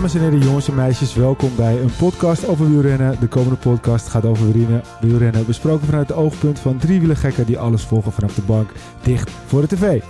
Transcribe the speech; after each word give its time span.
Dames 0.00 0.14
en 0.14 0.20
heren, 0.20 0.38
jongens 0.38 0.68
en 0.68 0.74
meisjes, 0.74 1.14
welkom 1.14 1.56
bij 1.56 1.80
een 1.80 1.92
podcast 1.98 2.46
over 2.46 2.70
wielrennen. 2.70 3.20
De 3.20 3.26
komende 3.26 3.56
podcast 3.56 4.08
gaat 4.08 4.24
over 4.24 4.52
wielrennen, 4.52 4.82
wielrennen 5.00 5.46
besproken 5.46 5.86
vanuit 5.86 6.08
het 6.08 6.16
oogpunt 6.16 6.58
van 6.58 6.78
drie 6.78 7.00
wielergekken 7.00 7.46
die 7.46 7.58
alles 7.58 7.82
volgen 7.82 8.12
vanaf 8.12 8.34
de 8.34 8.42
bank, 8.42 8.72
dicht 9.02 9.30
voor 9.46 9.60
de 9.60 9.66
tv. 9.66 10.02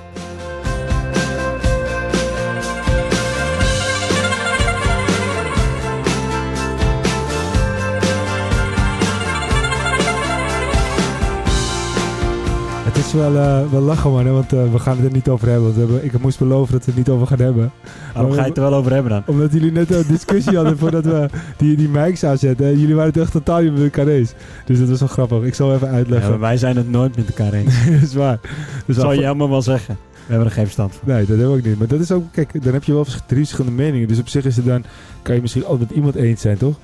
Is 13.14 13.20
wel, 13.20 13.36
eh, 13.36 13.70
wel 13.70 13.80
lachen 13.80 14.10
man, 14.12 14.26
hè, 14.26 14.32
want 14.32 14.52
eh, 14.52 14.72
we 14.72 14.78
gaan 14.78 14.96
het 14.96 15.06
er 15.06 15.12
niet 15.12 15.28
over 15.28 15.46
hebben. 15.48 15.64
Want 15.64 15.74
we 15.74 15.80
hebben, 15.80 16.04
ik 16.04 16.22
moest 16.22 16.38
beloven 16.38 16.72
dat 16.72 16.84
we 16.84 16.90
het 16.90 16.96
niet 17.00 17.08
over 17.08 17.26
gaan 17.26 17.38
hebben. 17.38 17.72
Waarom 18.14 18.32
ga 18.32 18.40
je 18.42 18.48
het 18.48 18.56
er 18.56 18.62
wel 18.62 18.74
over 18.74 18.92
hebben 18.92 19.10
dan? 19.12 19.22
Omdat 19.26 19.52
jullie 19.52 19.72
net 19.72 19.94
een 19.94 20.04
discussie 20.08 20.56
hadden 20.56 20.78
voordat 20.78 21.04
we 21.04 21.28
die, 21.56 21.76
die 21.76 21.88
mics 21.88 22.24
aanzetten. 22.24 22.66
En 22.66 22.78
jullie 22.78 22.94
waren 22.94 23.12
het 23.12 23.20
echt 23.22 23.32
totaal 23.32 23.60
niet 23.60 23.72
met 23.72 23.82
elkaar 23.82 24.06
eens. 24.06 24.32
Dus 24.64 24.78
dat 24.78 24.88
was 24.88 24.98
wel 24.98 25.08
grappig. 25.08 25.42
Ik 25.42 25.54
zal 25.54 25.74
even 25.74 25.86
Ja, 25.88 25.92
uitleggen. 25.94 26.30
maar 26.30 26.38
wij 26.40 26.56
zijn 26.56 26.76
het 26.76 26.90
nooit 26.90 27.16
met 27.16 27.26
elkaar 27.26 27.52
eens. 27.52 27.84
dat 27.90 28.02
is 28.02 28.14
waar. 28.14 28.38
Dat 28.42 28.50
Dus 28.86 28.96
zal 28.96 29.12
je 29.12 29.20
helemaal 29.20 29.50
wel 29.50 29.62
zeggen. 29.62 29.96
We 30.12 30.20
hebben 30.36 30.46
er 30.46 30.52
geen 30.52 30.64
verstand 30.64 30.94
van. 30.94 31.08
Nee, 31.08 31.18
dat 31.18 31.28
hebben 31.28 31.50
we 31.50 31.58
ook 31.58 31.64
niet. 31.64 31.78
Maar 31.78 31.88
dat 31.88 32.00
is 32.00 32.12
ook, 32.12 32.24
kijk, 32.32 32.64
dan 32.64 32.72
heb 32.72 32.84
je 32.84 32.92
wel 32.92 33.04
drie 33.26 33.38
verschillende 33.38 33.82
meningen. 33.82 34.08
Dus 34.08 34.18
op 34.18 34.28
zich 34.28 34.44
is 34.44 34.56
het 34.56 34.66
dan, 34.66 34.84
kan 35.22 35.34
je 35.34 35.40
misschien 35.40 35.64
altijd 35.64 35.88
met 35.88 35.96
iemand 35.96 36.14
eens 36.14 36.40
zijn, 36.40 36.56
toch? 36.58 36.76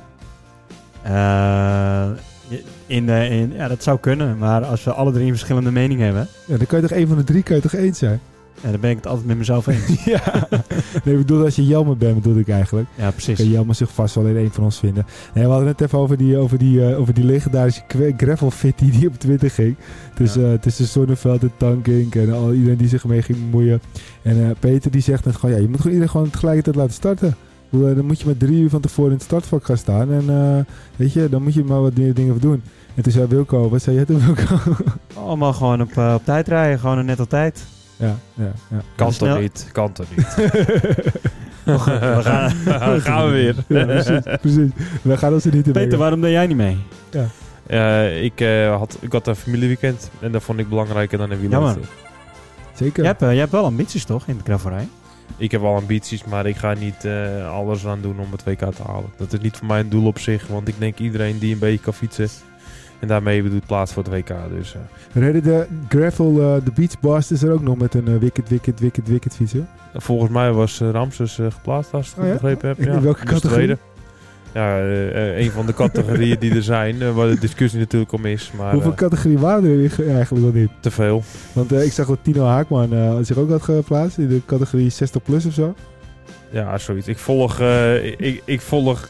Eh, 1.03 2.07
in 2.87 3.07
de, 3.07 3.29
in, 3.29 3.53
ja, 3.53 3.69
dat 3.69 3.83
zou 3.83 3.99
kunnen. 3.99 4.39
Maar 4.39 4.65
als 4.65 4.85
we 4.85 4.93
alle 4.93 5.13
drie 5.13 5.25
een 5.25 5.31
verschillende 5.31 5.71
mening 5.71 6.01
hebben... 6.01 6.29
Ja, 6.47 6.57
dan 6.57 6.67
kan 6.67 6.81
je 6.81 6.87
toch 6.87 6.97
één 6.97 7.09
van 7.09 7.17
de 7.17 7.25
drie 7.25 7.43
kan 7.43 7.57
je 7.57 7.63
toch 7.63 7.75
eens 7.75 7.99
zijn? 7.99 8.21
Ja, 8.63 8.71
dan 8.71 8.81
ben 8.81 8.91
ik 8.91 8.97
het 8.97 9.07
altijd 9.07 9.27
met 9.27 9.39
mezelf 9.39 9.67
eens. 9.67 10.05
ja. 10.05 10.49
Nee, 11.05 11.15
ik 11.15 11.21
bedoel, 11.21 11.45
als 11.45 11.57
je 11.57 11.67
Jelmer 11.67 11.97
bent, 11.97 12.15
bedoel 12.15 12.39
ik 12.39 12.49
eigenlijk. 12.49 12.89
ja, 12.95 13.11
precies. 13.11 13.37
Kan 13.37 13.49
Jelmer 13.49 13.75
zich 13.75 13.93
vast 13.93 14.15
wel 14.15 14.27
in 14.27 14.37
één 14.37 14.53
van 14.53 14.65
ons 14.65 14.79
vinden. 14.79 15.07
Nee, 15.35 15.45
we 15.45 15.51
hadden 15.51 15.69
het 15.69 15.81
even 15.81 15.99
over 15.99 16.17
die, 16.17 16.37
over 16.37 16.59
die, 16.59 16.89
eh, 16.89 17.01
over 17.01 17.15
die 17.15 17.25
legendarische 17.25 17.83
gravel 18.17 18.51
fit 18.51 18.79
die, 18.79 18.91
die 18.91 19.09
op 19.09 19.19
Twitter 19.19 19.51
ging. 19.51 19.77
Tussen, 20.15 20.53
eh, 20.53 20.59
tussen 20.59 20.87
Zonneveld 20.87 21.43
en 21.43 21.53
Tankink 21.57 22.15
en 22.15 22.33
al 22.33 22.53
iedereen 22.53 22.77
die 22.77 22.89
zich 22.89 23.05
mee 23.05 23.23
ging 23.23 23.39
bemoeien. 23.39 23.81
En 24.23 24.45
eh, 24.45 24.51
Peter 24.59 24.91
die 24.91 25.03
zegt 25.03 25.25
net 25.25 25.37
gewoon, 25.37 25.55
ja, 25.55 25.61
je 25.61 25.69
moet 25.69 25.77
gewoon 25.77 25.93
iedereen 25.93 26.11
gewoon 26.11 26.31
tegelijkertijd 26.31 26.77
laten 26.77 26.95
starten. 26.95 27.37
Dan 27.71 28.05
moet 28.05 28.21
je 28.21 28.27
met 28.27 28.39
drie 28.39 28.61
uur 28.61 28.71
van 28.71 28.81
tevoren 28.81 29.11
in 29.11 29.17
het 29.17 29.27
startvak 29.27 29.65
gaan 29.65 29.77
staan. 29.77 30.13
En 30.13 30.25
eh, 30.29 30.75
weet 30.97 31.13
je, 31.13 31.29
dan 31.29 31.43
moet 31.43 31.55
je 31.55 31.65
maar 31.65 31.81
wat 31.81 31.97
meer 31.97 32.15
dingen 32.15 32.41
doen. 32.41 32.63
En 32.95 33.03
toen 33.03 33.13
zei 33.13 33.27
Wilco, 33.27 33.69
wat 33.69 33.83
zei 33.83 33.97
jij 33.97 34.05
toen 34.05 34.21
Wilco? 34.27 34.59
Allemaal 35.27 35.53
gewoon 35.53 35.81
op, 35.83 35.97
eh, 35.97 36.15
op 36.15 36.25
tijd 36.25 36.49
rijden. 36.49 36.79
Gewoon 36.79 37.05
net 37.05 37.21
op 37.21 37.29
tijd. 37.29 37.65
ja, 37.97 38.17
ja, 38.35 38.53
ja. 38.71 38.81
Kan 38.97 39.13
Snel. 39.13 39.33
toch 39.33 39.41
niet, 39.43 39.69
kan 39.73 39.93
toch 39.93 40.07
niet. 40.17 40.35
We 41.67 41.79
gaan, 41.79 42.51
gaan 43.01 43.25
we 43.27 43.31
weer. 43.33 43.55
Ja, 43.69 43.85
precies, 43.85 44.39
precies. 44.41 44.71
We 45.03 45.17
gaan 45.17 45.33
ons 45.33 45.45
er 45.45 45.55
niet 45.55 45.67
in 45.67 45.73
Peter, 45.73 45.99
waarom 45.99 46.21
deed 46.21 46.31
jij 46.31 46.47
niet 46.47 46.57
mee? 46.57 46.77
Eh, 47.67 48.25
ik, 48.25 48.41
eh, 48.41 48.77
had, 48.77 48.99
ik 49.01 49.13
had 49.13 49.27
een 49.27 49.37
familieweekend 49.37 50.11
en 50.21 50.33
dat 50.33 50.43
vond 50.43 50.59
ik 50.59 50.69
belangrijker 50.69 51.19
dan 51.19 51.31
een 51.31 51.41
wielerwedstrijd. 51.41 51.89
Zeker. 52.75 53.03
Je 53.03 53.09
hebt, 53.09 53.21
je 53.21 53.27
hebt 53.27 53.53
wel 53.53 53.65
ambities 53.65 54.05
toch 54.05 54.27
in 54.27 54.37
de 54.37 54.43
gravelrij? 54.45 54.89
Ik 55.39 55.51
heb 55.51 55.61
wel 55.61 55.75
ambities, 55.75 56.25
maar 56.25 56.47
ik 56.47 56.57
ga 56.57 56.75
niet 56.75 57.05
eh, 57.05 57.53
alles 57.53 57.87
aan 57.87 58.01
doen 58.01 58.21
om 58.21 58.33
het 58.33 58.45
WK 58.45 58.59
te 58.59 58.83
halen. 58.87 59.11
Dat 59.17 59.33
is 59.33 59.41
niet 59.41 59.57
voor 59.57 59.67
mij 59.67 59.81
een 59.81 59.89
doel 59.89 60.07
op 60.07 60.19
zich, 60.19 60.47
want 60.47 60.69
ik 60.69 60.75
denk 60.79 60.99
iedereen 60.99 61.39
die 61.39 61.53
een 61.53 61.59
beetje 61.59 61.79
kan 61.79 61.95
fietsen 61.95 62.29
en 63.01 63.09
daarmee 63.09 63.43
bedoelt 63.43 63.67
plaats 63.67 63.93
voor 63.93 64.03
het 64.03 64.13
WK. 64.13 64.35
Dus 64.57 64.75
eh, 64.75 65.23
Reden 65.23 65.43
de 65.43 65.67
gravel, 65.89 66.41
eh, 66.41 66.65
de 66.65 66.73
Beach 66.75 67.01
Blasters 67.01 67.43
er 67.43 67.53
ook 67.53 67.63
nog 67.63 67.77
met 67.77 67.95
een 67.95 68.19
wicked, 68.19 68.49
wicked, 68.49 68.81
wicked, 68.81 69.09
wicked 69.09 69.35
fietsen? 69.35 69.69
volgens 69.95 70.31
mij 70.31 70.53
was 70.53 70.79
Ramses 70.81 71.35
geplaatst, 71.35 71.95
als 71.95 72.11
ik 72.11 72.15
het 72.15 72.25
Oh 72.25 72.27
ja? 72.27 72.33
goed 72.33 72.41
begrepen 72.41 72.69
heb. 72.69 72.79
In 72.79 72.93
Ja, 72.93 73.01
welke 73.01 73.21
die 73.21 73.31
was 73.31 73.41
categorie? 73.41 73.77
Ja, 74.57 74.79
eh, 74.79 75.39
een 75.39 75.51
van 75.51 75.67
de 75.67 75.75
categorieën 75.75 76.39
die 76.39 76.55
er 76.55 76.63
zijn, 76.63 77.03
eh, 77.03 77.15
waar 77.15 77.29
de 77.29 77.39
discussie 77.39 77.79
natuurlijk 77.79 78.13
om 78.13 78.25
is. 78.25 78.51
Maar 78.57 78.73
Hoeveel 78.73 78.91
eh, 78.91 78.97
categorieën 78.97 79.41
waren 79.41 79.65
er 79.65 80.09
eigenlijk 80.09 80.45
wel 80.45 80.53
niet? 80.63 80.71
te 80.81 80.91
veel. 80.91 81.23
Want 81.53 81.73
ik 81.73 81.93
zag 81.93 82.07
dat 82.07 82.19
Tino 82.23 82.45
Haakman 82.45 82.93
eh, 82.93 83.17
zich 83.21 83.37
ook 83.37 83.51
had 83.51 83.63
geplaatst 83.63 84.19
in 84.19 84.29
de 84.29 84.41
categorie 84.47 84.91
60 84.91 85.23
plus 85.23 85.47
of 85.47 85.53
zo. 85.53 85.75
Ja, 86.51 86.79
zoiets. 86.79 87.09
Ik 87.09 87.19
volg, 87.19 87.61
eh, 87.61 88.05
ik, 88.05 88.43
ik 88.45 88.61
volg 88.61 89.09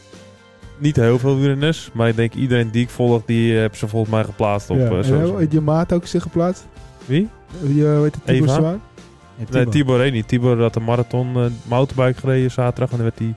niet 0.79 0.97
heel 0.97 1.19
veel 1.19 1.37
wielrenners, 1.37 1.91
maar 1.93 2.09
ik 2.09 2.17
denk 2.17 2.35
iedereen 2.35 2.71
die 2.71 2.83
ik 2.83 2.91
volg, 2.91 3.23
die 3.27 3.55
hebben 3.55 3.79
ze 3.79 3.89
volgens 3.89 4.13
mij 4.13 4.25
geplaatst 4.25 4.71
op 4.71 4.79
ja. 4.79 4.91
en 5.39 5.47
je 5.51 5.61
maat 5.61 5.93
ook 5.93 6.07
zich 6.07 6.23
geplaatst? 6.23 6.67
Wie? 7.05 7.29
Wie, 7.61 7.87
eh, 7.87 8.01
weet 8.01 8.15
het, 8.15 8.25
Tibor 8.25 8.49
Eva? 8.49 8.55
Zwaan? 8.55 8.81
Nee, 9.51 9.69
Tibor 9.69 10.01
heet 10.01 10.13
niet. 10.13 10.29
Tibor 10.29 10.61
had 10.61 10.77
een 10.77 10.85
marathon 10.85 11.37
eh, 11.37 11.45
mountainbike 11.69 12.21
gereden 12.21 12.51
zaterdag 12.51 12.91
en 12.91 12.97
dan 12.97 13.07
werd 13.07 13.19
hij 13.19 13.35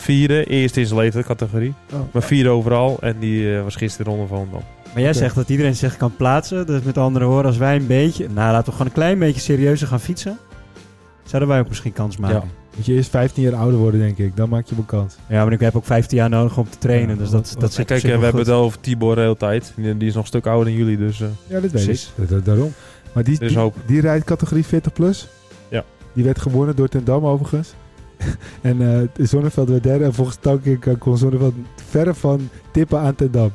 vierde, 0.00 0.44
eerst 0.44 0.76
in 0.76 0.86
zijn 0.86 1.00
leeftijdscategorie, 1.00 1.74
Oh. 1.92 2.00
maar 2.12 2.22
vierde 2.22 2.48
overal 2.48 2.96
en 3.00 3.16
die 3.18 3.56
eh, 3.56 3.62
was 3.62 3.76
gisteren 3.76 4.12
ronde 4.12 4.26
van 4.26 4.48
dan. 4.52 4.62
Maar 4.94 5.02
jij 5.02 5.12
zegt 5.12 5.34
dat 5.34 5.48
iedereen 5.48 5.76
zich 5.76 5.96
kan 5.96 6.16
plaatsen. 6.16 6.66
Dus 6.66 6.82
met 6.82 6.98
andere 6.98 7.24
woorden, 7.24 7.46
als 7.46 7.56
wij 7.56 7.76
een 7.76 7.86
beetje... 7.86 8.28
Nou, 8.28 8.52
laten 8.52 8.64
we 8.64 8.70
gewoon 8.70 8.86
een 8.86 8.92
klein 8.92 9.18
beetje 9.18 9.40
serieuzer 9.40 9.86
gaan 9.86 10.00
fietsen. 10.00 10.38
Zouden 11.24 11.50
wij 11.50 11.60
ook 11.60 11.68
misschien 11.68 11.92
kans 11.92 12.16
maken. 12.16 12.36
Ja. 12.36 12.44
Moet 12.76 12.86
je 12.86 12.94
eerst 12.94 13.10
15 13.10 13.42
jaar 13.42 13.54
ouder 13.54 13.78
worden, 13.78 14.00
denk 14.00 14.18
ik. 14.18 14.36
Dan 14.36 14.48
maak 14.48 14.66
je 14.66 14.74
wel 14.74 14.84
kans. 14.84 15.16
Ja, 15.28 15.44
maar 15.44 15.52
ik 15.52 15.60
heb 15.60 15.76
ook 15.76 15.84
15 15.84 16.16
jaar 16.16 16.28
nodig 16.28 16.58
om 16.58 16.70
te 16.70 16.78
trainen. 16.78 17.14
Ja, 17.14 17.20
dus 17.20 17.30
dat, 17.30 17.54
dat 17.58 17.72
zit 17.72 17.86
Kijk, 17.86 18.02
eh, 18.02 18.16
we 18.16 18.24
hebben 18.24 18.42
het 18.42 18.50
over 18.50 18.80
Tibor 18.80 19.14
de 19.14 19.20
hele 19.20 19.36
tijd. 19.36 19.72
Die, 19.76 19.96
is 19.96 20.14
nog 20.14 20.22
een 20.22 20.28
stuk 20.28 20.46
ouder 20.46 20.64
dan 20.64 20.74
jullie, 20.74 20.96
dus 20.96 21.20
eh, 21.20 21.28
Ja, 21.46 21.60
dat 21.60 21.70
weet 21.70 22.08
ik. 22.18 22.44
Daarom. 22.44 22.72
Maar 23.12 23.24
die, 23.24 23.38
is 23.40 23.54
die, 23.86 24.00
rijdt 24.00 24.24
categorie 24.24 24.64
40 24.64 24.92
plus. 24.92 25.28
Ja. 25.68 25.84
Die 26.12 26.24
werd 26.24 26.40
gewonnen 26.40 26.76
door 26.76 26.88
Ten 26.88 27.04
Dam 27.04 27.26
overigens. 27.26 27.74
en 28.60 29.08
eh 29.16 29.26
Zonneveld 29.26 29.68
werd 29.68 29.82
derde. 29.82 30.04
En 30.04 30.14
volgens 30.14 30.36
Tankink 30.40 30.86
eh, 30.86 30.94
kon 30.98 31.16
Zonneveld 31.18 31.54
verre 31.88 32.14
van 32.14 32.48
tippen 32.72 32.98
aan 32.98 33.14
Ten 33.14 33.30
Dam. 33.30 33.52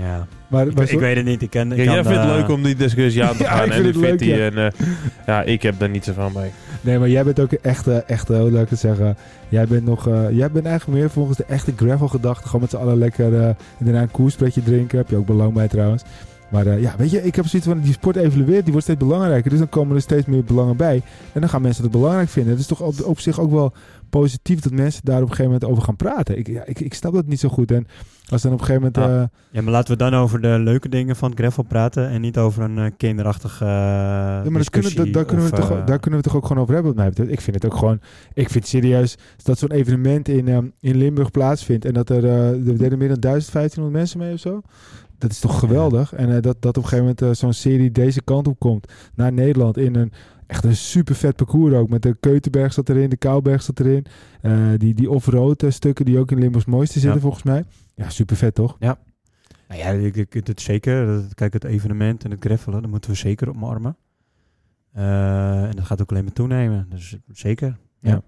Ja. 0.00 0.26
Maar, 0.48 0.66
Ik, 0.66 0.74
maar 0.74 0.84
ik 0.84 0.90
Zon- 0.90 1.00
weet 1.00 1.16
het 1.16 1.24
niet. 1.24 1.42
Ik 1.42 1.50
ken, 1.50 1.72
ik 1.72 1.78
Ja, 1.78 1.84
jij 1.84 1.92
vindt 2.04 2.08
het 2.18 2.28
eh, 2.28 2.36
leuk 2.36 2.48
om 2.48 2.62
die 2.62 2.74
discussie 2.76 3.24
aan 3.24 3.36
te 3.36 3.42
Ja, 3.42 3.48
gaan 3.48 3.64
ik 3.66 3.72
en 3.72 3.82
vind 3.82 3.94
die 3.94 4.02
het 4.02 4.10
leuk, 4.10 4.18
vindt 4.18 4.24
ja. 4.24 4.60
hij. 4.60 4.70
En, 4.70 4.72
eh, 4.78 4.86
ja, 5.26 5.42
ik 5.42 5.62
heb 5.62 5.78
daar 5.78 5.88
niet 5.88 6.04
zoveel 6.04 6.30
mee. 6.34 6.50
Nee, 6.80 6.98
maar 6.98 7.08
jij 7.08 7.24
bent 7.24 7.40
ook 7.40 7.52
een 7.52 7.58
echte, 7.62 7.92
echte, 8.06 8.34
hoe 8.36 8.50
laat 8.50 8.62
ik 8.62 8.70
het 8.70 8.78
zeggen. 8.78 9.16
Jij 9.48 9.66
bent 9.66 9.84
nog, 9.84 10.08
eh, 10.08 10.30
jij 10.30 10.50
bent 10.50 10.66
eigenlijk 10.66 10.98
meer 10.98 11.10
volgens 11.10 11.36
de 11.36 11.44
echte 11.44 11.72
gravel 11.76 12.08
gedachte. 12.08 12.44
Gewoon 12.46 12.60
met 12.60 12.70
z'n 12.70 12.76
allen 12.76 12.98
lekker 12.98 13.34
eh, 13.34 13.46
en 13.48 13.56
daarna 13.78 14.02
een 14.02 14.10
koerspretje 14.10 14.62
drinken. 14.62 14.98
Heb 14.98 15.10
je 15.10 15.16
ook 15.16 15.26
belang 15.26 15.52
bij 15.52 15.68
trouwens. 15.68 16.02
Maar 16.48 16.66
eh, 16.66 16.80
ja, 16.80 16.94
weet 16.96 17.10
je, 17.10 17.22
ik 17.22 17.34
heb 17.36 17.46
zoiets 17.46 17.68
van, 17.68 17.80
die 17.80 17.92
sport 17.92 18.16
evolueert, 18.16 18.62
die 18.62 18.72
wordt 18.72 18.82
steeds 18.82 18.98
belangrijker. 18.98 19.50
Dus 19.50 19.58
dan 19.58 19.68
komen 19.68 19.96
er 19.96 20.02
steeds 20.02 20.26
meer 20.26 20.44
belangen 20.44 20.76
bij. 20.76 21.02
En 21.32 21.40
dan 21.40 21.50
gaan 21.50 21.62
mensen 21.62 21.82
het 21.82 21.92
belangrijk 21.92 22.28
vinden. 22.28 22.52
Het 22.52 22.60
is 22.60 22.66
toch 22.66 22.80
op, 22.80 23.04
op 23.04 23.20
zich 23.20 23.40
ook 23.40 23.50
wel 23.50 23.72
positief 24.10 24.60
dat 24.60 24.72
mensen 24.72 25.00
daar 25.04 25.16
op 25.16 25.22
een 25.22 25.28
gegeven 25.28 25.50
moment 25.52 25.70
over 25.70 25.82
gaan 25.82 25.96
praten. 25.96 26.38
Ik, 26.38 26.46
ja, 26.46 26.64
ik, 26.64 26.80
ik 26.80 26.94
snap 26.94 27.12
dat 27.12 27.26
niet 27.26 27.40
zo 27.40 27.48
goed. 27.48 27.70
En 27.70 27.86
als 28.28 28.42
dan 28.42 28.52
op 28.52 28.60
een 28.60 28.66
gegeven 28.66 28.92
moment... 28.94 29.12
Ja. 29.12 29.22
eh, 29.22 29.28
Ja, 29.50 29.62
maar 29.62 29.72
laten 29.72 29.92
we 29.92 29.98
dan 29.98 30.14
over 30.14 30.40
de 30.40 30.58
leuke 30.58 30.88
dingen 30.88 31.16
van 31.16 31.30
het 31.30 31.38
gravel 31.38 31.62
praten. 31.62 32.08
En 32.08 32.20
niet 32.20 32.38
over 32.38 32.62
een 32.62 32.78
eh, 32.78 32.90
kinderachtige 32.96 33.64
uh, 33.64 33.70
Ja, 33.70 34.42
maar 34.44 34.52
dat 34.52 34.70
kunnen, 34.70 34.96
dat, 34.96 35.12
daar, 35.12 35.24
kunnen 35.24 35.46
we 35.46 35.56
toch, 35.56 35.84
daar 35.84 35.98
kunnen 35.98 36.20
we 36.20 36.26
toch 36.26 36.36
ook 36.36 36.46
gewoon 36.46 36.62
over 36.62 36.74
hebben 36.74 36.92
wat 36.92 37.00
mij 37.00 37.10
betreft. 37.10 37.30
Ik 37.30 37.40
vind 37.40 37.62
het 37.62 37.72
ook 37.72 37.78
gewoon... 37.78 38.00
Ik 38.34 38.50
vind 38.50 38.66
serieus 38.66 39.16
dat 39.42 39.58
zo'n 39.58 39.72
evenement 39.72 40.28
in, 40.28 40.48
ehm, 40.48 40.66
in 40.80 40.96
Limburg 40.96 41.30
plaatsvindt... 41.30 41.84
en 41.84 41.94
dat 41.94 42.10
er, 42.10 42.24
er 42.24 42.78
deden 42.78 42.98
meer 42.98 43.08
dan 43.08 43.20
1500 43.20 43.92
mensen 43.92 44.18
mee 44.18 44.32
of 44.32 44.40
zo. 44.40 44.60
Dat 45.18 45.30
is 45.30 45.38
toch 45.38 45.58
geweldig? 45.58 46.12
En 46.12 46.36
eh, 46.36 46.42
dat, 46.42 46.62
dat 46.62 46.76
op 46.76 46.82
een 46.82 46.88
gegeven 46.88 46.98
moment 47.04 47.22
eh, 47.22 47.30
zo'n 47.32 47.52
serie 47.52 47.90
deze 47.90 48.22
kant 48.22 48.48
op 48.48 48.58
komt... 48.58 48.92
naar 49.14 49.32
Nederland 49.32 49.76
in 49.76 49.94
een 49.94 50.12
echt 50.46 50.64
een 50.64 50.76
super 50.76 51.14
vet 51.14 51.36
parcours 51.36 51.74
ook. 51.74 51.88
Met 51.88 52.02
de 52.02 52.16
Keutenberg 52.20 52.72
zat 52.72 52.88
erin, 52.88 53.10
de 53.10 53.16
Kouwberg 53.16 53.62
zat 53.62 53.80
erin. 53.80 54.04
eh, 54.42 54.52
die 54.76 54.94
die 54.94 55.10
off-road 55.10 55.64
stukken 55.68 56.04
die 56.04 56.18
ook 56.18 56.30
in 56.30 56.38
Limburgs 56.38 56.66
mooiste 56.66 56.92
zitten 56.98 57.14
Ja. 57.14 57.20
volgens 57.20 57.42
mij. 57.42 57.64
Ja, 57.94 58.08
super 58.08 58.36
vet 58.36 58.54
toch? 58.54 58.76
Nou 59.68 59.80
ja, 59.80 59.88
ik, 59.90 60.16
ik, 60.16 60.46
het 60.46 60.60
zeker. 60.60 61.24
Kijk, 61.34 61.52
het 61.52 61.64
evenement 61.64 62.24
en 62.24 62.30
het 62.30 62.44
gravelen, 62.44 62.82
dat 62.82 62.90
moeten 62.90 63.10
we 63.10 63.16
zeker 63.16 63.48
omarmen. 63.48 63.96
Eh, 64.92 65.64
en 65.64 65.70
dat 65.76 65.84
gaat 65.84 66.00
ook 66.00 66.10
alleen 66.10 66.24
maar 66.24 66.32
toenemen. 66.32 66.86
Dus 66.90 67.16
zeker. 67.32 67.76
Ja. 68.00 68.10
Nou, 68.10 68.22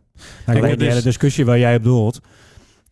Kijk, 0.44 0.61
weet 0.61 0.69
die 0.69 0.79
dus- 0.79 0.88
hele 0.88 1.02
discussie 1.02 1.44
waar 1.44 1.58
jij 1.58 1.76
op 1.76 1.82
doelt. 1.82 2.20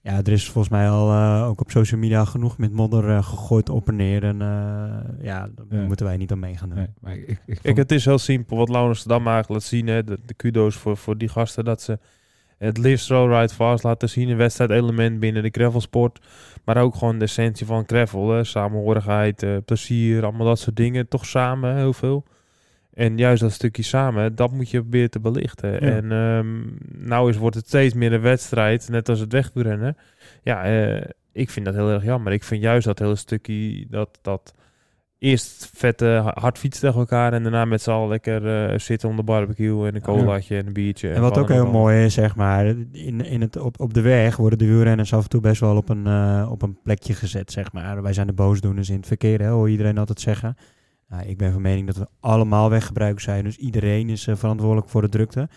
Ja, 0.06 0.16
er 0.18 0.32
is 0.32 0.44
volgens 0.50 0.68
mij 0.68 0.88
al 0.90 1.10
eh, 1.10 1.46
ook 1.48 1.60
op 1.60 1.70
social 1.70 2.00
media 2.00 2.24
genoeg 2.24 2.58
met 2.58 2.72
modder 2.72 3.08
eh, 3.08 3.24
gegooid 3.24 3.68
op 3.68 3.88
en 3.88 3.96
neer. 3.96 4.24
En 4.24 4.42
eh, 4.42 5.24
ja, 5.24 5.48
daar 5.54 5.80
Ja. 5.80 5.86
moeten 5.86 6.06
wij 6.06 6.16
niet 6.16 6.32
aan 6.32 6.38
meegaan. 6.38 6.68
doen. 6.68 6.78
nee, 6.78 6.88
maar 7.00 7.16
ik, 7.16 7.40
ik, 7.62 7.76
het 7.76 7.92
is 7.92 8.04
heel 8.04 8.18
simpel. 8.18 8.56
Wat 8.56 8.68
Laurens 8.68 9.04
Dam 9.04 9.26
eigenlijk 9.26 9.48
laat 9.48 9.62
zien. 9.62 9.86
Hè, 9.86 10.04
de, 10.04 10.18
de 10.26 10.34
kudo's 10.34 10.76
voor, 10.76 10.96
voor 10.96 11.18
die 11.18 11.28
gasten. 11.28 11.64
Dat 11.64 11.82
ze 11.82 11.98
het 12.58 12.78
live 12.78 13.02
slow 13.02 13.32
ride 13.32 13.54
fast 13.54 13.84
laten 13.84 14.08
zien. 14.08 14.28
Een 14.28 14.36
wedstrijdelement 14.36 15.20
binnen 15.20 15.42
de 15.42 15.48
gravelsport. 15.52 16.26
Maar 16.64 16.76
ook 16.76 16.94
gewoon 16.94 17.18
de 17.18 17.24
essentie 17.24 17.66
van 17.66 17.84
gravel. 17.86 18.30
Hè, 18.30 18.44
samenhorigheid, 18.44 19.42
eh, 19.42 19.56
plezier, 19.64 20.22
allemaal 20.24 20.46
dat 20.46 20.58
soort 20.58 20.76
dingen. 20.76 21.08
Toch 21.08 21.26
samen 21.26 21.70
hè, 21.70 21.76
heel 21.78 21.92
veel. 21.92 22.24
En 22.96 23.16
juist 23.16 23.42
dat 23.42 23.52
stukje 23.52 23.82
samen, 23.82 24.34
dat 24.34 24.52
moet 24.52 24.70
je 24.70 24.80
proberen 24.80 25.10
te 25.10 25.20
belichten. 25.20 25.80
En 25.80 26.12
ehm, 26.12 26.62
nou 27.08 27.30
is, 27.30 27.36
wordt 27.36 27.56
het 27.56 27.66
steeds 27.66 27.94
meer 27.94 28.12
een 28.12 28.20
wedstrijd, 28.20 28.88
net 28.88 29.08
als 29.08 29.20
het 29.20 29.32
wegrennen. 29.32 29.96
Ja, 30.42 30.64
eh, 30.64 31.10
ik 31.32 31.50
vind 31.50 31.66
dat 31.66 31.74
heel 31.74 31.90
erg 31.90 32.04
jammer. 32.04 32.32
Ik 32.32 32.44
vind 32.44 32.62
juist 32.62 32.86
dat 32.86 32.98
hele 32.98 33.16
stukje, 33.16 33.86
dat, 33.90 34.18
dat 34.22 34.54
eerst 35.18 35.70
vette 35.74 36.32
hard 36.34 36.58
fietsen 36.58 36.82
tegen 36.82 37.00
elkaar 37.00 37.32
en 37.32 37.42
daarna 37.42 37.64
met 37.64 37.82
z'n 37.82 37.90
allen 37.90 38.08
lekker 38.08 38.70
eh, 38.70 38.78
zitten 38.78 39.08
om 39.08 39.16
de 39.16 39.22
barbecue 39.22 39.86
en 39.86 39.94
een 39.94 40.02
colaatje 40.02 40.56
en 40.56 40.66
een 40.66 40.72
biertje. 40.72 41.08
En 41.08 41.20
wat 41.20 41.34
wat 41.34 41.38
ook 41.38 41.48
heel 41.48 41.70
mooi 41.70 42.04
is, 42.04 42.14
zeg 42.14 42.36
maar, 42.36 42.66
in, 42.92 43.20
in 43.20 43.40
het, 43.40 43.56
op, 43.56 43.80
op 43.80 43.94
de 43.94 44.00
weg 44.00 44.36
worden 44.36 44.58
de 44.58 44.66
wielrenners 44.66 45.14
af 45.14 45.22
en 45.22 45.28
toe 45.28 45.40
best 45.40 45.60
wel 45.60 45.76
op 45.76 45.88
een, 45.88 46.06
eh, 46.06 46.48
op 46.50 46.62
een 46.62 46.78
plekje 46.82 47.14
gezet, 47.14 47.52
zeg 47.52 47.72
maar. 47.72 48.02
Wij 48.02 48.12
zijn 48.12 48.26
de 48.26 48.32
boosdoeners 48.32 48.90
in 48.90 48.96
het 48.96 49.06
verkeer, 49.06 49.40
hè, 49.40 49.48
hoor 49.48 49.70
iedereen 49.70 49.98
altijd 49.98 50.20
zeggen. 50.20 50.56
Nou, 51.08 51.26
ik 51.26 51.36
ben 51.38 51.52
van 51.52 51.62
mening 51.62 51.86
dat 51.86 51.96
we 51.96 52.08
allemaal 52.20 52.70
weggebruikers 52.70 53.24
zijn, 53.24 53.44
dus 53.44 53.56
iedereen 53.56 54.08
is 54.08 54.26
eh, 54.26 54.36
verantwoordelijk 54.36 54.88
voor 54.88 55.02
de 55.02 55.08
drukte. 55.08 55.48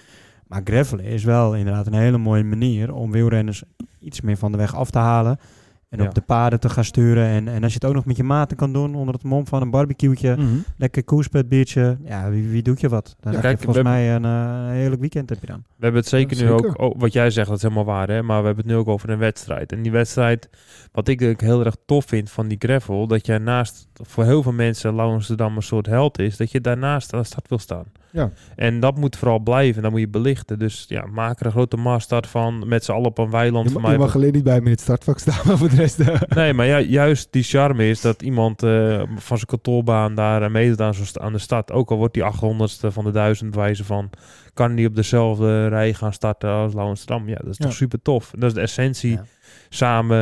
Maar 0.48 0.62
gravelen 0.63 1.06
is 1.06 1.24
wel 1.24 1.56
inderdaad 1.56 1.88
een 1.88 1.94
hele 1.94 2.18
mooie 2.18 2.44
manier 2.44 2.94
om 2.94 3.12
wielrenners 3.12 3.63
iets 4.00 4.22
meer 4.22 4.38
van 4.38 4.51
de 4.51 4.57
weg 4.57 4.75
af 4.75 4.90
te 4.92 4.98
halen. 4.98 5.40
En 5.89 6.00
Ja. 6.00 6.06
op 6.07 6.13
de 6.15 6.21
paden 6.21 6.59
te 6.59 6.69
gaan 6.69 6.83
sturen. 6.83 7.25
En, 7.25 7.47
en 7.47 7.63
als 7.63 7.71
je 7.74 7.80
het 7.81 7.86
ook 7.89 7.94
nog 7.95 8.06
met 8.06 8.18
je 8.18 8.24
maten 8.24 8.57
kan 8.57 8.74
doen 8.74 8.95
onder 8.95 9.13
het 9.13 9.24
mom 9.24 9.47
van 9.47 9.62
een 9.62 9.69
barbecueetje. 9.69 10.36
Mhm. 10.36 10.47
Lekker 10.77 11.03
koerspetbiertje. 11.03 11.97
Ja, 12.06 12.30
wie, 12.30 12.47
wie 12.47 12.62
doet 12.62 12.80
je 12.80 12.89
wat? 12.89 13.15
Dan 13.19 13.31
Ja, 13.31 13.38
heb 13.38 13.41
kijk, 13.47 13.57
je 13.57 13.63
volgens 13.63 13.86
mij 13.86 14.15
een 14.15 14.25
eh, 14.25 14.68
heerlijk 14.71 15.01
weekend 15.01 15.30
heb 15.30 15.39
je 15.41 15.47
dan. 15.47 15.57
We 15.75 15.83
hebben 15.83 16.01
het 16.01 16.09
zeker 16.09 16.38
Ja, 16.38 16.44
nu 16.44 16.50
zeker. 16.50 16.68
ook, 16.69 16.80
oh, 16.81 17.00
wat 17.00 17.13
jij 17.13 17.30
zegt, 17.30 17.47
dat 17.47 17.57
is 17.57 17.63
helemaal 17.63 17.86
waar, 17.86 18.07
hè? 18.07 18.21
maar 18.24 18.39
we 18.39 18.45
hebben 18.45 18.63
het 18.65 18.74
nu 18.74 18.80
ook 18.80 18.88
over 18.88 19.09
een 19.09 19.18
wedstrijd. 19.19 19.71
En 19.71 19.81
die 19.81 19.91
wedstrijd, 19.91 20.50
wat 20.91 21.07
ik 21.07 21.21
ook 21.21 21.41
heel 21.41 21.65
erg 21.65 21.75
tof 21.86 22.06
vind 22.06 22.31
van 22.31 22.47
die 22.47 22.57
gravel, 22.59 23.07
dat 23.07 23.25
jij 23.25 23.38
naast, 23.38 23.88
voor 23.94 24.24
heel 24.24 24.44
veel 24.44 24.51
mensen, 24.51 24.94
Lau 24.94 25.12
Amsterdam 25.13 25.56
een 25.56 25.62
soort 25.62 25.85
held 25.85 26.19
is, 26.19 26.38
dat 26.38 26.51
je 26.51 26.62
daarnaast 26.62 27.13
aan 27.13 27.19
de 27.19 27.25
start 27.25 27.47
wil 27.50 27.59
staan. 27.59 27.85
Ja. 28.11 28.31
En 28.56 28.79
dat 28.79 28.97
moet 28.97 29.15
vooral 29.17 29.39
blijven, 29.39 29.75
en 29.75 29.81
dat 29.81 29.91
moet 29.91 30.00
je 30.00 30.07
belichten. 30.07 30.59
Dus 30.59 30.85
ja, 30.88 31.06
maak 31.06 31.39
er 31.39 31.45
een 31.45 31.51
grote 31.51 31.77
maastart 31.77 32.27
van, 32.27 32.67
met 32.67 32.83
z'n 32.83 32.91
allen 32.91 33.06
op 33.07 33.17
een 33.17 33.29
weiland. 33.29 33.65
Je, 33.65 33.71
voor 33.71 33.81
ma- 33.81 33.88
mij 33.88 33.97
je 33.97 34.03
mag 34.03 34.15
alleen 34.15 34.33
niet 34.33 34.44
bij 34.44 34.59
me 34.59 34.65
in 34.65 34.71
het 34.71 34.81
startvak 34.81 35.19
staan, 35.19 35.39
maar 35.47 35.57
voor 35.57 35.69
de 35.69 35.75
rest... 35.75 36.00
eh, 36.00 36.21
Nee, 36.27 36.53
maar 36.53 36.65
ja, 36.65 36.79
juist 36.79 37.27
die 37.31 37.44
charme 37.44 37.89
is 37.89 38.01
dat 38.01 38.21
iemand 38.21 38.63
eh, 38.63 38.97
van 39.15 39.38
zijn 39.38 39.45
kantoorbaan 39.45 40.15
daar 40.15 40.41
uh, 40.41 40.50
meedoet 40.50 40.81
aan, 40.81 40.94
aan 41.13 41.33
de 41.33 41.39
start. 41.39 41.71
Ook 41.71 41.91
al 41.91 41.97
wordt 41.97 42.13
die 42.13 42.23
800ste 42.23 42.88
van 42.88 43.03
de 43.03 43.11
duizend 43.11 43.56
wijze 43.56 43.83
van, 43.83 44.09
kan 44.53 44.75
die 44.75 44.88
op 44.88 44.95
dezelfde 44.95 45.67
rij 45.67 45.94
gaan 45.94 46.13
starten 46.13 46.50
als 46.50 46.73
Lau 46.73 46.88
Amsterdam. 46.88 47.27
Ja, 47.29 47.35
dat 47.35 47.50
is 47.50 47.57
Ja. 47.57 47.65
toch 47.65 47.73
super 47.73 48.01
tof. 48.01 48.31
Dat 48.38 48.50
is 48.50 48.53
de 48.53 48.61
essentie. 48.61 49.11
Ja. 49.11 49.25
Samen, 49.69 50.17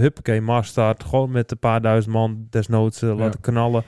huppakee, 0.00 0.40
maastart. 0.40 1.04
Gewoon 1.04 1.30
met 1.30 1.50
een 1.50 1.58
paar 1.58 1.80
duizend 1.80 2.14
man 2.14 2.46
desnoods 2.50 3.00
laten 3.00 3.40
knallen. 3.40 3.82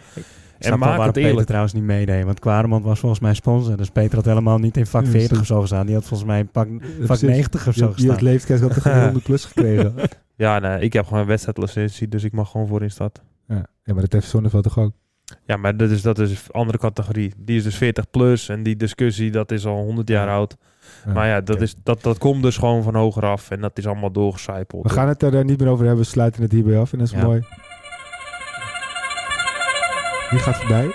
En 0.73 0.79
maak 0.79 1.01
het 1.01 1.13
Peter 1.13 1.29
eerlijk. 1.29 1.47
trouwens 1.47 1.73
niet 1.73 1.83
meedeed. 1.83 2.25
Want 2.25 2.39
Kwaremond 2.41 2.85
was 2.85 2.99
volgens 3.01 3.21
mij 3.21 3.35
sponsor. 3.35 3.77
Dus 3.77 3.91
Peter 3.91 4.15
had 4.15 4.25
helemaal 4.25 4.59
niet 4.59 4.77
in 4.77 4.87
vak 4.87 5.05
Ja, 5.05 5.11
40 5.11 5.35
zo. 5.37 5.41
of 5.41 5.47
zo 5.47 5.61
gestaan. 5.61 5.87
Die 5.87 5.95
had 5.95 6.05
volgens 6.05 6.29
mij 6.29 6.39
in 6.39 6.49
pak, 6.49 6.69
vak 6.81 7.07
precies. 7.07 7.29
90 7.29 7.69
of 7.69 7.75
zo 7.75 7.87
je 7.87 7.93
gestaan. 7.93 8.11
had 8.11 8.21
leeftijd 8.21 8.61
had 8.61 8.75
de 8.75 8.91
100 9.05 9.25
plus 9.25 9.45
gekregen. 9.45 9.95
Ja, 10.37 10.59
nee, 10.59 10.79
ik 10.81 10.93
heb 10.93 11.05
gewoon 11.05 11.21
een 11.21 11.27
wedstrijdlicentie, 11.27 12.09
dus 12.09 12.25
ik 12.25 12.33
mag 12.33 12.51
gewoon 12.51 12.67
voorin 12.67 12.91
starten. 12.91 13.23
ja. 13.49 13.67
ja, 13.85 13.93
maar 13.93 14.03
dat 14.03 14.13
heeft 14.13 14.29
Zonneveld 14.29 14.63
toch 14.63 14.79
ook? 14.79 14.93
Ja, 15.47 15.57
maar 15.57 15.77
dat 15.77 15.91
is, 15.91 16.03
dat 16.03 16.19
is 16.19 16.31
een 16.31 16.53
andere 16.53 16.79
categorie. 16.79 17.33
Die 17.39 17.57
is 17.57 17.63
dus 17.63 17.77
40 17.77 18.11
plus 18.11 18.49
en 18.49 18.63
die 18.63 18.77
discussie, 18.77 19.31
dat 19.31 19.51
is 19.51 19.67
al 19.67 19.77
100 19.85 20.09
jaar 20.09 20.29
oud. 20.29 20.57
maar 21.15 21.27
ja, 21.29 21.41
dat, 21.41 21.61
is, 21.61 21.75
dat, 21.83 22.03
dat 22.03 22.19
komt 22.19 22.43
dus 22.43 22.57
gewoon 22.57 22.83
van 22.83 22.95
hoger 22.95 23.25
af 23.27 23.51
en 23.51 23.61
dat 23.61 23.79
is 23.79 23.87
allemaal 23.87 24.13
doorgecijpeld. 24.13 24.83
We 24.83 24.89
gaan 24.89 25.09
het 25.09 25.23
er 25.23 25.39
eh, 25.39 25.45
niet 25.45 25.59
meer 25.61 25.69
over 25.69 25.85
hebben, 25.87 26.05
we 26.05 26.11
sluiten 26.11 26.43
het 26.43 26.53
hierbij 26.53 26.79
af 26.79 26.93
en 26.93 26.99
dat 26.99 27.07
is 27.07 27.13
Ja. 27.15 27.25
mooi. 27.25 27.43
Die 30.31 30.39
gaat 30.39 30.57
voorbij. 30.57 30.95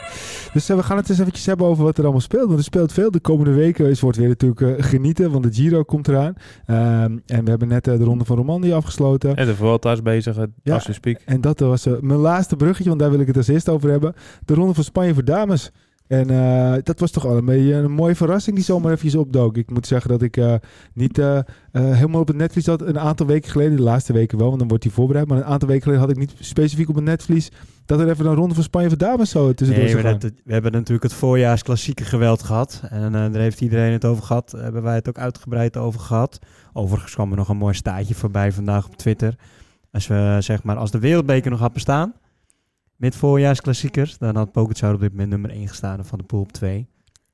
Dus 0.54 0.70
eh, 0.70 0.76
we 0.76 0.84
gaan 0.84 0.98
het 0.98 1.10
eens 1.10 1.20
eventjes 1.20 1.46
hebben 1.46 1.68
over 1.68 1.84
wat 1.84 1.98
er 1.98 2.04
allemaal 2.04 2.22
speelt. 2.22 2.46
Want 2.48 2.58
er 2.58 2.64
speelt 2.64 2.94
veel. 2.94 3.12
De 3.12 3.20
komende 3.20 3.52
weken 3.54 3.90
is, 3.90 4.00
wordt 4.02 4.18
weer 4.18 4.28
natuurlijk 4.28 4.62
eh, 4.62 4.74
genieten, 4.78 5.31
want 5.31 5.44
de 5.44 5.54
Giro 5.54 5.84
komt 5.84 6.08
eraan. 6.08 6.34
Ehm, 6.66 7.18
en 7.26 7.44
we 7.44 7.50
hebben 7.50 7.68
net 7.68 7.88
eh, 7.88 7.98
de 7.98 8.04
Ronde 8.04 8.26
van 8.26 8.38
Romandie 8.38 8.74
afgesloten. 8.76 9.36
En 9.36 9.46
de 9.46 9.56
Vuelta 9.56 9.92
is 9.92 10.02
bezig, 10.02 10.38
Ja. 10.64 10.74
als 10.74 10.84
je 10.86 10.94
speak. 10.94 11.20
En 11.26 11.42
dat 11.42 11.60
was 11.60 11.86
mijn 11.86 12.20
laatste 12.20 12.56
bruggetje, 12.56 12.90
want 12.90 13.00
daar 13.02 13.12
wil 13.12 13.20
ik 13.20 13.28
het 13.28 13.38
als 13.38 13.48
eerste 13.48 13.72
over 13.72 13.90
hebben. 13.90 14.14
De 14.46 14.54
Ronde 14.54 14.74
van 14.74 14.84
Spanje 14.84 15.14
voor 15.14 15.26
dames. 15.26 15.72
En 16.09 16.29
eh, 16.29 16.73
dat 16.83 17.00
was 17.00 17.11
toch 17.11 17.25
al 17.25 17.38
een 17.38 17.45
beetje 17.45 17.73
een 17.73 17.91
mooie 17.91 18.15
verrassing 18.15 18.56
die 18.56 18.65
zomaar 18.65 18.91
eventjes 18.91 19.15
opdook. 19.15 19.57
Ik 19.57 19.71
moet 19.71 19.88
zeggen 19.88 20.09
dat 20.09 20.21
ik 20.21 20.38
eh, 20.38 20.53
niet 20.94 21.17
eh, 21.17 21.39
helemaal 21.71 22.21
op 22.21 22.27
het 22.27 22.35
netvlies 22.35 22.65
had. 22.65 22.81
Een 22.81 23.00
aantal 23.00 23.25
weken 23.25 23.51
geleden, 23.51 23.75
de 23.75 23.83
laatste 23.83 24.13
weken 24.13 24.38
wel, 24.38 24.47
want 24.47 24.59
dan 24.59 24.67
wordt 24.67 24.83
die 24.83 24.91
voorbereid. 24.91 25.27
Maar 25.27 25.38
een 25.38 25.44
aantal 25.44 25.67
weken 25.67 25.83
geleden 25.83 26.03
had 26.03 26.11
ik 26.11 26.17
niet 26.17 26.33
specifiek 26.39 26.89
op 26.89 26.95
het 26.95 27.03
netvlies 27.03 27.51
dat 27.85 28.00
er 28.00 28.09
even 28.09 28.25
een 28.25 28.35
Ronde 28.35 28.53
van 28.53 28.63
Spanje 28.63 28.88
voor 28.88 28.97
dames 28.97 29.29
zo 29.29 29.53
tussendoor 29.53 29.85
Nee, 29.85 30.01
zou 30.01 30.17
dat, 30.17 30.31
we 30.44 30.53
hebben 30.53 30.71
natuurlijk 30.71 31.03
het 31.03 31.13
voorjaarsklassieke 31.13 32.03
geweld 32.03 32.44
gehad. 32.44 32.81
En 32.89 33.11
daar 33.11 33.33
heeft 33.33 33.61
iedereen 33.61 33.91
het 33.91 34.06
over 34.06 34.23
gehad. 34.23 34.51
Daar 34.51 34.63
hebben 34.63 34.83
wij 34.83 34.95
het 34.95 35.09
ook 35.09 35.17
uitgebreid 35.17 35.77
over 35.77 36.00
gehad. 36.00 36.39
Overigens 36.73 37.13
kwam 37.13 37.31
er 37.31 37.38
nog 37.38 37.50
een 37.50 37.57
mooi 37.57 37.73
staartje 37.73 38.15
voorbij 38.15 38.51
vandaag 38.51 38.85
op 38.85 38.97
Twitter. 38.97 39.35
Als, 39.91 40.07
we, 40.07 40.38
zeg 40.39 40.63
maar, 40.63 40.75
als 40.75 40.91
de 40.91 41.00
wereldbeker 41.00 41.51
nog 41.51 41.59
had 41.59 41.73
bestaan 41.73 42.13
met 43.00 43.16
voorjaarsklassiekers, 43.16 44.18
dan 44.18 44.36
had 44.36 44.51
Pogacar 44.51 44.94
op 44.94 45.00
dit 45.00 45.12
moment 45.12 45.30
nummer 45.30 45.50
1 45.50 45.68
gestaan 45.68 45.98
en 45.98 46.06
van 46.06 46.18
de 46.18 46.24
pool 46.24 46.42
op 46.42 46.51
2. 46.51 46.88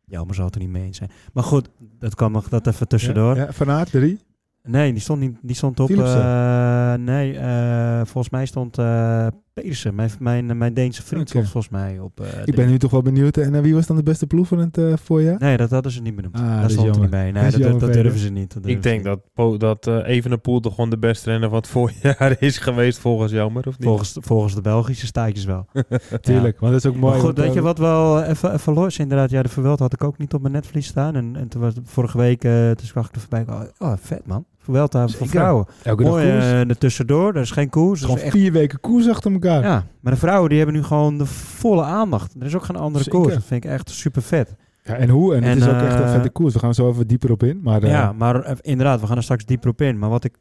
Ja, 0.05 0.23
maar 0.23 0.33
zou 0.33 0.45
het 0.45 0.55
er 0.55 0.61
niet 0.61 0.69
mee 0.69 0.83
eens 0.83 0.97
zijn. 0.97 1.11
Maar 1.33 1.43
goed, 1.43 1.69
dat 1.99 2.15
kwam 2.15 2.31
nog 2.31 2.49
dat 2.49 2.67
even 2.67 2.87
tussendoor. 2.87 3.35
Ja, 3.35 3.43
ja, 3.43 3.51
Van 3.53 3.69
Aert, 3.69 3.91
drie. 3.91 4.19
Nee, 4.63 4.91
die 4.91 5.01
stond, 5.01 5.19
niet, 5.19 5.37
die 5.41 5.55
stond 5.55 5.79
op... 5.79 5.89
Eh, 5.89 6.93
nee, 6.93 7.37
eh, 7.37 7.97
volgens 8.05 8.29
mij 8.29 8.45
stond 8.45 8.77
eh 8.77 9.27
Pedersen, 9.61 9.95
mijn, 9.95 10.09
mijn, 10.19 10.57
mijn 10.57 10.73
Deense 10.73 11.03
vriend, 11.03 11.29
stond 11.29 11.49
volgens 11.49 11.73
mij 11.73 11.99
op... 11.99 12.19
eh, 12.19 12.27
Ik 12.45 12.55
ben 12.55 12.67
nu 12.67 12.77
toch 12.79 12.91
wel 12.91 13.01
benieuwd. 13.01 13.37
En 13.37 13.55
eh, 13.55 13.61
wie 13.61 13.73
was 13.73 13.87
dan 13.87 13.95
de 13.95 14.03
beste 14.03 14.27
ploeg 14.27 14.47
van 14.47 14.57
het 14.59 14.77
eh, 14.77 14.93
voorjaar? 15.03 15.39
Nee, 15.39 15.57
dat 15.57 15.69
hadden 15.69 15.91
ze 15.91 16.01
niet 16.01 16.15
benoemd. 16.15 16.35
Ah, 16.35 16.61
dat 16.61 16.71
stond 16.71 16.95
er 16.95 17.01
niet 17.01 17.09
bij. 17.09 17.31
Dat 17.31 17.41
Nee, 17.41 17.51
dat, 17.51 17.61
dat, 17.61 17.69
jammer, 17.71 17.91
durven 17.91 18.19
ze 18.19 18.29
niet. 18.29 18.53
durven 18.53 18.71
Ik 18.71 18.83
denk 18.83 19.03
niet. 19.05 19.17
dat, 19.35 19.59
dat 19.59 19.87
eh 19.87 20.07
Evenepoel 20.15 20.59
toch 20.59 20.75
gewoon 20.75 20.89
de 20.89 20.97
beste 20.97 21.29
renner 21.29 21.49
van 21.49 21.57
het 21.57 21.67
voorjaar 21.75 22.35
is 22.39 22.57
geweest 22.57 22.99
volgens 22.99 23.31
jou, 23.31 23.51
maar 23.51 23.63
of 23.67 23.77
niet? 23.77 23.87
Volgens, 23.87 24.17
volgens 24.21 24.55
de 24.55 24.61
Belgische 24.61 25.05
staatjes 25.05 25.45
wel. 25.45 25.65
Tuurlijk, 26.21 26.59
want 26.59 26.71
dat 26.73 26.83
is 26.85 26.89
ook 26.91 26.97
mooi. 26.97 27.13
maar 27.13 27.23
goed, 27.23 27.37
weet 27.37 27.53
je 27.53 27.61
wat 27.61 27.77
wel 27.77 28.23
even, 28.23 28.53
even 28.53 28.73
los? 28.73 28.97
Inderdaad, 28.99 29.29
ja, 29.29 29.41
de 29.43 29.49
Verweld 29.49 29.79
had 29.79 29.93
ik 29.93 30.03
ook 30.03 30.17
niet 30.17 30.33
op 30.33 30.41
mijn 30.41 30.53
netvlies 30.53 30.87
staan. 30.87 31.15
En, 31.15 31.35
en 31.35 31.47
toen 31.47 31.61
was 31.61 31.75
het 31.75 31.89
vorige 31.89 32.17
week, 32.17 32.41
toen 32.41 32.87
zag 32.87 33.07
ik 33.07 33.15
er 33.15 33.21
voorbij. 33.21 33.45
Oh, 33.49 33.61
oh, 33.79 33.93
vet 33.99 34.25
man. 34.27 34.45
Verweld 34.65 34.91
voor 35.15 35.27
vrouwen. 35.27 35.65
Elke 35.83 36.03
Mooi 36.03 36.31
koers. 36.31 36.43
eh 36.43 36.59
er 36.69 36.77
tussendoor. 36.77 37.35
Er 37.35 37.41
is 37.41 37.51
geen 37.51 37.69
koers. 37.69 38.01
Gewoon 38.01 38.17
echt, 38.17 38.31
vier 38.31 38.51
weken 38.51 38.79
koers 38.79 39.09
achter 39.09 39.31
elkaar. 39.31 39.63
ja, 39.63 39.85
maar 40.01 40.13
de 40.13 40.19
vrouwen 40.19 40.49
die 40.49 40.57
hebben 40.57 40.75
nu 40.75 40.83
gewoon 40.83 41.17
de 41.17 41.25
volle 41.25 41.83
aandacht. 41.83 42.35
Er 42.39 42.45
is 42.45 42.55
ook 42.55 42.63
geen 42.63 42.75
andere 42.75 43.03
Zeker. 43.03 43.19
koers. 43.19 43.33
Dat 43.33 43.43
vind 43.43 43.63
ik 43.63 43.69
echt 43.71 43.89
super 43.89 44.21
vet. 44.21 44.55
Ja, 44.83 44.93
en 44.95 45.09
hoe? 45.09 45.35
En, 45.35 45.43
het 45.43 45.51
En, 45.51 45.57
is 45.57 45.67
ook 45.73 45.81
echt 45.81 45.99
een 45.99 46.03
eh, 46.05 46.11
vette 46.11 46.29
koers. 46.29 46.53
We 46.53 46.59
gaan 46.59 46.73
zo 46.73 46.89
even 46.89 47.07
dieper 47.07 47.31
op 47.31 47.43
in. 47.43 47.59
Maar 47.63 47.83
eh, 47.83 47.89
Ja, 47.89 48.13
maar 48.13 48.41
eh, 48.41 48.55
inderdaad, 48.61 48.99
we 49.01 49.07
gaan 49.07 49.17
er 49.17 49.23
straks 49.23 49.45
dieper 49.45 49.69
op 49.69 49.81
in. 49.81 49.99
Maar 49.99 50.09
wat 50.09 50.23
ik 50.23 50.35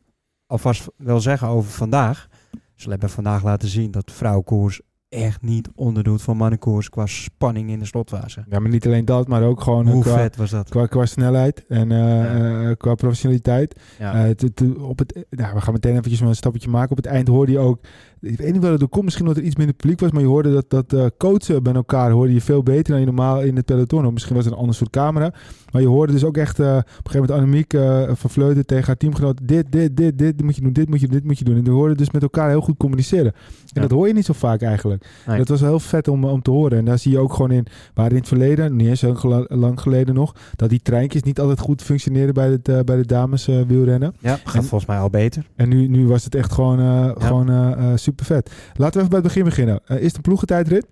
alvast 0.46 0.86
wil 0.96 1.20
zeggen 1.20 1.48
over 1.48 1.70
vandaag. 1.70 2.28
Ze 2.74 2.90
hebben 2.90 3.10
vandaag 3.10 3.42
laten 3.44 3.68
zien 3.68 3.90
dat 3.90 4.12
vrouwenkoers 4.12 4.80
echt 5.14 5.42
niet 5.42 5.68
onderdoet 5.74 6.22
van 6.22 6.36
mannenkoers 6.36 6.88
qua 6.90 7.06
spanning 7.06 7.70
in 7.70 7.78
de 7.78 7.84
slotfase. 7.84 8.44
ja, 8.50 8.58
maar 8.58 8.70
niet 8.70 8.86
alleen 8.86 9.04
dat, 9.04 9.28
maar 9.28 9.42
ook 9.42 9.60
gewoon 9.60 9.86
Hoe 9.88 10.02
qua, 10.02 10.16
vet 10.16 10.36
was 10.36 10.50
dat? 10.50 10.68
qua, 10.68 10.86
qua 10.86 11.06
snelheid 11.06 11.64
en 11.68 11.92
eh, 11.92 12.68
eh, 12.70 12.76
qua 12.76 12.94
professionaliteit. 12.94 13.80
Ja. 13.98 14.14
Het- 14.16 14.40
het- 14.40 14.62
op 14.78 14.98
het, 14.98 15.24
nou, 15.30 15.54
we 15.54 15.60
gaan 15.60 15.72
meteen 15.72 15.92
eventjes 15.96 16.20
een 16.20 16.34
stapje 16.34 16.68
maken. 16.70 16.90
Op 16.90 16.96
het 16.96 17.06
eind 17.06 17.28
hoorde 17.28 17.52
je 17.52 17.58
ook... 17.58 17.80
Ik 18.20 18.38
weet 18.38 18.52
niet 18.52 18.62
wel, 18.62 18.78
dat 18.78 18.88
komt 18.88 19.04
misschien 19.04 19.26
omdat 19.26 19.40
er 19.42 19.46
iets 19.48 19.56
minder 19.56 19.74
publiek 19.74 20.00
was, 20.00 20.10
maar 20.10 20.20
je 20.20 20.26
hoorde 20.26 20.64
dat, 20.68 20.88
dat 20.90 21.12
coachen 21.18 21.62
bij 21.62 21.72
elkaar 21.72 22.10
hoorde 22.10 22.32
je 22.32 22.40
veel 22.40 22.62
beter 22.62 22.90
dan 22.92 23.00
je 23.00 23.06
normaal 23.06 23.40
in 23.42 23.56
het 23.56 23.64
peloton. 23.64 24.06
Of 24.06 24.12
misschien 24.12 24.34
was 24.34 24.44
het 24.44 24.52
een 24.54 24.58
ander 24.60 24.74
soort 24.74 24.90
camera. 24.90 25.32
Maar 25.72 25.82
je 25.82 25.88
hoorde 25.88 26.12
dus 26.12 26.24
ook 26.24 26.36
echt 26.36 26.58
op 26.60 26.66
een 26.66 26.82
gegeven 26.84 27.20
moment 27.20 27.30
Annemiek 27.30 27.72
van 28.18 28.30
Vleuten 28.30 28.66
tegen 28.66 28.86
haar 28.86 28.96
teamgenoot. 28.96 29.40
Dit, 29.48 29.72
dit, 29.72 29.96
dit, 29.96 30.18
dit 30.18 30.42
moet 30.42 30.54
je 30.56 30.60
doen, 30.62 30.72
dit 30.72 30.88
moet 30.88 31.00
je 31.00 31.06
doen, 31.06 31.16
dit 31.16 31.24
moet 31.26 31.38
je 31.38 31.44
doen. 31.44 31.56
En 31.56 31.64
die 31.64 31.72
hoorden 31.72 31.96
dus 31.96 32.10
met 32.10 32.22
elkaar 32.22 32.48
heel 32.48 32.60
goed 32.60 32.76
communiceren. 32.76 33.32
En 33.34 33.40
Ja. 33.66 33.80
dat 33.80 33.90
hoor 33.90 34.06
je 34.06 34.14
niet 34.14 34.24
zo 34.24 34.32
vaak 34.32 34.62
eigenlijk. 34.62 35.03
Nee. 35.26 35.38
Dat 35.38 35.48
was 35.48 35.60
wel 35.60 35.68
heel 35.70 35.80
vet 35.80 36.08
om, 36.08 36.24
om 36.24 36.42
te 36.42 36.50
horen. 36.50 36.78
En 36.78 36.84
daar 36.84 36.98
zie 36.98 37.10
je 37.12 37.18
ook 37.18 37.32
gewoon 37.32 37.50
in, 37.50 37.66
waar 37.94 38.10
in 38.10 38.16
het 38.16 38.28
verleden, 38.28 38.76
niet 38.76 38.88
eens 38.88 39.00
heel 39.00 39.14
gela- 39.14 39.44
lang 39.48 39.80
geleden 39.80 40.14
nog, 40.14 40.34
dat 40.56 40.70
die 40.70 40.80
treintjes 40.82 41.22
niet 41.22 41.40
altijd 41.40 41.60
goed 41.60 41.82
functioneerden 41.82 42.34
bij, 42.34 42.50
het, 42.50 42.68
eh, 42.68 42.80
bij 42.80 42.96
de 42.96 43.06
dames 43.06 43.48
eh, 43.48 43.60
wielrennen. 43.66 44.14
ja, 44.20 44.36
gaat 44.44 44.54
En- 44.54 44.62
volgens 44.62 44.86
mij 44.86 44.98
al 44.98 45.10
beter. 45.10 45.46
En 45.56 45.68
nu, 45.68 45.88
nu 45.88 46.06
was 46.06 46.24
het 46.24 46.34
echt 46.34 46.52
gewoon, 46.52 46.80
eh 46.80 47.10
gewoon 47.26 47.98
super 47.98 48.24
vet. 48.24 48.50
Laten 48.76 48.92
we 48.92 48.98
even 48.98 49.08
bij 49.08 49.18
het 49.18 49.22
begin 49.28 49.44
beginnen. 49.44 49.80
Eerst 49.86 50.16
een 50.16 50.22
ploegentijdrit. 50.22 50.86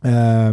Eh 0.00 0.10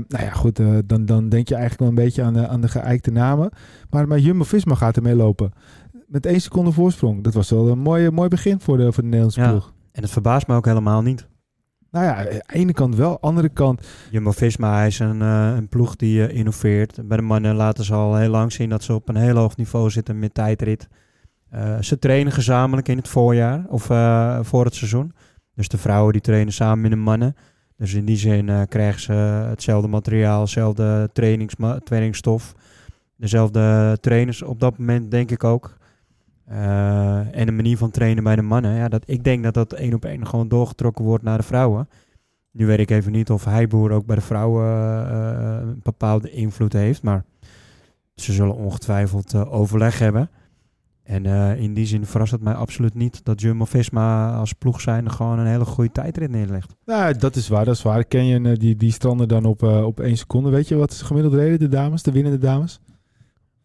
nou 0.07 0.23
ja, 0.23 0.29
goed, 0.31 0.59
dan, 0.85 1.05
dan 1.05 1.29
denk 1.29 1.47
je 1.47 1.55
eigenlijk 1.55 1.79
wel 1.79 1.89
een 1.89 2.05
beetje 2.05 2.23
aan 2.23 2.33
de, 2.33 2.47
aan 2.47 2.61
de 2.61 2.67
geëikte 2.67 3.11
namen. 3.11 3.49
Maar, 3.89 4.07
maar 4.07 4.19
Jumbo-Visma 4.19 4.75
gaat 4.75 4.95
ermee 4.95 5.15
lopen. 5.15 5.51
Met 6.07 6.25
één 6.25 6.41
seconde 6.41 6.71
voorsprong. 6.71 7.23
Dat 7.23 7.33
was 7.33 7.49
wel 7.49 7.67
een 7.67 7.79
mooi, 7.79 8.09
mooi 8.11 8.29
begin 8.29 8.59
voor 8.59 8.77
de, 8.77 8.83
voor 8.91 9.03
de 9.03 9.09
Nederlandse 9.09 9.41
Ja. 9.41 9.49
ploeg. 9.49 9.73
En 9.91 10.01
het 10.01 10.11
verbaast 10.11 10.47
me 10.47 10.55
ook 10.55 10.65
helemaal 10.65 11.01
niet. 11.01 11.27
Nou 11.91 12.05
ja, 12.05 12.15
aan 12.15 12.25
de 12.25 12.43
ene 12.47 12.73
kant 12.73 12.95
wel, 12.95 13.19
andere 13.19 13.49
kant... 13.49 13.87
Jumbo-Visma 14.11 14.83
is 14.83 14.99
een, 14.99 15.21
eh, 15.21 15.53
een 15.55 15.67
ploeg 15.67 15.95
die 15.95 16.27
eh, 16.27 16.37
innoveert. 16.37 17.07
Bij 17.07 17.17
de 17.17 17.23
mannen 17.23 17.55
laten 17.55 17.83
ze 17.83 17.93
al 17.93 18.15
heel 18.15 18.29
lang 18.29 18.51
zien 18.51 18.69
dat 18.69 18.83
ze 18.83 18.93
op 18.93 19.09
een 19.09 19.15
heel 19.15 19.35
hoog 19.35 19.55
niveau 19.57 19.89
zitten 19.89 20.19
met 20.19 20.33
tijdrit. 20.33 20.87
Eh, 21.49 21.77
ze 21.81 21.99
trainen 21.99 22.33
gezamenlijk 22.33 22.87
in 22.87 22.97
het 22.97 23.07
voorjaar 23.07 23.65
of 23.67 23.83
voor 24.47 24.65
het 24.65 24.75
seizoen. 24.75 25.13
Dus 25.55 25.67
de 25.67 25.77
vrouwen 25.77 26.13
die 26.13 26.21
trainen 26.21 26.53
samen 26.53 26.81
met 26.81 26.91
de 26.91 26.97
mannen. 26.97 27.35
Dus 27.77 27.93
in 27.93 28.05
die 28.05 28.17
zin 28.17 28.67
krijgen 28.67 29.01
ze 29.01 29.13
hetzelfde 29.49 29.87
materiaal, 29.87 30.41
hetzelfde 30.41 31.09
trainingsstof. 31.83 32.53
Dezelfde 33.17 33.97
trainers 34.01 34.41
op 34.41 34.59
dat 34.59 34.77
moment, 34.77 35.11
denk 35.11 35.31
ik 35.31 35.43
ook. 35.43 35.76
Eh, 36.47 37.37
en 37.37 37.45
de 37.45 37.51
manier 37.51 37.77
van 37.77 37.91
trainen 37.91 38.23
bij 38.23 38.35
de 38.35 38.41
mannen. 38.41 38.75
Ja, 38.75 38.87
dat, 38.87 39.03
ik 39.05 39.23
denk 39.23 39.43
dat 39.43 39.53
dat 39.53 39.73
één 39.73 39.93
op 39.93 40.05
één 40.05 40.27
gewoon 40.27 40.47
doorgetrokken 40.47 41.05
wordt 41.05 41.23
naar 41.23 41.37
de 41.37 41.43
vrouwen. 41.43 41.89
Nu 42.51 42.65
weet 42.65 42.79
ik 42.79 42.89
even 42.89 43.11
niet 43.11 43.29
of 43.29 43.45
Heiboer 43.45 43.91
ook 43.91 44.05
bij 44.05 44.15
de 44.15 44.21
vrouwen 44.21 44.65
eh, 44.65 45.57
een 45.61 45.79
bepaalde 45.83 46.31
invloed 46.31 46.73
heeft. 46.73 47.03
Maar 47.03 47.23
ze 48.15 48.33
zullen 48.33 48.55
ongetwijfeld 48.55 49.33
eh, 49.33 49.53
overleg 49.53 49.99
hebben. 49.99 50.29
En 51.03 51.25
in 51.57 51.73
die 51.73 51.85
zin 51.85 52.05
verrast 52.05 52.31
het 52.31 52.41
mij 52.41 52.53
absoluut 52.53 52.93
niet 52.93 53.25
dat 53.25 53.41
Jumbo-Visma 53.41 54.35
als 54.35 54.53
ploeg 54.53 54.81
zijn 54.81 55.11
gewoon 55.11 55.39
een 55.39 55.45
hele 55.45 55.65
goede 55.65 55.91
tijdrit 55.91 56.29
neerlegt. 56.29 56.75
Nou, 56.85 57.17
dat 57.17 57.35
is 57.35 57.47
waar, 57.47 57.65
dat 57.65 57.75
is 57.75 57.81
waar. 57.81 58.03
Ken 58.03 58.25
je 58.25 58.57
die, 58.57 58.75
die 58.75 58.91
stranden 58.91 59.27
dan 59.27 59.45
op, 59.45 59.63
op 59.63 59.99
één 59.99 60.17
seconde? 60.17 60.49
Weet 60.49 60.67
je 60.67 60.75
wat 60.75 60.93
ze 60.93 61.05
gemiddeld 61.05 61.33
reden, 61.33 61.59
de 61.59 61.67
dames, 61.67 62.03
de 62.03 62.11
winnende 62.11 62.37
dames? 62.37 62.79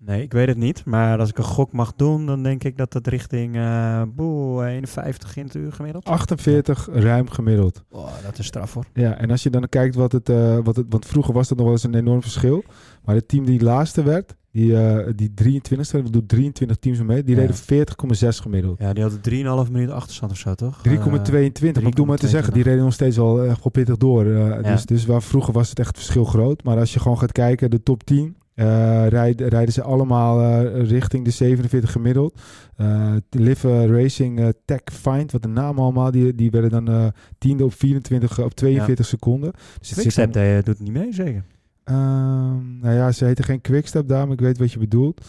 Nee, 0.07 0.23
ik 0.23 0.33
weet 0.33 0.49
het 0.49 0.57
niet. 0.57 0.85
Maar 0.85 1.19
als 1.19 1.29
ik 1.29 1.39
een 1.39 1.45
gok 1.45 1.73
mag 1.73 1.93
doen, 1.97 2.27
dan 2.27 2.43
denk 2.43 2.65
ik 2.65 2.77
dat 2.77 2.93
het 2.93 3.07
richting 3.07 3.57
eh 3.57 4.03
boe, 4.15 4.65
51 4.67 5.37
in 5.37 5.45
het 5.45 5.55
uur 5.55 5.73
gemiddeld. 5.73 6.05
48 6.05 6.89
ruim 6.93 7.31
gemiddeld. 7.31 7.83
Oh, 7.91 8.09
dat 8.25 8.39
is 8.39 8.47
straf 8.47 8.75
hoor. 8.75 8.85
Ja, 8.95 9.15
en 9.19 9.31
als 9.31 9.43
je 9.43 9.51
dan 9.51 9.69
kijkt 9.69 9.95
wat 9.95 10.13
het, 10.13 10.29
eh, 10.29 10.59
wat 10.65 10.77
het... 10.77 10.87
Want 10.89 11.07
vroeger 11.07 11.35
was 11.35 11.49
dat 11.49 11.57
nog 11.57 11.67
wel 11.67 11.75
eens 11.77 11.85
een 11.85 11.95
enorm 11.95 12.23
verschil. 12.23 12.65
Maar 13.05 13.15
het 13.15 13.29
team 13.29 13.45
die 13.45 13.63
laatste 13.63 14.03
werd, 14.03 14.37
die, 14.51 14.77
eh 14.79 15.13
die 15.17 15.33
23ste, 15.35 16.03
we 16.03 16.11
doen 16.11 16.27
23 16.27 16.77
teams 16.77 17.03
mee, 17.03 17.23
die 17.25 17.35
Ja. 17.35 17.41
reden 17.41 17.57
40,6 17.57 18.41
gemiddeld. 18.41 18.79
Ja, 18.79 18.93
die 18.93 19.03
hadden 19.03 19.21
3,5 19.21 19.71
minuten 19.73 19.95
achterstand 19.95 20.33
of 20.33 20.39
zo, 20.39 20.55
toch? 20.55 20.81
3,22. 20.83 21.83
ik 21.87 21.97
doe 21.97 22.07
maar 22.07 22.19
te 22.19 22.29
zeggen, 22.29 22.53
die 22.53 22.63
reden 22.63 22.85
nog 22.85 22.93
steeds 22.93 23.17
wel 23.17 23.45
echt 23.45 23.63
wel 23.63 23.71
pittig 23.73 23.97
door. 23.97 24.27
Ja. 24.27 24.63
dus, 24.63 24.87
dus 24.87 25.07
waar 25.07 25.23
vroeger 25.23 25.53
was 25.53 25.69
het 25.69 25.79
echt 25.79 25.97
verschil 25.97 26.25
groot. 26.25 26.65
Maar 26.65 26.79
als 26.79 26.93
je 26.93 27.01
gewoon 27.01 27.19
gaat 27.19 27.33
kijken, 27.33 27.71
de 27.71 27.83
top 27.83 28.05
10 28.05 28.37
eh, 28.55 29.07
rijden, 29.09 29.49
rijden 29.49 29.73
ze 29.73 29.83
allemaal 29.83 30.41
eh, 30.41 30.89
richting 30.89 31.25
de 31.25 31.31
47 31.31 31.93
gemiddeld. 31.93 32.41
Eh 32.77 33.15
Live 33.31 33.87
Racing 33.87 34.55
Tech 34.65 34.81
Find, 34.85 35.33
wat 35.33 35.43
de 35.43 35.49
naam 35.49 35.79
allemaal, 35.79 36.11
die, 36.11 36.35
die 36.35 36.51
werden 36.51 36.85
dan 36.85 37.13
tiende 37.39 37.65
op 37.65 37.75
24 37.75 38.41
op 38.41 38.55
42 38.55 39.07
seconden. 39.07 39.53
Dus 39.79 39.93
Quickstep 39.93 40.37
eh, 40.37 40.63
doet 40.63 40.81
niet 40.81 40.93
mee, 40.93 41.13
zeker? 41.13 41.45
Ehm, 41.85 42.79
nou 42.81 42.95
ja, 42.95 43.13
ze 43.13 43.25
heten 43.25 43.45
geen 43.45 43.61
Quickstep 43.61 44.09
daar, 44.09 44.25
maar 44.25 44.33
ik 44.33 44.41
weet 44.41 44.59
wat 44.59 44.73
je 44.73 44.79
bedoelt. 44.79 45.27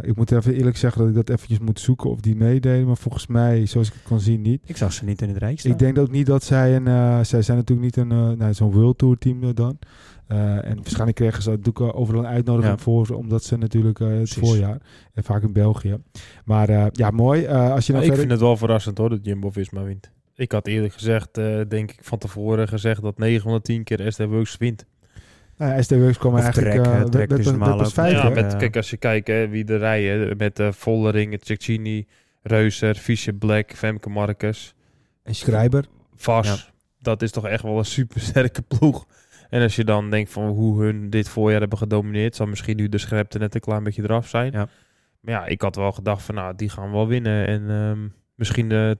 Ik 0.00 0.16
moet 0.16 0.32
even 0.32 0.54
eerlijk 0.54 0.76
zeggen 0.76 1.00
dat 1.00 1.10
ik 1.10 1.14
dat 1.14 1.28
eventjes 1.28 1.58
moet 1.58 1.80
zoeken 1.80 2.10
of 2.10 2.20
die 2.20 2.36
meededen. 2.36 2.86
Maar 2.86 2.96
volgens 2.96 3.26
mij, 3.26 3.66
zoals 3.66 3.88
ik 3.88 3.92
het 3.92 4.02
kon 4.02 4.20
zien, 4.20 4.42
niet. 4.42 4.62
Ik 4.64 4.76
zag 4.76 4.92
ze 4.92 5.04
niet 5.04 5.22
in 5.22 5.28
het 5.28 5.58
staan. 5.58 5.72
Ik 5.72 5.78
denk 5.78 5.98
ook 5.98 6.10
niet 6.10 6.26
dat 6.26 6.44
zij 6.44 6.76
een... 6.76 7.26
zij 7.26 7.42
zijn 7.42 7.56
natuurlijk 7.56 7.86
niet 7.86 7.96
een... 7.96 8.36
nou, 8.38 8.54
zo'n 8.54 8.72
World 8.72 8.98
Tour 8.98 9.18
team 9.18 9.54
dan. 9.54 9.78
Eh, 10.26 10.64
en 10.64 10.76
waarschijnlijk 10.76 11.16
kregen 11.16 11.42
ze 11.42 11.58
wel 11.74 11.94
overal 11.94 12.20
een 12.24 12.30
uitnodiging 12.30 12.76
Ja. 12.76 12.82
voor. 12.82 13.08
Omdat 13.08 13.44
ze 13.44 13.56
natuurlijk 13.56 14.00
eh, 14.00 14.06
het 14.06 14.16
Precies. 14.16 14.38
voorjaar. 14.38 14.78
En 15.14 15.24
vaak 15.24 15.42
in 15.42 15.52
België. 15.52 15.96
Maar 16.44 16.68
eh, 16.68 16.86
ja, 16.92 17.10
mooi. 17.10 17.44
Eh, 17.44 17.70
als 17.72 17.86
je 17.86 17.92
dan 17.92 18.00
ik 18.00 18.06
verder... 18.06 18.18
vind 18.26 18.30
het 18.30 18.40
wel 18.40 18.56
verrassend 18.56 18.98
hoor, 18.98 19.08
dat 19.08 19.18
Jumbo-Visma 19.22 19.82
wint. 19.82 20.10
Ik 20.34 20.52
had 20.52 20.66
eerlijk 20.66 20.92
gezegd, 20.92 21.38
eh, 21.38 21.60
denk 21.68 21.90
ik 21.90 21.98
van 22.00 22.18
tevoren 22.18 22.68
gezegd 22.68 23.02
dat 23.02 23.18
9 23.18 23.42
van 23.42 23.52
de 23.52 23.60
10 23.60 23.84
keer 23.84 24.12
SD 24.12 24.24
Works 24.24 24.56
wint. 24.56 24.86
Nou 25.56 25.72
ja, 25.72 25.82
SD 25.82 25.90
Works 25.90 26.18
kwam 26.18 26.36
eigenlijk... 26.36 26.70
Trek, 26.70 26.86
eh, 26.86 27.02
ook- 27.72 27.86
vijfde, 27.92 28.16
ja, 28.16 28.28
met, 28.28 28.52
Ja. 28.52 28.58
kijk, 28.58 28.76
als 28.76 28.90
je 28.90 28.96
kijkt 28.96 29.26
hè, 29.26 29.48
wie 29.48 29.64
er 29.64 29.78
rijden, 29.78 30.36
met 30.36 30.58
eh 30.58 30.72
Vollering, 30.72 31.38
Cecchini, 31.42 32.06
Reuser, 32.42 32.94
Fischer 32.94 33.34
Black, 33.34 33.72
Femke 33.74 34.08
Marcus, 34.08 34.74
En 35.22 35.34
Schrijber. 35.34 35.84
Vas. 36.16 36.72
Dat 37.00 37.22
is 37.22 37.30
toch 37.30 37.46
echt 37.46 37.62
wel 37.62 37.78
een 37.78 37.84
super 37.84 38.20
sterke 38.20 38.62
ploeg. 38.62 39.06
En 39.50 39.62
als 39.62 39.76
je 39.76 39.84
dan 39.84 40.10
denkt 40.10 40.32
van 40.32 40.48
hoe 40.48 40.82
hun 40.82 41.10
dit 41.10 41.28
voorjaar 41.28 41.60
hebben 41.60 41.78
gedomineerd, 41.78 42.36
zal 42.36 42.46
misschien 42.46 42.76
nu 42.76 42.88
de 42.88 42.98
scherpte 42.98 43.38
net 43.38 43.54
een 43.54 43.60
klein 43.60 43.82
beetje 43.84 44.02
eraf 44.02 44.28
zijn. 44.28 44.52
Ja. 44.52 44.68
Maar 45.20 45.34
ja, 45.34 45.46
ik 45.46 45.60
had 45.60 45.76
wel 45.76 45.92
gedacht 45.92 46.22
van 46.22 46.34
nou, 46.34 46.54
die 46.56 46.68
gaan 46.68 46.92
wel 46.92 47.06
winnen. 47.06 47.46
En 47.46 47.70
ehm, 47.70 48.08
misschien 48.34 48.72
eh, 48.72 48.90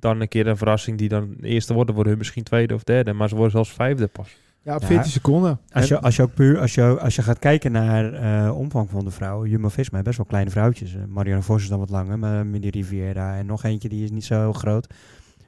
dan 0.00 0.20
een 0.20 0.28
keer 0.28 0.46
een 0.46 0.56
verrassing 0.56 0.98
die 0.98 1.08
dan 1.08 1.34
eerste 1.40 1.74
worden, 1.74 1.94
worden 1.94 2.10
hun 2.10 2.18
misschien 2.18 2.42
tweede 2.44 2.74
of 2.74 2.84
derde. 2.84 3.12
Maar 3.12 3.28
ze 3.28 3.34
worden 3.34 3.52
zelfs 3.52 3.72
vijfde 3.72 4.06
pas. 4.06 4.36
Ja, 4.62 4.74
op 4.74 4.80
Ja. 4.80 4.86
14 4.86 5.10
seconden. 5.10 5.60
Als 5.72 5.88
je, 5.88 6.00
als 6.00 6.16
je 6.16 6.22
ook 6.22 6.34
puur, 6.34 6.58
als 6.58 6.74
je, 6.74 6.98
als 7.00 7.16
je 7.16 7.22
gaat 7.22 7.38
kijken 7.38 7.72
naar 7.72 8.12
eh 8.12 8.56
omvang 8.58 8.90
van 8.90 9.04
de 9.04 9.10
vrouwen, 9.10 9.48
Jumbo-Visma 9.48 10.02
best 10.02 10.16
wel 10.16 10.26
kleine 10.26 10.50
vrouwtjes. 10.50 10.94
Eh, 10.94 11.00
Marianne 11.08 11.42
Vos 11.42 11.62
is 11.62 11.68
dan 11.68 11.78
wat 11.78 11.90
langer, 11.90 12.18
maar 12.18 12.46
Mini 12.46 12.68
Riviera 12.68 13.36
en 13.36 13.46
nog 13.46 13.64
eentje 13.64 13.88
die 13.88 14.04
is 14.04 14.10
niet 14.10 14.24
zo 14.24 14.52
groot. 14.52 14.86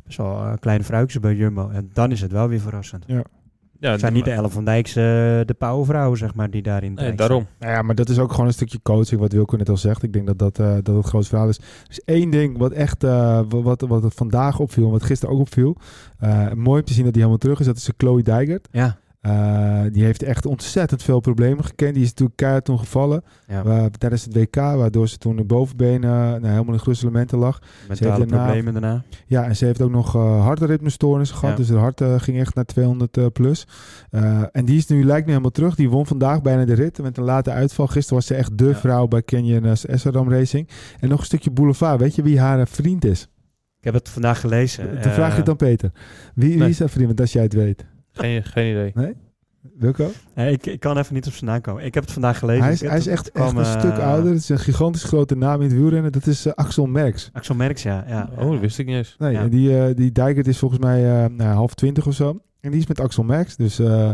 Best 0.04 0.16
wel 0.18 0.56
kleine 0.60 0.84
vrouwtjes 0.84 1.20
bij 1.20 1.34
Jumbo. 1.34 1.68
En 1.68 1.90
dan 1.92 2.10
is 2.10 2.20
het 2.20 2.32
wel 2.32 2.48
weer 2.48 2.60
verrassend. 2.60 3.04
Ja, 3.06 3.22
Het 3.90 4.00
zijn 4.00 4.12
niet 4.12 4.24
de 4.24 4.30
Ellen 4.30 4.50
van 4.50 4.64
Dijk's, 4.64 4.90
eh, 4.96 5.02
de 5.44 5.54
powervrouwen, 5.58 6.18
zeg 6.18 6.34
maar, 6.34 6.50
die 6.50 6.62
daarin 6.62 6.94
Nee, 6.94 7.14
daarom. 7.14 7.46
Nou 7.58 7.72
ja, 7.72 7.82
maar 7.82 7.94
dat 7.94 8.08
is 8.08 8.18
ook 8.18 8.30
gewoon 8.30 8.46
een 8.46 8.52
stukje 8.52 8.78
coaching, 8.82 9.20
wat 9.20 9.32
Wilco 9.32 9.56
net 9.56 9.68
al 9.68 9.76
zegt. 9.76 10.02
Ik 10.02 10.12
denk 10.12 10.26
dat 10.26 10.38
dat, 10.38 10.58
eh, 10.58 10.74
dat 10.82 10.96
het 10.96 11.06
groot 11.06 11.26
verhaal 11.28 11.48
is. 11.48 11.60
Dus 11.88 12.00
één 12.04 12.30
ding 12.30 12.58
wat 12.58 12.72
echt, 12.72 13.04
eh, 13.04 13.40
wa- 13.48 13.62
wat, 13.62 13.80
wat 13.80 14.02
het 14.02 14.14
vandaag 14.14 14.58
opviel, 14.58 14.84
en 14.84 14.90
wat 14.90 15.02
gisteren 15.02 15.34
ook 15.34 15.40
opviel. 15.40 15.76
eh, 16.18 16.52
mooi 16.52 16.80
om 16.80 16.86
te 16.86 16.92
zien 16.92 17.04
dat 17.04 17.14
hij 17.14 17.22
helemaal 17.22 17.36
terug 17.38 17.60
is. 17.60 17.66
Dat 17.66 17.76
is 17.76 17.84
de 17.84 17.94
Chloe 17.96 18.22
Dijkert. 18.22 18.68
Ja, 18.70 18.96
Eh, 19.22 19.80
die 19.92 20.04
heeft 20.04 20.22
echt 20.22 20.46
ontzettend 20.46 21.02
veel 21.02 21.20
problemen 21.20 21.64
gekend. 21.64 21.94
Die 21.94 22.02
is 22.02 22.08
natuurlijk 22.08 22.36
keihard 22.36 22.64
toen 22.64 22.78
gevallen 22.78 23.22
ja. 23.46 23.64
eh, 23.64 23.84
tijdens 23.84 24.24
het 24.24 24.34
WK, 24.36 24.54
waardoor 24.56 25.08
ze 25.08 25.18
toen 25.18 25.36
de 25.36 25.44
bovenbenen 25.44 26.10
eh, 26.10 26.40
nou, 26.40 26.46
helemaal 26.46 26.74
in 26.74 26.80
gruzelementen 26.80 27.38
lag. 27.38 27.58
mentale 27.88 28.10
heeft 28.18 28.28
daarna- 28.30 28.44
problemen 28.44 28.72
daarna. 28.72 29.02
Ja, 29.26 29.44
en 29.44 29.56
ze 29.56 29.64
heeft 29.64 29.82
ook 29.82 29.90
nog 29.90 30.16
uh, 30.16 30.44
hartritmestoornissen 30.44 31.36
gehad. 31.36 31.56
Ja. 31.56 31.60
Dus 31.62 31.70
haar 31.72 31.78
hart 31.80 32.00
eh, 32.00 32.14
ging 32.20 32.38
echt 32.38 32.54
naar 32.54 32.64
200 32.64 33.16
eh, 33.16 33.26
plus. 33.32 33.66
Eh, 34.10 34.42
en 34.52 34.64
die 34.64 34.76
is 34.76 34.86
nu, 34.86 35.04
lijkt 35.04 35.24
nu 35.26 35.30
helemaal 35.30 35.50
terug. 35.52 35.74
Die 35.74 35.90
won 35.90 36.06
vandaag 36.06 36.42
bijna 36.42 36.64
de 36.64 36.74
rit 36.74 37.02
met 37.02 37.16
een 37.18 37.24
late 37.24 37.50
uitval. 37.50 37.86
Gisteren 37.86 38.14
was 38.16 38.26
ze 38.26 38.34
echt 38.34 38.58
de 38.58 38.68
Ja. 38.68 38.74
vrouw 38.74 39.06
bij 39.06 39.22
Canyon 39.22 39.76
SRAM 39.76 40.30
Racing. 40.32 40.68
En 41.00 41.08
nog 41.08 41.18
een 41.18 41.24
stukje 41.24 41.50
boulevard. 41.50 42.00
Weet 42.00 42.14
je 42.14 42.22
wie 42.22 42.40
haar 42.40 42.58
eh, 42.60 42.66
vriend 42.66 43.04
is? 43.04 43.28
Ik 43.78 43.84
heb 43.84 43.94
het 43.94 44.08
vandaag 44.08 44.40
gelezen. 44.40 44.84
Dan 45.02 45.02
vraag 45.12 45.14
je 45.16 45.22
Eh, 45.30 45.36
het 45.36 45.46
dan 45.46 45.56
Peter. 45.56 45.90
Wie, 46.34 46.64
is 46.68 46.78
haar 46.78 46.88
vriend? 46.88 47.06
Want 47.06 47.20
als 47.20 47.32
jij 47.32 47.42
het 47.42 47.52
weet. 47.52 47.84
Geen, 48.12 48.44
geen 48.44 48.70
idee. 48.70 49.14
Wilco? 49.78 50.10
eh, 50.34 50.50
ik, 50.52 50.66
ik 50.66 50.80
kan 50.80 50.98
even 50.98 51.14
niet 51.14 51.26
op 51.26 51.32
zijn 51.32 51.50
naam 51.50 51.60
komen. 51.60 51.84
Ik 51.84 51.94
heb 51.94 52.02
het 52.02 52.12
vandaag 52.12 52.38
gelezen. 52.38 52.62
Hij 52.64 52.72
is, 52.72 52.80
hij 52.80 52.96
is 52.98 53.06
echt, 53.06 53.32
kwam, 53.32 53.46
echt 53.58 53.74
een 53.74 53.80
stuk 53.80 53.96
eh, 53.96 54.06
ouder. 54.06 54.30
Het 54.32 54.40
is 54.40 54.48
een 54.48 54.58
gigantisch 54.58 55.04
grote 55.04 55.36
naam 55.36 55.60
in 55.62 55.68
het 55.68 55.76
wielrennen. 55.78 56.12
Dat 56.12 56.26
is 56.26 56.46
eh, 56.46 56.52
Axel 56.52 56.86
Merckx. 56.86 57.30
Axel 57.32 57.54
Merckx, 57.54 57.82
ja. 57.82 58.04
ja. 58.08 58.28
Oh, 58.38 58.50
dat 58.50 58.60
wist 58.60 58.78
ik 58.78 58.86
niet 58.86 58.96
eens. 58.96 59.16
Nee, 59.18 59.32
Ja. 59.32 59.46
die, 59.48 59.78
eh 59.78 59.94
die 59.96 60.12
Dijkert 60.12 60.46
is 60.46 60.58
volgens 60.58 60.80
mij 60.80 61.24
eh, 61.24 61.30
nou, 61.30 61.54
half 61.54 61.74
twintig 61.74 62.06
of 62.06 62.14
zo. 62.14 62.40
En 62.60 62.70
die 62.70 62.80
is 62.80 62.86
met 62.86 63.00
Axel 63.00 63.22
Merckx. 63.22 63.56
Dus 63.56 63.78
eh, 63.78 64.10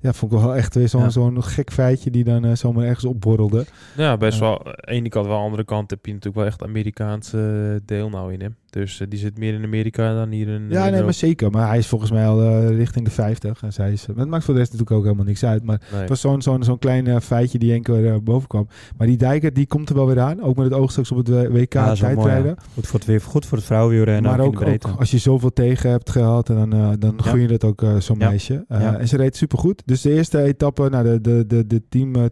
ja, 0.00 0.12
vond 0.12 0.32
ik 0.32 0.38
wel 0.38 0.54
echt 0.56 0.74
weer 0.74 0.88
zo'n 0.88 1.00
Ja. 1.02 1.08
zo'n 1.08 1.42
gek 1.42 1.72
feitje 1.72 2.10
die 2.10 2.24
dan 2.24 2.56
zomaar 2.56 2.84
ergens 2.84 3.04
opborrelde. 3.04 3.64
Ja, 3.96 4.16
best 4.16 4.38
wel. 4.38 4.66
Aan 4.66 4.72
de 4.72 4.90
ene 4.92 5.08
kant 5.08 5.26
wel, 5.26 5.34
aan 5.34 5.40
de 5.40 5.46
andere 5.46 5.64
kant 5.64 5.90
heb 5.90 6.06
je 6.06 6.12
natuurlijk 6.12 6.36
wel 6.36 6.46
echt 6.46 6.62
Amerikaanse 6.62 7.82
deel 7.84 8.08
nou 8.08 8.32
in 8.32 8.40
hem. 8.40 8.56
Dus 8.76 9.00
eh, 9.00 9.06
die 9.10 9.18
zit 9.18 9.38
meer 9.38 9.54
in 9.54 9.64
Amerika 9.64 10.14
dan 10.14 10.30
hier 10.30 10.48
in 10.48 10.66
Ja, 10.68 10.86
in 10.86 10.92
nee, 10.92 11.02
maar 11.02 11.14
zeker. 11.14 11.50
Maar 11.50 11.68
hij 11.68 11.78
is 11.78 11.86
volgens 11.86 12.10
mij 12.10 12.26
al 12.26 12.42
eh, 12.42 12.68
richting 12.76 13.04
de 13.04 13.10
50. 13.10 13.62
En 13.62 13.72
zij 13.72 13.92
is, 13.92 14.06
maar 14.06 14.16
het 14.16 14.28
maakt 14.28 14.44
voor 14.44 14.54
de 14.54 14.60
rest 14.60 14.72
natuurlijk 14.72 14.98
ook 14.98 15.04
helemaal 15.04 15.26
niks 15.26 15.44
uit. 15.44 15.62
Maar 15.64 15.80
Nee. 15.90 16.00
het 16.00 16.08
was 16.08 16.20
zo'n 16.20 16.42
zo'n 16.42 16.62
zo'n 16.64 16.78
klein 16.78 17.06
eh, 17.06 17.20
feitje 17.20 17.58
die 17.58 17.72
één 17.72 17.82
keer 17.82 18.06
eh, 18.06 18.16
boven 18.22 18.48
kwam. 18.48 18.68
Maar 18.96 19.06
die 19.06 19.16
Dijker, 19.16 19.52
die 19.52 19.66
komt 19.66 19.88
er 19.88 19.94
wel 19.94 20.06
weer 20.06 20.20
aan. 20.20 20.42
Ook 20.42 20.56
met 20.56 20.64
het 20.64 20.74
oog 20.74 20.90
straks 20.90 21.10
op 21.12 21.16
het 21.16 21.28
eh, 21.28 21.48
WK 21.50 21.72
Ja, 21.72 21.94
tijdrijden. 21.94 22.46
ja. 22.46 22.56
Goed 22.74 22.86
voor 22.86 22.98
het 22.98 23.08
weer, 23.08 23.20
goed 23.20 23.46
voor 23.46 23.58
het 23.58 23.66
vrouwenwielrennen. 23.66 24.30
maar 24.30 24.40
ook, 24.40 24.58
de 24.64 24.78
als 24.98 25.10
je 25.10 25.18
zoveel 25.18 25.52
tegen 25.52 25.90
hebt 25.90 26.10
gehad, 26.10 26.46
dan, 26.46 26.72
eh, 26.72 26.88
dan 26.98 27.14
Ja. 27.16 27.22
gun 27.30 27.40
je 27.40 27.46
dat 27.48 27.64
ook 27.64 27.82
eh, 27.82 27.96
zo'n 27.96 28.18
Ja. 28.18 28.28
meisje. 28.28 28.64
Eh, 28.68 28.80
Ja. 28.80 28.98
En 28.98 29.08
ze 29.08 29.16
reed 29.16 29.36
supergoed. 29.36 29.82
Dus 29.84 30.00
de 30.00 30.12
eerste 30.12 30.42
etappe, 30.42 30.88
nou, 30.90 31.04
de, 31.04 31.20
de, 31.20 31.44
de, 31.46 31.66
de 31.66 31.82
team, 31.88 32.14
eh, 32.16 32.22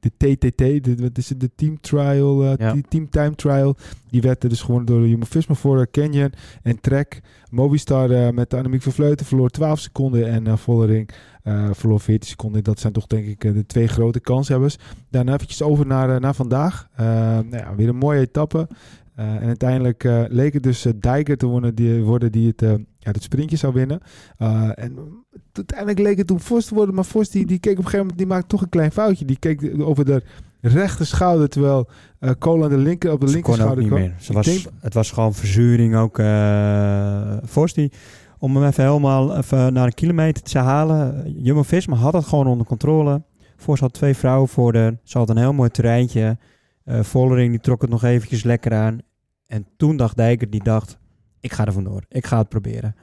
de 0.00 0.10
TTT, 0.16 0.58
de, 0.84 0.94
wat 1.00 1.18
is 1.18 1.28
het, 1.28 1.40
de 1.40 1.50
team 1.56 1.80
trial, 1.80 2.44
eh, 2.44 2.52
Ja. 2.56 2.72
die 2.72 2.84
team 2.88 3.10
time 3.10 3.34
trial, 3.34 3.76
die 4.10 4.22
werd 4.22 4.42
er 4.42 4.48
dus 4.48 4.60
gewonnen 4.62 4.86
door 4.86 5.08
Jumbo-Visma 5.08 5.54
voor 5.54 5.73
Canyon 5.90 6.32
en 6.62 6.80
Trek. 6.80 7.20
Movistar 7.50 8.10
eh, 8.10 8.30
met 8.30 8.54
Annemiek 8.54 8.82
van 8.82 8.92
Vleuten 8.92 9.26
verloor 9.26 9.50
12 9.50 9.78
seconden 9.80 10.28
en 10.28 10.46
eh 10.46 10.56
Vollering 10.56 11.10
eh, 11.42 11.68
verloor 11.72 12.00
14 12.00 12.28
seconden. 12.28 12.64
Dat 12.64 12.80
zijn 12.80 12.92
toch 12.92 13.06
denk 13.06 13.26
ik 13.26 13.40
de 13.40 13.66
twee 13.66 13.86
grote 13.86 14.20
kanshebbers. 14.20 14.76
Daarna 15.10 15.34
eventjes 15.34 15.62
over 15.62 15.86
naar, 15.86 16.20
naar 16.20 16.34
vandaag. 16.34 16.88
Nou 16.96 17.56
ja, 17.56 17.74
weer 17.74 17.88
een 17.88 17.96
mooie 17.96 18.20
etappe. 18.20 18.68
En 19.14 19.46
uiteindelijk 19.46 20.04
eh, 20.04 20.24
leek 20.28 20.52
het 20.52 20.62
dus 20.62 20.86
uh, 20.86 20.92
Dijker 20.96 21.36
te 21.36 21.46
worden 21.46 21.74
die, 21.74 22.02
worden 22.02 22.32
die 22.32 22.54
het, 22.56 22.60
ja, 22.98 23.12
sprintje 23.18 23.56
zou 23.56 23.72
winnen. 23.72 24.00
Uh, 24.38 24.70
en 24.74 25.24
uiteindelijk 25.52 25.98
leek 25.98 26.16
het 26.16 26.26
toen 26.26 26.40
Vos 26.40 26.66
te 26.66 26.74
worden. 26.74 26.94
Maar 26.94 27.04
Vos 27.04 27.30
die, 27.30 27.46
die 27.46 27.58
keek 27.58 27.72
op 27.72 27.78
een 27.78 27.84
gegeven 27.84 28.00
moment, 28.00 28.18
die 28.18 28.26
maakte 28.26 28.46
toch 28.46 28.62
een 28.62 28.68
klein 28.68 28.92
foutje. 28.92 29.24
Die 29.24 29.38
keek 29.38 29.74
over 29.78 30.04
de 30.04 30.22
rechter 30.68 31.06
schouder, 31.06 31.48
terwijl 31.48 31.88
uh, 32.20 32.30
Cole 32.38 32.64
aan 32.64 32.70
de 32.70 32.76
linker, 32.78 33.12
op 33.12 33.20
de 33.20 33.26
Ze 33.26 33.32
linker 33.32 33.52
kon 33.52 33.60
ook 33.60 33.66
schouder 33.66 33.84
niet 33.84 33.92
kwam. 33.92 34.08
meer. 34.08 34.14
Ze 34.20 34.32
was, 34.32 34.46
denk- 34.46 34.66
Het 34.80 34.94
was 34.94 35.10
gewoon 35.10 35.34
verzuring 35.34 35.96
ook. 35.96 36.18
eh 36.18 37.36
Vos 37.42 37.72
die, 37.74 37.92
om 38.38 38.56
hem 38.56 38.66
even 38.66 38.84
helemaal 38.84 39.36
even 39.36 39.72
naar 39.72 39.86
een 39.86 39.94
kilometer 39.94 40.42
te 40.42 40.58
halen. 40.58 41.32
Jumbo-Visma 41.42 41.96
had 41.96 42.12
het 42.12 42.24
gewoon 42.24 42.46
onder 42.46 42.66
controle. 42.66 43.22
Vos 43.56 43.80
had 43.80 43.92
twee 43.92 44.14
vrouwen 44.16 44.48
voor 44.48 44.72
de. 44.72 44.96
Ze 45.02 45.18
had 45.18 45.30
een 45.30 45.36
heel 45.36 45.52
mooi 45.52 45.70
terreintje. 45.70 46.38
Uh, 46.84 47.00
Vollering 47.02 47.50
die 47.50 47.60
trok 47.60 47.80
het 47.80 47.90
nog 47.90 48.02
eventjes 48.04 48.42
lekker 48.42 48.72
aan. 48.74 48.98
En 49.46 49.66
toen 49.76 49.96
dacht 49.96 50.16
Dijker, 50.16 50.50
die 50.50 50.62
dacht, 50.62 50.98
ik 51.40 51.52
ga 51.52 51.64
er 51.66 51.72
vandoor. 51.72 52.02
Ik 52.08 52.26
ga 52.26 52.38
het 52.38 52.48
proberen. 52.48 52.94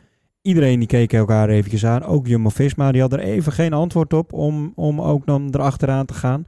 Iedereen 0.41 0.79
die 0.79 0.87
keek 0.87 1.13
elkaar 1.13 1.49
eventjes 1.49 1.85
aan. 1.85 2.03
Ook 2.03 2.27
Jumbo-Visma, 2.27 2.91
die 2.91 3.01
had 3.01 3.13
er 3.13 3.19
even 3.19 3.51
geen 3.51 3.73
antwoord 3.73 4.13
op 4.13 4.33
om, 4.33 4.71
om 4.75 5.01
ook 5.01 5.25
dan 5.25 5.47
erachteraan 5.51 6.05
te 6.05 6.13
gaan. 6.13 6.45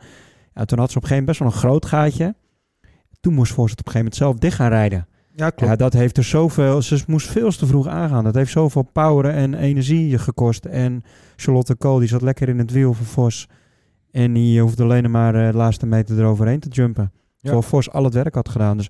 Ja, 0.54 0.66
toen 0.66 0.80
had 0.80 0.92
ze 0.92 0.98
op 0.98 1.04
een 1.04 1.10
gegeven 1.10 1.10
moment 1.10 1.26
best 1.26 1.40
wel 1.40 1.48
een 1.48 1.54
groot 1.54 1.86
gaatje. 1.86 2.36
Toen 3.20 3.34
moest 3.34 3.54
Vos 3.54 3.72
het 3.72 3.80
op 3.80 3.86
een 3.86 3.92
gegeven 3.92 3.98
moment 3.98 4.16
zelf 4.16 4.38
dicht 4.38 4.56
gaan 4.56 4.70
rijden. 4.70 5.08
Ja, 5.36 5.50
klopt. 5.50 5.72
Ja, 5.72 5.76
dat 5.76 5.94
heeft 5.94 6.18
er 6.18 6.24
zoveel... 6.24 6.82
Ze 6.82 7.04
moest 7.08 7.28
veel 7.28 7.52
te 7.52 7.66
vroeg 7.66 7.88
aangaan. 7.88 8.24
Dat 8.24 8.36
heeft 8.36 8.52
zoveel 8.52 8.90
power 8.92 9.26
en 9.26 9.54
energie 9.54 10.18
gekost. 10.18 10.66
En 10.66 11.04
Charlotte 11.36 11.76
Kool, 11.76 12.00
die 12.00 12.08
zat 12.08 12.22
lekker 12.22 12.50
in 12.50 12.58
het 12.58 12.72
wiel 12.72 12.94
van 12.94 13.06
Vos. 13.06 13.48
En 14.12 14.34
die 14.34 14.62
hoefde 14.62 14.84
alleen 14.84 15.12
maar 15.12 15.36
eh, 15.36 15.52
de 15.52 15.58
laatste 15.58 15.86
meter 15.86 16.20
eroverheen 16.20 16.60
te 16.60 16.70
jumpen. 16.70 17.12
Ja. 17.14 17.20
Terwijl 17.40 17.62
Vos 17.62 17.92
al 17.92 18.04
het 18.04 18.14
werk 18.14 18.36
had 18.36 18.50
gedaan. 18.50 18.78
Dus 18.78 18.90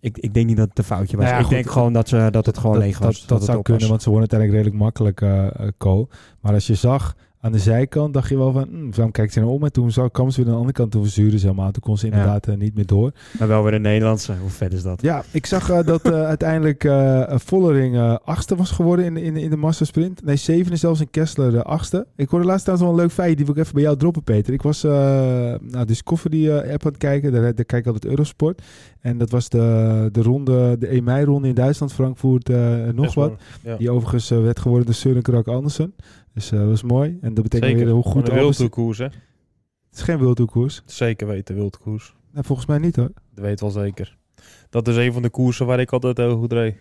ik, 0.00 0.18
ik 0.18 0.34
denk 0.34 0.46
niet 0.46 0.56
dat 0.56 0.68
het 0.68 0.78
een 0.78 0.84
foutje 0.84 1.16
was. 1.16 1.24
Nou 1.24 1.36
ja, 1.36 1.40
ik 1.40 1.46
goed, 1.46 1.54
denk 1.54 1.70
gewoon 1.70 1.92
dat, 1.92 2.08
ze, 2.08 2.28
dat 2.30 2.46
het 2.46 2.58
gewoon 2.58 2.74
dat, 2.74 2.84
leeg 2.84 2.98
was. 2.98 3.18
Dat, 3.20 3.28
dat, 3.28 3.38
het 3.38 3.46
zou 3.46 3.62
kunnen, 3.62 3.80
was. 3.80 3.90
want 3.90 4.02
ze 4.02 4.10
wonnen 4.10 4.28
uiteindelijk 4.30 4.64
redelijk 4.64 4.84
makkelijk 4.84 5.76
Ko. 5.78 6.08
Maar 6.40 6.52
als 6.52 6.66
je 6.66 6.74
zag 6.74 7.14
aan 7.44 7.52
de 7.52 7.58
zijkant, 7.58 8.14
dacht 8.14 8.28
je 8.28 8.36
wel 8.36 8.52
van, 8.52 8.68
hm, 8.70 8.90
waarom 8.90 9.10
kijkt 9.10 9.32
ze 9.32 9.40
nou 9.40 9.52
om? 9.52 9.64
En 9.64 9.72
toen 9.72 9.90
zag, 9.90 10.10
kwam 10.10 10.30
ze 10.30 10.36
weer 10.36 10.44
aan 10.46 10.52
de 10.52 10.58
andere 10.58 10.76
kant, 10.76 10.90
toen 10.90 11.02
verzuurde 11.02 11.38
ze 11.38 11.46
helemaal. 11.46 11.70
Toen 11.70 11.82
kon 11.82 11.98
ze 11.98 12.06
Ja. 12.06 12.12
inderdaad 12.12 12.46
eh, 12.48 12.56
niet 12.56 12.74
meer 12.74 12.86
door. 12.86 13.12
Maar 13.38 13.48
wel 13.48 13.62
weer 13.64 13.74
een 13.74 13.82
Nederlandse. 13.82 14.34
Hoe 14.40 14.50
vet 14.50 14.72
is 14.72 14.82
dat? 14.82 15.02
Ja, 15.02 15.22
ik 15.30 15.46
zag 15.46 15.70
eh, 15.70 15.78
dat 15.86 16.02
eh, 16.10 16.22
uiteindelijk 16.24 16.84
eh 16.84 17.20
Vollering 17.38 17.96
eh, 17.96 18.16
achtste 18.24 18.56
was 18.56 18.70
geworden 18.70 19.04
in, 19.04 19.16
in, 19.16 19.36
in 19.36 19.50
de 19.50 19.56
massasprint. 19.56 20.24
Nee, 20.24 20.36
zevende 20.36 20.76
zelfs 20.76 21.00
in 21.00 21.10
Kessler 21.10 21.50
de 21.50 21.62
achtste. 21.62 22.06
Ik 22.16 22.28
hoorde 22.28 22.46
laatst 22.46 22.64
trouwens 22.64 22.88
wel 22.90 22.98
een 22.98 23.04
leuk 23.06 23.14
feit, 23.14 23.36
die 23.36 23.46
wil 23.46 23.54
ik 23.54 23.60
even 23.60 23.74
bij 23.74 23.82
jou 23.82 23.96
droppen, 23.96 24.22
Peter. 24.22 24.52
Ik 24.52 24.62
was 24.62 24.84
uh, 24.84 24.92
naar 25.60 25.86
Discovery 25.86 26.46
uh, 26.46 26.56
app 26.56 26.84
aan 26.84 26.90
het 26.92 26.96
kijken, 26.96 27.32
daar, 27.32 27.42
daar 27.42 27.64
kijk 27.64 27.80
ik 27.80 27.86
altijd 27.86 28.04
Eurosport. 28.06 28.62
En 29.00 29.18
dat 29.18 29.30
was 29.30 29.48
de, 29.48 30.08
de 30.12 30.22
ronde, 30.22 30.76
de 30.78 30.86
1 30.86 31.04
mei 31.04 31.24
ronde 31.24 31.48
in 31.48 31.54
Duitsland, 31.54 31.92
Frankfurt, 31.92 32.48
uh, 32.48 32.88
nog 32.94 33.14
wat. 33.14 33.32
Ja. 33.62 33.76
Die 33.76 33.90
overigens 33.90 34.30
uh, 34.30 34.42
werd 34.42 34.58
geworden 34.60 34.86
door 34.86 34.94
Søren 34.94 35.22
Krak 35.22 35.46
Andersen. 35.48 35.94
Dus 36.34 36.52
uh, 36.52 36.58
dat 36.58 36.68
was 36.68 36.82
mooi. 36.82 37.18
En 37.20 37.34
dat 37.34 37.42
betekent 37.42 37.70
Zeker. 37.70 37.84
weer 37.84 37.94
hoe 37.94 38.12
goed 38.12 38.28
een 38.28 38.34
wildtoekoers, 38.34 38.98
hè? 38.98 39.04
Het 39.04 40.00
is 40.00 40.02
geen 40.02 40.18
wildtoekoers. 40.18 40.82
Zeker 40.84 41.26
weten, 41.26 41.54
wildkoers. 41.54 42.14
Nou, 42.32 42.44
volgens 42.44 42.68
mij 42.68 42.78
niet 42.78 42.96
hoor. 42.96 43.10
Dat 43.34 43.44
weet 43.44 43.60
wel 43.60 43.70
zeker. 43.70 44.16
Dat 44.70 44.88
is 44.88 44.96
een 44.96 45.12
van 45.12 45.22
de 45.22 45.30
koersen 45.30 45.66
waar 45.66 45.80
ik 45.80 45.92
altijd 45.92 46.16
heel 46.16 46.36
goed 46.36 46.52
reed. 46.52 46.76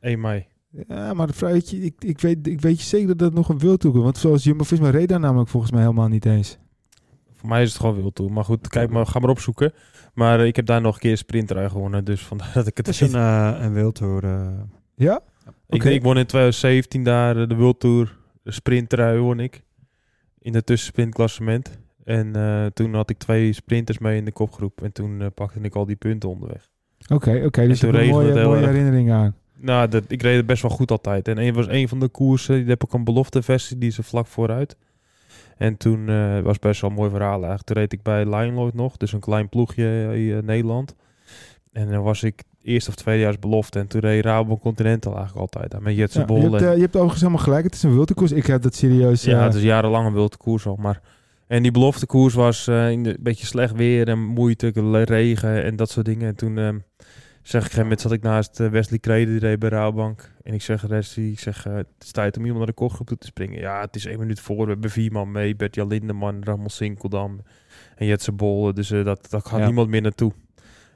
1 0.00 0.20
mei. 0.20 0.46
Ja, 0.88 1.14
maar 1.14 1.28
weet 1.38 1.70
je, 1.70 1.80
ik, 1.80 1.94
ik, 1.98 2.20
weet, 2.20 2.46
ik 2.46 2.60
weet 2.60 2.78
je 2.78 2.86
zeker 2.86 3.06
dat 3.06 3.18
dat 3.18 3.34
nog 3.34 3.48
een 3.48 3.58
wildtoer 3.58 3.96
is. 3.96 4.02
Want 4.02 4.18
zoals 4.18 4.44
Jumbo-Visma 4.44 4.90
reed 4.90 5.08
daar 5.08 5.20
namelijk 5.20 5.48
volgens 5.50 5.72
mij 5.72 5.80
helemaal 5.80 6.08
niet 6.08 6.26
eens. 6.26 6.58
Voor 7.32 7.48
mij 7.48 7.62
is 7.62 7.68
het 7.68 7.80
gewoon 7.80 7.94
wildtoer. 7.94 8.32
Maar 8.32 8.44
goed, 8.44 8.68
kijk 8.68 8.90
maar, 8.90 9.06
ga 9.06 9.18
maar 9.18 9.30
opzoeken. 9.30 9.72
Maar 10.14 10.46
ik 10.46 10.56
heb 10.56 10.66
daar 10.66 10.80
nog 10.80 10.94
een 10.94 11.00
keer 11.00 11.16
sprinter 11.16 11.70
gewonnen. 11.70 12.04
Dus 12.04 12.22
vandaar 12.22 12.52
dat 12.54 12.66
ik 12.66 12.76
het 12.76 12.86
Het 12.86 12.94
is 12.94 13.00
een, 13.00 13.20
uh, 13.20 13.56
een 13.58 13.72
wildtour. 13.72 14.24
Uh... 14.24 14.48
Ja? 14.94 15.20
Ik, 15.68 15.80
okay. 15.80 15.92
ik 15.92 16.02
won 16.02 16.16
in 16.16 16.26
2017 16.26 17.04
daar 17.04 17.48
de 17.48 17.54
wildtour. 17.54 18.16
De 18.44 18.52
sprintrui 18.52 19.18
won 19.18 19.40
ik. 19.40 19.62
In 20.38 20.54
het 20.54 20.66
tussensprintklassement. 20.66 21.78
En 22.04 22.36
uh, 22.36 22.66
toen 22.66 22.94
had 22.94 23.10
ik 23.10 23.18
twee 23.18 23.52
sprinters 23.52 23.98
mee 23.98 24.16
in 24.16 24.24
de 24.24 24.32
kopgroep. 24.32 24.82
En 24.82 24.92
toen 24.92 25.20
uh, 25.20 25.26
pakte 25.34 25.60
ik 25.60 25.74
al 25.74 25.86
die 25.86 25.96
punten 25.96 26.28
onderweg. 26.28 26.70
Oké, 27.02 27.14
okay, 27.14 27.44
okay, 27.44 27.66
dus 27.66 27.80
je 27.80 27.86
hebt 27.86 27.98
een 27.98 28.08
mooie, 28.08 28.44
mooie 28.44 28.66
herinnering 28.66 29.10
aan. 29.10 29.34
Nou, 29.56 29.88
dat, 29.88 30.04
ik 30.08 30.22
reed 30.22 30.36
het 30.36 30.46
best 30.46 30.62
wel 30.62 30.70
goed 30.70 30.90
altijd. 30.90 31.28
En 31.28 31.38
een 31.38 31.54
was 31.54 31.68
een 31.68 31.88
van 31.88 32.00
de 32.00 32.08
koersen, 32.08 32.54
die 32.56 32.68
heb 32.68 32.84
ik 32.84 32.92
een 32.92 33.04
belofteversie, 33.04 33.78
die 33.78 33.88
is 33.88 33.98
er 33.98 34.04
vlak 34.04 34.26
vooruit. 34.26 34.76
En 35.56 35.76
toen 35.76 36.08
uh, 36.08 36.40
was 36.40 36.58
best 36.58 36.80
wel 36.80 36.90
een 36.90 36.96
mooi 36.96 37.10
verhaal 37.10 37.32
eigenlijk. 37.32 37.62
Toen 37.62 37.76
reed 37.76 37.92
ik 37.92 38.02
bij 38.02 38.24
Lijnlood 38.24 38.74
nog, 38.74 38.96
dus 38.96 39.12
een 39.12 39.20
klein 39.20 39.48
ploegje 39.48 40.10
in 40.14 40.44
Nederland. 40.44 40.94
En 41.72 41.88
dan 41.88 42.02
was 42.02 42.22
ik 42.22 42.42
eerst 42.64 42.88
of 42.88 42.94
tweedejaars 42.94 43.38
belofte. 43.38 43.78
En 43.78 43.86
toen 43.86 44.00
reed 44.00 44.24
Rabobank 44.24 44.60
Continental 44.60 45.16
eigenlijk 45.16 45.54
altijd. 45.54 45.82
Met 45.82 45.96
Jetse 45.96 46.18
ja, 46.18 46.24
Bol. 46.24 46.36
Je 46.36 46.50
hebt, 46.50 46.62
uh, 46.62 46.74
je 46.74 46.80
hebt 46.80 46.94
overigens 46.94 47.20
helemaal 47.20 47.44
gelijk. 47.44 47.64
Het 47.64 47.74
is 47.74 47.82
een 47.82 47.94
wilde 47.94 48.14
koers. 48.14 48.32
Ik 48.32 48.46
heb 48.46 48.62
dat 48.62 48.74
serieus... 48.74 49.26
Uh... 49.26 49.32
Ja, 49.32 49.44
het 49.44 49.54
is 49.54 49.62
jarenlang 49.62 50.06
een 50.06 50.12
wilde 50.12 50.36
koers 50.36 50.66
al. 50.66 50.76
Maar... 50.76 51.00
En 51.46 51.62
die 51.62 51.70
beloftekoers 51.70 52.34
was 52.34 52.68
uh, 52.68 52.90
in 52.90 53.02
de, 53.02 53.10
een 53.10 53.16
beetje 53.20 53.46
slecht 53.46 53.74
weer 53.74 54.08
en 54.08 54.18
moeite, 54.18 54.70
regen 55.04 55.64
en 55.64 55.76
dat 55.76 55.90
soort 55.90 56.06
dingen. 56.06 56.28
En 56.28 56.34
toen 56.34 56.56
uh, 56.56 56.68
zeg 57.42 57.66
ik, 57.66 57.72
een 57.72 57.82
moment 57.82 58.00
zat 58.00 58.12
ik 58.12 58.22
naast 58.22 58.58
Wesley 58.58 58.98
Krede, 58.98 59.30
die 59.30 59.40
reed 59.40 59.58
bij 59.58 59.68
Rabobank. 59.68 60.32
En 60.42 60.54
ik 60.54 60.62
zeg, 60.62 60.82
Wesley, 60.82 61.26
ik 61.26 61.40
zeg, 61.40 61.64
het 61.64 61.86
is 61.98 62.10
tijd 62.10 62.36
om 62.36 62.42
iemand 62.42 62.58
naar 62.58 62.68
de 62.74 62.80
kopgroep 62.80 63.06
toe 63.06 63.18
te 63.18 63.26
springen. 63.26 63.60
Ja, 63.60 63.80
het 63.80 63.96
is 63.96 64.06
één 64.06 64.18
minuut 64.18 64.40
voor, 64.40 64.64
we 64.64 64.72
hebben 64.72 64.90
vier 64.90 65.12
man 65.12 65.32
mee. 65.32 65.56
Bert-Jan 65.56 65.88
Lindeman, 65.88 66.44
Ramon 66.44 66.70
Sinkeldam 66.70 67.40
en 67.96 68.06
Jetse 68.06 68.32
Bol. 68.32 68.74
Dus 68.74 68.88
dat, 68.88 69.30
dat 69.30 69.46
gaat 69.46 69.58
ja. 69.58 69.64
niemand 69.64 69.88
meer 69.88 70.02
naartoe. 70.02 70.32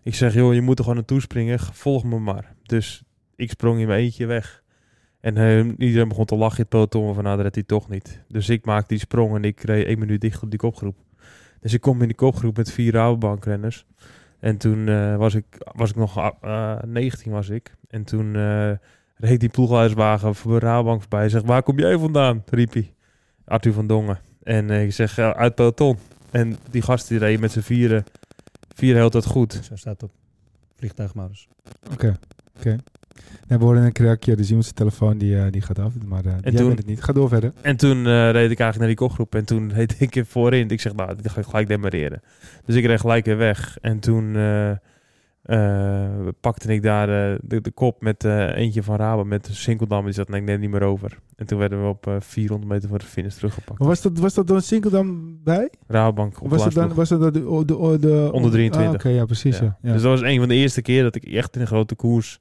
Ik 0.02 0.14
zeg, 0.14 0.34
joh, 0.34 0.54
je 0.54 0.60
moet 0.60 0.78
er 0.78 0.84
gewoon 0.84 0.98
naartoe 0.98 1.20
springen, 1.20 1.58
volg 1.58 2.04
me 2.04 2.18
maar. 2.18 2.54
Dus 2.62 3.02
ik 3.36 3.50
sprong 3.50 3.80
in 3.80 3.86
mijn 3.86 4.00
eentje 4.00 4.26
weg. 4.26 4.62
En 5.20 5.36
uh, 5.36 5.72
iedereen 5.78 6.08
begon 6.08 6.24
te 6.24 6.36
lachen 6.36 6.56
in 6.56 6.62
het 6.62 6.68
peloton 6.68 7.14
van, 7.14 7.22
nou, 7.22 7.34
dat 7.34 7.44
redt 7.44 7.54
hij 7.54 7.64
toch 7.64 7.88
niet. 7.88 8.22
Dus 8.28 8.48
ik 8.48 8.64
maakte 8.64 8.88
die 8.88 8.98
sprong 8.98 9.34
en 9.34 9.44
ik 9.44 9.60
reed 9.60 9.86
één 9.86 9.98
minuut 9.98 10.20
dicht 10.20 10.42
op 10.42 10.50
die 10.50 10.58
kopgroep. 10.58 10.96
Dus 11.60 11.72
ik 11.72 11.80
kom 11.80 12.00
in 12.00 12.06
die 12.06 12.16
kopgroep 12.16 12.56
met 12.56 12.72
vier 12.72 12.92
Rabobankrenners. 12.92 13.86
En 14.40 14.56
toen 14.56 14.86
uh, 14.86 15.16
was, 15.16 15.34
ik, 15.34 15.44
was 15.72 15.90
ik 15.90 15.96
nog 15.96 16.32
uh, 16.44 16.76
19 16.86 17.32
was 17.32 17.48
ik. 17.48 17.74
En 17.88 18.04
toen 18.04 18.32
reed 19.16 19.40
die 19.40 19.48
ploeghuiswagen 19.48 20.34
voor 20.34 20.60
de 20.60 20.66
Rabobank 20.66 21.00
voorbij. 21.00 21.20
Hij 21.20 21.28
zegt, 21.28 21.44
waar 21.44 21.62
kom 21.62 21.78
jij 21.78 21.98
vandaan? 21.98 22.42
riep 22.50 22.72
hij. 22.72 22.94
Arthur 23.44 23.72
van 23.72 23.86
Dongen. 23.86 24.18
En 24.42 24.70
ik 24.70 24.92
zeg, 24.92 25.18
uit 25.18 25.54
peloton. 25.54 25.98
En 26.30 26.56
die 26.70 26.82
gast 26.82 27.08
die 27.08 27.18
reed 27.18 27.40
met 27.40 27.52
z'n 27.52 27.60
vieren, 27.60 28.04
vieren 28.78 29.00
heel 29.00 29.10
tijd 29.10 29.26
goed. 29.26 29.60
Zo 29.62 29.76
staat 29.76 30.00
het 30.00 30.02
op 30.02 30.10
vliegtuigmodus. 30.76 31.48
Oké, 31.84 31.92
okay. 31.92 32.10
oké. 32.10 32.18
Okay. 32.58 32.78
Ja, 33.48 33.58
we 33.58 33.64
horen 33.64 33.82
een 33.82 33.92
krakje, 33.92 34.36
dus 34.36 34.46
iemand 34.46 34.64
zijn 34.64 34.76
telefoon 34.76 35.18
die, 35.18 35.34
uh, 35.34 35.44
die 35.50 35.60
gaat 35.60 35.78
af. 35.78 35.92
Maar 36.06 36.26
uh, 36.26 36.32
en 36.40 36.54
toen, 36.54 36.76
het 36.76 36.86
niet. 36.86 37.02
Ga 37.02 37.12
door 37.12 37.28
verder. 37.28 37.52
En 37.60 37.76
toen 37.76 37.96
uh, 37.98 38.30
reed 38.30 38.50
ik 38.50 38.60
eigenlijk 38.60 38.78
naar 38.78 38.86
die 38.86 38.96
kopgroep. 38.96 39.34
En 39.34 39.44
toen 39.44 39.72
reed 39.72 40.00
ik 40.00 40.24
voorin. 40.26 40.68
Ik 40.68 40.80
zeg, 40.80 40.94
nou, 40.94 41.14
dit 41.14 41.30
ga 41.30 41.40
ik 41.40 41.46
gelijk 41.46 41.68
demareren. 41.68 42.22
Dus 42.64 42.76
ik 42.76 42.84
reed 42.84 43.00
gelijk 43.00 43.24
weer 43.24 43.36
weg. 43.36 43.78
En 43.80 43.98
toen 43.98 44.32
pakte 46.40 46.72
ik 46.72 46.82
daar 46.82 47.06
de, 47.06 47.60
de, 47.60 47.70
kop 47.70 48.02
met 48.02 48.24
eentje 48.24 48.82
van 48.82 48.96
Rabo. 48.96 49.24
Met 49.24 49.48
Sinkeldam. 49.52 50.04
Die 50.04 50.14
zat 50.14 50.34
ik 50.34 50.42
neem 50.42 50.60
niet 50.60 50.70
meer 50.70 50.82
over. 50.82 51.18
En 51.36 51.46
toen 51.46 51.58
werden 51.58 51.82
we 51.82 51.88
op 51.88 52.16
400 52.18 52.72
meter 52.72 52.88
voor 52.88 52.98
de 52.98 53.04
finish 53.04 53.34
teruggepakt. 53.34 53.78
Was 53.78 54.02
dat, 54.02 54.18
was 54.18 54.34
dat 54.34 54.46
door 54.46 54.62
Sinkeldam 54.62 55.38
bij? 55.44 55.70
Rabobank. 55.86 56.38
Was 56.38 56.64
dat 56.64 56.72
dan 56.72 56.94
was 56.94 57.08
dat 57.08 57.20
de, 57.20 57.30
de, 57.30 57.64
de, 57.64 57.98
de 58.00 58.30
onder 58.32 58.50
23? 58.50 58.78
Ah, 58.78 58.86
Oké, 58.86 58.94
okay, 58.94 59.12
ja, 59.12 59.24
precies. 59.24 59.58
Ja. 59.58 59.64
Ja. 59.64 59.78
Ja. 59.82 59.92
Dus 59.92 60.02
dat 60.02 60.10
was 60.10 60.30
een 60.30 60.38
van 60.38 60.48
de 60.48 60.54
eerste 60.54 60.82
keer 60.82 61.02
dat 61.02 61.14
ik 61.14 61.24
echt 61.24 61.54
in 61.54 61.60
een 61.60 61.66
grote 61.66 61.94
koers 61.94 62.40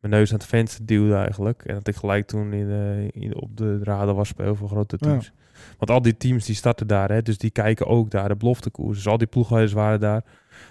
mijn 0.00 0.12
neus 0.12 0.32
aan 0.32 0.38
het 0.38 0.46
venster 0.46 0.86
duwde 0.86 1.14
eigenlijk. 1.14 1.62
En 1.64 1.74
dat 1.74 1.88
ik 1.88 1.96
gelijk 1.96 2.26
toen 2.26 2.52
in, 2.52 3.10
in, 3.12 3.36
op 3.36 3.56
de 3.56 3.84
radar 3.84 4.14
was 4.14 4.34
bij 4.34 4.46
heel 4.46 4.56
veel 4.56 4.66
grote 4.66 4.98
teams. 4.98 5.24
Ja. 5.24 5.44
Want 5.78 5.90
al 5.90 6.02
die 6.02 6.16
teams 6.16 6.44
die 6.44 6.54
starten 6.54 6.86
daar, 6.86 7.10
hè, 7.10 7.22
dus 7.22 7.38
die 7.38 7.50
kijken 7.50 7.86
ook 7.86 8.10
daar 8.10 8.28
de 8.28 8.36
beloftekoers. 8.36 8.96
Dus 8.96 9.06
al 9.06 9.18
die 9.18 9.26
ploeghuizen 9.26 9.76
waren 9.76 10.00
daar. 10.00 10.24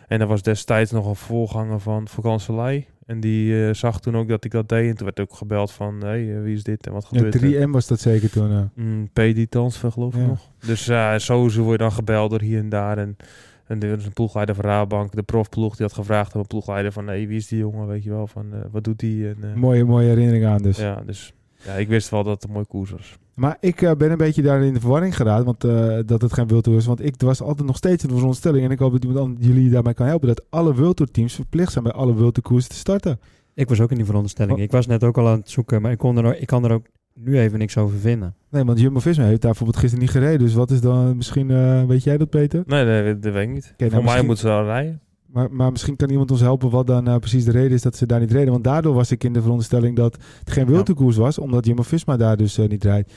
En 0.08 0.22
er 0.22 0.28
was 0.28 0.42
destijds 0.42 0.92
nog 0.92 1.08
een 1.08 1.16
voorganger 1.16 1.80
van 1.80 2.08
Vakanselij. 2.08 2.88
En 3.06 3.20
die 3.20 3.52
uh, 3.52 3.74
zag 3.74 4.00
toen 4.00 4.18
ook 4.18 4.28
dat 4.28 4.44
ik 4.46 4.52
dat 4.52 4.70
deed. 4.70 4.90
En 4.90 4.96
toen 4.96 5.06
werd 5.06 5.20
ook 5.20 5.34
gebeld 5.34 5.72
van, 5.72 5.96
hé, 6.00 6.08
hey, 6.08 6.42
wie 6.42 6.56
is 6.56 6.64
dit 6.64 6.88
en 6.88 6.94
wat 6.94 7.06
gebeurt 7.06 7.36
er? 7.36 7.48
Ja, 7.48 7.68
3M 7.68 7.70
was 7.70 7.88
dat 7.88 8.00
zeker 8.00 8.30
toen. 8.30 8.52
Uh. 8.52 8.62
Mm, 8.74 9.10
PD 9.14 9.52
Transfer 9.52 9.92
geloof 9.92 10.14
ik 10.14 10.22
ja. 10.22 10.28
nog. 10.28 10.50
Dus 10.66 10.90
uh, 10.90 11.14
sowieso 11.18 11.62
word 11.62 11.72
je 11.72 11.84
dan 11.84 11.92
gebeld 11.92 12.30
door 12.30 12.42
hier 12.42 12.60
en 12.60 12.70
daar. 12.70 12.98
En 12.98 13.18
en 13.68 13.82
er 13.82 13.96
was 13.96 14.06
een 14.06 14.14
ploegleider 14.14 14.56
van 14.56 14.66
Rabank, 14.66 15.16
de 15.16 15.24
profploeg, 15.24 15.76
die 15.76 15.86
had 15.86 15.96
gevraagd 15.96 16.34
aan 16.34 16.40
een 16.42 16.48
ploegleider 16.48 16.92
van, 16.92 17.08
hey, 17.08 17.28
wie 17.28 17.38
is 17.38 17.48
die 17.48 17.60
jongen, 17.60 17.88
weet 17.88 18.04
je 18.04 18.10
wel, 18.10 18.28
van, 18.28 18.46
wat 18.72 18.84
doet 18.84 19.00
die? 19.00 19.28
En, 19.28 19.60
mooie, 19.60 19.84
mooie 19.84 20.08
herinnering 20.08 20.46
aan 20.46 20.62
dus. 20.62 20.78
Ja, 20.78 21.02
dus 21.06 21.34
ja, 21.66 21.74
ik 21.74 21.88
wist 21.88 22.10
wel 22.10 22.24
dat 22.24 22.34
het 22.34 22.44
een 22.44 22.52
mooi 22.52 22.66
koers 22.66 22.92
was. 22.92 23.18
Maar 23.34 23.58
ik 23.60 23.82
uh, 23.82 23.92
ben 23.92 24.12
een 24.12 24.18
beetje 24.18 24.42
daar 24.42 24.64
in 24.64 24.74
de 24.74 24.80
verwarring 24.80 25.16
geraakt, 25.16 25.46
want 25.46 25.62
dat 26.08 26.22
het 26.22 26.34
geen 26.34 26.48
wildtour 26.48 26.78
is. 26.78 26.86
Want 26.86 27.06
ik 27.06 27.16
was 27.18 27.42
altijd 27.42 27.68
nog 27.68 27.78
steeds 27.78 28.04
in 28.04 28.10
de 28.10 28.16
veronderstelling, 28.16 28.66
en 28.66 28.72
ik 28.72 28.80
hoop 28.80 28.92
dat 28.92 29.04
iemand 29.04 29.20
anders 29.20 29.46
jullie 29.46 29.70
daarbij 29.70 29.94
kan 29.94 30.08
helpen, 30.08 30.28
dat 30.28 30.46
alle 30.50 30.76
wildtour 30.76 31.12
teams 31.12 31.34
verplicht 31.34 31.72
zijn 31.72 31.84
bij 31.84 31.94
alle 31.94 32.16
wildtourkoersen 32.16 32.70
te 32.70 32.76
starten. 32.76 33.20
Ik 33.54 33.70
was 33.70 33.82
ook 33.82 33.92
in 33.92 33.96
die 33.96 34.06
veronderstelling. 34.06 34.60
Ik 34.60 34.72
was 34.72 34.88
net 34.88 35.04
ook 35.04 35.18
al 35.18 35.28
aan 35.28 35.40
het 35.40 35.50
zoeken, 35.50 35.82
maar 35.82 35.92
ik, 35.92 35.98
kon 35.98 36.18
er, 36.18 36.40
ik 36.40 36.48
kan 36.48 36.66
er 36.66 36.72
ook 36.72 36.86
nu 37.14 37.40
even 37.40 37.60
niks 37.60 37.78
over 37.78 37.98
vinden. 37.98 38.36
Nee, 38.50 38.64
want 38.64 38.80
Jumbo-Visma 38.80 39.24
heeft 39.24 39.42
daar 39.42 39.52
bijvoorbeeld 39.52 39.80
gisteren 39.80 40.06
niet 40.06 40.14
gereden. 40.14 40.40
Dus 40.40 40.54
wat 40.54 40.72
is 40.72 40.82
dan 40.82 41.18
misschien, 41.18 41.50
uh, 41.50 41.84
weet 41.84 42.04
jij 42.04 42.18
dat 42.18 42.30
Peter? 42.30 42.64
Nee, 42.66 42.86
nee 42.86 43.20
dat 43.20 43.34
weet 43.34 43.48
ik 43.48 43.54
niet. 43.54 43.72
Okay, 43.74 43.88
nou, 43.88 44.04
Voor 44.04 44.14
mij 44.14 44.22
moeten 44.22 44.38
ze 44.38 44.48
wel 44.48 44.64
rijden. 44.64 45.02
Maar, 45.36 45.52
maar 45.52 45.72
misschien 45.72 45.96
kan 45.96 46.10
iemand 46.10 46.32
ons 46.32 46.42
helpen 46.42 46.70
wat 46.70 46.88
dan 46.88 47.10
uh, 47.10 47.16
precies 47.16 47.46
de 47.46 47.52
reden 47.52 47.72
is 47.72 47.82
dat 47.82 47.96
ze 47.96 48.06
daar 48.06 48.20
niet 48.20 48.32
reden. 48.32 48.52
Want 48.52 48.64
daardoor 48.64 48.94
was 48.94 49.12
ik 49.12 49.24
in 49.24 49.34
de 49.34 49.42
veronderstelling 49.42 49.96
dat 49.96 50.18
het 50.40 50.52
geen 50.52 50.66
wildtoerkoers 50.66 51.18
was. 51.18 51.38
Omdat 51.38 51.66
Jumbo-Visma 51.66 52.18
daar 52.18 52.38
dus 52.38 52.58
uh, 52.58 52.68
niet 52.68 52.84
rijdt. 52.84 53.14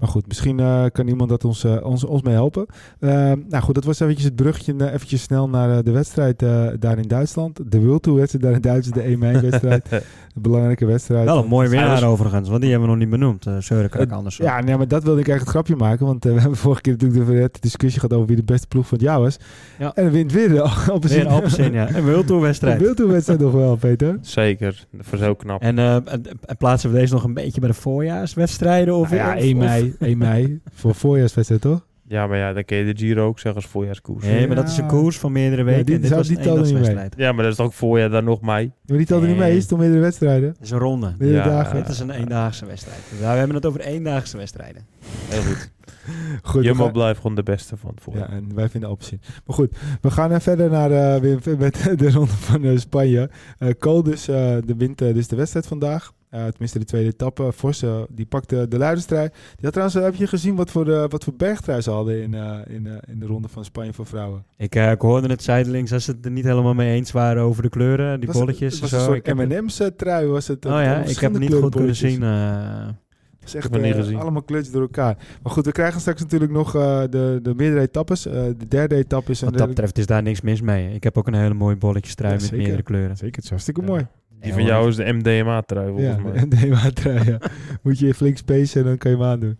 Maar 0.00 0.08
goed, 0.08 0.26
misschien 0.26 0.58
uh, 0.58 0.84
kan 0.92 1.08
iemand 1.08 1.30
dat 1.30 1.44
ons, 1.44 1.64
uh, 1.64 1.84
ons, 1.84 2.04
ons 2.04 2.22
mee 2.22 2.34
helpen. 2.34 2.66
Uh, 3.00 3.10
nou 3.48 3.62
goed, 3.62 3.74
dat 3.74 3.84
was 3.84 4.00
eventjes 4.00 4.24
het 4.24 4.36
bruggetje 4.36 4.74
uh, 4.78 4.92
eventjes 4.92 5.22
snel 5.22 5.48
naar 5.48 5.82
de 5.82 5.90
wedstrijd 5.90 6.38
daar 6.78 6.98
in 6.98 7.08
Duitsland. 7.08 7.70
De 7.72 7.80
World 7.80 8.02
Tour 8.02 8.18
wedstrijd 8.18 8.44
daar 8.44 8.54
in 8.54 8.60
Duitsland, 8.60 9.02
de 9.02 9.02
1 9.02 9.18
mei 9.18 9.40
wedstrijd. 9.40 9.88
een 10.34 10.42
belangrijke 10.42 10.86
wedstrijd. 10.86 11.24
Wel 11.24 11.38
een 11.38 11.48
mooi 11.48 11.68
winnaar 11.68 12.04
overigens, 12.04 12.48
want 12.48 12.60
die 12.60 12.70
hebben 12.70 12.88
we 12.88 12.94
nog 12.94 13.04
niet 13.04 13.18
benoemd. 13.18 13.46
Uh, 13.46 13.54
Seurenkrak 13.58 14.10
anders. 14.10 14.36
Ja, 14.36 14.60
nee, 14.60 14.76
maar 14.76 14.88
dat 14.88 15.04
wilde 15.04 15.20
ik 15.20 15.28
eigenlijk 15.28 15.56
het 15.56 15.66
grapje 15.66 15.84
maken. 15.84 16.06
Want 16.06 16.24
we 16.24 16.40
hebben 16.40 16.58
vorige 16.58 16.80
keer 16.80 16.92
natuurlijk 16.92 17.52
de, 17.52 17.60
discussie 17.60 18.00
gehad 18.00 18.16
over 18.16 18.26
wie 18.26 18.36
de 18.36 18.42
beste 18.42 18.66
ploeg 18.66 18.86
van 18.86 18.98
het 18.98 19.06
jaar 19.06 19.20
was. 19.20 19.38
Ja. 19.78 19.94
En 19.94 20.10
wint 20.10 20.32
weer 20.32 20.62
op 20.92 21.04
een 21.04 21.26
Alpecin, 21.26 21.72
ja. 21.72 21.94
Een 21.94 22.04
World 22.04 22.26
Tour 22.26 22.42
wedstrijd. 22.42 22.74
Een 22.74 22.82
World 22.82 22.96
Tour 22.96 23.12
wedstrijd 23.12 23.40
nog 23.40 23.52
wel, 23.52 23.76
Peter. 23.76 24.18
Zeker, 24.40 24.86
dat 24.92 25.06
was 25.10 25.20
heel 25.20 25.36
knap. 25.36 25.62
En, 25.62 25.78
en 25.78 26.56
plaatsen 26.58 26.90
we 26.90 26.98
deze 26.98 27.12
nog 27.12 27.24
een 27.24 27.34
beetje 27.34 27.60
bij 27.60 27.68
de 27.68 27.74
voorjaarswedstrijden? 27.74 28.94
Of, 28.94 29.10
nou 29.10 29.20
ja, 29.22 29.36
1 29.36 29.56
mei. 29.56 29.89
1 29.98 30.18
mei. 30.18 30.60
Voor 30.72 30.94
voorjaarswedstrijd, 30.94 31.60
toch? 31.62 31.86
Ja, 32.06 32.26
maar 32.26 32.38
ja, 32.38 32.52
dan 32.52 32.64
kun 32.64 32.76
je 32.76 32.92
de 32.94 33.00
Giro 33.00 33.26
ook 33.26 33.38
zeggen 33.38 33.62
als 33.62 33.70
voorjaarskoers. 33.70 34.24
Nee, 34.24 34.46
maar 34.46 34.56
dat 34.56 34.68
is 34.68 34.76
een 34.78 34.86
koers 34.86 35.18
van 35.18 35.32
meerdere 35.32 35.62
weken. 35.62 35.86
die 35.86 35.94
en 35.94 36.00
dit 36.00 36.08
zou- 36.10 36.20
was 36.20 36.28
die 36.30 36.36
een 36.38 36.42
telde 36.42 36.60
niet 36.60 36.68
mee. 36.72 36.78
eendagswedstrijd. 36.82 37.26
Ja, 37.28 37.32
maar 37.36 37.44
dat 37.44 37.52
is 37.52 37.58
ook 37.60 37.72
voorjaar 37.72 38.10
dan 38.10 38.24
nog 38.24 38.40
mei. 38.40 38.72
Maar 38.86 38.96
die 38.96 39.06
telt 39.06 39.22
er 39.22 39.28
niet 39.28 39.36
mee, 39.36 39.56
is 39.56 39.62
het 39.62 39.72
om 39.72 39.78
meerdere 39.78 40.00
wedstrijden? 40.00 40.48
Dat 40.52 40.62
is 40.62 40.70
een 40.70 40.78
ronde. 40.78 41.14
Meerdere 41.18 41.40
Ja, 41.42 41.48
dagen. 41.48 41.76
Dit 41.76 41.88
is 41.88 41.98
een 41.98 42.10
eendaagse 42.10 42.66
wedstrijd. 42.66 43.00
Ja, 43.20 43.32
we 43.32 43.38
hebben 43.38 43.56
het 43.56 43.66
over 43.66 43.80
eendaagse 43.80 44.36
wedstrijden. 44.36 44.82
Heel 45.28 45.42
goed. 45.42 45.70
Goed, 46.42 46.64
Jumbo 46.64 46.82
gaan- 46.84 46.92
blijft 46.92 47.20
gewoon 47.20 47.36
de 47.36 47.42
beste 47.42 47.76
van 47.76 47.90
het 47.90 48.00
voorjaar. 48.02 48.30
Ja, 48.30 48.36
en 48.36 48.54
wij 48.54 48.68
vinden 48.68 48.90
opzien. 48.90 49.20
Maar 49.46 49.56
goed, 49.56 49.76
we 50.00 50.10
gaan 50.10 50.40
verder 50.40 50.70
naar 50.70 50.90
eh, 50.90 51.20
weer 51.20 51.38
met 51.58 51.92
de 51.96 52.10
ronde 52.10 52.30
van 52.32 52.64
eh, 52.64 52.78
Spanje. 52.78 53.30
Eh 53.58 53.68
Cole 53.78 54.02
dus, 54.02 54.28
eh, 54.28 54.56
de 54.64 54.74
wint 54.76 55.00
eh, 55.00 55.14
dus 55.14 55.28
de 55.28 55.36
wedstrijd 55.36 55.66
vandaag. 55.66 56.12
Eh, 56.30 56.46
tenminste 56.46 56.78
de 56.78 56.84
tweede 56.84 57.08
etappe. 57.08 57.52
Eh, 57.82 58.02
die 58.10 58.26
pakte 58.26 58.68
de 58.68 58.78
luiderstrui. 58.78 59.28
Die 59.28 59.58
had 59.62 59.72
trouwens, 59.72 59.98
eh, 59.98 60.04
heb 60.04 60.14
je 60.14 60.26
gezien 60.26 60.54
wat 60.56 60.70
voor, 60.70 60.88
eh, 60.88 61.04
wat 61.08 61.24
voor 61.24 61.34
bergtrui 61.34 61.80
ze 61.80 61.90
hadden 61.90 62.22
in, 62.22 62.34
in, 62.68 62.88
in 63.06 63.18
de 63.18 63.26
ronde 63.26 63.48
van 63.48 63.64
Spanje 63.64 63.92
voor 63.92 64.06
vrouwen? 64.06 64.44
Ik, 64.56 64.74
ik 64.74 65.00
hoorde 65.00 65.28
het 65.28 65.42
zijdelings 65.42 65.90
dat 65.90 66.02
ze 66.02 66.10
het 66.10 66.24
er 66.24 66.30
niet 66.30 66.44
helemaal 66.44 66.74
mee 66.74 66.94
eens 66.94 67.12
waren 67.12 67.42
over 67.42 67.62
de 67.62 67.68
kleuren, 67.68 68.18
die 68.20 68.28
was- 68.28 68.38
bolletjes. 68.38 68.72
Het 68.72 68.80
was 68.80 68.90
en 68.90 68.96
een 68.96 69.02
zo. 69.04 69.08
soort 69.10 69.18
Ik 69.18 69.26
heb 69.26 69.38
het- 69.38 69.60
M&M's 69.60 69.80
trui 69.96 70.26
was 70.26 70.48
het. 70.48 70.66
Oh 70.66 70.72
ja, 70.72 70.96
ik 71.02 71.18
heb 71.18 71.32
het 71.32 71.40
niet 71.40 71.54
goed 71.54 71.74
kunnen 71.74 71.96
zien. 71.96 72.22
Het 72.22 73.48
is 73.48 73.54
echt 73.54 73.72
allemaal 74.14 74.42
kleurtjes 74.42 74.72
door 74.72 74.82
elkaar. 74.82 75.16
Maar 75.42 75.52
goed, 75.52 75.64
we 75.66 75.72
krijgen 75.72 76.00
straks 76.00 76.20
natuurlijk 76.20 76.52
nog 76.52 76.72
de, 76.72 77.38
de 77.42 77.54
meerdere 77.56 77.80
etappes. 77.80 78.22
De 78.22 78.66
derde 78.68 78.94
etappe 78.94 79.30
is... 79.30 79.40
een 79.40 79.48
wat 79.48 79.58
dat 79.58 79.68
betreft 79.68 79.98
is 79.98 80.06
daar 80.06 80.22
niks 80.22 80.40
mis 80.40 80.60
mee. 80.60 80.94
Ik 80.94 81.02
heb 81.04 81.18
ook 81.18 81.26
een 81.26 81.34
hele 81.34 81.54
mooie 81.54 81.76
bolletjestrui 81.76 82.34
Ja, 82.34 82.40
met 82.40 82.52
meerdere 82.52 82.82
kleuren. 82.82 83.16
Zeker, 83.16 83.34
het 83.34 83.44
is 83.44 83.50
hartstikke 83.50 83.80
Ja. 83.80 83.86
mooi. 83.86 84.06
Die 84.40 84.52
van 84.52 84.64
jou 84.64 84.88
is 84.88 84.96
de 84.96 85.12
MDMA-trui 85.12 85.86
volgens 85.88 86.08
Ja, 86.16 86.22
mij. 86.22 86.32
en 86.32 86.48
de 86.48 86.92
trui 86.92 87.24
ja. 87.30 87.38
Moet 87.82 87.98
je 87.98 88.14
flink 88.14 88.36
spacen 88.36 88.80
en 88.80 88.86
dan 88.86 88.98
kan 88.98 89.10
je 89.10 89.16
hem 89.16 89.26
aandoen. 89.26 89.56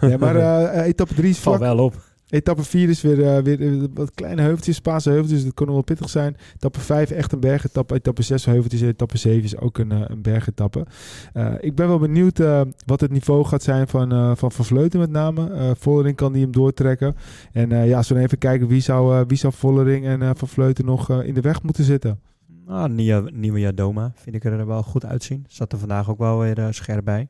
Ja, 0.00 0.16
maar 0.16 0.36
eh, 0.62 0.78
eh, 0.80 0.86
etappe 0.86 1.14
3 1.14 1.30
is 1.30 1.38
Valt 1.38 1.56
vlak. 1.56 1.74
wel 1.74 1.84
op. 1.84 2.10
Etappe 2.28 2.62
4 2.62 2.88
is 2.88 3.02
weer, 3.02 3.26
eh, 3.26 3.42
weer 3.42 3.88
wat 3.94 4.10
kleine 4.14 4.42
heuveltjes, 4.42 4.76
Spaanse 4.76 5.10
heuveltjes. 5.10 5.44
Dat 5.44 5.54
kon 5.54 5.66
wel 5.66 5.82
pittig 5.82 6.08
zijn. 6.10 6.36
Etappe 6.54 6.80
5 6.80 7.10
echt 7.10 7.32
een 7.32 7.40
bergetappe. 7.40 7.94
Etappe 7.94 8.22
6 8.22 8.44
heuveltjes. 8.44 8.80
En 8.80 8.88
etappe 8.88 9.18
7 9.18 9.42
is 9.42 9.56
ook 9.58 9.78
een, 9.78 9.92
eh, 9.92 10.00
een 10.06 10.22
bergetappe. 10.22 10.86
Eh, 11.32 11.52
ik 11.60 11.74
ben 11.74 11.88
wel 11.88 11.98
benieuwd 11.98 12.38
eh, 12.40 12.60
wat 12.86 13.00
het 13.00 13.10
niveau 13.10 13.44
gaat 13.44 13.62
zijn 13.62 13.88
van 13.88 14.12
eh, 14.12 14.30
Van, 14.34 14.52
van 14.52 14.64
Vleuten 14.64 15.00
met 15.00 15.10
name. 15.10 15.50
Eh 15.52 15.70
Vollering 15.78 16.16
kan 16.16 16.32
die 16.32 16.42
hem 16.42 16.52
doortrekken. 16.52 17.14
En 17.52 17.72
eh, 17.72 17.88
ja, 17.88 17.96
als 17.96 18.08
we 18.08 18.14
dan 18.14 18.22
even 18.22 18.38
kijken 18.38 18.66
wie 18.68 18.80
zou, 18.80 19.14
eh, 19.18 19.20
wie 19.26 19.38
zou 19.38 19.52
Vollering 19.56 20.06
en 20.06 20.22
eh, 20.22 20.30
Van 20.34 20.48
Vleuten 20.48 20.84
nog 20.84 21.10
eh, 21.10 21.18
in 21.26 21.34
de 21.34 21.40
weg 21.40 21.62
moeten 21.62 21.84
zitten. 21.84 22.20
Nou, 22.66 22.88
nieuwe, 22.88 23.30
nieuwe 23.34 23.60
Jadoma 23.60 24.12
vind 24.14 24.36
ik 24.36 24.44
er 24.44 24.66
wel 24.66 24.82
goed 24.82 25.04
uitzien. 25.04 25.44
Zat 25.48 25.72
er 25.72 25.78
vandaag 25.78 26.10
ook 26.10 26.18
wel 26.18 26.38
weer 26.38 26.58
eh, 26.58 26.66
scherp 26.70 27.04
bij. 27.04 27.28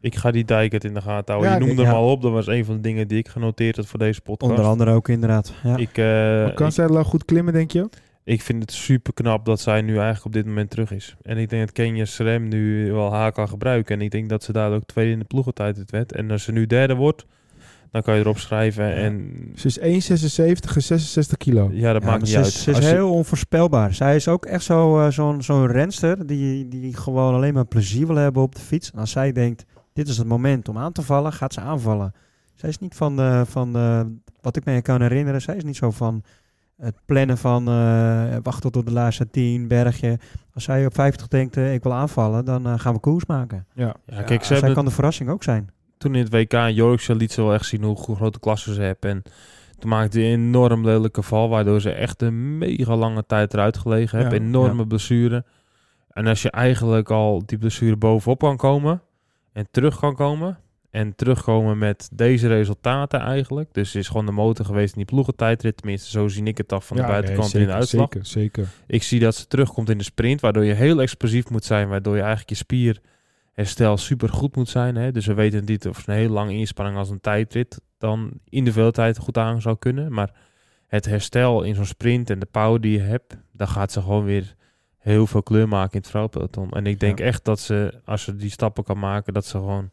Ik 0.00 0.14
ga 0.14 0.30
die 0.30 0.44
Dijkert 0.44 0.84
in 0.84 0.94
de 0.94 1.00
gaten 1.00 1.34
houden. 1.34 1.52
Ja, 1.52 1.58
je 1.58 1.64
noemde 1.64 1.82
ik- 1.82 1.88
hem 1.88 1.96
ja. 1.96 2.00
al 2.02 2.10
op. 2.10 2.22
Dat 2.22 2.32
was 2.32 2.46
een 2.46 2.64
van 2.64 2.74
de 2.74 2.80
dingen 2.80 3.08
die 3.08 3.18
ik 3.18 3.28
genoteerd 3.28 3.76
had 3.76 3.86
voor 3.86 3.98
deze 3.98 4.20
podcast. 4.20 4.50
Onder 4.50 4.66
andere 4.66 4.90
ook 4.90 5.08
inderdaad. 5.08 5.52
Ja. 5.62 5.76
Ik, 5.76 5.98
eh, 5.98 6.54
kan 6.54 6.66
ik, 6.66 6.72
zij 6.72 6.88
wel 6.88 7.04
goed 7.04 7.24
klimmen, 7.24 7.52
denk 7.52 7.70
je? 7.70 7.88
ik 8.24 8.42
vind 8.42 8.62
het 8.62 8.72
super 8.72 9.12
knap 9.14 9.44
dat 9.44 9.60
zij 9.60 9.82
nu 9.82 9.92
eigenlijk 9.92 10.24
op 10.24 10.32
dit 10.32 10.46
moment 10.46 10.70
terug 10.70 10.90
is. 10.90 11.16
En 11.22 11.38
ik 11.38 11.48
denk 11.48 11.62
dat 11.62 11.72
Kenya 11.72 12.04
Srem 12.04 12.48
nu 12.48 12.92
wel 12.92 13.12
haar 13.12 13.32
kan 13.32 13.48
gebruiken. 13.48 13.96
En 13.96 14.02
ik 14.02 14.10
denk 14.10 14.28
dat 14.28 14.42
ze 14.42 14.52
daar 14.52 14.72
ook 14.72 14.84
tweede 14.86 15.12
in 15.12 15.18
de 15.18 15.24
ploegentijd 15.24 15.76
het 15.76 15.90
werd. 15.90 16.12
En 16.12 16.30
als 16.30 16.42
ze 16.42 16.52
nu 16.52 16.66
derde 16.66 16.94
wordt, 16.94 17.26
dan 17.94 18.02
kan 18.02 18.14
je 18.14 18.20
erop 18.20 18.38
schrijven. 18.38 18.94
En 18.94 19.32
Ze 19.54 19.66
is 19.66 19.78
1,76 19.78 20.76
en 20.76 20.82
66 20.82 21.36
kilo. 21.36 21.70
ja, 21.72 21.92
dat 21.92 22.02
Ja, 22.02 22.08
maakt 22.08 22.20
niet 22.20 22.30
ze 22.30 22.36
uit. 22.36 22.46
is, 22.46 22.62
ze 22.62 22.70
is 22.70 22.76
Als 22.76 22.84
je- 22.86 22.90
heel 22.92 23.12
onvoorspelbaar. 23.12 23.94
Zij 23.94 24.16
is 24.16 24.28
ook 24.28 24.44
echt 24.46 24.64
zo, 24.64 25.00
eh, 25.00 25.10
zo'n 25.10 25.42
zo'n 25.42 25.66
renster 25.66 26.26
die, 26.26 26.68
die 26.68 26.96
gewoon 26.96 27.34
alleen 27.34 27.54
maar 27.54 27.64
plezier 27.66 28.06
wil 28.06 28.16
hebben 28.16 28.42
op 28.42 28.54
de 28.54 28.60
fiets. 28.60 28.90
En 28.90 28.98
als 28.98 29.10
zij 29.10 29.32
denkt, 29.32 29.64
dit 29.92 30.08
is 30.08 30.18
het 30.18 30.26
moment 30.26 30.68
om 30.68 30.78
aan 30.78 30.92
te 30.92 31.02
vallen, 31.02 31.32
gaat 31.32 31.52
ze 31.52 31.60
aanvallen. 31.60 32.12
Zij 32.54 32.68
is 32.68 32.78
niet 32.78 32.94
van, 32.94 33.16
de, 33.16 33.42
van 33.48 33.72
de, 33.72 34.12
wat 34.40 34.56
ik 34.56 34.64
me 34.64 34.82
kan 34.82 35.00
herinneren, 35.02 35.42
zij 35.42 35.56
is 35.56 35.64
niet 35.64 35.76
zo 35.76 35.90
van 35.90 36.22
het 36.76 36.94
plannen 37.04 37.38
van 37.38 37.68
eh, 37.68 38.36
wachten 38.42 38.72
tot 38.72 38.86
de 38.86 38.92
laatste 38.92 39.30
10, 39.30 39.68
bergje. 39.68 40.18
Als 40.54 40.64
zij 40.64 40.86
op 40.86 40.94
50 40.94 41.28
denkt, 41.28 41.56
eh, 41.56 41.74
ik 41.74 41.82
wil 41.82 41.92
aanvallen, 41.94 42.44
dan 42.44 42.78
gaan 42.78 42.94
we 42.94 43.00
koers 43.00 43.26
maken. 43.26 43.66
Ja. 43.74 43.94
ja, 44.06 44.22
kijk, 44.22 44.40
ze 44.40 44.46
zij 44.46 44.56
hebben 44.56 44.74
kan 44.74 44.84
de 44.84 44.90
verrassing 44.90 45.30
ook 45.30 45.42
zijn. 45.42 45.70
Toen 46.04 46.14
in 46.14 46.22
het 46.22 46.32
WK 46.32 46.52
in 46.52 46.74
Yorkshire 46.74 47.20
liet 47.20 47.32
ze 47.32 47.42
wel 47.42 47.54
echt 47.54 47.66
zien 47.66 47.82
hoe 47.82 48.16
grote 48.16 48.38
klassen 48.38 48.74
ze 48.74 48.82
hebben. 48.82 49.10
En 49.10 49.22
toen 49.78 49.90
maakte 49.90 50.18
hij 50.18 50.32
een 50.32 50.40
enorm 50.40 50.84
lelijke 50.84 51.22
val, 51.22 51.48
waardoor 51.48 51.80
ze 51.80 51.90
echt 51.90 52.22
een 52.22 52.58
mega 52.58 52.96
lange 52.96 53.26
tijd 53.26 53.54
eruit 53.54 53.76
gelegen 53.76 54.18
hebben. 54.18 54.40
Ja, 54.40 54.46
Enorme 54.46 54.86
blessure. 54.86 55.44
En 56.10 56.26
als 56.26 56.42
je 56.42 56.50
eigenlijk 56.50 57.10
al 57.10 57.42
die 57.46 57.58
blessure 57.58 57.96
bovenop 57.96 58.38
kan 58.38 58.56
komen 58.56 59.02
en 59.52 59.66
terug 59.70 59.98
kan 59.98 60.14
komen. 60.14 60.58
En 60.90 61.14
terugkomen 61.16 61.78
met 61.78 62.08
deze 62.12 62.48
resultaten 62.48 63.20
eigenlijk. 63.20 63.68
Dus 63.72 63.92
het 63.92 64.02
is 64.02 64.08
gewoon 64.08 64.26
de 64.26 64.32
motor 64.32 64.64
geweest 64.64 64.92
in 64.92 64.98
die 64.98 65.14
ploegentijdrit. 65.14 65.76
Tenminste, 65.76 66.10
zo 66.10 66.28
zie 66.28 66.44
ik 66.44 66.58
het 66.58 66.72
af 66.72 66.86
van 66.86 66.96
de 66.96 67.02
Ja, 67.02 67.08
buitenkant 67.08 67.52
nee, 67.52 67.62
in 67.62 67.68
de 67.68 67.74
uitslag. 67.74 68.08
Zeker, 68.10 68.26
zeker. 68.26 68.68
Ik 68.86 69.02
zie 69.02 69.20
dat 69.20 69.34
ze 69.34 69.46
terugkomt 69.46 69.90
in 69.90 69.98
de 69.98 70.04
sprint, 70.04 70.40
waardoor 70.40 70.64
je 70.64 70.72
heel 70.72 71.00
explosief 71.00 71.50
moet 71.50 71.64
zijn, 71.64 71.88
waardoor 71.88 72.14
je 72.14 72.20
eigenlijk 72.20 72.50
je 72.50 72.56
spierherstel 73.54 73.96
super 73.96 74.28
goed 74.28 74.56
moet 74.56 74.68
zijn. 74.68 74.96
Hè? 74.96 75.12
Dus 75.12 75.26
we 75.26 75.34
weten 75.34 75.64
niet 75.64 75.88
of 75.88 76.06
een 76.06 76.14
heel 76.14 76.28
lange 76.28 76.52
inspanning 76.52 76.96
als 76.98 77.10
een 77.10 77.20
tijdrit 77.20 77.80
dan 77.98 78.30
in 78.48 78.64
de 78.64 78.72
veeltijd 78.72 79.18
goed 79.18 79.38
aan 79.38 79.60
zou 79.60 79.76
kunnen. 79.78 80.12
Maar 80.12 80.32
het 80.86 81.04
herstel 81.04 81.62
in 81.62 81.74
zo'n 81.74 81.84
sprint 81.84 82.30
en 82.30 82.38
de 82.38 82.46
power 82.46 82.80
die 82.80 82.92
je 82.92 83.00
hebt, 83.04 83.36
dan 83.52 83.68
gaat 83.68 83.92
ze 83.92 84.00
gewoon 84.00 84.24
weer 84.24 84.54
heel 84.98 85.26
veel 85.26 85.42
kleur 85.42 85.68
maken 85.68 85.92
in 85.92 85.98
het 85.98 86.08
vrouwpeloton. 86.10 86.70
En 86.70 86.86
ik 86.86 87.00
denk 87.00 87.18
Ja. 87.18 87.24
echt 87.24 87.44
dat 87.44 87.60
ze, 87.60 88.00
als 88.04 88.22
ze 88.22 88.36
die 88.36 88.50
stappen 88.50 88.84
kan 88.84 88.98
maken, 88.98 89.32
dat 89.32 89.44
ze 89.44 89.58
gewoon 89.58 89.88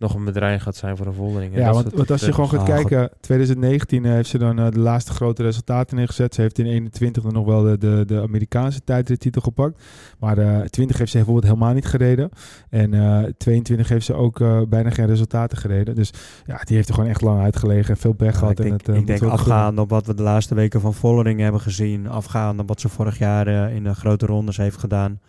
nog 0.00 0.14
een 0.14 0.24
bedreiging 0.24 0.62
gaat 0.62 0.76
zijn 0.76 0.96
voor 0.96 1.06
de 1.06 1.12
Vollering. 1.12 1.54
En 1.54 1.60
Ja, 1.60 1.72
want, 1.72 2.10
als 2.10 2.20
je 2.24 2.32
gewoon 2.32 2.48
gaat 2.48 2.60
Ah, 2.60 2.66
kijken, 2.66 3.10
2019 3.20 4.04
heeft 4.04 4.28
ze 4.28 4.38
dan 4.38 4.58
eh, 4.58 4.70
de 4.70 4.78
laatste 4.78 5.12
grote 5.12 5.42
resultaten 5.42 5.96
neergezet. 5.96 6.34
Ze 6.34 6.40
heeft 6.40 6.58
in 6.58 6.66
21 6.66 7.22
dan 7.22 7.32
nog 7.32 7.46
wel 7.46 7.62
de, 7.62 7.78
de, 7.78 8.02
de 8.06 8.20
Amerikaanse 8.20 8.84
tijdrittitel 8.84 9.40
gepakt. 9.42 9.82
Maar 10.18 10.38
eh 10.38 10.60
20 10.60 10.98
heeft 10.98 11.10
ze 11.10 11.16
bijvoorbeeld 11.16 11.46
helemaal 11.52 11.74
niet 11.74 11.86
gereden. 11.86 12.30
En 12.70 12.94
eh 12.94 13.24
22 13.38 13.88
heeft 13.88 14.06
ze 14.06 14.14
ook 14.14 14.40
eh, 14.40 14.60
bijna 14.68 14.90
geen 14.90 15.06
resultaten 15.06 15.58
gereden. 15.58 15.94
Dus 15.94 16.12
ja, 16.46 16.60
die 16.64 16.76
heeft 16.76 16.88
er 16.88 16.94
gewoon 16.94 17.10
echt 17.10 17.20
lang 17.20 17.40
uitgelegen 17.42 17.94
en 17.94 18.00
veel 18.00 18.12
pech 18.12 18.32
Ja, 18.32 18.38
gehad. 18.38 18.50
ik 18.50 18.56
denk, 18.56 18.70
en 18.70 18.76
het, 18.76 18.88
eh, 18.88 18.96
ik 18.96 19.06
denk 19.06 19.20
wel 19.20 19.30
afgaande 19.30 19.80
op 19.80 19.90
wat 19.90 20.06
we 20.06 20.14
de 20.14 20.22
laatste 20.22 20.54
weken 20.54 20.80
van 20.80 20.94
Vollering 20.94 21.40
hebben 21.40 21.60
gezien. 21.60 22.08
Afgaande 22.08 22.62
op 22.62 22.68
wat 22.68 22.80
ze 22.80 22.88
vorig 22.88 23.18
jaar 23.18 23.46
eh, 23.46 23.74
in 23.74 23.84
de 23.84 23.94
grote 23.94 24.26
rondes 24.26 24.56
heeft 24.56 24.76
gedaan. 24.78 25.20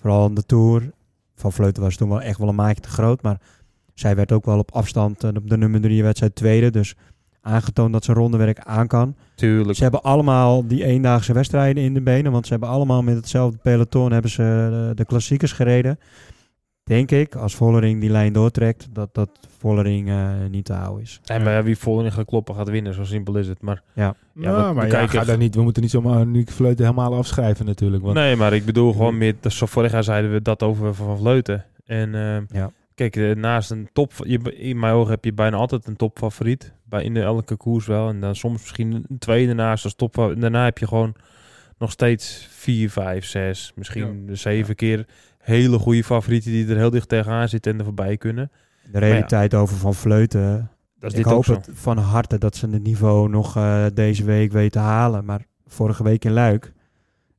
Vooral 0.00 0.26
in 0.26 0.34
de 0.34 0.42
Tour. 0.46 0.90
Van 1.34 1.52
Vleuten 1.52 1.82
was 1.82 1.96
toen 1.96 2.08
wel 2.08 2.22
echt 2.22 2.38
wel 2.38 2.48
een 2.48 2.54
maatje 2.54 2.80
te 2.82 2.88
groot. 2.88 3.22
Maar 3.22 3.40
zij 4.00 4.16
werd 4.16 4.32
ook 4.32 4.44
wel 4.44 4.58
op 4.58 4.70
afstand 4.72 5.24
eh, 5.24 5.30
op 5.36 5.48
de 5.50 5.56
nummer 5.56 5.80
drie 5.80 6.02
wedstrijd 6.02 6.34
tweede. 6.34 6.70
Dus 6.70 6.94
aangetoond 7.40 7.92
dat 7.92 8.04
ze 8.04 8.12
rondewerk 8.12 8.58
aan 8.60 8.86
kan. 8.86 9.14
Tuurlijk. 9.34 9.76
Ze 9.76 9.82
hebben 9.82 10.02
allemaal 10.02 10.66
die 10.66 10.84
eendaagse 10.84 11.32
wedstrijden 11.32 11.82
in 11.82 11.94
de 11.94 12.00
benen. 12.02 12.32
Want 12.32 12.44
ze 12.46 12.50
hebben 12.52 12.68
allemaal 12.68 13.02
met 13.02 13.16
hetzelfde 13.16 13.58
peloton 13.62 14.12
hebben 14.12 14.30
ze 14.30 14.42
de, 14.70 14.92
de 14.94 15.04
klassiekers 15.04 15.52
gereden. 15.52 15.98
Denk 16.84 17.10
ik, 17.10 17.34
als 17.34 17.54
Vollering 17.54 18.00
die 18.00 18.10
lijn 18.10 18.32
doortrekt, 18.32 18.88
dat 18.92 19.14
dat 19.14 19.30
Vollering 19.58 20.08
eh, 20.08 20.28
niet 20.50 20.64
te 20.64 20.72
houden 20.72 21.02
is. 21.02 21.20
En 21.24 21.42
maar 21.42 21.64
wie 21.64 21.78
Vollering 21.78 22.14
gaat 22.14 22.24
kloppen 22.24 22.54
gaat 22.54 22.68
winnen, 22.68 22.94
zo 22.94 23.04
simpel 23.04 23.36
is 23.36 23.48
het. 23.48 23.60
Maar 23.62 23.82
Ja, 23.94 24.14
Ja, 24.34 24.68
we- 24.68 24.74
maar 24.74 24.84
we 24.88 24.92
ja, 24.92 25.06
ga 25.06 25.24
daar 25.24 25.36
niet, 25.36 25.54
we 25.54 25.62
moeten 25.62 25.82
niet 25.82 25.90
zomaar 25.90 26.26
nu 26.26 26.44
Vleuten 26.46 26.84
helemaal 26.84 27.14
afschrijven 27.14 27.66
natuurlijk. 27.66 28.02
Want 28.02 28.14
Nee, 28.14 28.36
maar 28.36 28.52
ik 28.52 28.64
bedoel 28.64 28.92
gewoon 28.92 29.18
meer... 29.18 29.34
Zo 29.48 29.66
vorig 29.66 29.92
jaar 29.92 30.04
zeiden 30.04 30.32
we 30.32 30.42
dat 30.42 30.62
over 30.62 30.94
Van 30.94 31.18
Vleuten. 31.18 31.64
En 31.86 32.14
eh, 32.14 32.36
Ja. 32.60 32.70
Kijk, 33.08 33.16
eh, 33.16 33.42
naast 33.42 33.70
een 33.70 33.88
top... 33.92 34.12
Je, 34.22 34.56
in 34.56 34.78
mijn 34.78 34.94
ogen 34.94 35.10
heb 35.10 35.24
je 35.24 35.32
bijna 35.32 35.56
altijd 35.56 35.86
een 35.86 35.96
topfavoriet. 35.96 36.72
Bij 36.84 37.04
in 37.04 37.16
elke 37.16 37.56
koers 37.56 37.86
wel. 37.86 38.08
En 38.08 38.20
dan 38.20 38.34
soms 38.34 38.60
misschien 38.60 38.92
een 38.92 39.18
tweede 39.18 39.52
naast 39.54 39.84
als 39.84 39.94
top. 39.94 40.14
Daarna 40.14 40.64
heb 40.64 40.78
je 40.78 40.86
gewoon 40.86 41.14
nog 41.78 41.90
steeds 41.90 42.48
vier, 42.50 42.90
vijf, 42.90 43.24
zes, 43.24 43.72
misschien 43.74 44.28
zeven 44.32 44.74
keer 44.74 45.06
hele 45.38 45.78
goede 45.78 46.04
favorieten 46.04 46.50
die 46.50 46.68
er 46.68 46.76
heel 46.76 46.90
dicht 46.90 47.08
tegenaan 47.08 47.48
zitten 47.48 47.72
en 47.72 47.78
er 47.78 47.84
voorbij 47.84 48.16
kunnen. 48.16 48.50
De 48.92 48.98
realiteit 48.98 49.54
over 49.54 49.76
Van 49.76 49.94
Vleuten. 49.94 50.70
Dat 50.98 51.12
is 51.12 51.18
ik 51.18 51.24
dit 51.24 51.32
ook 51.32 51.44
hoop 51.44 51.56
het 51.56 51.68
van 51.72 51.98
harte 51.98 52.38
dat 52.38 52.56
ze 52.56 52.68
het 52.68 52.82
niveau 52.82 53.28
nog 53.28 53.56
eh, 53.56 53.84
deze 53.94 54.24
week 54.24 54.52
weten 54.52 54.70
te 54.70 54.78
halen. 54.78 55.24
Maar 55.24 55.44
vorige 55.66 56.02
week 56.02 56.24
in 56.24 56.32
Luik 56.32 56.72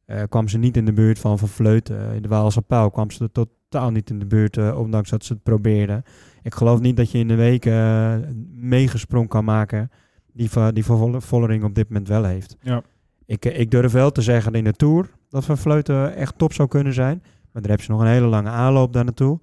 eh, 0.06 0.24
kwam 0.30 0.48
ze 0.48 0.58
niet 0.58 0.78
in 0.78 0.86
de 0.86 0.94
buurt 0.94 1.20
van 1.20 1.40
Van 1.40 1.48
Vleuten. 1.48 2.14
In 2.14 2.22
de 2.22 2.28
Waalse 2.28 2.62
Pauw 2.62 2.90
kwam 2.90 3.12
ze 3.12 3.24
er 3.24 3.46
totaal 3.72 3.92
niet 3.92 4.10
in 4.10 4.20
de 4.20 4.26
buurt, 4.26 4.58
eh, 4.58 4.78
ondanks 4.80 5.10
dat 5.10 5.26
ze 5.26 5.34
het 5.34 5.44
probeerden. 5.44 6.04
Ik 6.44 6.54
geloof 6.54 6.80
niet 6.80 6.98
dat 6.98 7.12
je 7.12 7.18
in 7.18 7.28
de 7.28 7.36
week 7.36 7.66
eh 7.66 8.14
meegesprong 8.54 9.28
kan 9.28 9.44
maken 9.44 9.92
die, 10.34 10.50
die 10.74 10.84
Vollering 11.20 11.64
op 11.64 11.76
dit 11.76 11.88
moment 11.90 12.08
wel 12.08 12.24
heeft. 12.24 12.58
Ja. 12.62 12.82
Ik, 13.26 13.46
eh, 13.46 13.60
ik 13.60 13.72
durf 13.72 13.92
wel 13.92 14.12
te 14.12 14.22
zeggen 14.22 14.54
in 14.54 14.64
de 14.64 14.74
Tour 14.74 15.10
dat 15.30 15.46
Van 15.46 15.58
Vleuten 15.58 16.16
echt 16.16 16.38
top 16.38 16.54
zou 16.54 16.68
kunnen 16.68 16.94
zijn. 16.94 17.24
Maar 17.52 17.62
daar 17.62 17.72
heb 17.72 17.82
je 17.82 17.92
nog 17.92 18.02
een 18.02 18.08
hele 18.08 18.26
lange 18.28 18.50
aanloop 18.50 18.94
daar 18.94 19.04
naartoe. 19.04 19.40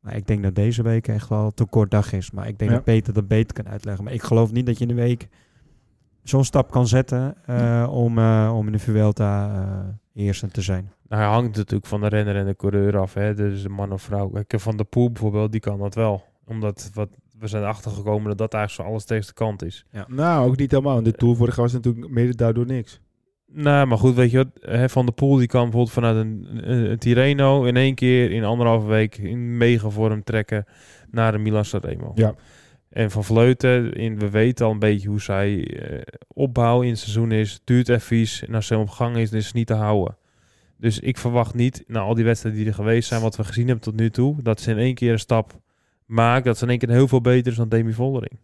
Maar 0.00 0.16
ik 0.16 0.26
denk 0.26 0.42
dat 0.42 0.54
deze 0.54 0.82
week 0.82 1.08
echt 1.08 1.28
wel 1.28 1.50
te 1.50 1.64
kort 1.64 1.90
dag 1.90 2.12
is. 2.12 2.30
Maar 2.30 2.48
ik 2.48 2.58
denk 2.58 2.70
Ja. 2.70 2.76
dat 2.76 2.84
Peter 2.84 3.12
dat 3.12 3.28
beter 3.28 3.62
kan 3.62 3.72
uitleggen. 3.72 4.04
Maar 4.04 4.12
ik 4.12 4.22
geloof 4.22 4.52
niet 4.52 4.66
dat 4.66 4.76
je 4.78 4.82
in 4.86 4.94
de 4.96 5.02
week 5.02 5.28
zo'n 6.22 6.44
stap 6.44 6.70
kan 6.70 6.86
zetten 6.86 7.36
om, 7.90 8.18
eh, 8.18 8.52
om 8.56 8.66
in 8.66 8.72
de 8.72 8.78
Vuelta 8.78 10.00
eerste 10.14 10.48
te 10.48 10.62
zijn. 10.62 10.92
Nou, 11.08 11.22
hij 11.22 11.32
hangt 11.32 11.56
natuurlijk 11.56 11.86
van 11.86 12.00
de 12.00 12.08
renner 12.08 12.36
en 12.36 12.46
de 12.46 12.56
coureur 12.56 12.98
af. 12.98 13.14
Hè? 13.14 13.34
Dus 13.34 13.62
de 13.62 13.68
man 13.68 13.92
of 13.92 14.02
vrouw. 14.02 14.28
Kijk, 14.28 14.62
Van 14.62 14.76
der 14.76 14.86
Poel 14.86 15.10
bijvoorbeeld, 15.10 15.52
die 15.52 15.60
kan 15.60 15.78
dat 15.78 15.94
wel. 15.94 16.24
Omdat 16.46 16.90
wat, 16.94 17.08
we 17.38 17.46
zijn 17.46 17.64
achtergekomen 17.64 18.28
dat 18.28 18.38
dat 18.38 18.54
eigenlijk 18.54 18.88
zo 18.88 18.92
alles 18.92 19.04
tegen 19.04 19.26
de 19.26 19.32
kant 19.32 19.64
is. 19.64 19.84
Nou, 20.06 20.48
ook 20.48 20.56
niet 20.56 20.70
helemaal. 20.70 20.98
In 20.98 21.04
de 21.04 21.12
Tour 21.12 21.36
vorig 21.36 21.56
jaar 21.56 21.64
was 21.64 21.74
natuurlijk 21.74 22.08
mede 22.08 22.34
daardoor 22.34 22.66
niks. 22.66 23.00
Nou, 23.54 23.86
maar 23.86 23.98
goed, 23.98 24.14
weet 24.14 24.30
je 24.30 24.36
wat? 24.36 24.48
hè, 24.60 24.88
Van 24.88 25.04
der 25.04 25.14
Poel 25.14 25.36
die 25.36 25.46
kan 25.46 25.62
bijvoorbeeld 25.62 25.92
vanuit 25.92 26.16
een, 26.16 26.48
een, 26.70 26.90
een 26.90 26.98
Tirreno 26.98 27.64
in 27.64 27.76
één 27.76 27.94
keer 27.94 28.30
in 28.30 28.44
anderhalve 28.44 28.86
week 28.86 29.18
in 29.18 29.56
megavorm 29.56 30.22
trekken 30.22 30.64
naar 31.10 31.32
de 31.32 31.38
Milan 31.38 31.64
Sanremo. 31.64 32.12
Ja. 32.14 32.34
En 32.92 33.10
Van 33.10 33.24
Vleuten, 33.24 33.92
in, 33.92 34.18
we 34.18 34.30
weten 34.30 34.66
al 34.66 34.72
een 34.72 34.78
beetje 34.78 35.08
hoe 35.08 35.20
zij 35.20 35.66
eh, 35.66 36.00
opbouw 36.28 36.82
in 36.82 36.88
het 36.88 36.98
seizoen 36.98 37.32
is. 37.32 37.60
Duurt 37.64 37.88
even 37.88 38.46
en 38.48 38.54
als 38.54 38.66
ze 38.66 38.78
op 38.78 38.88
gang 38.88 39.16
is, 39.16 39.30
dan 39.30 39.38
is 39.38 39.52
niet 39.52 39.66
te 39.66 39.74
houden. 39.74 40.16
Dus 40.76 40.98
ik 40.98 41.18
verwacht 41.18 41.54
niet, 41.54 41.84
na 41.86 42.00
al 42.00 42.14
die 42.14 42.24
wedstrijden 42.24 42.60
die 42.60 42.68
er 42.70 42.76
geweest 42.76 43.08
zijn, 43.08 43.22
wat 43.22 43.36
we 43.36 43.44
gezien 43.44 43.66
hebben 43.66 43.84
tot 43.84 43.96
nu 43.96 44.10
toe, 44.10 44.42
dat 44.42 44.60
ze 44.60 44.70
in 44.70 44.78
één 44.78 44.94
keer 44.94 45.12
een 45.12 45.18
stap 45.18 45.60
maken, 46.06 46.44
dat 46.44 46.58
ze 46.58 46.64
in 46.64 46.70
één 46.70 46.78
keer 46.78 46.90
heel 46.90 47.08
veel 47.08 47.20
beter 47.20 47.52
is 47.52 47.58
dan 47.58 47.68
Demi 47.68 47.92
Vollering. 47.92 48.38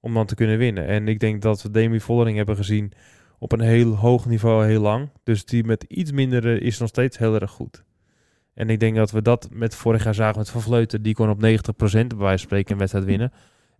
Om 0.00 0.14
dan 0.14 0.26
te 0.26 0.34
kunnen 0.34 0.58
winnen. 0.58 0.86
En 0.86 1.08
ik 1.08 1.20
denk 1.20 1.42
dat 1.42 1.62
we 1.62 1.70
Demi 1.70 2.00
Vollering 2.00 2.36
hebben 2.36 2.56
gezien 2.56 2.92
op 3.38 3.52
een 3.52 3.60
heel 3.60 3.96
hoog 3.96 4.26
niveau 4.26 4.66
heel 4.66 4.80
lang. 4.80 5.08
Dus 5.22 5.44
die 5.44 5.64
met 5.64 5.84
iets 5.88 6.12
minder 6.12 6.46
eh, 6.46 6.66
is 6.66 6.78
nog 6.78 6.88
steeds 6.88 7.18
heel 7.18 7.34
erg 7.34 7.50
goed. 7.50 7.84
En 8.54 8.70
ik 8.70 8.80
denk 8.80 8.96
dat 8.96 9.10
we 9.10 9.22
dat 9.22 9.48
met 9.52 9.74
vorig 9.74 10.04
jaar 10.04 10.14
zagen 10.14 10.38
met 10.38 10.50
Van 10.50 10.60
Vleuten. 10.60 11.02
Die 11.02 11.14
kon 11.14 11.30
op 11.30 11.38
90% 11.38 11.40
bij 11.40 11.50
wijze 11.90 12.16
van 12.16 12.38
spreken 12.38 12.72
een 12.72 12.78
wedstrijd 12.78 13.04
winnen. 13.06 13.32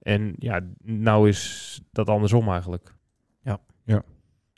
En 0.02 0.34
ja, 0.38 0.60
nou 0.84 1.28
is 1.28 1.80
dat 1.92 2.08
andersom 2.08 2.48
eigenlijk. 2.48 2.94
Ja. 3.42 3.58
Ja. 3.84 4.02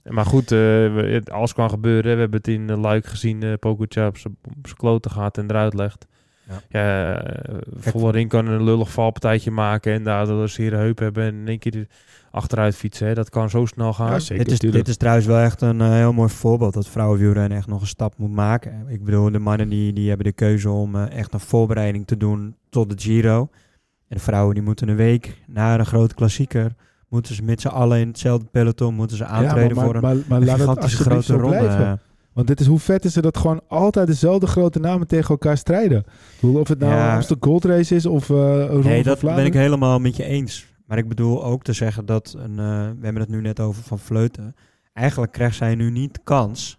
Maar 0.03 0.27
goed, 0.27 0.53
eh, 0.53 0.95
het- 0.97 1.31
alles 1.31 1.53
kan 1.55 1.71
gebeuren. 1.71 2.15
We 2.15 2.21
hebben 2.21 2.39
het 2.39 2.49
in 2.49 2.69
uh, 2.71 2.79
Luik 2.81 3.07
gezien. 3.07 3.45
Uh, 3.45 3.53
Pogacar 3.61 4.07
op 4.09 4.17
zijn 4.19 4.37
kloten 4.77 5.11
gaat 5.11 5.39
en 5.39 5.51
eruit 5.51 5.75
legt. 5.75 6.07
Ja. 6.49 6.61
Ja, 6.69 7.23
eh, 7.23 8.29
kan 8.29 8.47
een 8.47 8.63
lullig 8.65 8.91
valpartijtje 8.93 9.51
maken 9.51 9.93
en 9.93 10.03
daardoor 10.05 10.43
een 10.43 10.49
zere 10.49 10.77
heup 10.77 10.99
hebben 10.99 11.25
en 11.25 11.35
in 11.35 11.49
één 11.49 11.59
keer 11.59 11.87
achteruit 12.31 12.77
fietsen. 12.77 13.07
Hè. 13.07 13.15
Dat 13.15 13.31
kan 13.31 13.51
zo 13.51 13.67
snel 13.67 13.93
gaan. 13.93 14.11
Ja, 14.11 14.19
zeker. 14.19 14.45
Dit 14.45 14.53
is, 14.53 14.59
tuurlijk. 14.59 14.85
dit 14.85 14.93
is 14.93 14.99
trouwens 14.99 15.27
wel 15.27 15.39
echt 15.39 15.61
een 15.61 15.81
heel 15.81 16.13
mooi 16.13 16.29
voorbeeld 16.29 16.75
dat 16.75 16.89
vrouwenwielrennen 16.89 17.59
echt 17.59 17.67
nog 17.67 17.81
een 17.81 17.87
stap 17.87 18.19
moet 18.19 18.33
maken. 18.33 18.85
Ik 18.89 19.05
bedoel, 19.05 19.31
de 19.31 19.39
mannen 19.39 19.69
die, 19.69 19.93
die 19.93 20.09
hebben 20.09 20.27
de 20.27 20.33
keuze 20.33 20.71
om 20.71 20.97
echt 20.97 21.33
een 21.35 21.41
voorbereiding 21.41 22.07
te 22.07 22.17
doen 22.17 22.57
tot 22.69 22.91
de 22.91 23.03
Giro. 23.03 23.49
En 24.13 24.19
de 24.19 24.25
vrouwen 24.25 24.55
die 24.55 24.63
moeten 24.63 24.89
een 24.89 24.97
week 24.97 25.43
na 25.47 25.79
een 25.79 25.87
grote 25.87 26.15
klassieker, 26.15 26.75
moeten 27.09 27.35
ze 27.35 27.43
met 27.43 27.61
z'n 27.61 27.69
allen 27.69 27.99
in 28.01 28.09
hetzelfde 28.09 28.47
peloton, 28.51 28.95
moeten 28.95 29.17
ze 29.17 29.25
aantreden 29.25 29.77
maar, 29.77 29.85
voor 29.85 29.95
een, 29.95 30.01
maar, 30.01 30.17
maar 30.29 30.41
een 30.43 30.49
gigantische 30.49 31.03
grote 31.03 31.33
ronde. 31.37 31.57
blijven. 31.59 32.01
Want 32.33 32.47
dit 32.47 32.61
is 32.61 32.67
hoe 32.67 32.79
vet 32.79 33.05
is 33.05 33.15
het 33.15 33.25
dat 33.25 33.37
gewoon 33.37 33.61
altijd 33.69 34.07
dezelfde 34.07 34.47
grote 34.47 34.79
namen 34.81 35.07
tegen 35.07 35.29
elkaar 35.29 35.57
strijden. 35.57 35.99
Ik 35.99 36.07
bedoel, 36.41 36.61
Of 36.61 36.69
het 36.69 36.79
nou 36.79 36.93
Ja. 36.93 37.09
een 37.09 37.15
Amstel 37.15 37.37
Gold 37.41 37.65
Race 37.65 37.95
is 37.95 38.07
of 38.07 38.31
eh 38.31 38.37
een 38.71 38.81
Nee, 38.81 39.03
dat 39.03 39.21
ben 39.21 39.45
ik 39.45 39.55
helemaal 39.55 39.99
met 39.99 40.17
je 40.17 40.25
eens. 40.25 40.67
Maar 40.87 40.99
ik 40.99 41.09
bedoel 41.09 41.45
ook 41.45 41.63
te 41.63 41.73
zeggen 41.73 42.07
dat, 42.07 42.35
een, 42.39 42.59
eh, 42.59 42.67
we 42.99 43.05
hebben 43.05 43.23
het 43.23 43.29
nu 43.31 43.41
net 43.41 43.61
over 43.61 43.83
Van 43.83 43.99
Vleuten. 43.99 44.55
Eigenlijk 44.93 45.33
krijgt 45.33 45.57
zij 45.57 45.75
nu 45.75 45.91
niet 45.91 46.21
kans. 46.25 46.79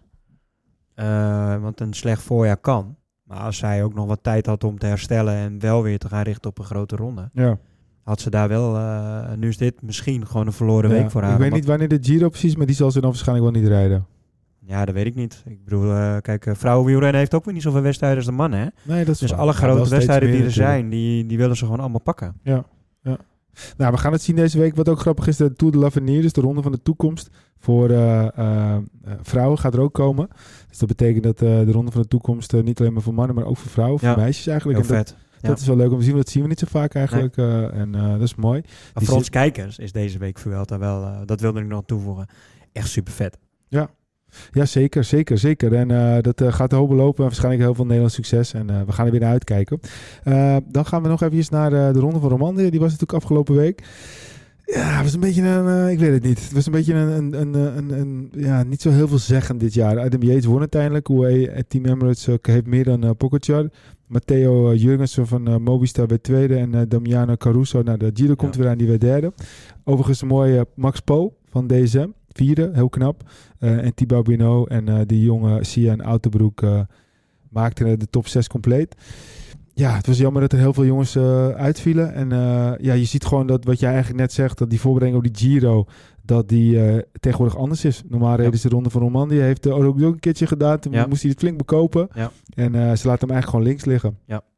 eh, 0.94 1.62
want 1.62 1.80
een 1.80 1.92
slecht 1.94 2.22
voorjaar 2.22 2.56
kan. 2.56 2.96
Maar 3.34 3.42
als 3.42 3.56
zij 3.56 3.84
ook 3.84 3.94
nog 3.94 4.06
wat 4.06 4.18
tijd 4.22 4.46
had 4.46 4.64
om 4.64 4.78
te 4.78 4.86
herstellen 4.86 5.34
en 5.34 5.60
wel 5.60 5.82
weer 5.82 5.98
te 5.98 6.08
gaan 6.08 6.22
richten 6.22 6.50
op 6.50 6.58
een 6.58 6.64
grote 6.64 6.96
ronde. 6.96 7.30
Ja. 7.32 7.58
Had 8.02 8.20
ze 8.20 8.30
daar 8.30 8.48
wel, 8.48 8.76
eh, 8.76 9.32
nu 9.36 9.48
is 9.48 9.56
dit 9.56 9.82
misschien 9.82 10.26
gewoon 10.26 10.46
een 10.46 10.52
verloren 10.52 10.90
Ja. 10.90 10.96
week 10.96 11.10
voor 11.10 11.22
haar. 11.22 11.32
Ik 11.32 11.38
weet 11.38 11.52
niet 11.52 11.64
wanneer 11.64 11.88
de 11.88 11.98
Giro 12.00 12.28
precies, 12.28 12.56
maar 12.56 12.66
die 12.66 12.74
zal 12.74 12.90
ze 12.90 13.00
dan 13.00 13.10
waarschijnlijk 13.10 13.52
wel 13.52 13.60
niet 13.62 13.70
rijden. 13.70 14.06
Ja, 14.66 14.84
dat 14.84 14.94
weet 14.94 15.06
ik 15.06 15.14
niet. 15.14 15.42
Ik 15.46 15.64
bedoel, 15.64 15.92
eh, 15.92 16.16
kijk, 16.20 16.46
uh, 16.46 16.54
vrouwenwielrennen 16.54 17.18
heeft 17.18 17.34
ook 17.34 17.44
weer 17.44 17.54
niet 17.54 17.62
zoveel 17.62 17.80
wedstrijden 17.80 18.18
als 18.18 18.26
de 18.26 18.32
mannen. 18.32 18.58
Hè? 18.60 18.66
Nee, 18.94 19.04
dat 19.04 19.14
is 19.14 19.20
Dus 19.20 19.30
waar. 19.30 19.40
alle 19.40 19.50
Ja, 19.52 19.56
grote 19.58 19.90
wedstrijden 19.90 20.28
die 20.30 20.38
er 20.38 20.44
natuurlijk. 20.44 20.70
zijn, 20.70 20.88
die, 20.88 21.26
die 21.26 21.38
willen 21.38 21.56
ze 21.56 21.64
gewoon 21.64 21.80
allemaal 21.80 22.00
pakken. 22.00 22.34
Nou, 23.76 23.92
we 23.92 23.98
gaan 23.98 24.12
het 24.12 24.22
zien 24.22 24.36
deze 24.36 24.58
week. 24.58 24.76
Wat 24.76 24.88
ook 24.88 25.00
grappig 25.00 25.26
is, 25.26 25.36
de 25.36 25.52
Tour 25.54 25.72
de 25.72 25.78
l'Avenir, 25.78 26.22
dus 26.22 26.32
de 26.32 26.40
ronde 26.40 26.62
van 26.62 26.72
de 26.72 26.82
toekomst. 26.82 27.30
Voor 27.58 27.90
eh, 27.90 28.38
eh, 28.38 28.74
eh, 28.76 28.82
vrouwen 29.22 29.58
gaat 29.58 29.74
er 29.74 29.80
ook 29.80 29.92
komen. 29.92 30.28
Dus 30.68 30.78
dat 30.78 30.88
betekent 30.88 31.22
dat 31.24 31.38
de 31.38 31.72
ronde 31.72 31.90
van 31.90 32.02
de 32.02 32.08
toekomst 32.08 32.52
niet 32.52 32.80
alleen 32.80 32.92
maar 32.92 33.02
voor 33.02 33.14
mannen, 33.14 33.34
maar 33.34 33.44
ook 33.44 33.56
voor 33.56 33.70
vrouwen, 33.70 34.00
voor 34.00 34.16
meisjes 34.16 34.46
eigenlijk. 34.46 34.78
Heel 34.78 34.88
En 34.90 34.96
vet. 35.04 35.16
dat 35.40 35.50
Ja. 35.50 35.56
is 35.56 35.66
wel 35.66 35.76
leuk 35.76 35.90
om 35.90 35.98
te 35.98 36.04
zien, 36.04 36.12
want 36.12 36.24
dat 36.24 36.32
zien 36.34 36.42
we 36.42 36.48
niet 36.48 36.58
zo 36.58 36.66
vaak 36.70 36.94
eigenlijk. 36.94 37.36
en 37.72 37.92
dat 37.92 38.20
is 38.22 38.34
mooi. 38.34 38.62
Maar 38.94 39.04
voor 39.04 39.16
ons 39.16 39.30
kijkers 39.30 39.78
is 39.78 39.92
deze 39.92 40.18
week 40.18 40.38
Vuelta 40.38 40.78
wel, 40.78 41.26
dat 41.26 41.40
wilde 41.40 41.60
ik 41.60 41.66
nog 41.66 41.82
toevoegen, 41.86 42.26
echt 42.72 42.88
super 42.88 43.12
vet. 43.12 43.38
Ja, 43.68 43.90
zeker, 44.52 45.04
zeker, 45.04 45.38
zeker. 45.38 45.72
En 45.74 45.90
eh, 45.90 46.22
dat 46.22 46.40
eh, 46.40 46.52
gaat 46.52 46.70
de 46.70 46.76
hoop 46.76 46.90
lopen. 46.90 47.18
En 47.18 47.24
waarschijnlijk 47.24 47.62
heel 47.62 47.74
veel 47.74 47.84
Nederlands 47.84 48.14
succes. 48.14 48.52
En 48.54 48.70
eh, 48.70 48.80
we 48.86 48.92
gaan 48.92 49.04
er 49.04 49.10
weer 49.10 49.20
naar 49.20 49.30
uitkijken. 49.30 49.80
Dan 50.72 50.86
gaan 50.86 51.02
we 51.02 51.08
nog 51.08 51.22
even 51.22 51.44
naar 51.50 51.70
de 51.70 51.98
Ronde 52.00 52.20
van 52.20 52.30
Romandie. 52.30 52.70
Die 52.70 52.80
was 52.80 52.90
natuurlijk 52.92 53.22
afgelopen 53.22 53.54
week. 53.54 53.82
Ja, 54.66 54.94
het 54.94 55.02
was 55.02 55.14
een 55.14 55.20
beetje 55.20 55.42
een... 55.42 55.88
ik 55.90 55.98
weet 55.98 56.12
het 56.12 56.22
niet. 56.22 56.42
Het 56.42 56.52
was 56.52 56.66
een 56.66 56.72
beetje 56.72 56.94
een... 56.94 57.32
een, 57.34 57.40
een, 57.40 57.54
een, 57.76 57.90
een- 58.00 58.30
ja, 58.36 58.62
niet 58.62 58.82
zo 58.82 58.90
heel 58.90 59.08
veel 59.08 59.18
zeggen 59.18 59.58
dit 59.58 59.74
jaar. 59.74 59.98
Adam 60.00 60.22
Yates 60.22 60.44
won 60.44 60.58
uiteindelijk. 60.58 61.06
Hoe 61.06 61.64
Team 61.68 61.84
Emirates 61.84 62.28
ook 62.28 62.46
heeft 62.46 62.66
meer 62.66 62.84
dan 62.84 63.04
uh, 63.04 63.10
Pogacar. 63.18 63.68
Matteo 64.06 64.74
Jurgensen 64.74 65.26
van 65.26 65.62
Mobistar 65.62 66.06
werd 66.06 66.22
tweede. 66.22 66.56
En 66.56 66.88
Damiano 66.88 67.36
Caruso. 67.36 67.82
Nou, 67.82 67.98
de 67.98 68.10
Giro 68.14 68.34
komt 68.34 68.54
Ja. 68.54 68.60
weer 68.60 68.70
aan. 68.70 68.78
Die 68.78 68.88
werd 68.88 69.00
derde. 69.00 69.32
Overigens 69.84 70.20
een 70.22 70.28
mooie 70.28 70.66
Max 70.74 71.00
Po 71.00 71.34
van 71.50 71.66
DSM. 71.66 72.08
Vierde, 72.34 72.70
heel 72.72 72.88
knap. 72.88 73.22
Eh, 73.58 73.84
en 73.84 73.94
Thibaut 73.94 74.24
Pinot 74.24 74.68
en 74.68 74.88
eh 74.88 75.00
die 75.06 75.22
jonge 75.22 75.64
Sia 75.64 75.92
en 75.92 76.02
Autobroek 76.02 76.62
eh 76.62 76.80
maakten 77.50 77.98
de 77.98 78.06
top 78.10 78.26
6 78.26 78.48
compleet. 78.48 78.94
Ja, 79.74 79.96
het 79.96 80.06
was 80.06 80.18
jammer 80.18 80.40
dat 80.42 80.52
er 80.52 80.58
heel 80.58 80.72
veel 80.72 80.84
jongens 80.84 81.16
eh, 81.16 81.48
uitvielen. 81.48 82.14
En 82.14 82.28
ja, 82.80 82.92
je 82.92 83.04
ziet 83.04 83.24
gewoon 83.24 83.46
dat 83.46 83.64
wat 83.64 83.80
jij 83.80 83.90
eigenlijk 83.90 84.20
net 84.20 84.32
zegt, 84.32 84.58
dat 84.58 84.70
die 84.70 84.80
voorbereiding 84.80 85.26
op 85.26 85.32
die 85.34 85.48
Giro, 85.50 85.84
dat 86.22 86.48
die 86.48 86.78
tegenwoordig 87.20 87.56
anders 87.58 87.84
is. 87.84 88.02
Normaal 88.08 88.36
reden 88.36 88.58
ze 88.58 88.68
de 88.68 88.74
Ronde 88.74 88.90
van 88.90 89.00
Romandie, 89.02 89.40
heeft 89.40 89.66
uh, 89.66 89.74
ook 89.86 90.00
een 90.00 90.18
keertje 90.18 90.46
gedaan. 90.46 90.78
Toen 90.78 90.92
Ja. 90.92 91.06
moest 91.06 91.20
hij 91.22 91.30
het 91.30 91.38
flink 91.40 91.58
bekopen. 91.58 92.08
Ja. 92.14 92.30
En 92.54 92.72
ze 92.72 93.06
laten 93.06 93.28
hem 93.28 93.30
eigenlijk 93.36 93.46
gewoon 93.46 93.64
links 93.64 93.84
liggen. 93.84 94.18
Ik 94.36 94.53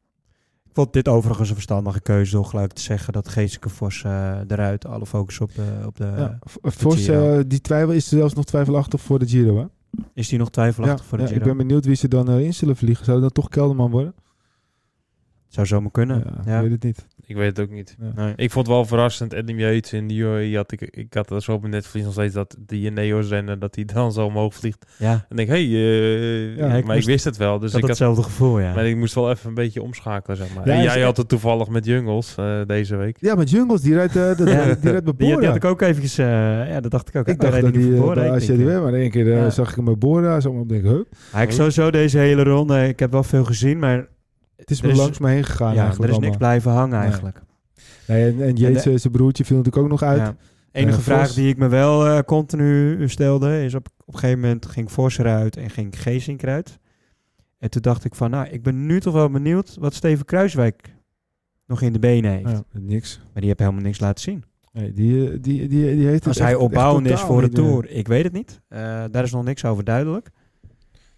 vond 0.77 0.93
dit 0.93 1.07
overigens 1.07 1.49
een 1.49 1.55
verstandige 1.55 2.01
keuze 2.01 2.31
door 2.31 2.45
gelijk 2.45 2.73
te 2.73 2.81
zeggen 2.81 3.13
dat 3.13 3.27
Geeseke 3.27 3.69
Vos 3.69 4.03
eh, 4.03 4.39
eruit, 4.47 4.85
alle 4.85 5.05
focus 5.05 5.39
op 5.39 5.55
de, 5.55 5.83
op 5.85 5.95
de... 5.95 6.13
ja. 6.17 6.39
Vos, 6.61 7.07
eh, 7.07 7.39
die 7.47 7.61
twijfel 7.61 7.91
is 7.91 8.07
zelfs 8.07 8.33
nog 8.33 8.45
twijfelachtig 8.45 9.01
voor 9.01 9.19
de 9.19 9.27
Giro, 9.27 9.57
hè? 9.57 9.65
Is 10.13 10.27
die 10.27 10.39
nog 10.39 10.49
twijfelachtig 10.49 10.99
Ja, 10.99 11.05
voor 11.05 11.17
de 11.17 11.23
ja, 11.23 11.29
Giro? 11.29 11.41
ik 11.41 11.47
ben 11.47 11.57
benieuwd 11.57 11.85
wie 11.85 11.95
ze 11.95 12.07
dan 12.07 12.29
eh, 12.29 12.39
in 12.39 12.53
zullen 12.53 12.75
vliegen. 12.75 13.05
Zou 13.05 13.21
dat 13.21 13.33
dan 13.33 13.43
toch 13.43 13.51
Kelderman 13.51 13.91
worden? 13.91 14.13
Zou 15.47 15.67
zomaar 15.67 15.91
kunnen. 15.91 16.17
Ja, 16.17 16.51
Ja. 16.51 16.55
Ik 16.55 16.61
weet 16.61 16.71
het 16.71 16.83
niet. 16.83 17.07
Ik 17.29 17.35
weet 17.35 17.57
het 17.57 17.59
ook 17.59 17.69
niet. 17.73 17.95
Ja. 17.99 18.11
Nee. 18.23 18.33
Ik 18.35 18.51
vond 18.51 18.67
het 18.67 18.75
wel 18.75 18.85
verrassend. 18.85 19.33
Adam 19.35 19.59
Yates 19.59 19.93
in 19.93 20.07
die 20.07 20.21
UAE 20.21 20.55
had 20.55 20.71
ik, 20.71 20.81
ik 20.81 21.13
had 21.13 21.27
dat 21.27 21.43
zo 21.43 21.53
op 21.53 21.59
mijn 21.61 21.73
netvlies 21.73 22.03
nog 22.03 22.11
steeds 22.13 22.33
dat 22.33 22.55
die 22.65 22.91
Neo's 22.91 23.29
rennen, 23.29 23.59
dat 23.59 23.75
hij 23.75 23.85
dan 23.93 24.11
zo 24.13 24.25
omhoog 24.25 24.53
vliegt. 24.55 24.85
Ja, 24.97 25.25
En 25.29 25.35
denk, 25.35 25.49
hé, 25.49 25.67
hey, 25.69 25.73
eh, 25.73 26.57
Ja, 26.57 26.85
maar 26.85 26.97
ik 26.97 27.03
wist 27.05 27.25
het 27.25 27.37
wel. 27.37 27.59
dus 27.59 27.67
ik 27.67 27.73
had 27.73 27.81
ik 27.81 27.81
had, 27.81 27.89
hetzelfde 27.89 28.23
gevoel, 28.23 28.59
ja. 28.59 28.73
maar 28.73 28.85
ik 28.87 28.95
moest 28.95 29.13
wel 29.15 29.29
even 29.31 29.49
een 29.49 29.55
beetje 29.55 29.81
omschakelen, 29.81 30.37
zeg 30.37 30.55
maar. 30.55 30.67
Ja, 30.67 30.73
en 30.73 30.81
jij 30.83 31.01
had 31.01 31.17
het 31.17 31.27
toevallig 31.29 31.67
met 31.67 31.85
Jungles 31.85 32.35
eh, 32.37 32.61
deze 32.67 32.95
week. 32.95 33.17
Ja, 33.19 33.35
met 33.35 33.49
Jungles, 33.49 33.81
die 33.81 33.93
rijdt, 33.93 34.15
eh, 34.15 34.37
de, 34.37 34.43
Ja. 34.45 34.63
die 34.63 34.91
rijdt 34.91 35.03
bij 35.03 35.13
Die, 35.17 35.27
Bora. 35.27 35.37
die 35.37 35.47
had 35.47 35.55
ik 35.55 35.65
ook 35.65 35.81
eventjes, 35.81 36.17
eh, 36.17 36.25
ja, 36.69 36.79
dat 36.79 36.91
dacht 36.91 37.07
ik 37.09 37.15
ook. 37.15 37.27
Ik 37.27 37.39
dacht 37.39 37.53
reed 37.53 37.61
dat 37.61 37.73
niet 37.73 37.81
die 37.83 37.99
Bora, 37.99 38.21
denk, 38.21 38.33
ACDW, 38.35 38.67
eh, 38.69 38.81
maar 38.81 38.93
in 38.93 38.99
één 39.01 39.11
keer 39.11 39.27
Ja. 39.27 39.49
zag 39.49 39.69
ik 39.69 39.75
hem 39.75 39.85
bij 39.85 39.97
Bora. 39.97 40.39
Zo 40.39 40.49
op 40.49 40.69
denk 40.69 40.83
ik, 40.83 40.89
hup. 40.89 41.07
ja, 41.33 41.41
ik 41.41 41.51
sowieso 41.51 41.91
deze 41.91 42.17
hele 42.17 42.43
ronde, 42.43 42.87
ik 42.87 42.99
heb 42.99 43.11
wel 43.11 43.23
veel 43.23 43.43
gezien, 43.45 43.79
maar 43.79 44.07
Het 44.57 44.71
is 44.71 44.81
me 44.81 44.95
langs 44.95 45.19
me 45.19 45.29
heen 45.29 45.43
gegaan 45.43 45.73
ja, 45.73 45.93
er 45.99 46.09
is 46.09 46.17
niks 46.17 46.37
blijven 46.37 46.71
hangen 46.71 46.99
eigenlijk. 46.99 47.41
Nee, 48.07 48.31
en, 48.31 48.75
en 48.75 48.99
zijn 48.99 49.13
broertje, 49.13 49.45
viel 49.45 49.57
natuurlijk 49.57 49.83
ook 49.83 49.91
nog 49.91 50.03
uit. 50.03 50.17
Ja. 50.17 50.35
enige 50.71 50.97
Eh, 50.97 51.03
vraag 51.03 51.25
Vos- 51.25 51.35
die 51.35 51.49
ik 51.49 51.57
me 51.57 51.67
wel 51.67 52.05
eh, 52.07 52.19
continu 52.19 53.09
stelde, 53.09 53.63
is 53.63 53.73
op, 53.75 53.87
op 54.05 54.13
een 54.13 54.19
gegeven 54.19 54.39
moment 54.41 54.65
ging 54.65 54.91
Vos 54.91 55.17
eruit 55.17 55.57
en 55.57 55.69
ging 55.69 56.01
Geesink 56.01 56.41
eruit. 56.41 56.79
En 57.57 57.69
toen 57.69 57.81
dacht 57.81 58.05
ik 58.05 58.15
van, 58.15 58.29
nou, 58.29 58.47
ik 58.47 58.63
ben 58.63 58.85
nu 58.85 58.99
toch 58.99 59.13
wel 59.13 59.29
benieuwd 59.29 59.77
wat 59.79 59.93
Steven 59.93 60.25
Kruiswijk 60.25 60.95
nog 61.65 61.81
in 61.81 61.93
de 61.93 61.99
benen 61.99 62.31
heeft. 62.31 62.49
Ja, 62.49 62.63
niks. 62.79 63.17
Maar 63.17 63.33
die 63.33 63.45
heeft 63.45 63.59
helemaal 63.59 63.81
niks 63.81 63.99
laten 63.99 64.23
zien. 64.23 64.43
Nee, 64.71 64.93
die, 64.93 65.25
eh, 65.25 65.37
die, 65.41 65.67
die, 65.67 65.67
die 65.67 66.05
heeft 66.05 66.13
het 66.13 66.27
Als 66.27 66.39
hij 66.39 66.55
opbouwend 66.55 67.07
is 67.07 67.21
voor 67.21 67.41
de. 67.41 67.49
Tour, 67.49 67.89
ik 67.89 68.07
weet 68.07 68.23
het 68.23 68.33
niet. 68.33 68.61
Daar 69.11 69.23
is 69.23 69.31
nog 69.31 69.43
niks 69.43 69.65
over 69.65 69.83
duidelijk. 69.83 70.29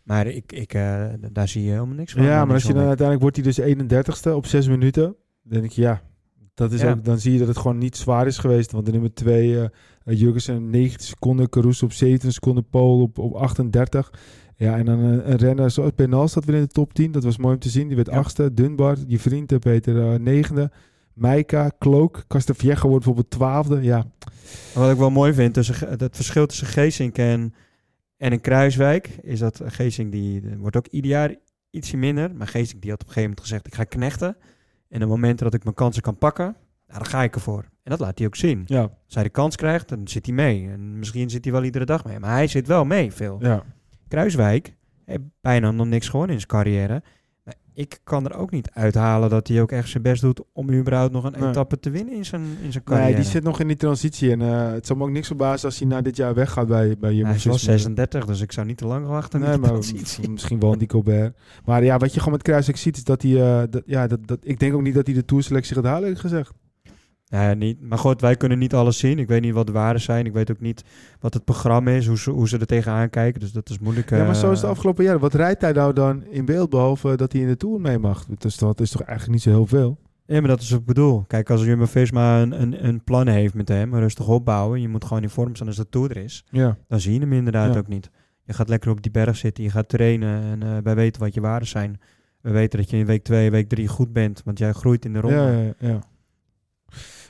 Maar 0.10 0.28
ik, 0.28 0.52
ik, 0.52 0.74
eh, 0.74 1.06
daar 1.32 1.48
zie 1.48 1.64
je 1.64 1.72
helemaal 1.72 1.96
niks 1.96 2.14
van. 2.14 2.24
Ja, 2.24 2.30
maar 2.38 2.40
niks 2.48 2.54
als 2.54 2.64
je 2.64 2.74
dan 2.74 2.88
uiteindelijk 2.88 3.22
wordt 3.22 3.36
hij 3.36 3.46
dus 3.46 3.60
31ste 3.60 4.30
op 4.36 4.46
6 4.46 4.68
minuten. 4.68 5.04
Dan 5.04 5.60
denk 5.60 5.64
ik, 5.64 5.72
ja, 5.72 6.02
dat 6.54 6.72
is 6.72 6.82
Ja. 6.82 6.92
ook, 6.92 7.04
dan 7.06 7.20
zie 7.20 7.34
je 7.34 7.40
dat 7.40 7.48
het 7.48 7.58
gewoon 7.58 7.78
niet 7.78 7.98
zwaar 7.98 8.28
is 8.28 8.38
geweest. 8.38 8.72
Want 8.72 8.86
de 8.86 8.92
nummer 8.92 9.14
2, 9.14 9.50
uh, 9.52 9.66
Jurgensen 10.04 10.70
19 10.70 11.08
seconden, 11.08 11.50
Caruso 11.50 11.86
op 11.86 11.92
7 11.94 12.32
seconden, 12.34 12.70
Paul 12.70 13.02
op, 13.02 13.18
op 13.18 13.34
38. 13.34 14.14
Ja, 14.56 14.78
en 14.78 14.86
dan 14.86 15.00
een, 15.00 15.32
een 15.32 15.38
renner 15.38 15.72
zoals 15.72 15.92
Bernal 15.96 16.28
staat 16.28 16.46
weer 16.46 16.56
in 16.56 16.62
de 16.62 16.68
top 16.68 16.94
10. 16.94 17.12
Dat 17.12 17.24
was 17.24 17.38
mooi 17.38 17.54
om 17.54 17.60
te 17.60 17.70
zien. 17.70 17.88
Die 17.88 17.96
werd 17.96 18.08
Ja. 18.10 18.18
achtste. 18.18 18.54
Dunbar, 18.54 18.98
je 19.08 19.20
vriend 19.20 19.52
eh, 19.52 19.60
Peter, 19.60 20.12
eh, 20.14 20.20
negende. 20.20 20.72
Meika, 21.14 21.70
Klook, 21.78 22.24
Castafjegge 22.28 22.88
wordt 22.88 23.06
bijvoorbeeld 23.06 23.30
twaalfde. 23.34 23.82
Ja, 23.82 24.06
Wat 24.74 24.92
ik 24.92 24.98
wel 24.98 25.10
mooi 25.12 25.34
vind, 25.34 25.54
tussen, 25.54 25.90
het 26.00 26.16
verschil 26.16 26.46
tussen 26.46 26.68
Geesink 26.68 27.18
en, 27.18 27.54
en 28.20 28.32
een 28.32 28.42
Kruiswijk, 28.42 29.08
is 29.22 29.40
dat 29.40 29.62
Geesink 29.66 30.12
die 30.12 30.42
eh, 30.42 30.56
wordt 30.58 30.76
ook 30.78 30.88
ieder 30.88 31.12
jaar 31.12 31.36
ietsje 31.70 31.98
minder. 31.98 32.36
Maar 32.36 32.48
Geesink 32.48 32.82
die 32.82 32.92
had 32.92 33.02
op 33.02 33.08
een 33.08 33.14
gegeven 33.14 33.30
moment 33.30 33.40
gezegd, 33.48 33.68
ik 33.68 33.76
ga 33.76 33.84
knechten. 33.84 34.28
En 34.90 34.96
op 34.96 35.00
het 35.02 35.10
moment 35.10 35.40
dat 35.40 35.54
ik 35.54 35.64
mijn 35.64 35.76
kansen 35.76 36.02
kan 36.02 36.18
pakken, 36.18 36.56
Nou, 36.88 37.00
dan 37.00 37.06
ga 37.10 37.24
ik 37.24 37.36
ervoor. 37.36 37.64
En 37.84 37.92
dat 37.92 38.00
laat 38.00 38.18
hij 38.18 38.28
ook 38.28 38.36
zien. 38.36 38.64
Ja, 38.66 38.82
Als 38.82 39.14
hij 39.16 39.24
de 39.24 39.30
kans 39.30 39.56
krijgt, 39.56 39.90
dan 39.90 40.08
zit 40.08 40.26
hij 40.26 40.36
mee. 40.36 40.70
En 40.70 41.00
misschien 41.00 41.30
zit 41.30 41.44
hij 41.44 41.54
wel 41.54 41.64
iedere 41.64 41.86
dag 41.86 42.06
mee. 42.06 42.20
Maar 42.20 42.32
hij 42.32 42.48
zit 42.48 42.68
wel 42.68 42.86
mee 42.86 43.12
veel. 43.12 43.38
ja. 43.42 43.64
Kruiswijk 44.08 44.76
heeft 45.06 45.22
bijna 45.42 45.72
nog 45.72 45.88
niks 45.88 46.10
gewonnen 46.10 46.34
in 46.36 46.42
zijn 46.42 46.52
carrière. 46.64 47.04
Ik 47.80 48.00
kan 48.04 48.26
er 48.26 48.36
ook 48.36 48.52
niet 48.52 48.70
uithalen 48.74 49.30
dat 49.30 49.48
hij 49.48 49.62
ook 49.62 49.72
echt 49.72 49.90
zijn 49.90 50.04
best 50.04 50.22
doet 50.22 50.42
om 50.54 50.72
überhaupt 50.74 51.12
nog 51.14 51.24
een 51.24 51.40
Nee. 51.40 51.50
etappe 51.50 51.80
te 51.80 51.90
winnen 51.90 52.14
in 52.14 52.26
zijn, 52.26 52.42
in 52.64 52.72
zijn 52.72 52.84
carrière. 52.84 53.08
Nee, 53.08 53.16
die 53.22 53.30
zit 53.30 53.44
nog 53.44 53.60
in 53.60 53.68
die 53.68 53.76
transitie. 53.76 54.32
En 54.32 54.42
eh, 54.42 54.72
het 54.72 54.88
zal 54.88 54.96
me 54.96 55.04
ook 55.04 55.10
niks 55.10 55.28
verbazen 55.28 55.66
als 55.66 55.80
hij 55.80 55.88
na 55.88 56.02
dit 56.02 56.16
jaar 56.16 56.34
weggaat 56.34 56.68
bij, 56.68 56.96
bij 57.00 57.10
hij 57.10 57.18
Jumbo 57.18 57.34
is 57.34 57.44
wel 57.44 57.54
Visma. 57.54 57.72
36, 57.72 58.26
dus 58.26 58.42
ik 58.42 58.52
zou 58.52 58.66
niet 58.68 58.78
te 58.78 58.86
lang 58.86 59.08
wachten 59.08 59.40
Nee, 59.40 59.50
maar 59.50 59.58
die 59.60 59.68
transitie. 59.68 60.30
misschien 60.30 60.60
wel 60.60 60.72
een 60.72 60.78
die 60.78 60.88
Colbert. 60.88 61.38
Maar 61.66 61.84
ja, 61.84 61.98
wat 61.98 62.14
je 62.14 62.20
gewoon 62.20 62.34
met 62.34 62.42
Kruiswijk 62.44 62.78
ziet, 62.78 62.98
is 62.98 63.04
dat 63.04 63.22
hij... 63.22 63.32
eh, 63.62 63.68
dat, 63.70 63.84
ja, 63.86 64.08
dat, 64.08 64.20
dat, 64.28 64.40
ik 64.42 64.60
denk 64.60 64.74
ook 64.74 64.82
niet 64.82 64.94
dat 64.96 65.06
hij 65.06 65.16
de 65.16 65.26
tourselectie 65.26 65.76
gaat 65.76 65.84
halen, 65.86 66.18
gezegd. 66.18 66.52
Ja, 67.32 67.54
niet. 67.54 67.82
Maar 67.82 67.98
goed, 67.98 68.22
wij 68.22 68.36
kunnen 68.36 68.58
niet 68.60 68.74
alles 68.74 68.98
zien. 68.98 69.20
Ik 69.20 69.28
weet 69.28 69.42
niet 69.42 69.54
wat 69.54 69.66
de 69.68 69.72
waarden 69.74 70.02
zijn. 70.02 70.26
Ik 70.26 70.34
weet 70.34 70.52
ook 70.52 70.60
niet 70.60 70.84
wat 71.20 71.34
het 71.34 71.44
programma 71.44 71.92
is, 71.92 72.08
hoe 72.08 72.18
ze, 72.18 72.32
hoe 72.32 72.48
ze 72.48 72.58
er 72.58 72.66
tegenaan 72.66 73.10
kijken. 73.10 73.40
Dus 73.40 73.52
dat 73.52 73.70
is 73.70 73.80
moeilijk. 73.80 74.10
Ja, 74.10 74.26
maar 74.26 74.36
zo 74.36 74.52
is 74.52 74.56
het 74.58 74.66
eh, 74.66 74.70
afgelopen 74.70 75.04
jaar. 75.04 75.20
Wat 75.20 75.34
rijdt 75.34 75.62
hij 75.62 75.72
nou 75.72 75.94
dan 75.94 76.24
in 76.24 76.46
beeld, 76.46 76.70
behalve 76.70 77.16
dat 77.16 77.32
hij 77.32 77.42
in 77.42 77.48
de 77.48 77.58
Tour 77.58 77.82
mee 77.82 77.98
mag? 77.98 78.26
Dus 78.38 78.58
dat 78.58 78.80
is 78.82 78.92
toch 78.92 79.02
eigenlijk 79.02 79.32
niet 79.32 79.42
zo 79.42 79.50
heel 79.50 79.66
veel? 79.66 79.98
Ja, 80.26 80.40
maar 80.40 80.50
dat 80.50 80.62
is 80.62 80.70
wat 80.70 80.80
ik 80.80 80.86
bedoel. 80.86 81.24
Kijk, 81.28 81.50
als 81.50 81.64
Jumbo-Visma 81.64 82.42
een, 82.42 82.62
een, 82.62 82.86
een 82.88 83.04
plan 83.04 83.28
heeft 83.28 83.54
met 83.54 83.68
hem, 83.68 83.96
rustig 83.96 84.28
opbouwen, 84.28 84.82
je 84.82 84.88
moet 84.90 85.06
gewoon 85.06 85.24
in 85.24 85.30
vorm 85.30 85.56
staan 85.56 85.68
als 85.68 85.76
de 85.76 85.90
Tour 85.90 86.10
er 86.12 86.18
is, 86.24 86.46
Ja. 86.52 86.78
dan 86.88 87.00
zie 87.00 87.14
je 87.14 87.20
hem 87.20 87.34
inderdaad 87.34 87.74
Ja. 87.74 87.80
ook 87.80 87.88
niet. 87.88 88.10
Je 88.44 88.54
gaat 88.54 88.70
lekker 88.70 88.92
op 88.92 89.02
die 89.02 89.12
berg 89.12 89.36
zitten, 89.38 89.64
je 89.64 89.70
gaat 89.70 89.90
trainen 89.90 90.42
en 90.44 90.64
eh, 90.64 90.78
wij 90.84 90.96
weten 90.96 91.22
wat 91.22 91.34
je 91.34 91.42
waarden 91.42 91.68
zijn. 91.68 92.00
We 92.42 92.52
weten 92.52 92.80
dat 92.80 92.90
je 92.90 92.98
in 92.98 93.06
week 93.06 93.24
2, 93.24 93.52
week 93.52 93.70
3 93.70 93.88
goed 93.88 94.14
bent, 94.14 94.42
want 94.46 94.58
jij 94.60 94.72
groeit 94.72 95.06
in 95.06 95.14
de 95.14 95.20
ronde. 95.20 95.38
Ja, 95.38 95.50
ja, 95.52 95.74
ja. 95.80 96.00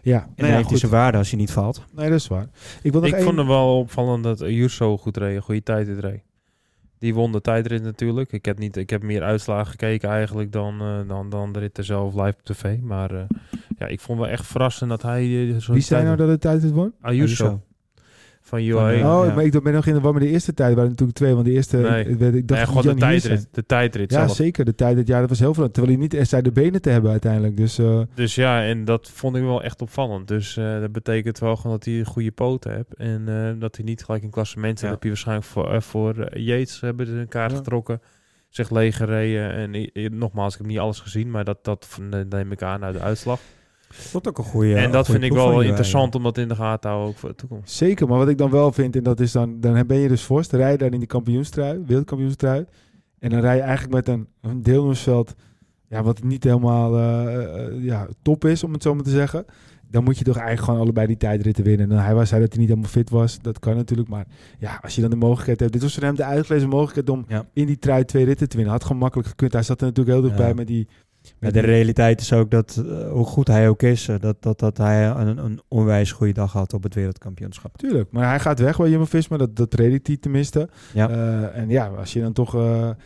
Ja, 0.02 0.28
En 0.36 0.48
ja, 0.48 0.54
heeft 0.56 0.68
goed. 0.68 0.80
zijn 0.80 0.92
waarde 0.92 1.18
als 1.18 1.30
je 1.32 1.36
niet 1.38 1.52
valt. 1.52 1.84
Nee, 1.96 2.10
dat 2.10 2.20
is 2.20 2.28
waar. 2.28 2.48
Ik 2.82 2.92
wil 2.92 3.02
nog 3.02 3.10
Ik 3.10 3.16
één... 3.16 3.24
vond 3.24 3.38
het 3.38 3.48
wel 3.48 3.78
opvallend 3.80 4.24
dat 4.24 4.42
Ayuso 4.42 4.98
goed 4.98 5.18
reed, 5.18 5.36
een 5.36 5.42
goede 5.42 5.64
tijdrit 5.64 6.00
reed. 6.00 6.22
Die 7.00 7.14
won 7.14 7.32
de 7.32 7.42
tijdrit 7.42 7.84
natuurlijk. 7.84 8.32
Ik 8.32 8.46
heb, 8.46 8.60
niet, 8.60 8.78
ik 8.78 8.90
heb 8.90 9.04
meer 9.04 9.24
uitslagen 9.24 9.68
gekeken 9.72 10.10
eigenlijk 10.10 10.52
dan, 10.52 10.82
eh, 10.82 11.00
dan, 11.08 11.30
dan 11.30 11.52
de 11.54 11.60
rit 11.60 11.78
er 11.78 11.84
zelf 11.84 12.14
live 12.14 12.28
op 12.40 12.44
tv. 12.44 12.78
Maar 12.82 13.12
eh, 13.12 13.22
ja, 13.78 13.88
ik 13.88 14.00
vond 14.00 14.20
wel 14.20 14.28
echt 14.28 14.46
verrassend 14.46 14.90
dat 14.90 15.02
hij... 15.02 15.24
eh, 15.24 15.58
Wie 15.68 15.82
zei 15.82 16.04
nou 16.04 16.18
tijd- 16.18 16.30
dat 16.30 16.42
de 16.42 16.48
tijd 16.48 16.62
het 16.62 16.72
won? 16.72 16.94
Ayuso. 17.02 17.44
Ayuso. 17.46 17.62
Van 18.50 18.60
oh, 18.60 18.66
ja. 18.96 19.34
maar 19.36 19.44
ik 19.46 19.64
ben 19.64 19.74
nog 19.74 19.86
in 19.86 19.94
de 19.94 20.00
war 20.02 20.14
met 20.14 20.22
de 20.22 20.30
eerste 20.30 20.54
tijd. 20.54 20.76
waren 20.76 20.90
natuurlijk 20.90 21.18
twee, 21.18 21.34
want 21.34 21.46
de 21.46 21.52
eerste... 21.52 21.78
Nee. 21.78 22.06
ik, 22.06 22.20
dacht 22.20 22.32
Nee, 22.32 22.44
dat 22.46 22.68
gewoon 22.68 22.84
de 22.84 22.94
tijdrit. 22.94 23.48
De 23.52 23.66
tijdrit 23.66 24.12
Ja, 24.12 24.18
zelf. 24.26 24.36
zeker. 24.36 24.66
De 24.66 24.76
tijd, 24.76 25.08
ja, 25.08 25.20
dat 25.20 25.30
was 25.30 25.40
heel 25.40 25.54
veel. 25.54 25.72
Terwijl 25.72 25.94
hij 25.94 26.02
niet 26.04 26.14
echt 26.14 26.30
zei 26.30 26.42
de 26.42 26.52
benen 26.52 26.82
te 26.82 26.90
hebben 26.90 27.12
uiteindelijk. 27.12 27.58
Dus 27.58 27.78
eh, 27.78 28.02
Dus 28.14 28.36
ja, 28.36 28.64
en 28.64 28.86
dat 28.86 29.10
vond 29.14 29.36
ik 29.36 29.42
wel 29.44 29.64
echt 29.64 29.82
opvallend. 29.82 30.28
Dus 30.28 30.58
eh, 30.58 30.80
dat 30.80 30.92
betekent 30.92 31.40
wel 31.40 31.56
gewoon 31.56 31.72
dat 31.72 31.86
hij 31.86 32.00
een 32.00 32.06
goede 32.06 32.32
poten 32.32 32.72
hebt. 32.72 32.96
En 32.96 33.24
eh, 33.28 33.60
dat 33.60 33.76
hij 33.76 33.86
niet 33.86 34.04
gelijk 34.04 34.24
een 34.24 34.30
klassement 34.30 34.80
zit. 34.80 34.88
Ja. 34.88 34.94
heb 34.94 35.04
je 35.04 35.10
waarschijnlijk 35.10 35.48
voor, 35.48 35.82
voor 35.82 36.38
Yates 36.40 36.82
hebben 36.82 37.06
ze 37.06 37.12
een 37.14 37.28
kaart 37.28 37.52
Ja. 37.52 37.58
getrokken. 37.58 38.02
Zich 38.50 38.70
leeg 38.70 38.98
gereden. 38.98 39.52
En 39.94 40.18
nogmaals, 40.18 40.54
ik 40.54 40.60
heb 40.60 40.68
niet 40.68 40.80
alles 40.80 41.00
gezien. 41.00 41.32
Maar 41.32 41.44
dat, 41.44 41.58
dat 41.64 42.00
neem 42.30 42.52
ik 42.52 42.62
aan 42.62 42.84
uit 42.84 42.94
de 42.94 43.02
uitslag. 43.02 43.40
Dat 44.12 44.28
ook 44.28 44.38
een 44.38 44.44
goede. 44.44 44.76
en 44.76 44.92
dat 44.92 45.06
vind 45.08 45.24
ik 45.24 45.34
wel 45.34 45.50
wel 45.50 45.62
interessant 45.62 46.16
om 46.16 46.24
dat 46.24 46.38
in 46.38 46.48
de 46.48 46.56
gaten 46.56 46.80
te 46.80 46.88
houden 46.88 47.10
ook 47.10 47.18
voor 47.18 47.30
de 47.30 47.36
toekomst. 47.36 47.74
zeker. 47.74 48.08
Maar 48.08 48.18
wat 48.18 48.30
ik 48.30 48.38
dan 48.38 48.52
wel 48.52 48.72
vind, 48.72 48.96
en 48.96 49.04
dat 49.04 49.20
is 49.20 49.32
dan... 49.32 49.60
Dan 49.60 49.88
ben 49.88 49.98
je 49.98 50.08
dus 50.08 50.24
vorst. 50.24 50.52
Dan 50.52 50.60
rij 50.60 50.72
je 50.72 50.78
daar 50.78 50.92
in 50.94 51.00
die 51.00 51.08
kampioenstrui, 51.08 51.84
wereldkampioenstrui. 51.86 52.66
En 53.20 53.30
dan 53.30 53.40
rij 53.40 53.56
je 53.56 53.62
eigenlijk 53.62 53.94
met 53.94 54.08
een, 54.08 54.28
een 54.42 54.64
deelnemersveld... 54.64 55.36
Ja, 55.88 56.04
wat 56.04 56.24
niet 56.24 56.44
helemaal 56.44 56.96
eh, 56.98 57.66
eh, 57.66 57.84
ja, 57.84 58.08
top 58.22 58.46
is, 58.46 58.64
om 58.64 58.74
het 58.74 58.82
zo 58.82 58.96
maar 58.96 59.04
te 59.04 59.10
zeggen. 59.10 59.46
Dan 59.92 60.04
moet 60.04 60.18
je 60.18 60.24
toch 60.24 60.36
eigenlijk 60.36 60.66
gewoon 60.66 60.80
allebei 60.82 61.08
die 61.08 61.18
tijdritten 61.18 61.64
winnen. 61.64 61.92
En 61.92 62.04
hij 62.04 62.16
was, 62.16 62.30
zei 62.30 62.42
dat 62.42 62.50
hij 62.50 62.60
niet 62.60 62.70
helemaal 62.70 62.90
fit 62.92 63.10
was. 63.10 63.40
Dat 63.42 63.60
kan 63.60 63.76
natuurlijk. 63.76 64.10
Maar 64.10 64.26
ja, 64.60 64.80
als 64.82 64.96
je 64.96 65.02
dan 65.02 65.10
de 65.10 65.16
mogelijkheid 65.16 65.60
hebt. 65.60 65.74
Dit 65.74 65.82
was 65.82 65.94
voor 65.94 66.04
hem 66.04 66.16
de 66.16 66.24
uitgelezen 66.24 66.70
mogelijkheid 66.70 67.10
om 67.10 67.26
Ja. 67.28 67.46
in 67.54 67.66
die 67.66 67.80
trui 67.80 68.06
twee 68.06 68.26
ritten 68.26 68.50
te 68.50 68.56
winnen. 68.56 68.74
Had 68.74 68.84
gewoon 68.84 68.98
makkelijk 69.02 69.30
gekund. 69.30 69.54
Hij 69.54 69.64
zat 69.64 69.82
er 69.82 69.88
natuurlijk 69.88 70.16
heel 70.18 70.26
dichtbij 70.26 70.48
Ja. 70.48 70.54
met 70.54 70.68
die... 70.68 70.88
Met 71.40 71.54
de 71.54 71.60
realiteit 71.60 72.22
is 72.22 72.34
ook 72.34 72.52
dat, 72.52 72.84
eh, 72.88 73.12
hoe 73.12 73.26
goed 73.26 73.48
hij 73.48 73.70
ook 73.70 73.82
is, 73.82 74.08
eh, 74.08 74.16
dat, 74.20 74.36
dat, 74.40 74.60
dat 74.60 74.78
hij 74.78 75.08
een, 75.08 75.38
een 75.38 75.62
onwijs 75.68 76.12
goede 76.12 76.34
dag 76.34 76.52
had 76.52 76.74
op 76.74 76.84
het 76.84 76.96
wereldkampioenschap. 76.96 77.78
Tuurlijk, 77.78 78.12
maar 78.12 78.28
hij 78.28 78.40
gaat 78.40 78.60
weg 78.60 78.78
bij 78.78 78.90
Jumbo-Visma, 78.90 79.38
dat, 79.38 79.56
dat 79.56 79.70
predikt 79.70 80.08
hij 80.08 80.18
tenminste. 80.18 80.70
Ja. 80.94 81.10
Eh, 81.10 81.58
en 81.58 81.70
ja, 81.70 81.88
als 81.88 82.14
je 82.14 82.22
dan 82.22 82.34
toch, 82.34 82.52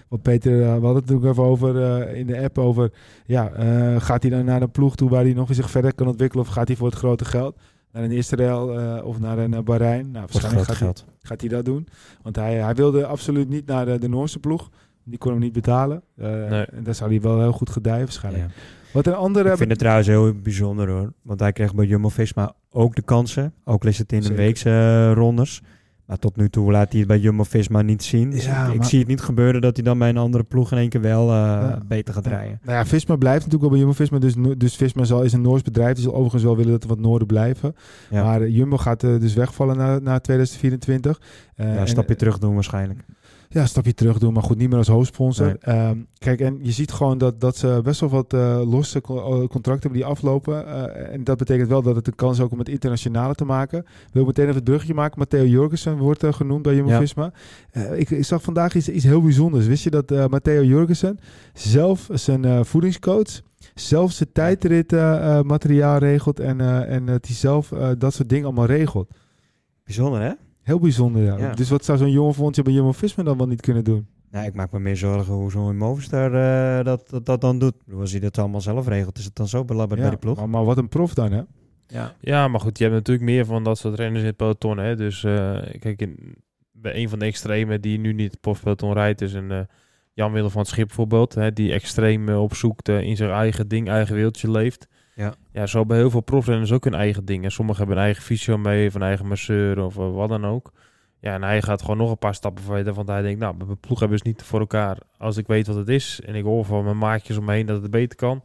wat 0.07 0.21
Peter, 0.21 0.57
we 0.57 0.63
hadden 0.65 0.95
het 0.95 1.05
natuurlijk 1.05 1.31
even 1.31 1.43
over 1.43 2.07
in 2.09 2.27
de 2.27 2.41
app 2.41 2.57
over, 2.57 2.91
ja, 3.25 3.51
gaat 3.99 4.21
hij 4.21 4.31
dan 4.31 4.45
naar 4.45 4.61
een 4.61 4.71
ploeg 4.71 4.95
toe 4.95 5.09
waar 5.09 5.23
hij 5.23 5.33
nog 5.33 5.47
eens 5.47 5.57
zich 5.57 5.69
verder 5.71 5.93
kan 5.93 6.07
ontwikkelen 6.07 6.45
of 6.45 6.51
gaat 6.51 6.67
hij 6.67 6.77
voor 6.77 6.87
het 6.87 6.97
grote 6.97 7.25
geld? 7.25 7.57
Naar 7.91 8.03
een 8.03 8.11
Israël 8.11 8.67
of 9.03 9.19
naar 9.19 9.37
een 9.37 9.63
Bahrein? 9.63 10.11
Nou, 10.11 10.25
waarschijnlijk 10.31 10.71
gaat 10.71 10.79
hij, 10.79 11.13
gaat 11.21 11.41
hij 11.41 11.49
dat 11.49 11.65
doen. 11.65 11.87
Want 12.21 12.35
hij, 12.35 12.53
hij 12.53 12.75
wilde 12.75 13.05
absoluut 13.05 13.49
niet 13.49 13.65
naar 13.65 13.85
de, 13.85 13.99
de 13.99 14.09
Noorse 14.09 14.39
ploeg. 14.39 14.69
Die 15.03 15.17
kon 15.17 15.31
hem 15.31 15.39
niet 15.41 15.53
betalen. 15.53 16.01
Eh, 16.17 16.27
Nee. 16.49 16.65
En 16.65 16.83
daar 16.83 16.95
zou 16.95 17.09
hij 17.09 17.21
wel 17.21 17.39
heel 17.39 17.51
goed 17.51 17.69
gedijen 17.69 17.99
waarschijnlijk. 18.03 18.43
Ja. 18.45 18.51
Wat 18.93 19.07
een 19.07 19.13
andere... 19.15 19.49
Ik 19.51 19.57
vind 19.57 19.69
het 19.69 19.79
trouwens 19.79 20.07
heel 20.07 20.33
bijzonder 20.43 20.89
hoor. 20.89 21.13
Want 21.21 21.39
hij 21.39 21.51
kreeg 21.51 21.75
bij 21.75 21.85
Jumbo-Visma 21.85 22.53
ook 22.71 22.95
de 22.95 23.01
kansen. 23.01 23.53
Ook 23.63 23.85
is 23.85 23.97
het 23.97 24.11
in 24.11 24.19
de 24.19 24.25
Zeker. 24.25 24.41
weekse 24.43 24.69
eh, 24.69 25.11
rondes. 25.13 25.61
Maar 26.05 26.17
tot 26.19 26.35
nu 26.37 26.49
toe 26.49 26.71
laat 26.71 26.89
hij 26.89 26.99
het 26.99 27.07
bij 27.07 27.19
Jumbo-Visma 27.19 27.81
niet 27.81 28.03
zien. 28.03 28.29
Dus 28.31 28.45
Ja, 28.45 28.67
ik, 28.67 28.77
maar- 28.77 28.85
zie 28.85 28.99
het 28.99 29.07
niet 29.07 29.21
gebeuren 29.21 29.61
dat 29.61 29.75
hij 29.75 29.85
dan 29.85 29.97
bij 29.97 30.09
een 30.09 30.17
andere 30.17 30.43
ploeg 30.43 30.71
in 30.71 30.77
één 30.77 30.89
keer 30.89 31.01
wel 31.01 31.29
eh, 31.29 31.35
Ja. 31.35 31.79
beter 31.87 32.13
gaat 32.13 32.25
rijden. 32.27 32.59
Nou 32.63 32.77
ja, 32.77 32.85
Visma 32.85 33.15
blijft 33.15 33.45
natuurlijk 33.45 33.61
wel 33.61 33.69
bij 33.71 33.79
Jumbo-Visma. 33.79 34.19
Dus, 34.19 34.57
dus 34.57 34.75
Visma 34.75 35.03
zal, 35.03 35.23
is 35.23 35.33
een 35.33 35.41
Noors 35.41 35.61
bedrijf. 35.61 35.93
Die 35.93 36.03
zal 36.03 36.13
overigens 36.13 36.43
wel 36.43 36.55
willen 36.55 36.71
dat 36.71 36.83
er 36.83 36.89
wat 36.89 36.99
Noorden 36.99 37.27
blijven. 37.27 37.75
Ja, 38.09 38.23
Maar 38.23 38.47
Jumbo 38.49 38.77
gaat 38.77 38.99
dus 38.99 39.33
wegvallen 39.33 39.77
na, 39.77 39.99
na 39.99 40.19
2024. 40.19 41.21
Eh, 41.55 41.65
ja, 41.67 41.71
en- 41.73 41.81
een 41.81 41.87
stapje 41.87 42.15
terug 42.15 42.37
doen 42.37 42.53
waarschijnlijk. 42.53 43.05
Ja, 43.53 43.61
een 43.61 43.67
stapje 43.67 43.93
terug 43.93 44.17
doen, 44.17 44.33
maar 44.33 44.43
goed, 44.43 44.57
niet 44.57 44.69
meer 44.69 44.77
als 44.77 44.87
hoofdsponsor. 44.87 45.45
Nee. 45.45 45.57
Ehm, 45.57 45.97
kijk, 46.17 46.39
en 46.39 46.59
je 46.61 46.71
ziet 46.71 46.91
gewoon 46.91 47.17
dat, 47.17 47.41
dat 47.41 47.57
ze 47.57 47.79
best 47.83 47.99
wel 47.99 48.09
wat 48.09 48.33
eh, 48.33 48.61
losse 48.65 48.97
eh, 48.97 49.03
contracten 49.23 49.81
hebben 49.81 49.91
die 49.91 50.05
aflopen. 50.05 50.67
Eh, 50.67 51.13
en 51.13 51.23
dat 51.23 51.37
betekent 51.37 51.69
wel 51.69 51.81
dat 51.81 51.95
het 51.95 52.07
een 52.07 52.15
kans 52.15 52.37
is 52.37 52.43
ook 52.43 52.51
om 52.51 52.59
het 52.59 52.69
internationale 52.69 53.35
te 53.35 53.45
maken. 53.45 53.85
Wil 54.11 54.25
meteen 54.25 54.43
even 54.43 54.55
het 54.55 54.63
bruggetje 54.63 54.93
maken. 54.93 55.19
Matteo 55.19 55.45
Jorgensen 55.45 55.97
wordt 55.97 56.25
genoemd 56.25 56.61
bij 56.61 56.75
Jumbo-Visma. 56.75 57.33
Ik, 57.95 58.09
ik 58.09 58.25
zag 58.25 58.41
vandaag 58.41 58.75
iets, 58.75 58.89
iets 58.89 59.03
heel 59.03 59.21
bijzonders. 59.21 59.65
Wist 59.65 59.83
je 59.83 59.89
dat 59.89 60.29
Matteo 60.29 60.63
Jorgensen 60.63 61.19
zelf 61.53 62.09
zijn 62.11 62.65
voedingscoach... 62.65 63.41
zelf 63.73 64.11
zijn 64.11 64.31
tijdrit 64.31 64.91
materiaal 65.43 65.97
regelt... 65.97 66.39
en, 66.39 66.87
en 66.87 67.05
dat 67.05 67.25
hij 67.25 67.35
zelf 67.35 67.73
dat 67.97 68.13
soort 68.13 68.29
dingen 68.29 68.45
allemaal 68.45 68.65
regelt. 68.65 69.09
Bijzonder 69.83 70.21
hè? 70.21 70.31
Heel 70.63 70.79
bijzonder, 70.79 71.23
ja. 71.23 71.37
Ja. 71.37 71.53
Dus 71.53 71.69
wat 71.69 71.85
zou 71.85 71.97
zo'n 71.97 72.11
jonge 72.11 72.33
vondje 72.33 72.61
bij 72.61 72.73
Jumbo-Visma 72.73 73.23
dan 73.23 73.37
wel 73.37 73.47
niet 73.47 73.61
kunnen 73.61 73.83
doen? 73.83 74.07
Nou, 74.33 74.45
ik 74.45 74.53
maak 74.53 74.71
me 74.71 74.79
meer 74.79 74.97
zorgen 74.97 75.33
hoe 75.33 75.51
zo'n 75.51 75.77
Movistar 75.77 76.33
eh, 76.33 76.85
dat, 76.85 77.09
dat, 77.09 77.25
dat 77.25 77.41
dan 77.41 77.59
doet. 77.59 77.73
Als 77.99 78.11
hij 78.11 78.19
dat 78.19 78.37
allemaal 78.37 78.61
zelf 78.61 78.87
regelt, 78.87 79.17
is 79.17 79.25
het 79.25 79.35
dan 79.35 79.47
zo 79.47 79.65
belabberd 79.65 80.01
bij 80.01 80.09
die 80.09 80.19
ploeg? 80.19 80.37
Maar, 80.37 80.49
maar 80.49 80.65
wat 80.65 80.77
een 80.77 80.87
prof 80.87 81.13
dan, 81.13 81.31
hè? 81.31 81.41
Ja. 81.87 82.15
Ja, 82.19 82.47
maar 82.47 82.59
goed, 82.59 82.77
je 82.77 82.83
hebt 82.83 82.95
natuurlijk 82.95 83.25
meer 83.25 83.45
van 83.45 83.63
dat 83.63 83.77
soort 83.77 83.95
renners 83.95 84.21
in 84.21 84.27
het 84.27 84.35
peloton. 84.35 84.77
Hè? 84.77 84.95
Dus 84.95 85.23
eh, 85.23 85.57
kijk, 85.79 86.01
in, 86.01 86.35
bij 86.71 86.95
een 86.95 87.09
van 87.09 87.19
de 87.19 87.25
extremen 87.25 87.81
die 87.81 87.99
nu 87.99 88.13
niet 88.13 88.31
het 88.31 88.41
profpeloton 88.41 88.93
rijdt, 88.93 89.21
is 89.21 89.33
een 89.33 89.51
eh, 89.51 89.59
Jan-Willem 90.13 90.49
van 90.49 90.61
het 90.61 90.69
Schip 90.69 90.87
bijvoorbeeld. 90.87 91.33
Hè? 91.35 91.51
Die 91.51 91.73
extreem 91.73 92.29
opzoekt, 92.29 92.89
in 92.89 93.15
zijn 93.15 93.29
eigen 93.29 93.67
ding, 93.67 93.89
eigen 93.89 94.15
wereldje 94.15 94.51
leeft. 94.51 94.87
Ja. 95.15 95.33
ja, 95.51 95.65
zo 95.65 95.77
hebben 95.77 95.97
heel 95.97 96.09
veel 96.09 96.21
profrenners 96.21 96.71
ook 96.71 96.83
hun 96.83 96.93
eigen 96.93 97.25
ding. 97.25 97.43
En 97.43 97.51
sommigen 97.51 97.79
hebben 97.79 97.97
een 97.97 98.03
eigen 98.05 98.23
fysio 98.23 98.57
mee, 98.57 98.87
of 98.87 98.93
een 98.93 99.01
eigen 99.01 99.27
masseur 99.27 99.79
of 99.83 99.97
eh, 99.97 100.13
wat 100.13 100.29
dan 100.29 100.45
ook. 100.45 100.71
Ja, 101.19 101.33
en 101.33 101.43
hij 101.43 101.61
gaat 101.61 101.81
gewoon 101.81 101.97
nog 101.97 102.09
een 102.09 102.17
paar 102.17 102.35
stappen 102.35 102.63
verder, 102.63 102.93
want 102.93 103.07
hij 103.07 103.21
denkt, 103.21 103.39
nou, 103.39 103.55
mijn 103.57 103.79
ploeg 103.79 103.99
hebben 103.99 104.17
ze 104.17 104.27
niet 104.27 104.43
voor 104.43 104.59
elkaar. 104.59 104.97
Als 105.17 105.37
ik 105.37 105.47
weet 105.47 105.67
wat 105.67 105.75
het 105.75 105.87
is 105.89 106.21
en 106.25 106.35
ik 106.35 106.43
hoor 106.43 106.65
van 106.65 106.83
mijn 106.83 106.97
maatjes 106.97 107.37
om 107.37 107.45
me 107.45 107.53
heen 107.53 107.65
dat 107.65 107.81
het 107.81 107.91
beter 107.91 108.17
kan, 108.17 108.43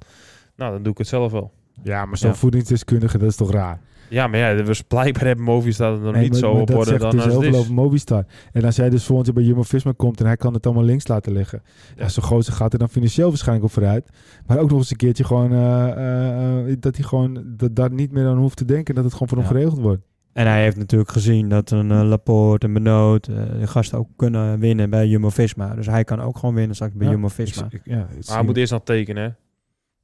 nou, 0.57 0.72
dan 0.72 0.83
doe 0.83 0.92
ik 0.92 0.98
het 0.98 1.07
zelf 1.09 1.33
wel. 1.33 1.52
Ja, 1.83 2.04
maar 2.07 2.16
zo'n 2.16 2.31
Ja. 2.31 2.37
voedingsdeskundige, 2.37 3.18
dat 3.18 3.28
is 3.28 3.37
toch 3.37 3.50
raar? 3.50 3.81
Ja, 4.09 4.27
maar 4.27 4.38
ja, 4.38 4.62
dus 4.62 4.83
blijkbaar 4.83 5.25
hebben 5.27 5.44
Movistar 5.44 5.92
het 5.92 6.03
nog 6.03 6.12
Nee, 6.12 6.23
niet 6.23 6.31
maar- 6.31 6.40
zo 6.40 6.53
maar 6.53 6.61
op 6.61 6.66
dat 6.66 6.77
orde 6.77 6.88
zegt 6.90 7.01
dan 7.03 7.11
dus 7.11 7.23
als 7.25 7.33
heel 7.33 7.42
veel 7.42 7.59
over 7.61 7.75
Movistar. 7.75 8.25
En 8.52 8.65
als 8.65 8.77
jij 8.77 8.90
dus 8.90 9.04
volgend 9.04 9.27
jaar 9.27 9.35
bij 9.37 9.44
Jumbo-Visma 9.44 9.92
komt 9.96 10.21
en 10.21 10.27
hij 10.27 10.37
kan 10.37 10.54
het 10.54 10.67
allemaal 10.67 10.85
links 10.85 11.06
laten 11.09 11.33
liggen. 11.33 11.63
Ja, 11.96 12.09
zo'n 12.09 12.23
gozer 12.23 12.52
gaat 12.52 12.73
er 12.73 12.79
dan 12.79 12.88
financieel 12.88 13.29
waarschijnlijk 13.29 13.67
op 13.67 13.73
vooruit. 13.73 14.09
Maar 14.46 14.59
ook 14.59 14.71
nog 14.71 14.79
eens 14.79 14.90
een 14.90 14.96
keertje 14.96 15.25
gewoon 15.25 15.52
eh, 15.52 15.88
eh, 15.90 16.71
eh, 16.71 16.77
dat 16.81 16.96
hij 16.96 17.04
gewoon 17.04 17.42
dat 17.46 17.77
daar 17.77 17.92
niet 17.92 18.13
meer 18.13 18.27
aan 18.27 18.38
hoeft 18.38 18.56
te 18.56 18.65
denken. 18.65 18.94
Dat 18.94 19.04
het 19.04 19.13
gewoon 19.13 19.29
voor 19.29 19.38
hem 19.38 19.46
Ja. 19.46 19.52
geregeld 19.52 19.79
wordt. 19.81 20.02
En 20.33 20.46
hij 20.46 20.63
heeft 20.63 20.77
natuurlijk 20.77 21.11
gezien 21.11 21.48
dat 21.48 21.71
een 21.71 21.90
eh, 21.90 22.02
Laporte, 22.02 22.67
een 22.67 22.73
Benoot, 22.73 23.27
eh, 23.29 23.35
de 23.61 23.67
gasten 23.67 23.98
ook 23.98 24.09
kunnen 24.17 24.59
winnen 24.59 24.90
bij 24.90 25.06
Jumbo-Visma. 25.06 25.75
Dus 25.75 25.87
hij 25.87 26.04
kan 26.04 26.21
ook 26.21 26.38
gewoon 26.38 26.54
winnen 26.54 26.75
straks 26.75 26.94
bij 26.94 27.06
Ja, 27.06 27.13
Jumbo-Visma. 27.13 27.65
Ik- 27.67 27.73
ik- 27.73 27.81
ja, 27.85 27.98
ik 28.19 28.27
Maar 28.27 28.37
hij 28.37 28.44
moet 28.44 28.56
eerst 28.56 28.73
nog 28.73 28.83
tekenen, 28.85 29.23
hè? 29.23 29.31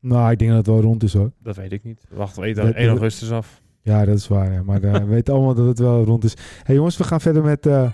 Nou, 0.08 0.30
ik 0.30 0.38
denk 0.38 0.50
dat 0.50 0.58
het 0.58 0.68
wel 0.74 0.80
rond 0.80 1.02
is 1.02 1.12
hoor. 1.12 1.30
Dat 1.42 1.56
weet 1.56 1.72
ik 1.72 1.84
niet. 1.84 2.06
Wacht, 2.10 2.36
weet 2.36 2.56
Dat- 2.56 2.74
1 2.74 2.88
augustus 2.88 3.30
af. 3.30 3.62
Ja, 3.84 4.04
dat 4.04 4.16
is 4.18 4.28
waar. 4.28 4.52
Ja. 4.52 4.62
Maar 4.62 4.82
eh, 4.82 4.92
we 4.92 5.04
weten 5.04 5.34
allemaal 5.34 5.54
dat 5.54 5.66
het 5.66 5.78
wel 5.78 6.04
rond 6.04 6.24
is. 6.24 6.34
hey, 6.62 6.74
jongens, 6.74 6.96
we 6.96 7.04
gaan 7.04 7.20
verder 7.20 7.42
met 7.42 7.66
eh, 7.66 7.92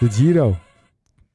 de 0.00 0.10
Giro. 0.10 0.56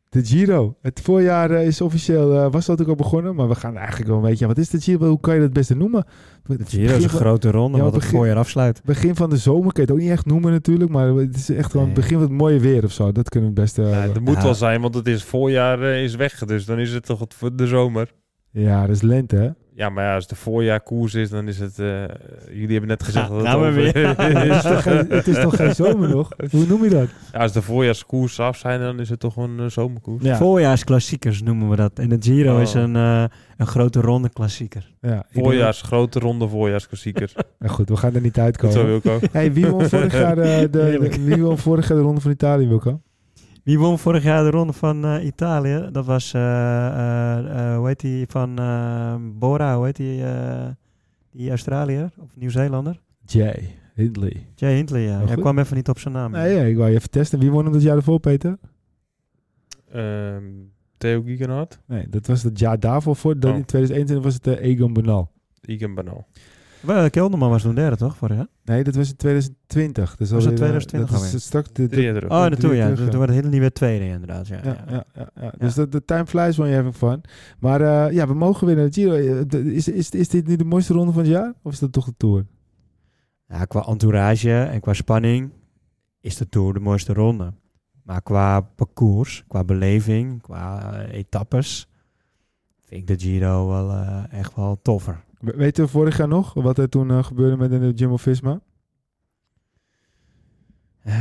De 0.10 0.26
Giro. 0.26 0.76
Het 0.82 1.00
voorjaar 1.04 1.52
eh, 1.52 1.66
is 1.68 1.82
officieel, 1.82 2.34
eh, 2.38 2.52
was 2.52 2.66
dat 2.66 2.82
ook 2.82 2.88
al 2.88 2.96
begonnen, 2.96 3.36
maar 3.36 3.48
we 3.48 3.56
gaan 3.56 3.78
eigenlijk 3.78 4.08
wel 4.10 4.18
een 4.18 4.24
beetje... 4.30 4.48
Wat 4.48 4.58
is 4.58 4.70
de 4.70 4.82
Giro? 4.82 5.08
Hoe 5.08 5.20
kan 5.20 5.34
je 5.34 5.40
dat 5.40 5.50
het 5.50 5.58
beste 5.58 5.76
noemen? 5.76 6.06
De 6.44 6.54
Het 6.54 6.70
Giro 6.70 6.96
is 6.96 7.04
een 7.04 7.10
van- 7.10 7.20
grote 7.20 7.52
ronde, 7.52 7.78
Ja, 7.78 7.84
wat 7.84 7.92
het 7.94 8.02
begin- 8.02 8.18
voorjaar 8.18 8.38
afsluit. 8.38 8.82
Begin 8.86 9.16
van 9.16 9.30
de 9.30 9.38
zomer 9.38 9.74
kun 9.74 9.84
je 9.84 9.90
het 9.90 9.92
ook 9.92 9.98
niet 10.04 10.10
echt 10.12 10.26
noemen 10.26 10.52
natuurlijk, 10.52 10.92
maar 10.92 11.08
het 11.08 11.36
is 11.36 11.50
echt 11.50 11.72
gewoon 11.72 11.86
het 11.88 11.96
Nee. 11.96 12.04
begin 12.06 12.20
van 12.20 12.28
het 12.30 12.38
mooie 12.38 12.60
weer 12.60 12.84
of 12.84 12.92
zo. 12.92 13.12
Dat 13.12 13.30
kunnen 13.30 13.54
we 13.54 13.62
het 13.62 13.64
beste... 13.66 13.82
Ja, 13.82 13.88
hebben. 13.88 14.14
dat 14.14 14.24
moet 14.24 14.36
Ja. 14.36 14.44
wel 14.44 14.56
zijn, 14.56 14.82
want 14.82 14.96
het 14.96 15.08
is 15.08 15.24
voorjaar 15.24 15.82
is 15.82 16.16
weg. 16.16 16.46
Dus 16.46 16.66
dan 16.66 16.80
is 16.80 16.94
het 16.94 17.06
toch 17.06 17.20
het 17.20 17.34
voor 17.34 17.56
de 17.56 17.68
zomer. 17.68 18.12
Ja, 18.50 18.82
dat 18.86 18.96
is 18.96 19.02
lente 19.02 19.36
hè? 19.36 19.50
Ja, 19.76 19.90
maar 19.90 20.04
ja, 20.04 20.16
als 20.16 20.28
de 20.28 20.36
voorjaarkoers 20.36 21.14
is, 21.14 21.30
dan 21.30 21.48
is 21.48 21.60
het... 21.60 21.80
eh, 21.80 22.04
jullie 22.52 22.72
hebben 22.72 22.88
net 22.88 23.04
gezegd 23.04 23.28
Ja, 23.28 23.34
dat 23.34 23.46
het 23.48 23.52
we 23.52 23.56
over- 23.58 23.74
weer. 23.74 24.08
het, 24.18 24.56
is 24.56 24.62
toch 24.62 24.82
geen, 24.84 25.06
het 25.10 25.28
is 25.28 25.42
toch 25.42 25.56
geen 25.56 25.76
zomer 25.76 26.10
nog? 26.10 26.30
Hoe 26.52 26.66
noem 26.68 26.84
je 26.84 26.90
dat? 26.90 27.08
Ja, 27.34 27.40
als 27.40 27.52
de 27.52 27.62
voorjaarskoers 27.62 28.40
af 28.40 28.58
zijn, 28.58 28.80
dan 28.80 29.00
is 29.00 29.10
het 29.10 29.20
toch 29.20 29.36
een 29.38 29.60
eh, 29.60 29.66
zomerkoers. 29.66 30.24
Ja, 30.24 30.38
Voorjaarsklassiekers 30.38 31.42
noemen 31.44 31.70
we 31.70 31.76
dat. 31.76 31.92
En 32.00 32.10
de 32.10 32.18
Giro 32.20 32.56
Oh. 32.56 32.62
is 32.62 32.74
een, 32.74 32.96
eh, 32.96 33.24
een 33.58 33.68
grote 33.68 34.02
ronde 34.02 34.30
klassieker. 34.30 34.92
ja 35.02 35.26
ik 35.32 35.44
Voorjaars, 35.44 35.82
grote 35.82 36.20
ronde 36.20 36.48
voorjaarsklassieker. 36.48 37.32
dat- 37.36 37.46
Ja, 37.60 37.68
goed, 37.68 37.90
we 37.90 37.98
gaan 37.98 38.16
er 38.16 38.22
niet 38.22 38.40
uitkomen. 38.40 38.76
zo, 38.76 38.86
Wilco. 38.86 39.20
Hey, 39.32 39.54
wie 39.54 39.66
won 39.68 39.86
vorig 39.90 40.14
jaar 40.14 40.36
de, 40.36 40.42
de, 40.42 40.70
de- 40.70 40.80
Heerlijk. 40.90 41.16
wie 41.16 41.44
won 41.44 41.58
vorig 41.58 41.88
jaar 41.88 41.98
de 41.98 42.04
ronde 42.04 42.22
van 42.22 42.32
Italië, 42.32 42.68
Wilco? 42.68 43.02
Wie 43.64 43.80
won 43.80 44.00
vorig 44.00 44.24
jaar 44.24 44.44
de 44.44 44.50
ronde 44.50 44.74
van 44.74 45.06
eh, 45.06 45.26
Italië? 45.26 45.90
Dat 45.92 46.06
was, 46.06 46.34
eh, 46.34 46.42
eh, 46.88 47.70
eh, 47.72 47.78
hoe 47.78 47.88
heet 47.88 48.00
die, 48.00 48.26
van 48.28 48.56
Bora, 49.40 49.76
hoe 49.76 49.86
heet 49.86 49.96
die, 49.96 50.24
eh, 50.24 50.68
die 51.32 51.50
Australiër 51.50 52.10
of 52.20 52.36
Nieuw-Zeelander? 52.36 53.00
Jay 53.26 53.76
Hindley. 53.96 54.46
Jay 54.56 54.76
Hindley, 54.76 55.02
ja. 55.02 55.26
Hij 55.26 55.36
kwam 55.36 55.60
even 55.60 55.76
niet 55.76 55.90
op 55.90 56.00
zijn 56.00 56.14
naam. 56.14 56.32
Nee, 56.32 56.56
ja, 56.56 56.62
ik 56.64 56.78
wou 56.78 56.90
je 56.90 56.96
even 56.96 57.10
testen. 57.10 57.40
Wie 57.40 57.52
won 57.52 57.64
hem 57.64 57.74
dat 57.74 57.82
jaar 57.82 57.96
ervoor, 57.96 58.20
Peter? 58.20 58.58
Ehm, 59.92 60.44
Theo 60.98 61.22
Giegenhardt, 61.22 61.80
Nee, 61.88 62.10
dat 62.10 62.28
was 62.28 62.44
het 62.44 62.60
jaar 62.60 62.80
daarvoor. 62.80 63.16
Voor, 63.16 63.40
dan 63.40 63.52
Oh. 63.52 63.58
in 63.58 63.66
2021 63.66 64.24
was 64.26 64.34
het 64.34 64.60
Egan 64.60 64.94
Bernal. 64.94 65.32
Egan 65.62 65.96
Bernal. 65.96 66.26
Wel, 66.82 67.10
Kelderman 67.10 67.50
was 67.50 67.62
toen 67.62 67.76
derde, 67.76 67.96
toch, 67.96 68.18
vorig 68.18 68.36
jaar? 68.38 68.48
Nee, 68.64 68.84
dat 68.84 68.96
was 68.96 69.10
in 69.10 69.16
2020. 69.16 70.16
Dus 70.16 70.32
Was 70.32 70.44
het 70.44 70.54
eh, 70.54 70.58
2020 70.60 71.10
Dat 71.12 71.20
is 71.20 71.26
alweer? 71.26 71.42
straks 71.42 71.70
de, 71.74 71.88
de- 71.88 71.96
terug. 71.96 72.24
Oh, 72.24 72.30
naartoe, 72.30 72.76
ja. 72.76 72.90
Dus 72.90 73.00
ja. 73.00 73.08
toen 73.08 73.20
werd 73.20 73.32
Hindley 73.32 73.60
weer 73.60 73.72
tweede, 73.74 74.06
inderdaad. 74.06 74.48
Ja, 74.48 74.60
Ja, 74.64 74.78
ja, 74.90 75.04
ja, 75.14 75.30
ja. 75.36 75.42
Ja. 75.42 75.54
Dus 75.58 75.74
de, 75.74 75.88
de 75.90 76.06
time 76.06 76.26
flies 76.26 76.58
when 76.58 76.70
you're 76.70 76.76
having 76.84 76.96
fun. 76.96 77.22
Maar 77.60 77.82
eh, 77.82 78.14
ja, 78.14 78.28
we 78.28 78.34
mogen 78.34 78.68
winnen. 78.68 78.86
de 78.86 78.94
Giro. 78.94 79.14
Eh, 79.14 79.42
de- 79.48 79.74
Is, 79.74 79.88
is, 79.88 80.10
is 80.10 80.28
dit 80.30 80.48
nu 80.48 80.56
de 80.56 80.64
mooiste 80.64 80.94
ronde 80.94 81.12
van 81.12 81.22
het 81.22 81.32
jaar? 81.32 81.54
Of 81.62 81.72
is 81.72 81.80
dat 81.80 81.92
toch 81.92 82.06
de 82.06 82.14
Tour? 82.18 82.46
Ja, 83.48 83.66
qua 83.66 83.82
entourage 83.86 84.62
en 84.64 84.80
qua 84.80 84.94
spanning 84.94 85.50
is 86.22 86.36
de 86.38 86.50
Tour 86.50 86.74
de 86.74 86.80
mooiste 86.80 87.14
ronde. 87.14 87.54
Maar 88.04 88.22
qua 88.22 88.62
parcours, 88.62 89.44
qua 89.48 89.64
beleving, 89.64 90.42
qua 90.42 90.94
eh, 91.04 91.18
etappes, 91.18 91.90
vind 92.86 93.02
ik 93.02 93.08
de 93.20 93.26
Giro 93.26 93.68
wel 93.68 93.92
eh, 93.92 94.24
echt 94.32 94.56
wel 94.56 94.80
toffer. 94.82 95.24
We- 95.42 95.56
Weten 95.56 95.84
we 95.84 95.90
vorig 95.90 96.18
jaar 96.18 96.28
nog 96.28 96.54
wat 96.54 96.78
er 96.78 96.90
toen 96.90 97.12
eh, 97.12 97.24
gebeurde 97.24 97.58
met 97.58 97.70
de 97.70 97.92
Jumbo-Visma? 97.96 98.60
Eh, 101.04 101.14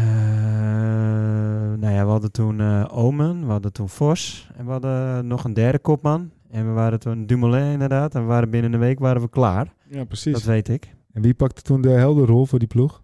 nou 1.78 1.94
ja, 1.94 2.04
we 2.04 2.10
hadden 2.10 2.32
toen 2.32 2.60
eh, 2.60 2.84
Omen, 2.90 3.44
we 3.46 3.50
hadden 3.50 3.72
toen 3.72 3.88
Vos 3.88 4.50
en 4.56 4.64
we 4.64 4.70
hadden 4.70 5.26
nog 5.26 5.44
een 5.44 5.54
derde 5.54 5.78
kopman. 5.78 6.30
En 6.50 6.66
we 6.66 6.72
waren 6.72 7.00
toen 7.00 7.26
Dumoulin 7.26 7.72
inderdaad. 7.72 8.14
En 8.14 8.20
we 8.20 8.26
waren 8.26 8.50
binnen 8.50 8.72
een 8.72 8.78
week 8.80 8.98
waren 8.98 9.22
we 9.22 9.28
klaar. 9.28 9.74
Ja, 9.88 10.04
precies. 10.04 10.32
Dat 10.32 10.42
weet 10.42 10.68
ik. 10.68 10.94
En 11.12 11.22
wie 11.22 11.34
pakte 11.34 11.62
toen 11.62 11.80
de 11.80 11.88
helderrol 11.90 12.46
voor 12.46 12.58
die 12.58 12.68
ploeg? 12.68 13.02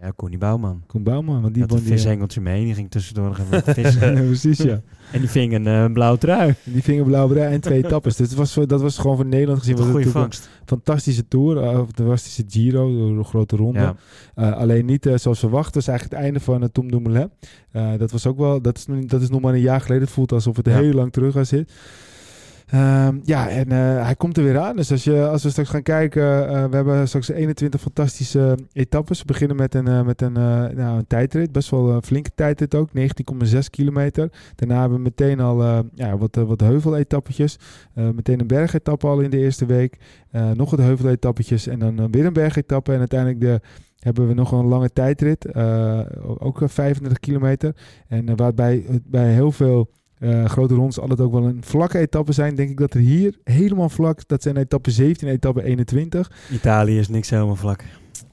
Ja, 0.00 0.10
Koenie 0.16 0.38
Bouwman. 0.38 0.82
Koen 0.86 1.02
Bouwman, 1.02 1.42
want 1.42 1.54
die 1.54 1.62
had 1.62 1.72
een 1.72 1.78
die... 1.78 1.86
vishengeltje 1.92 2.40
mee. 2.40 2.64
Die 2.64 2.74
ging 2.74 2.90
tussendoor 2.90 3.24
nog 3.28 3.38
even 3.38 3.74
vissen. 3.74 4.14
Ja, 4.14 4.20
precies, 4.20 4.58
ja. 4.58 4.80
en 5.12 5.20
die 5.20 5.28
ving 5.28 5.52
een 5.54 5.66
eh, 5.66 5.92
blauwe 5.92 6.18
trui. 6.18 6.54
Die 6.64 6.82
vingen 6.82 7.04
blauwe 7.04 7.32
brei 7.32 7.52
en 7.54 7.60
twee 7.60 7.84
etappes. 7.84 8.16
Dus 8.16 8.28
het 8.28 8.36
was, 8.38 8.52
voor- 8.52 8.66
dat 8.66 8.80
was 8.80 8.98
gewoon 8.98 9.16
voor 9.16 9.26
Nederland 9.26 9.58
gezien. 9.58 9.72
Een 9.74 9.78
Was 9.78 9.86
het 9.88 9.96
goede 9.96 10.10
vangst. 10.18 10.44
een 10.60 10.66
fantastische 10.66 11.28
tour. 11.28 11.62
eh, 11.62 11.80
Of 11.80 11.88
een 11.88 11.94
fantastische 11.94 12.44
Giro, 12.48 12.88
een 12.88 13.24
grote 13.24 13.56
ronde. 13.56 13.78
Ja. 13.78 13.96
Eh, 14.34 14.52
alleen 14.56 14.84
niet 14.86 15.06
eh, 15.06 15.16
zoals 15.16 15.38
verwacht. 15.38 15.72
Dat 15.72 15.82
is 15.82 15.88
eigenlijk 15.88 16.16
het 16.18 16.24
einde 16.26 16.40
van 16.44 16.62
uh, 16.62 16.68
Tom 16.72 16.90
Dumoulin. 16.90 17.30
Eh, 17.70 17.92
dat 17.98 18.10
was 18.10 18.26
ook 18.26 18.38
wel, 18.38 18.60
dat 18.62 18.76
is, 18.76 18.86
dat 19.06 19.22
is 19.22 19.28
nog 19.30 19.40
maar 19.40 19.54
een 19.54 19.60
jaar 19.60 19.80
geleden. 19.80 20.02
Het 20.02 20.12
voelt 20.12 20.32
alsof 20.32 20.56
het 20.56 20.66
Ja. 20.66 20.72
heel 20.80 20.92
lang 20.92 21.12
terug 21.12 21.36
aan 21.36 21.46
zit. 21.46 21.72
Ehm, 22.68 23.18
ja, 23.22 23.48
en 23.48 23.72
eh, 23.72 24.04
hij 24.04 24.14
komt 24.14 24.36
er 24.36 24.44
weer 24.44 24.58
aan. 24.58 24.76
Dus 24.76 24.90
als, 24.90 25.04
je, 25.04 25.28
als 25.28 25.42
we 25.42 25.50
straks 25.50 25.68
gaan 25.68 25.82
kijken, 25.82 26.48
eh, 26.48 26.64
we 26.64 26.76
hebben 26.76 27.08
straks 27.08 27.28
21 27.28 27.80
fantastische 27.80 28.58
etappes. 28.72 29.18
We 29.18 29.24
beginnen 29.24 29.56
met 29.56 29.74
een, 29.74 29.88
eh, 29.88 30.02
met 30.02 30.22
een, 30.22 30.32
nou, 30.32 30.98
een 30.98 31.06
tijdrit, 31.06 31.52
best 31.52 31.70
wel 31.70 31.90
een 31.90 32.02
flinke 32.02 32.30
tijdrit 32.34 32.74
ook, 32.74 32.92
19,6 32.92 33.70
kilometer. 33.70 34.30
Daarna 34.54 34.80
hebben 34.80 34.98
we 34.98 35.04
meteen 35.04 35.40
al 35.40 35.84
ja, 35.94 36.16
wat, 36.16 36.34
wat 36.36 36.60
heuveletappetjes. 36.60 37.58
Meteen 37.94 38.40
een 38.40 38.46
bergetappe 38.46 39.06
al 39.06 39.20
in 39.20 39.30
de 39.30 39.38
eerste 39.38 39.66
week. 39.66 39.98
Nog 40.54 40.70
wat 40.70 40.80
heuveletappetjes 40.80 41.66
en 41.66 41.78
dan 41.78 42.10
weer 42.10 42.26
een 42.26 42.32
bergetappe. 42.32 42.92
En 42.92 42.98
uiteindelijk 42.98 43.40
de, 43.40 43.60
hebben 43.98 44.28
we 44.28 44.34
nog 44.34 44.52
een 44.52 44.66
lange 44.66 44.90
tijdrit, 44.92 45.54
ook 46.38 46.62
eh, 46.62 46.68
35 46.68 47.18
kilometer. 47.18 47.74
En 48.08 48.36
waarbij 48.36 49.00
bij 49.04 49.32
heel 49.32 49.52
veel 49.52 49.90
eh, 50.18 50.44
grote 50.44 50.74
rondes 50.74 51.00
altijd 51.00 51.20
ook 51.20 51.32
wel 51.32 51.44
een 51.44 51.62
vlakke 51.64 51.98
etappe 51.98 52.32
zijn, 52.32 52.54
denk 52.54 52.70
ik 52.70 52.78
dat 52.78 52.94
er 52.94 53.00
hier 53.00 53.38
helemaal 53.44 53.88
vlak, 53.88 54.28
dat 54.28 54.42
zijn 54.42 54.56
etappe 54.56 54.90
17 54.90 55.28
en 55.28 55.34
etappe 55.34 55.62
21. 55.62 56.30
Italië 56.52 56.98
is 56.98 57.08
niks 57.08 57.30
helemaal 57.30 57.56
vlak. 57.56 57.84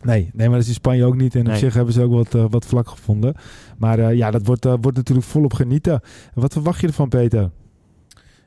Nee, 0.02 0.30
nee, 0.34 0.48
maar 0.48 0.56
dat 0.56 0.64
is 0.64 0.68
in 0.68 0.74
Spanje 0.74 1.06
ook 1.06 1.16
niet. 1.16 1.36
En 1.36 1.48
op 1.48 1.54
zich 1.54 1.74
hebben 1.74 1.94
ze 1.94 2.02
ook 2.02 2.12
wat, 2.12 2.36
eh, 2.36 2.46
wat 2.50 2.66
vlak 2.66 2.88
gevonden. 2.88 3.36
Maar 3.78 4.00
eh, 4.00 4.16
ja, 4.16 4.32
dat 4.32 4.46
wordt, 4.46 4.64
wordt 4.66 4.98
natuurlijk 4.98 5.28
volop 5.28 5.54
genieten. 5.54 6.02
Wat 6.34 6.54
verwacht 6.54 6.82
je 6.82 6.88
ervan, 6.88 7.10
Peter? 7.10 7.52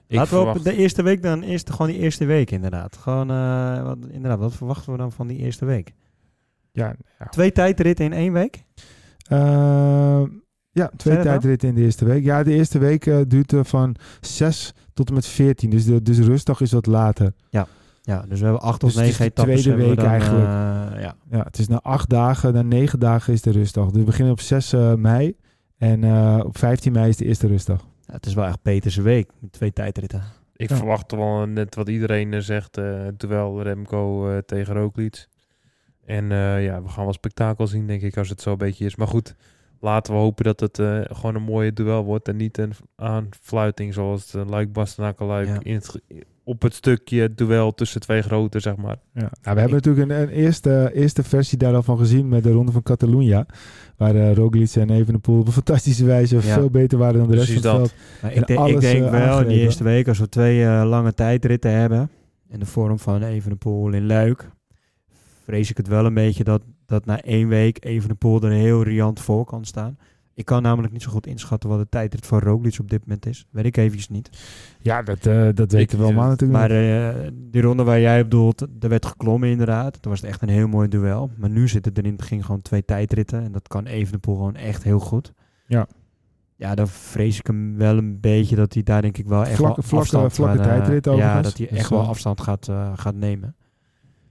Ik 0.06 0.16
Laten 0.16 0.38
we 0.38 0.46
op 0.46 0.62
de 0.62 0.76
eerste 0.76 1.02
week 1.02 1.22
dan 1.22 1.42
eerst 1.42 1.70
gewoon 1.70 1.86
die 1.86 1.98
eerste 1.98 2.24
week 2.24 2.50
inderdaad. 2.50 2.96
Gewoon, 2.96 3.30
eh, 3.30 3.82
wat, 3.82 3.98
inderdaad, 4.10 4.38
wat 4.38 4.54
verwachten 4.54 4.92
we 4.92 4.98
dan 4.98 5.12
van 5.12 5.26
die 5.26 5.38
eerste 5.38 5.64
week? 5.64 5.94
Ja, 6.72 6.94
ja. 7.18 7.26
Twee 7.26 7.52
tijdritten 7.52 8.04
in 8.04 8.12
één 8.12 8.32
week? 8.32 8.64
Ja, 10.78 10.90
twee 10.96 11.20
tijdritten 11.20 11.68
in 11.68 11.74
de 11.74 11.80
eerste 11.80 12.04
week. 12.04 12.24
Ja, 12.24 12.42
de 12.42 12.52
eerste 12.52 12.78
week 12.78 13.06
eh, 13.06 13.18
duurt 13.28 13.52
eh, 13.52 13.60
van 13.64 13.96
6 14.20 14.72
tot 14.94 15.08
en 15.08 15.14
met 15.14 15.26
14. 15.26 15.70
Dus 15.70 15.84
de 15.84 16.02
dus 16.02 16.18
rustdag 16.18 16.60
is 16.60 16.72
wat 16.72 16.86
later. 16.86 17.32
Ja, 18.02 18.22
dus 18.28 18.38
we 18.38 18.44
hebben 18.44 18.62
acht 18.62 18.82
of 18.84 18.92
Dus 18.92 19.00
negen 19.02 19.24
de 19.24 19.32
tweede 19.32 19.70
we 19.74 19.86
week 19.86 19.96
dan, 19.96 20.06
eigenlijk. 20.06 20.44
eh, 20.46 21.00
ja. 21.02 21.14
Ja, 21.30 21.42
het 21.44 21.58
is 21.58 21.68
na 21.68 21.80
acht 21.82 22.08
dagen, 22.08 22.52
na 22.54 22.62
negen 22.62 22.98
dagen 22.98 23.32
is 23.32 23.42
de 23.42 23.50
rustdag. 23.50 23.86
Dus 23.90 23.98
we 23.98 24.04
beginnen 24.04 24.32
op 24.32 24.40
6 24.40 24.72
eh, 24.72 24.94
mei. 24.94 25.36
En 25.78 26.04
eh, 26.04 26.40
op 26.44 26.58
15 26.58 26.92
mei 26.92 27.08
is 27.08 27.16
de 27.16 27.24
eerste 27.24 27.46
rustdag. 27.46 27.86
Ja, 28.06 28.12
het 28.14 28.26
is 28.26 28.34
wel 28.34 28.44
echt 28.44 28.62
Peterse 28.62 29.02
week 29.02 29.30
met 29.38 29.52
twee 29.52 29.72
tijdritten. 29.72 30.22
Ik 30.56 30.68
Ja. 30.68 30.76
verwacht 30.76 31.12
wel 31.12 31.46
net 31.46 31.74
wat 31.74 31.88
iedereen 31.88 32.42
zegt. 32.42 32.76
eh 32.76 33.06
terwijl 33.16 33.62
Remco 33.62 34.30
eh, 34.30 34.38
tegen 34.38 34.74
Roglic. 34.74 35.26
En 36.04 36.32
eh, 36.32 36.64
ja, 36.64 36.82
we 36.82 36.88
gaan 36.88 37.04
wel 37.04 37.12
spektakel 37.12 37.66
zien, 37.66 37.86
denk 37.86 38.02
ik, 38.02 38.16
als 38.16 38.28
het 38.28 38.40
zo 38.40 38.50
een 38.50 38.58
beetje 38.58 38.84
is. 38.84 38.96
Maar 38.96 39.08
goed, 39.08 39.34
laten 39.80 40.12
we 40.12 40.18
hopen 40.18 40.44
dat 40.44 40.60
het 40.60 40.78
eh, 40.78 41.00
gewoon 41.04 41.34
een 41.34 41.42
mooie 41.42 41.72
duel 41.72 42.04
wordt. 42.04 42.28
En 42.28 42.36
niet 42.36 42.58
een 42.58 42.72
aanfluiting 42.96 43.94
zoals 43.94 44.30
de 44.30 44.44
Luik 44.48 44.72
Bastenaken 44.72 45.26
Luik. 45.26 45.46
Ja. 45.48 45.58
In 45.62 45.74
het, 45.74 46.00
op 46.44 46.62
het 46.62 46.74
stukje 46.74 47.34
duel 47.34 47.74
tussen 47.74 48.00
twee 48.00 48.22
grote, 48.22 48.60
zeg 48.60 48.76
maar. 48.76 48.96
Ja. 49.12 49.20
Nou, 49.20 49.30
we 49.54 49.60
hebben 49.60 49.70
natuurlijk 49.72 50.10
een, 50.10 50.20
een 50.22 50.28
eerste, 50.28 50.90
eerste 50.94 51.22
versie 51.22 51.58
daar 51.58 51.74
al 51.74 51.82
van 51.82 51.98
gezien 51.98 52.28
met 52.28 52.42
de 52.42 52.52
Ronde 52.52 52.72
van 52.72 52.82
Catalunya. 52.82 53.46
Waar 53.96 54.14
eh 54.14 54.34
Roglic 54.34 54.74
en 54.74 54.90
Evenepoel 54.90 55.40
op 55.40 55.46
een 55.46 55.52
fantastische 55.52 56.04
wijze 56.04 56.34
Ja. 56.34 56.40
veel 56.40 56.70
beter 56.70 56.98
waren 56.98 57.18
dan 57.18 57.28
de 57.28 57.34
rest 57.34 57.46
Precies 57.46 57.62
van 57.66 57.80
het 57.80 57.90
dat. 57.90 57.94
veld. 58.20 58.36
Ik, 58.36 58.46
denk- 58.46 58.68
ik 58.68 58.80
denk 58.80 59.04
eh, 59.04 59.10
wel 59.10 59.40
in 59.40 59.48
die 59.48 59.58
eerste 59.58 59.84
week, 59.84 60.08
als 60.08 60.18
we 60.18 60.28
twee 60.28 60.64
eh, 60.64 60.82
lange 60.88 61.14
tijdritten 61.14 61.70
hebben, 61.72 62.10
in 62.48 62.58
de 62.58 62.66
vorm 62.66 62.98
van 62.98 63.22
Evenepoel 63.22 63.92
in 63.92 64.06
Luik, 64.06 64.50
vrees 65.44 65.70
ik 65.70 65.76
het 65.76 65.88
wel 65.88 66.04
een 66.06 66.14
beetje 66.14 66.44
dat, 66.44 66.62
dat 66.88 67.04
na 67.04 67.20
één 67.22 67.48
week 67.48 67.84
Evenepoel 67.84 68.42
er 68.42 68.50
heel 68.50 68.82
riant 68.82 69.20
voor 69.20 69.44
kan 69.44 69.64
staan. 69.64 69.98
Ik 70.34 70.44
kan 70.44 70.62
namelijk 70.62 70.92
niet 70.92 71.02
zo 71.02 71.10
goed 71.10 71.26
inschatten 71.26 71.68
wat 71.68 71.78
de 71.78 71.88
tijdrit 71.88 72.26
van 72.26 72.38
Roglic 72.38 72.76
op 72.80 72.90
dit 72.90 73.00
moment 73.00 73.26
is. 73.26 73.46
Weet 73.50 73.64
ik 73.64 73.76
eventjes 73.76 74.08
niet. 74.08 74.30
Ja, 74.80 75.02
dat, 75.02 75.26
eh, 75.26 75.48
dat 75.54 75.72
weten 75.72 75.98
we 75.98 76.04
allemaal 76.04 76.28
natuurlijk 76.28 76.58
Maar 76.60 76.70
eh, 76.70 77.30
die 77.34 77.62
ronde 77.62 77.82
waar 77.82 78.00
jij 78.00 78.20
op 78.20 78.30
doelt, 78.30 78.60
er 78.80 78.88
werd 78.88 79.06
geklommen 79.06 79.48
inderdaad. 79.48 80.02
Toen 80.02 80.10
was 80.10 80.20
het 80.20 80.30
echt 80.30 80.42
een 80.42 80.48
heel 80.48 80.68
mooi 80.68 80.88
duel. 80.88 81.30
Maar 81.36 81.50
nu 81.50 81.68
zitten 81.68 81.92
er 81.94 82.02
in 82.02 82.08
het 82.08 82.16
begin 82.16 82.44
gewoon 82.44 82.62
twee 82.62 82.84
tijdritten. 82.84 83.42
En 83.44 83.52
dat 83.52 83.68
kan 83.68 83.86
Evenepoel 83.86 84.36
gewoon 84.36 84.56
echt 84.56 84.82
heel 84.82 84.98
goed. 84.98 85.32
Ja. 85.66 85.86
Ja, 86.56 86.74
dan 86.74 86.88
vrees 86.88 87.38
ik 87.38 87.46
hem 87.46 87.76
wel 87.76 87.96
een 87.98 88.20
beetje 88.20 88.56
dat 88.56 88.74
hij 88.74 88.82
daar 88.82 89.02
denk 89.02 89.18
ik 89.18 89.26
wel 89.26 89.44
echt 89.44 89.54
Vlakke- 89.56 89.80
wel 89.80 89.84
vlakke- 89.88 90.04
afstand 90.16 90.32
vlakke 90.34 90.56
gaat, 90.58 90.66
eh, 90.66 90.72
tijdrit 90.72 91.04
Ja, 91.04 91.10
overigens. 91.12 91.42
dat 91.48 91.56
hij 91.58 91.66
Dus, 91.66 91.78
echt 91.78 91.90
wel 91.90 92.06
afstand 92.06 92.40
gaat, 92.40 92.68
gaat 92.94 93.14
nemen. 93.14 93.56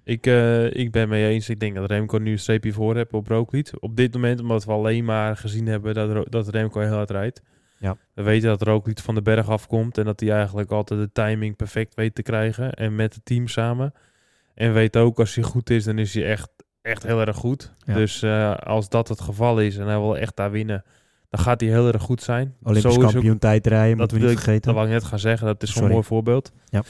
Ik, 0.07 0.25
eh, 0.25 0.73
ik 0.73 0.91
ben 0.91 1.09
mee 1.09 1.27
eens. 1.27 1.49
Ik 1.49 1.59
denk 1.59 1.75
dat 1.75 1.89
Remco 1.89 2.17
nu 2.17 2.31
een 2.31 2.39
streepje 2.39 2.73
voor 2.73 2.95
heeft 2.95 3.13
op 3.13 3.27
Roglic. 3.27 3.71
Op 3.79 3.95
dit 3.95 4.13
moment, 4.13 4.39
omdat 4.39 4.65
we 4.65 4.71
alleen 4.71 5.05
maar 5.05 5.37
gezien 5.37 5.67
hebben 5.67 5.93
dat, 5.93 6.31
dat 6.31 6.47
Remco 6.47 6.79
heel 6.79 6.91
hard 6.93 7.09
rijdt. 7.09 7.41
Ja. 7.79 7.97
We 8.13 8.21
weten 8.21 8.49
dat 8.49 8.61
Roglic 8.61 8.99
van 8.99 9.15
de 9.15 9.21
berg 9.21 9.49
afkomt 9.49 9.97
en 9.97 10.05
dat 10.05 10.19
hij 10.19 10.31
eigenlijk 10.31 10.71
altijd 10.71 10.99
de 10.99 11.11
timing 11.11 11.55
perfect 11.55 11.95
weet 11.95 12.15
te 12.15 12.21
krijgen. 12.21 12.73
En 12.73 12.95
met 12.95 13.13
het 13.13 13.25
team 13.25 13.47
samen. 13.47 13.93
En 14.53 14.73
weet 14.73 14.97
ook, 14.97 15.19
als 15.19 15.35
hij 15.35 15.43
goed 15.43 15.69
is, 15.69 15.83
dan 15.83 15.99
is 15.99 16.13
hij 16.13 16.25
echt, 16.25 16.49
echt 16.81 17.03
heel 17.03 17.19
erg 17.19 17.37
goed. 17.37 17.73
Ja. 17.85 17.93
Dus 17.93 18.21
eh, 18.21 18.55
als 18.55 18.89
dat 18.89 19.07
het 19.07 19.21
geval 19.21 19.59
is 19.59 19.77
en 19.77 19.87
hij 19.87 19.99
wil 19.99 20.17
echt 20.17 20.35
daar 20.35 20.51
winnen, 20.51 20.83
dan 21.29 21.39
gaat 21.39 21.61
hij 21.61 21.69
heel 21.69 21.87
erg 21.91 22.01
goed 22.01 22.21
zijn. 22.21 22.55
Olympisch 22.63 22.97
ook- 22.97 23.11
kampioen 23.11 23.37
tijdrijden, 23.39 23.97
moeten 23.97 24.15
we 24.17 24.21
wil 24.21 24.29
niet 24.31 24.37
ik- 24.39 24.43
vergeten. 24.43 24.65
Dat 24.73 24.75
wou 24.81 24.87
ik 24.87 25.01
net 25.01 25.09
gaan 25.09 25.19
zeggen. 25.19 25.47
Dat 25.47 25.63
is 25.63 25.73
zo'n 25.73 25.87
mooi 25.89 26.03
voorbeeld. 26.03 26.51
Ja. 26.69 26.83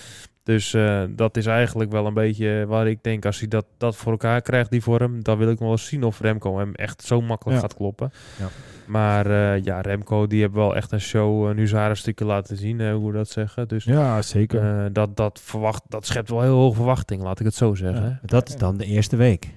Dus 0.43 0.73
eh, 0.73 1.03
dat 1.09 1.37
is 1.37 1.45
eigenlijk 1.45 1.91
wel 1.91 2.05
een 2.05 2.13
beetje 2.13 2.65
waar 2.67 2.87
ik 2.87 3.03
denk, 3.03 3.25
als 3.25 3.39
hij 3.39 3.47
dat, 3.47 3.65
dat 3.77 3.95
voor 3.95 4.11
elkaar 4.11 4.41
krijgt, 4.41 4.71
die 4.71 4.81
vorm, 4.81 5.23
dan 5.23 5.37
wil 5.37 5.47
ik 5.47 5.53
nog 5.59 5.59
wel 5.67 5.71
eens 5.71 5.87
zien 5.87 6.03
of 6.03 6.19
Remco 6.19 6.57
hem 6.57 6.73
echt 6.73 7.01
zo 7.03 7.21
makkelijk 7.21 7.55
Ja. 7.61 7.61
gaat 7.67 7.73
kloppen. 7.75 8.11
Ja. 8.39 8.47
Maar 8.85 9.25
eh, 9.25 9.63
ja, 9.63 9.81
Remco, 9.81 10.27
die 10.27 10.41
heeft 10.41 10.53
wel 10.53 10.75
echt 10.75 10.91
een 10.91 11.01
show, 11.01 11.47
een 11.49 11.57
huzarenstukken 11.57 12.25
laten 12.25 12.57
zien, 12.57 12.79
eh, 12.81 12.93
hoe 12.93 13.11
we 13.11 13.17
dat 13.17 13.29
zeggen. 13.29 13.67
Dus 13.67 13.83
Ja, 13.83 14.21
zeker. 14.21 14.61
eh, 14.61 14.85
dat, 14.91 15.17
dat, 15.17 15.39
verwacht, 15.43 15.81
dat 15.89 16.05
schept 16.05 16.29
wel 16.29 16.41
heel 16.41 16.55
hoge 16.55 16.75
verwachting, 16.75 17.21
laat 17.23 17.39
ik 17.39 17.45
het 17.45 17.55
zo 17.55 17.75
zeggen. 17.75 18.03
Ja. 18.05 18.19
Dat 18.25 18.49
is 18.49 18.55
dan 18.55 18.77
de 18.77 18.85
eerste 18.85 19.15
week. 19.15 19.47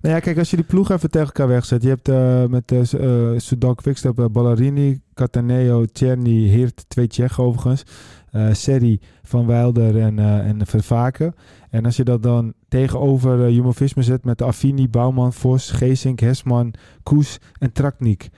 Nou 0.00 0.14
ja, 0.14 0.20
kijk, 0.20 0.38
als 0.38 0.50
je 0.50 0.56
die 0.56 0.64
ploeg 0.64 0.90
even 0.90 1.10
tegen 1.10 1.26
elkaar 1.26 1.48
wegzet. 1.48 1.82
Je 1.82 1.88
hebt 1.88 2.08
eh, 2.08 2.46
met 2.46 2.72
uh, 2.72 3.38
Sudan 3.38 3.74
Quickstep, 3.74 4.28
Ballarini, 4.32 5.00
Cataneo, 5.14 5.84
Czerny, 5.92 6.48
Hirt, 6.48 6.84
twee 6.88 7.06
Tsjechen 7.06 7.44
overigens. 7.44 7.84
eh 8.30 8.52
Seri, 8.52 9.00
Van 9.22 9.46
Wilder 9.46 10.00
en, 10.00 10.18
en 10.18 10.66
Vervaken. 10.66 11.34
En 11.70 11.84
als 11.84 11.96
je 11.96 12.04
dat 12.04 12.22
dan 12.22 12.52
tegenover 12.68 13.38
uh, 13.38 13.54
Jumbo-Visma 13.54 14.02
zet 14.02 14.24
met 14.24 14.42
Affini, 14.42 14.88
Bouwman, 14.88 15.32
Vos, 15.32 15.70
Geesink, 15.70 16.20
Hesman, 16.20 16.74
Koes 17.02 17.38
en 17.58 17.72
Traknik. 17.72 18.30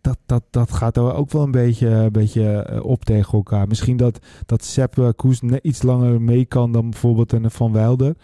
Dat, 0.00 0.18
dat, 0.26 0.42
dat 0.50 0.72
gaat 0.72 0.96
er 0.96 1.14
ook 1.14 1.30
wel 1.30 1.42
een 1.42 1.50
beetje, 1.50 1.88
een 1.88 2.12
beetje 2.12 2.80
op 2.82 3.04
tegen 3.04 3.32
elkaar. 3.32 3.66
Misschien 3.68 3.96
dat, 3.96 4.18
dat 4.46 4.64
Sepp 4.64 4.98
uh, 4.98 5.08
Koes 5.16 5.40
iets 5.62 5.82
langer 5.82 6.20
mee 6.20 6.44
kan 6.44 6.72
dan 6.72 6.90
bijvoorbeeld 6.90 7.34
Van 7.42 7.72
Wilder. 7.72 8.14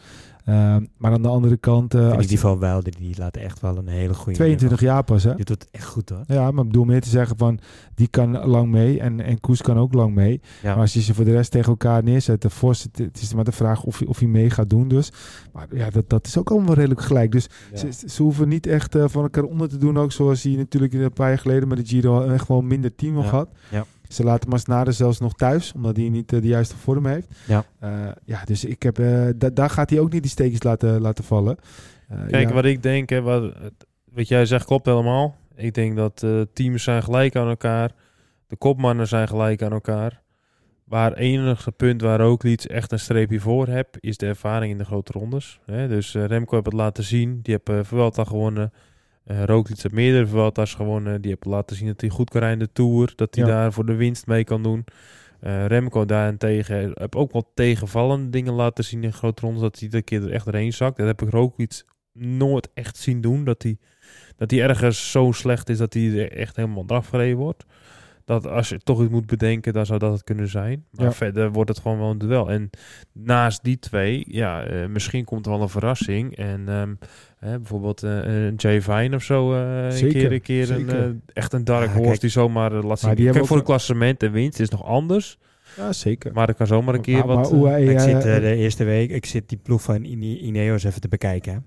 Uh, 0.49 0.77
maar 0.97 1.13
aan 1.13 1.23
de 1.23 1.29
andere 1.29 1.57
kant... 1.57 1.95
Uh, 1.95 2.13
als 2.13 2.27
die 2.27 2.41
van 2.41 2.59
Wilder, 2.59 2.93
die 2.99 3.15
laat 3.19 3.37
echt 3.37 3.61
wel 3.61 3.77
een 3.77 3.89
hele 3.89 4.15
goede... 4.15 4.39
22 4.39 4.81
jaar 4.81 5.05
pas, 5.05 5.25
hè? 5.25 5.35
Die 5.35 5.45
doet 5.45 5.63
het 5.63 5.71
echt 5.71 5.85
goed, 5.87 6.09
hoor. 6.09 6.25
Ja, 6.27 6.51
maar 6.51 6.65
ik 6.65 6.71
bedoel 6.71 6.85
meer 6.85 7.01
te 7.01 7.09
zeggen 7.09 7.37
van... 7.37 7.59
Die 7.95 8.09
kan 8.09 8.47
lang 8.47 8.71
mee 8.71 9.01
en, 9.01 9.21
en 9.21 9.41
Koes 9.41 9.63
kan 9.63 9.79
ook 9.79 9.95
lang 9.95 10.15
mee. 10.15 10.41
Ja. 10.63 10.71
Maar 10.73 10.81
als 10.81 10.93
je 10.93 11.01
ze 11.01 11.15
voor 11.15 11.25
de 11.25 11.33
rest 11.33 11.51
tegen 11.51 11.69
elkaar 11.69 12.03
neerzet... 12.03 12.43
De 12.43 12.51
Vos, 12.51 12.83
het, 12.83 12.99
het 12.99 13.21
is 13.21 13.35
maar 13.35 13.45
de 13.45 13.53
vraag 13.53 13.83
of, 13.85 14.03
of 14.03 14.19
hij 14.19 14.29
mee 14.29 14.51
gaat 14.51 14.71
doen 14.71 14.89
dus. 14.89 15.13
Maar 15.53 15.67
ja, 15.71 15.91
dat, 15.91 16.09
dat 16.11 16.27
is 16.27 16.39
ook 16.39 16.51
allemaal 16.51 16.75
redelijk 16.75 17.01
gelijk. 17.03 17.33
Dus 17.33 17.49
Ja. 17.73 17.79
ze, 17.93 18.09
ze 18.09 18.23
hoeven 18.23 18.49
niet 18.49 18.67
echt 18.67 18.97
uh, 18.97 19.05
van 19.09 19.23
elkaar 19.23 19.45
onder 19.45 19.69
te 19.69 19.79
doen. 19.79 19.99
Ook 19.99 20.13
zoals 20.13 20.43
hij 20.43 20.53
natuurlijk 20.53 20.93
een 20.93 21.13
paar 21.13 21.29
jaar 21.29 21.39
geleden 21.39 21.69
met 21.69 21.79
de 21.79 21.87
Giro... 21.87 22.23
echt 22.23 22.49
wel 22.49 22.63
minder 22.63 22.95
team 22.95 23.19
Ja. 23.19 23.23
had. 23.23 23.49
Ja. 23.71 23.85
Ze 24.09 24.25
laten 24.25 24.49
Masnada 24.49 24.91
zelfs 24.91 25.19
nog 25.19 25.35
thuis, 25.35 25.73
omdat 25.73 25.97
hij 25.97 26.09
niet 26.09 26.33
uh, 26.33 26.41
de 26.41 26.47
juiste 26.47 26.77
vorm 26.77 27.07
heeft. 27.07 27.29
Ja. 27.47 27.65
Uh, 27.85 27.91
ja, 28.25 28.45
dus 28.45 28.65
ik 28.65 28.83
heb, 28.83 28.97
da 29.37 29.51
daar 29.51 29.71
gaat 29.71 29.91
hij 29.91 29.99
ook 30.01 30.13
niet 30.13 30.23
die 30.23 30.31
steekjes 30.31 30.63
laten, 30.63 31.01
laten 31.01 31.25
vallen. 31.25 31.57
Kijk, 32.29 32.49
ja. 32.49 32.55
wat 32.55 32.65
ik 32.65 32.83
denk, 32.83 33.09
hè, 33.09 33.23
wat, 33.23 33.55
wat 34.13 34.29
jij 34.29 34.47
zegt 34.47 34.67
klopt 34.67 34.87
helemaal. 34.87 35.37
Ik 35.55 35.75
denk 35.75 35.97
dat 35.97 36.27
teams 36.53 36.83
zijn 36.83 37.03
gelijk 37.03 37.37
aan 37.37 37.49
elkaar. 37.49 37.91
De 38.47 38.57
kopmannen 38.57 39.09
zijn 39.09 39.29
gelijk 39.29 39.63
aan 39.63 39.73
elkaar. 39.73 40.23
Waar 40.85 41.13
enige 41.13 41.73
punt 41.73 42.01
waar 42.01 42.21
Roglic 42.21 42.65
echt 42.65 42.93
een 42.93 42.99
streepje 42.99 43.41
voor 43.41 43.67
heb, 43.67 43.97
is 44.01 44.17
de 44.17 44.27
ervaring 44.27 44.73
in 44.73 44.79
de 44.79 44.85
grote 44.85 45.13
rondes. 45.13 45.61
Hè? 45.65 45.89
Dus 45.89 46.15
Remco 46.15 46.55
heeft 46.55 46.67
het 46.67 46.75
laten 46.75 47.05
zien. 47.05 47.41
Die 47.43 47.55
heeft 47.55 47.79
uh, 47.79 47.85
Vuelta 47.85 48.25
gewonnen. 48.25 48.73
Uh, 49.27 49.45
Roglic 49.45 49.83
heeft 49.83 49.95
meerdere 49.95 50.27
Vuelta's 50.27 50.75
gewonnen. 50.75 51.21
Die 51.21 51.31
heeft 51.31 51.45
laten 51.45 51.77
zien 51.77 51.87
dat 51.87 52.01
hij 52.01 52.11
goed 52.11 52.31
kan 52.31 52.41
rijden 52.41 52.59
in 52.61 52.65
de 52.67 52.73
Tour. 52.73 53.13
Dat 53.17 53.35
hij 53.35 53.45
Ja. 53.45 53.51
daar 53.51 53.73
voor 53.73 53.87
de 53.87 53.95
winst 53.95 54.27
mee 54.27 54.45
kan 54.45 54.63
doen. 54.63 54.85
Uh, 55.43 55.67
Remco 55.67 56.05
daarentegen 56.05 56.77
heeft 56.77 57.15
ook 57.17 57.33
wel 57.33 57.51
tegenvallende 57.55 58.31
dingen 58.31 58.53
laten 58.53 58.85
zien 58.85 59.05
in 59.05 59.13
grote 59.13 59.43
rondes. 59.43 59.63
Dat 59.63 59.79
hij 59.79 59.89
de 59.89 60.03
keer 60.03 60.23
er 60.23 60.33
echt 60.33 60.45
doorheen 60.45 60.73
zakt. 60.73 60.97
Dat 60.97 61.07
heb 61.07 61.23
ik 61.23 61.31
Roglic 61.31 61.83
nooit 62.13 62.69
echt 62.75 62.97
zien 62.97 63.21
doen. 63.21 63.45
Dat 63.45 63.63
hij, 63.63 63.79
dat 64.37 64.51
hij 64.51 64.63
ergens 64.63 65.11
zo 65.11 65.33
slecht 65.33 65.69
is 65.69 65.79
dat 65.79 65.93
hij 65.95 66.03
er 66.19 66.33
echt 66.33 66.57
helemaal 66.57 66.85
eraf 66.87 67.09
gereden 67.09 67.37
wordt. 67.37 67.65
Dat 68.25 68.47
als 68.47 68.69
je 68.69 68.79
toch 68.79 69.03
iets 69.03 69.11
moet 69.11 69.27
bedenken, 69.27 69.73
dan 69.73 69.87
zou 69.87 69.99
dat 69.99 70.13
het 70.13 70.25
kunnen 70.25 70.49
zijn. 70.49 70.85
Maar 70.91 71.05
Ja. 71.07 71.13
verder 71.13 71.53
wordt 71.53 71.71
het 71.71 71.79
gewoon 71.79 71.99
wel 71.99 72.11
een 72.11 72.19
duel. 72.19 72.51
En 72.51 72.71
naast 73.13 73.65
die 73.65 73.79
twee, 73.79 74.25
ja, 74.29 74.63
eh, 74.65 74.87
misschien 74.89 75.25
komt 75.25 75.47
er 75.47 75.53
wel 75.53 75.63
een 75.63 75.69
verrassing. 75.69 76.37
En 76.37 76.69
ehm, 76.69 76.95
hè, 77.47 77.59
bijvoorbeeld 77.59 78.03
eh, 78.03 78.11
een 78.25 78.55
Jay 78.57 78.81
Vine 78.83 79.17
of 79.17 79.23
zo, 79.23 79.53
eh, 79.55 79.85
een 79.85 79.93
Zeker, 79.93 80.21
keer, 80.21 80.33
een 80.33 80.41
keer 80.41 80.71
een, 80.71 80.89
eh, 80.91 81.05
echt 81.33 81.53
een 81.53 81.65
dark 81.65 81.87
Ja, 81.87 81.93
horse 81.93 82.09
kijk. 82.09 82.21
die 82.21 82.31
zomaar 82.31 82.71
laat 82.73 82.99
zien. 82.99 83.09
die 83.09 83.17
Kijk, 83.17 83.27
hebben 83.29 83.47
voor 83.47 83.57
een 83.57 83.63
klassement 83.65 84.23
en 84.23 84.33
winst 84.33 84.61
is 84.61 84.69
nog 84.69 84.85
anders. 84.85 85.39
ja, 85.77 85.93
zeker. 85.93 86.33
Maar 86.33 86.49
er 86.49 86.55
kan 86.55 86.67
zomaar 86.67 86.95
een 86.95 87.01
keer 87.01 87.27
Maar- 87.27 87.37
maar 87.37 87.59
wat... 87.59 87.79
ik 87.81 88.01
zit 88.01 88.23
de 88.23 88.55
eerste 88.55 88.85
week, 88.85 89.11
ik 89.11 89.27
zit 89.27 89.49
die 89.49 89.59
ploeg 89.59 89.83
van 89.83 90.05
Ine- 90.05 90.39
Ineos 90.39 90.85
even 90.85 91.01
te 91.01 91.09
bekijken. 91.09 91.53
hè. 91.53 91.59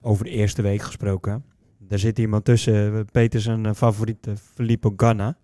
Over 0.00 0.24
de 0.24 0.30
eerste 0.30 0.62
week 0.62 0.82
gesproken. 0.82 1.44
Daar 1.78 1.98
zit 1.98 2.18
iemand 2.18 2.44
tussen, 2.44 3.06
Peter 3.12 3.40
zijn 3.40 3.66
eh, 3.66 3.72
favoriete, 3.74 4.32
Filippo 4.54 4.92
Ganna. 4.96 5.36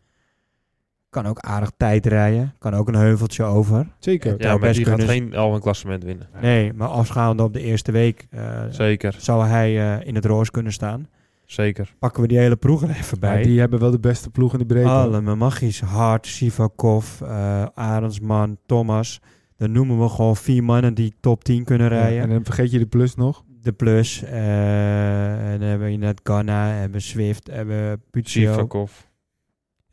Kan 1.15 1.27
ook 1.27 1.39
aardig 1.39 1.71
tijd 1.77 2.07
rijden. 2.07 2.55
Kan 2.59 2.75
ook 2.75 2.89
een 2.89 2.95
heuveltje 2.95 3.45
over. 3.45 3.87
zeker. 3.99 4.35
Ja, 4.39 4.49
maar 4.49 4.59
best 4.59 4.77
die 4.77 4.85
gaat 4.85 5.03
geen 5.03 5.35
al 5.35 5.55
een 5.55 5.61
klassement 5.61 6.05
winnen. 6.05 6.29
Nee, 6.41 6.73
maar 6.73 6.89
afgaande 6.89 7.43
op 7.43 7.53
de 7.53 7.61
eerste 7.61 7.93
week 7.93 8.27
eh, 8.31 8.63
Zeker, 8.71 9.15
zou 9.19 9.47
hij 9.47 9.99
eh, 10.01 10.07
in 10.07 10.15
het 10.15 10.25
roos 10.25 10.51
kunnen 10.51 10.73
staan. 10.73 11.09
zeker. 11.45 11.95
Pakken 11.99 12.23
we 12.23 12.29
die 12.29 12.39
hele 12.39 12.57
ploeg 12.57 12.83
er 12.83 12.91
even 12.91 13.19
Maar 13.21 13.35
bij. 13.35 13.43
die 13.43 13.61
hebben 13.61 13.81
wel 13.81 13.91
de 13.91 13.99
beste 14.01 14.31
ploeg 14.31 14.53
in 14.53 14.59
de 14.59 14.67
breedte. 14.67 14.91
Allemaal 14.91 15.37
magisch. 15.37 15.81
Hart, 15.81 16.27
Sivakov, 16.27 17.21
eh 17.21 17.65
Arendsman, 17.75 18.57
Thomas. 18.67 19.21
Dan 19.57 19.73
noemen 19.73 20.01
we 20.01 20.09
gewoon 20.09 20.37
vier 20.37 20.65
mannen 20.65 20.95
die 20.95 21.15
top 21.21 21.45
10 21.45 21.65
kunnen 21.65 21.91
Ja, 21.93 21.99
rijden. 21.99 22.21
en 22.23 22.29
dan 22.29 22.45
vergeet 22.45 22.71
je 22.71 22.79
de 22.79 22.87
plus 22.87 23.15
nog. 23.15 23.45
de 23.63 23.73
plus. 23.73 24.23
eh, 24.23 25.53
en 25.53 25.59
dan 25.61 25.69
hebben 25.69 25.89
we 25.89 25.97
net 25.97 26.21
Ghana, 26.23 26.67
hebben 26.69 27.03
Swift, 27.03 27.51
hebben 27.51 28.03
Puccio. 28.11 28.53
Sivakov. 28.53 28.93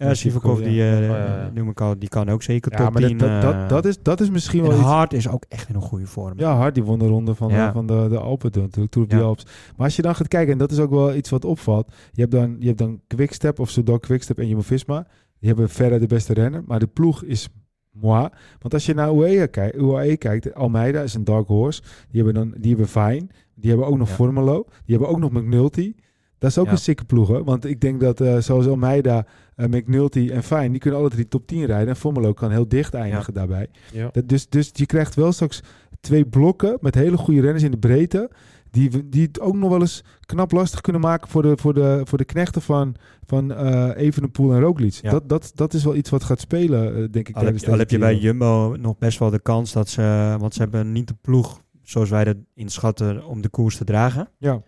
Ja, 0.01 0.13
Sivakov, 0.13 0.59
die, 0.61 0.73
ja. 0.73 0.91
eh, 0.91 0.99
Oh, 0.99 1.05
ja, 1.07 1.25
ja. 1.25 1.51
noem 1.53 1.69
ik 1.69 1.81
al, 1.81 1.99
die 1.99 2.09
kan 2.09 2.29
ook 2.29 2.43
zeker 2.43 2.71
Ja, 2.71 2.77
top 2.77 2.93
maar 2.93 3.01
10. 3.03 3.17
dat, 3.17 3.41
dat, 3.41 3.53
eh, 3.53 3.59
dat, 3.59 3.69
dat, 3.69 3.85
is, 3.85 4.01
dat 4.01 4.19
is 4.21 4.29
misschien 4.29 4.61
wel 4.61 4.71
iets... 4.71 4.79
Hart 4.81 5.13
is 5.13 5.27
ook 5.29 5.45
echt 5.49 5.69
in 5.69 5.75
een 5.75 5.81
goede 5.81 6.05
vorm. 6.05 6.39
Ja, 6.39 6.55
Hart 6.55 6.73
die 6.73 6.83
won 6.83 6.99
de 6.99 7.07
ronde 7.07 7.35
van, 7.35 7.49
Ja. 7.49 7.65
de, 7.67 7.73
van 7.73 7.85
de, 7.87 8.05
de 8.09 8.17
Alpen 8.19 8.51
toen, 8.51 8.69
toen 8.69 8.89
Tour 8.89 9.05
op 9.07 9.11
Ja. 9.11 9.17
die 9.17 9.27
Alps. 9.27 9.45
Maar 9.77 9.85
als 9.85 9.95
je 9.95 10.01
dan 10.01 10.15
gaat 10.15 10.27
kijken, 10.27 10.51
en 10.51 10.57
dat 10.57 10.71
is 10.71 10.79
ook 10.79 10.89
wel 10.89 11.15
iets 11.15 11.29
wat 11.29 11.45
opvalt. 11.45 11.93
Je 12.11 12.21
hebt 12.21 12.33
dan, 12.33 12.55
je 12.59 12.65
hebt 12.65 12.77
dan 12.77 13.01
Quickstep 13.07 13.59
of 13.59 13.69
Soudal 13.69 13.99
Quickstep 13.99 14.37
en 14.39 14.47
Jumbo-Visma. 14.47 15.07
Die 15.39 15.49
hebben 15.49 15.69
verder 15.69 15.99
de 15.99 16.07
beste 16.07 16.33
renner, 16.33 16.63
maar 16.65 16.79
de 16.79 16.87
ploeg 16.87 17.23
is 17.23 17.49
moi. 17.91 18.27
Want 18.59 18.73
als 18.73 18.85
je 18.85 18.93
naar 18.93 19.13
UAE 19.13 19.47
kijkt, 19.47 19.75
UAE 19.77 20.17
kijkt, 20.17 20.53
Almeida 20.55 21.01
is 21.01 21.13
een 21.13 21.23
dark 21.23 21.47
horse. 21.47 21.81
Die 22.11 22.23
hebben 22.23 22.33
dan, 22.33 22.53
die 22.61 22.69
hebben 22.69 22.87
Fine. 22.87 23.27
Die 23.55 23.69
hebben 23.69 23.87
ook 23.87 23.97
nog 23.97 24.07
Ja. 24.09 24.13
Formelo. 24.15 24.65
Die 24.85 24.95
hebben 24.97 25.09
ook 25.09 25.19
nog 25.19 25.31
McNulty. 25.31 25.93
Dat 26.37 26.49
is 26.49 26.57
ook 26.57 26.65
Ja. 26.65 26.71
een 26.71 26.77
sikke 26.77 27.05
ploeg 27.05 27.27
hoor. 27.27 27.43
Want 27.43 27.65
ik 27.65 27.81
denk 27.81 27.99
dat 27.99 28.21
eh, 28.21 28.37
zoals 28.37 28.67
Almeida, 28.67 29.17
eh, 29.17 29.25
McNulty 29.69 30.29
en 30.33 30.43
Fine, 30.43 30.69
die 30.69 30.79
kunnen 30.79 30.99
alle 30.99 31.09
drie 31.09 31.27
top 31.27 31.47
10 31.47 31.65
rijden. 31.65 31.87
En 31.87 31.95
Formelo 31.95 32.33
kan 32.33 32.51
heel 32.51 32.67
dicht 32.67 32.93
eindigen 32.93 33.33
daarbij. 33.33 33.67
Ja. 33.93 34.09
Dat, 34.11 34.29
dus, 34.29 34.49
dus 34.49 34.69
je 34.73 34.85
krijgt 34.85 35.15
wel 35.15 35.31
straks 35.31 35.61
twee 35.99 36.25
blokken 36.25 36.77
met 36.81 36.95
hele 36.95 37.17
goede 37.17 37.41
renners 37.41 37.63
in 37.63 37.71
de 37.71 37.77
breedte. 37.77 38.31
Die, 38.71 39.09
die 39.09 39.25
het 39.25 39.39
ook 39.39 39.55
nog 39.55 39.69
wel 39.69 39.79
eens 39.79 40.03
knap 40.25 40.51
lastig 40.51 40.81
kunnen 40.81 41.01
maken 41.01 41.29
voor 41.29 41.41
de, 41.41 41.57
voor 41.57 41.73
de, 41.73 42.01
voor 42.03 42.17
de 42.17 42.25
knechten 42.25 42.61
van, 42.61 42.95
van 43.25 43.53
eh 43.53 43.89
Evenepoel 43.95 44.53
en 44.53 44.59
Roglic. 44.59 44.93
Ja. 44.93 45.11
Dat, 45.11 45.29
dat, 45.29 45.51
dat 45.55 45.73
is 45.73 45.83
wel 45.83 45.95
iets 45.95 46.09
wat 46.09 46.23
gaat 46.23 46.39
spelen, 46.39 46.95
eh, 46.95 47.03
denk 47.11 47.29
ik. 47.29 47.35
Al 47.35 47.45
heb, 47.45 47.67
al 47.67 47.77
heb 47.77 47.89
je 47.89 47.97
bij. 47.97 48.15
Jumbo 48.15 48.75
nog 48.79 48.97
best 48.97 49.19
wel 49.19 49.29
de 49.29 49.39
kans 49.39 49.73
dat 49.73 49.89
ze... 49.89 50.35
Want 50.39 50.53
ze 50.53 50.61
hebben 50.61 50.91
niet 50.91 51.07
de 51.07 51.15
ploeg 51.21 51.61
zoals 51.83 52.09
wij 52.09 52.23
dat 52.23 52.37
inschatten 52.53 53.25
om 53.25 53.41
de 53.41 53.49
koers 53.49 53.77
te 53.77 53.83
dragen. 53.83 54.29
Ja, 54.37 54.61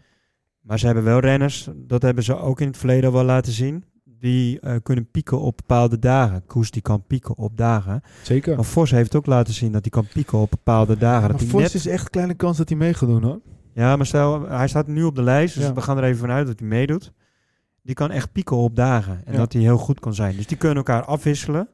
Maar 0.61 0.79
ze 0.79 0.85
hebben 0.85 1.03
wel 1.03 1.19
renners, 1.19 1.69
dat 1.75 2.01
hebben 2.01 2.23
ze 2.23 2.37
ook 2.37 2.61
in 2.61 2.67
het 2.67 2.77
verleden 2.77 3.11
wel 3.11 3.23
laten 3.23 3.51
zien. 3.51 3.83
Die 4.23 4.59
eh, 4.59 4.75
kunnen 4.83 5.07
pieken 5.11 5.39
op 5.39 5.57
bepaalde 5.57 5.99
dagen. 5.99 6.43
Koers 6.47 6.71
die 6.71 6.81
kan 6.81 7.03
pieken 7.07 7.37
op 7.37 7.57
dagen. 7.57 8.01
zeker. 8.21 8.55
Maar 8.55 8.65
Vos 8.65 8.91
heeft 8.91 9.15
ook 9.15 9.25
laten 9.25 9.53
zien 9.53 9.71
dat 9.71 9.81
hij 9.81 9.89
kan 9.89 10.07
pieken 10.13 10.37
op 10.37 10.49
bepaalde 10.49 10.97
dagen. 10.97 11.19
maar 11.21 11.31
dat 11.31 11.39
hij 11.39 11.49
Vos 11.49 11.61
net... 11.61 11.73
is 11.73 11.85
echt 11.87 12.03
een 12.03 12.09
kleine 12.11 12.33
kans 12.33 12.57
dat 12.57 12.69
hij 12.69 12.77
mee 12.77 12.93
gaat 12.93 13.09
doen 13.09 13.23
hoor. 13.23 13.39
Ja, 13.73 13.95
maar 13.95 14.05
stel, 14.05 14.47
hij 14.49 14.67
staat 14.67 14.87
nu 14.87 15.03
op 15.03 15.15
de 15.15 15.21
lijst, 15.23 15.55
dus 15.55 15.63
Ja. 15.63 15.73
we 15.73 15.81
gaan 15.81 15.97
er 15.97 16.03
even 16.03 16.19
vanuit 16.19 16.47
dat 16.47 16.59
hij 16.59 16.67
meedoet. 16.67 17.11
Die 17.81 17.95
kan 17.95 18.11
echt 18.11 18.31
pieken 18.31 18.57
op 18.57 18.75
dagen 18.75 19.21
en 19.25 19.31
Ja. 19.31 19.37
dat 19.37 19.53
hij 19.53 19.61
heel 19.61 19.77
goed 19.77 19.99
kan 19.99 20.13
zijn. 20.13 20.35
Dus 20.35 20.47
die 20.47 20.57
kunnen 20.57 20.77
elkaar 20.77 21.03
afwisselen. 21.05 21.67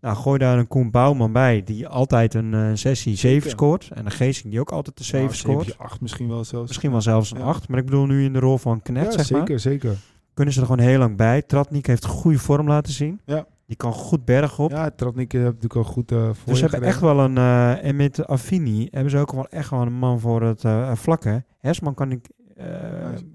Nou, 0.00 0.16
gooi 0.16 0.38
daar 0.38 0.58
een 0.58 0.66
Koen 0.68 0.90
Bouwman 0.90 1.32
bij, 1.32 1.62
die 1.64 1.88
altijd 1.88 2.34
een 2.34 2.54
eh, 2.54 2.70
sessie 2.74 3.16
7 3.16 3.18
Zeker. 3.40 3.50
scoort. 3.50 3.88
En 3.94 4.04
een 4.04 4.10
Geesing 4.12 4.50
die 4.50 4.60
ook 4.60 4.72
altijd 4.72 4.98
een 4.98 5.04
7 5.04 5.24
Nou, 5.26 5.36
scoort. 5.36 5.66
7, 5.66 5.80
8 5.84 6.00
misschien 6.00 6.28
wel 6.28 6.44
zelfs. 6.44 6.68
Misschien 6.68 6.90
wel 6.90 7.00
zelfs 7.00 7.30
een 7.30 7.38
Ja. 7.38 7.44
8. 7.44 7.68
Maar 7.68 7.78
ik 7.78 7.84
bedoel 7.84 8.06
nu 8.06 8.24
in 8.24 8.32
de 8.32 8.38
rol 8.38 8.58
van 8.58 8.82
Knet, 8.82 9.04
ja, 9.04 9.10
zeg 9.10 9.24
zeker, 9.26 9.48
maar. 9.48 9.58
zeker. 9.60 9.96
Kunnen 10.34 10.54
ze 10.54 10.60
er 10.60 10.66
gewoon 10.66 10.84
heel 10.86 10.98
lang 10.98 11.16
bij. 11.16 11.42
Tratnik 11.42 11.86
heeft 11.86 12.04
goede 12.06 12.38
vorm 12.38 12.68
laten 12.68 12.92
zien. 12.92 13.20
Ja. 13.24 13.46
Die 13.66 13.76
kan 13.76 13.92
goed 13.92 14.24
berg 14.24 14.58
op. 14.58 14.70
Ja, 14.70 14.90
Tratnik 14.90 15.32
heeft 15.32 15.44
natuurlijk 15.44 15.76
al 15.76 15.84
goed 15.84 16.12
eh 16.12 16.18
voor 16.18 16.34
dus 16.44 16.58
ze 16.58 16.66
hebben 16.66 16.88
echt 16.88 17.00
wel 17.00 17.18
een... 17.20 17.36
eh, 17.36 17.84
en 17.84 17.96
met 17.96 18.26
Affini 18.26 18.88
hebben 18.90 19.10
ze 19.10 19.18
ook 19.18 19.32
wel 19.32 19.48
echt 19.48 19.70
wel 19.70 19.80
een 19.80 19.92
man 19.92 20.20
voor 20.20 20.42
het 20.42 20.64
eh 20.64 20.94
vlakke. 20.94 21.44
Hersman 21.60 21.94
kan 21.94 22.10
ik... 22.10 22.28
eh, 22.56 22.66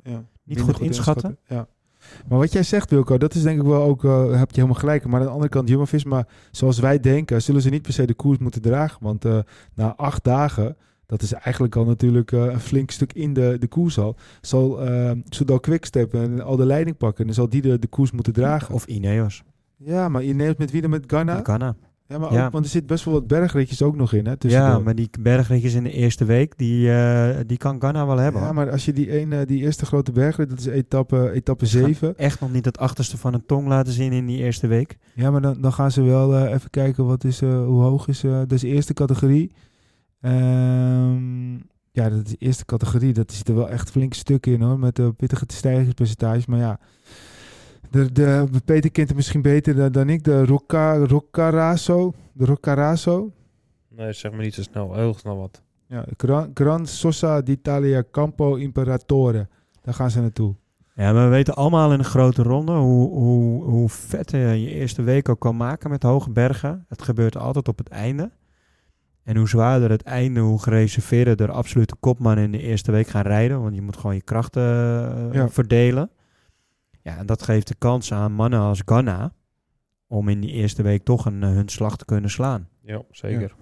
Ja, 0.04 0.24
niet 0.44 0.62
goed 0.62 0.80
inschatten. 0.80 1.38
Ja. 1.48 1.68
Maar 2.28 2.38
wat 2.38 2.52
jij 2.52 2.64
zegt, 2.64 2.90
Wilco, 2.90 3.18
dat 3.18 3.34
is 3.34 3.42
denk 3.42 3.60
ik 3.60 3.66
wel 3.68 3.82
ook, 3.84 4.04
eh, 4.04 4.32
heb 4.40 4.50
je 4.50 4.56
helemaal 4.56 4.80
gelijk. 4.80 5.06
Maar 5.06 5.20
aan 5.20 5.26
de 5.26 5.32
andere 5.32 5.50
kant, 5.50 5.70
Jumbo-Visma, 5.70 6.26
zoals 6.52 6.80
wij 6.80 7.00
denken, 7.00 7.42
zullen 7.42 7.62
ze 7.62 7.70
niet 7.70 7.82
per 7.82 7.94
se 7.94 8.06
de 8.06 8.14
koers 8.14 8.38
moeten 8.38 8.62
dragen. 8.62 9.04
Want 9.04 9.26
eh, 9.26 9.38
na 9.74 9.96
acht 9.96 10.24
dagen, 10.24 10.78
Dat 11.08 11.22
is 11.22 11.34
eigenlijk 11.34 11.76
al 11.76 11.86
natuurlijk 11.86 12.32
eh, 12.32 12.44
een 12.46 12.60
flink 12.60 12.92
stuk 12.92 13.14
in 13.14 13.34
de, 13.34 13.58
de 13.60 13.68
koers 13.68 14.00
al. 14.00 14.16
Zal 14.42 14.88
uh, 14.90 15.12
Soudal 15.30 15.60
Quickstep 15.60 16.14
en 16.14 16.42
al 16.42 16.56
de 16.56 16.66
leiding 16.66 16.98
pakken. 16.98 17.20
En 17.20 17.26
dan 17.26 17.36
zal 17.36 17.50
die 17.50 17.62
de, 17.62 17.80
de 17.80 17.88
koers 17.88 18.12
moeten 18.12 18.34
dragen. 18.34 18.74
Of 18.76 18.86
Ineos. 18.86 19.44
Ja, 19.78 20.10
maar 20.10 20.24
Ineos 20.24 20.56
met 20.58 20.72
wie 20.72 20.82
dan? 20.82 20.90
Met 20.90 21.04
Ghana? 21.08 21.36
Met 21.36 21.46
Ghana. 21.46 21.76
Ja, 22.08 22.18
maar 22.18 22.34
Ja. 22.34 22.46
Ook, 22.46 22.52
want 22.52 22.66
er 22.66 22.72
zit 22.72 22.86
best 22.86 23.06
wel 23.06 23.14
wat 23.14 23.28
bergritjes 23.28 23.82
ook 23.82 23.96
nog 23.96 24.14
in. 24.14 24.26
Hè, 24.26 24.34
Ja, 24.40 24.80
maar 24.80 24.96
die 24.96 25.10
bergritjes 25.20 25.74
in 25.74 25.84
de 25.84 25.92
eerste 25.92 26.26
week, 26.26 26.58
die, 26.58 26.92
eh, 26.92 27.38
die 27.48 27.58
kan 27.58 27.80
Ghana 27.80 28.06
wel 28.06 28.18
hebben. 28.18 28.42
Ja, 28.42 28.46
hoor. 28.48 28.56
maar 28.56 28.72
als 28.72 28.86
je 28.86 28.94
die, 28.94 29.12
ene, 29.12 29.46
die 29.46 29.62
eerste 29.62 29.86
grote 29.86 30.12
bergrit, 30.12 30.50
dat 30.50 30.60
is 30.60 30.66
etappe, 30.66 31.32
etappe 31.32 31.66
7. 31.66 32.18
Echt 32.18 32.40
nog 32.40 32.52
niet 32.52 32.66
het 32.66 32.78
achterste 32.78 33.18
van 33.18 33.34
een 33.34 33.46
tong 33.46 33.68
laten 33.68 33.94
zien 33.94 34.12
in 34.12 34.26
die 34.26 34.38
eerste 34.38 34.68
week. 34.68 34.98
Ja, 35.14 35.32
maar 35.32 35.42
dan, 35.42 35.62
dan 35.62 35.74
gaan 35.74 35.92
ze 35.92 36.02
wel 36.02 36.36
eh, 36.36 36.54
even 36.54 36.70
kijken 36.70 37.06
wat 37.06 37.24
is, 37.24 37.42
eh, 37.42 37.66
hoe 37.66 37.82
hoog 37.82 38.08
is. 38.08 38.24
eh 38.24 38.42
de 38.48 38.68
eerste 38.68 38.94
categorie. 38.94 39.52
Ehm, 40.22 41.54
ja, 41.92 42.10
dat 42.10 42.26
is 42.26 42.32
de 42.32 42.36
eerste 42.40 42.66
categorie. 42.66 43.14
Dat 43.14 43.32
zit 43.32 43.48
er 43.48 43.56
wel 43.56 43.70
echt 43.70 43.92
flink 43.92 44.14
stuk 44.14 44.46
in 44.46 44.62
hoor. 44.62 44.80
Met 44.80 44.96
de 44.96 45.14
pittige 45.14 45.46
stijgingspercentages. 45.48 46.46
Maar 46.46 46.60
ja, 46.60 46.80
de, 47.90 48.12
de, 48.12 48.48
Peter 48.66 48.92
kent 48.92 49.08
het 49.08 49.18
misschien 49.18 49.42
beter 49.42 49.76
dan, 49.76 49.92
dan 49.92 50.10
ik. 50.10 50.24
De 50.24 50.46
Rocca, 50.46 50.98
Roccaraso. 50.98 52.14
De 52.34 52.46
Roccaraso. 52.46 53.32
Nee, 53.90 54.14
zeg 54.14 54.32
maar 54.32 54.42
niet 54.42 54.54
zo 54.54 54.62
snel. 54.62 54.94
Heel 54.94 55.14
snel 55.14 55.38
wat. 55.38 55.62
Ja, 55.88 56.06
Gran, 56.18 56.52
Gran 56.54 56.88
Sosa 56.88 57.42
d'Italia 57.42 58.04
Campo 58.12 58.56
Imperatore. 58.56 59.48
Daar 59.82 59.94
gaan 59.94 60.12
ze 60.12 60.22
naartoe. 60.22 60.56
Ja, 60.96 61.14
maar 61.14 61.24
we 61.24 61.30
weten 61.30 61.56
allemaal 61.56 61.94
in 61.94 62.00
een 62.00 62.06
grote 62.06 62.44
ronde 62.44 62.72
hoe, 62.72 63.10
hoe, 63.10 63.64
hoe 63.64 63.90
vet 63.90 64.32
je 64.32 64.38
je 64.38 64.70
eerste 64.70 65.02
week 65.02 65.30
ook 65.30 65.40
kan 65.40 65.58
maken 65.58 65.90
met 65.90 66.04
hoge 66.04 66.30
bergen. 66.30 66.86
Het 66.88 67.02
gebeurt 67.02 67.38
altijd 67.38 67.68
op 67.68 67.78
het 67.78 67.88
einde. 67.88 68.32
En 69.28 69.38
hoe 69.38 69.48
zwaarder 69.50 69.90
het 69.90 70.02
einde, 70.04 70.40
hoe 70.40 70.62
gereserveerder 70.62 71.42
er 71.42 71.52
absolute 71.52 71.96
kopman 72.00 72.38
in 72.38 72.52
de 72.52 72.62
eerste 72.62 72.92
week 72.92 73.08
gaan 73.08 73.22
rijden. 73.22 73.62
Want 73.62 73.76
je 73.76 73.82
moet 73.82 73.98
gewoon 73.98 74.16
je 74.16 74.22
krachten 74.22 74.64
eh, 74.64 75.34
Ja. 75.34 75.50
verdelen. 75.50 76.10
Ja, 77.02 77.18
en 77.18 77.26
dat 77.26 77.44
geeft 77.44 77.68
de 77.68 77.76
kans 77.78 78.14
aan 78.14 78.32
mannen 78.32 78.60
als 78.60 78.82
Ghana 78.86 79.32
om 80.08 80.30
in 80.30 80.40
die 80.40 80.52
eerste 80.52 80.82
week 80.84 81.04
toch 81.04 81.26
een, 81.26 81.44
eh, 81.44 81.50
hun 81.50 81.70
slag 81.70 81.98
te 81.98 82.06
kunnen 82.06 82.30
slaan. 82.30 82.68
Ja, 82.82 83.02
zeker. 83.12 83.56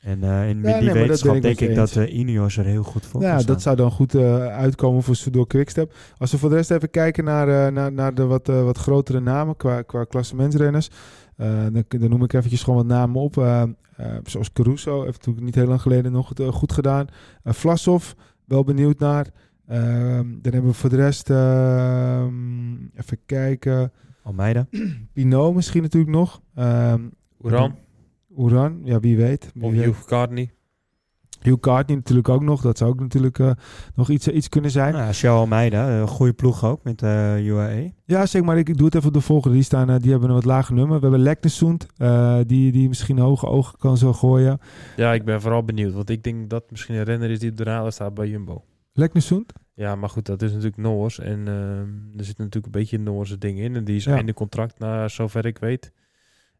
En 0.00 0.22
eh, 0.22 0.48
in 0.48 0.60
nee, 0.60 0.78
die 0.78 0.84
dat 0.88 0.94
wetenschap 0.96 1.34
ik 1.34 1.42
denk 1.42 1.60
ik 1.60 1.68
je 1.68 1.74
dat 1.74 1.96
eh, 1.96 2.18
Ineos 2.18 2.56
er 2.56 2.64
heel 2.64 2.82
goed 2.82 3.06
voor 3.06 3.20
Ja, 3.22 3.34
staan. 3.38 3.46
dat 3.52 3.62
zou 3.62 3.76
dan 3.76 3.90
goed 3.90 4.14
eh, 4.14 4.46
uitkomen 4.46 5.02
voor 5.02 5.16
Soudal 5.16 5.46
Quickstep. 5.46 5.92
Als 6.18 6.30
we 6.32 6.38
voor 6.38 6.48
de 6.48 6.54
rest 6.54 6.70
even 6.70 6.90
kijken 6.90 7.24
naar, 7.24 7.48
eh, 7.66 7.72
naar, 7.72 7.92
naar 7.92 8.14
de 8.14 8.24
wat, 8.24 8.48
eh, 8.48 8.62
wat 8.64 8.78
grotere 8.78 9.20
namen 9.20 9.56
qua, 9.56 9.82
qua 9.82 10.04
klassementsrenners. 10.04 10.90
Eh, 11.36 11.66
dan, 11.72 11.84
dan 11.88 12.10
noem 12.10 12.22
ik 12.22 12.32
eventjes 12.32 12.62
gewoon 12.62 12.78
wat 12.78 12.86
namen 12.86 13.20
op. 13.20 13.36
eh, 13.36 13.62
eh, 13.96 14.16
zoals 14.24 14.52
Caruso, 14.52 15.04
heeft 15.04 15.16
natuurlijk 15.16 15.44
niet 15.44 15.54
heel 15.54 15.66
lang 15.66 15.80
geleden 15.80 16.12
nog 16.12 16.28
het, 16.28 16.42
goed 16.42 16.72
gedaan. 16.72 17.06
Vlasov, 17.44 18.12
wel 18.44 18.64
benieuwd 18.64 18.98
naar. 18.98 19.26
Ehm, 19.66 20.26
dan 20.40 20.52
hebben 20.52 20.70
we 20.70 20.76
voor 20.76 20.90
de 20.90 20.96
rest, 20.96 21.30
ehm, 21.30 22.74
even 22.94 23.18
kijken. 23.26 23.92
Almeida. 24.22 24.66
Pinot 25.12 25.54
misschien 25.54 25.82
natuurlijk 25.82 26.12
nog. 26.12 26.42
Ehm 26.54 27.00
Oeran 27.44 27.74
Oeran, 28.36 28.80
ja 28.84 29.00
wie 29.00 29.16
weet. 29.16 29.50
Wie 29.54 29.88
of. 29.88 30.06
Hugh. 30.06 30.55
Hugh 31.46 31.60
Cartney 31.60 31.96
natuurlijk 31.96 32.28
ook 32.28 32.42
nog. 32.42 32.60
Dat 32.62 32.78
zou 32.78 32.90
ook 32.90 33.00
natuurlijk 33.00 33.38
eh, 33.38 33.50
nog 33.94 34.10
iets, 34.10 34.28
iets 34.28 34.48
kunnen 34.48 34.70
zijn. 34.70 34.92
Nou, 34.92 35.12
Show 35.12 35.36
Almeida, 35.36 35.88
een 36.00 36.08
goede 36.08 36.32
ploeg 36.32 36.64
ook 36.64 36.84
met 36.84 37.02
eh 37.02 37.46
UAE. 37.46 37.92
Ja, 38.04 38.26
zeg 38.26 38.42
maar. 38.42 38.58
Ik 38.58 38.76
doe 38.76 38.84
het 38.86 38.94
even 38.94 39.08
op 39.08 39.14
de 39.14 39.20
volgende. 39.20 39.54
Die, 39.56 39.64
staan, 39.64 39.90
eh, 39.90 39.96
die 39.98 40.10
hebben 40.10 40.28
een 40.28 40.34
wat 40.34 40.44
lager 40.44 40.74
nummer. 40.74 40.96
We 40.96 41.02
hebben 41.02 41.20
Leknesund, 41.20 41.86
eh 41.96 42.38
die, 42.46 42.72
die 42.72 42.88
misschien 42.88 43.18
hoge 43.18 43.46
ogen 43.46 43.78
kan 43.78 43.96
zo 43.96 44.12
gooien. 44.12 44.58
Ja, 44.96 45.12
ik 45.12 45.24
ben 45.24 45.40
vooral 45.40 45.64
benieuwd. 45.64 45.92
Want 45.92 46.10
ik 46.10 46.22
denk 46.22 46.50
dat 46.50 46.70
misschien 46.70 46.94
een 46.94 47.02
renner 47.04 47.30
is 47.30 47.38
die 47.38 47.50
op 47.50 47.56
de 47.56 47.64
radar 47.64 47.92
staat 47.92 48.14
bij 48.14 48.28
Jumbo. 48.28 48.64
Leknesund? 48.92 49.52
Ja, 49.74 49.94
maar 49.94 50.08
goed, 50.08 50.26
dat 50.26 50.42
is 50.42 50.50
natuurlijk 50.50 50.76
Noors. 50.76 51.18
En 51.18 51.38
ehm, 51.48 52.18
er 52.18 52.24
zit 52.24 52.38
natuurlijk 52.38 52.66
een 52.66 52.70
beetje 52.80 52.98
Noorse 52.98 53.38
dingen 53.38 53.64
in. 53.64 53.76
En 53.76 53.84
die 53.84 53.96
is 53.96 54.04
Ja. 54.04 54.14
einde 54.14 54.34
contract, 54.34 54.78
naar 54.78 55.10
zover 55.10 55.46
ik 55.46 55.58
weet. 55.58 55.92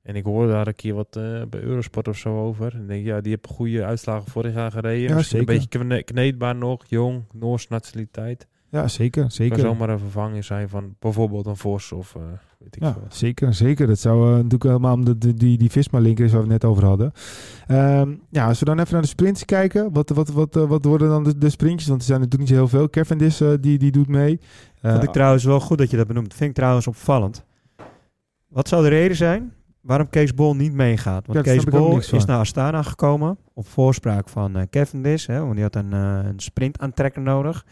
En 0.06 0.14
ik 0.16 0.24
hoorde 0.24 0.52
daar 0.52 0.66
een 0.66 0.74
keer 0.74 0.94
wat 0.94 1.16
eh, 1.16 1.42
bij 1.50 1.60
Eurosport 1.60 2.08
of 2.08 2.16
zo 2.16 2.38
over. 2.38 2.74
En 2.74 2.80
ik 2.80 2.88
denk, 2.88 3.04
ja, 3.06 3.20
die 3.20 3.30
heeft 3.30 3.46
goede 3.56 3.84
uitslagen 3.84 4.30
vorig 4.30 4.54
jaar 4.54 4.70
gereden. 4.72 5.08
Ja, 5.08 5.14
Misschien 5.14 5.38
zeker. 5.38 5.54
een 5.54 5.60
beetje 5.60 5.78
kne- 5.78 6.02
kneedbaar 6.02 6.56
nog, 6.56 6.84
jong, 6.86 7.22
Noors 7.32 7.68
nationaliteit. 7.68 8.46
Ja, 8.70 8.88
zeker. 8.88 9.20
Kan 9.22 9.30
zeker. 9.30 9.58
zomaar 9.58 9.88
een 9.88 9.98
vervanging 9.98 10.44
zijn 10.44 10.68
van 10.68 10.94
bijvoorbeeld 10.98 11.46
een 11.46 11.56
Vos 11.56 11.92
of 11.92 12.14
eh, 12.14 12.22
weet 12.58 12.76
ik 12.76 12.82
Ja, 12.82 12.92
veel 12.92 13.02
zeker, 13.08 13.54
zeker. 13.54 13.86
Dat 13.86 13.98
zou 13.98 14.26
eh, 14.28 14.34
natuurlijk 14.34 14.62
helemaal 14.62 14.94
om 14.94 15.04
de, 15.04 15.18
de- 15.18 15.34
die, 15.34 15.58
die 15.58 15.70
Visma-linker 15.70 16.24
is 16.24 16.32
waar 16.32 16.42
we 16.46 16.52
het 16.52 16.62
net 16.62 16.70
over 16.70 16.84
hadden. 16.84 17.12
Ehm, 17.66 18.14
ja, 18.30 18.46
als 18.46 18.58
we 18.58 18.64
dan 18.64 18.78
even 18.78 18.92
naar 18.92 19.02
de 19.02 19.08
sprints 19.08 19.44
kijken. 19.44 19.92
Wat, 19.92 20.08
wat, 20.10 20.28
wat, 20.28 20.54
wat 20.54 20.84
worden 20.84 21.08
dan 21.08 21.24
de, 21.24 21.38
de 21.38 21.50
sprintjes? 21.50 21.88
Want 21.88 22.00
er 22.00 22.06
zijn 22.06 22.20
natuurlijk 22.20 22.50
niet 22.50 22.58
zo 22.58 22.64
heel 22.66 22.78
veel. 22.78 22.90
Cavendish, 22.90 23.40
eh, 23.40 23.52
die, 23.60 23.78
die 23.78 23.90
doet 23.90 24.08
mee. 24.08 24.40
Eh, 24.80 24.90
Vond 24.92 25.02
ik 25.02 25.12
trouwens 25.12 25.44
wel 25.44 25.60
goed 25.60 25.78
dat 25.78 25.90
je 25.90 25.96
dat 25.96 26.06
benoemt. 26.06 26.34
Vind 26.34 26.50
ik 26.50 26.56
trouwens 26.56 26.86
opvallend. 26.86 27.44
Wat 28.48 28.68
zou 28.68 28.82
de 28.82 28.88
reden 28.88 29.16
zijn 29.16 29.52
waarom 29.86 30.08
Kees 30.10 30.34
Bol 30.34 30.56
niet 30.56 30.72
meegaat? 30.72 31.26
Want 31.26 31.46
Ja, 31.46 31.52
Kees 31.52 31.64
Bol 31.64 31.98
is 31.98 32.24
naar 32.24 32.38
Astana 32.38 32.82
gekomen 32.82 33.38
op 33.52 33.66
voorspraak 33.68 34.28
van 34.28 34.56
eh 34.56 34.62
Cavendish. 34.70 35.26
Hè, 35.26 35.40
want 35.40 35.54
die 35.54 35.62
had 35.62 35.74
een, 35.74 35.92
eh, 35.92 36.20
een 36.24 36.40
sprintaantrekker 36.40 37.22
nodig. 37.22 37.66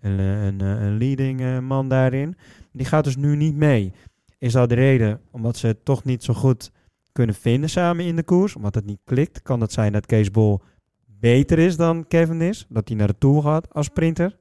Een, 0.00 0.18
eh, 0.18 0.44
een, 0.44 0.60
een 0.60 0.98
leading 0.98 1.60
man 1.60 1.88
daarin. 1.88 2.36
Die 2.72 2.86
gaat 2.86 3.04
dus 3.04 3.16
nu 3.16 3.36
niet 3.36 3.56
mee. 3.56 3.92
Is 4.38 4.52
dat 4.52 4.68
de 4.68 4.74
reden 4.74 5.20
omdat 5.30 5.56
ze 5.56 5.66
het 5.66 5.84
toch 5.84 6.04
niet 6.04 6.24
zo 6.24 6.34
goed 6.34 6.70
kunnen 7.12 7.34
vinden 7.34 7.70
samen 7.70 8.04
in 8.04 8.16
de 8.16 8.22
koers? 8.22 8.56
Omdat 8.56 8.74
het 8.74 8.86
niet 8.86 9.00
klikt? 9.04 9.42
Kan 9.42 9.60
het 9.60 9.72
zijn 9.72 9.92
dat 9.92 10.06
Kees 10.06 10.30
Bol 10.30 10.62
beter 11.06 11.58
is 11.58 11.76
dan 11.76 12.06
Cavendish? 12.08 12.62
Dat 12.68 12.88
hij 12.88 12.96
naar 12.96 13.06
de 13.06 13.18
Tour 13.18 13.42
gaat 13.42 13.74
als 13.74 13.86
sprinter? 13.86 14.36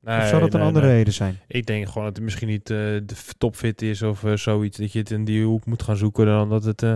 Nee, 0.00 0.18
of 0.20 0.26
zou 0.26 0.40
dat 0.40 0.54
een 0.54 0.60
andere 0.60 0.86
nee. 0.86 0.94
reden 0.94 1.12
zijn? 1.12 1.38
Ik 1.46 1.66
denk 1.66 1.86
gewoon 1.86 2.04
dat 2.04 2.16
het 2.16 2.24
misschien 2.24 2.48
niet 2.48 2.70
eh, 2.70 2.76
de 2.76 3.14
topfit 3.38 3.82
is 3.82 4.02
of 4.02 4.24
eh, 4.24 4.32
zoiets. 4.36 4.78
Dat 4.78 4.92
je 4.92 4.98
het 4.98 5.10
in 5.10 5.24
die 5.24 5.44
hoek 5.44 5.66
moet 5.66 5.82
gaan 5.82 5.96
zoeken 5.96 6.26
dan 6.26 6.48
dat 6.48 6.64
het, 6.64 6.82
eh, 6.82 6.90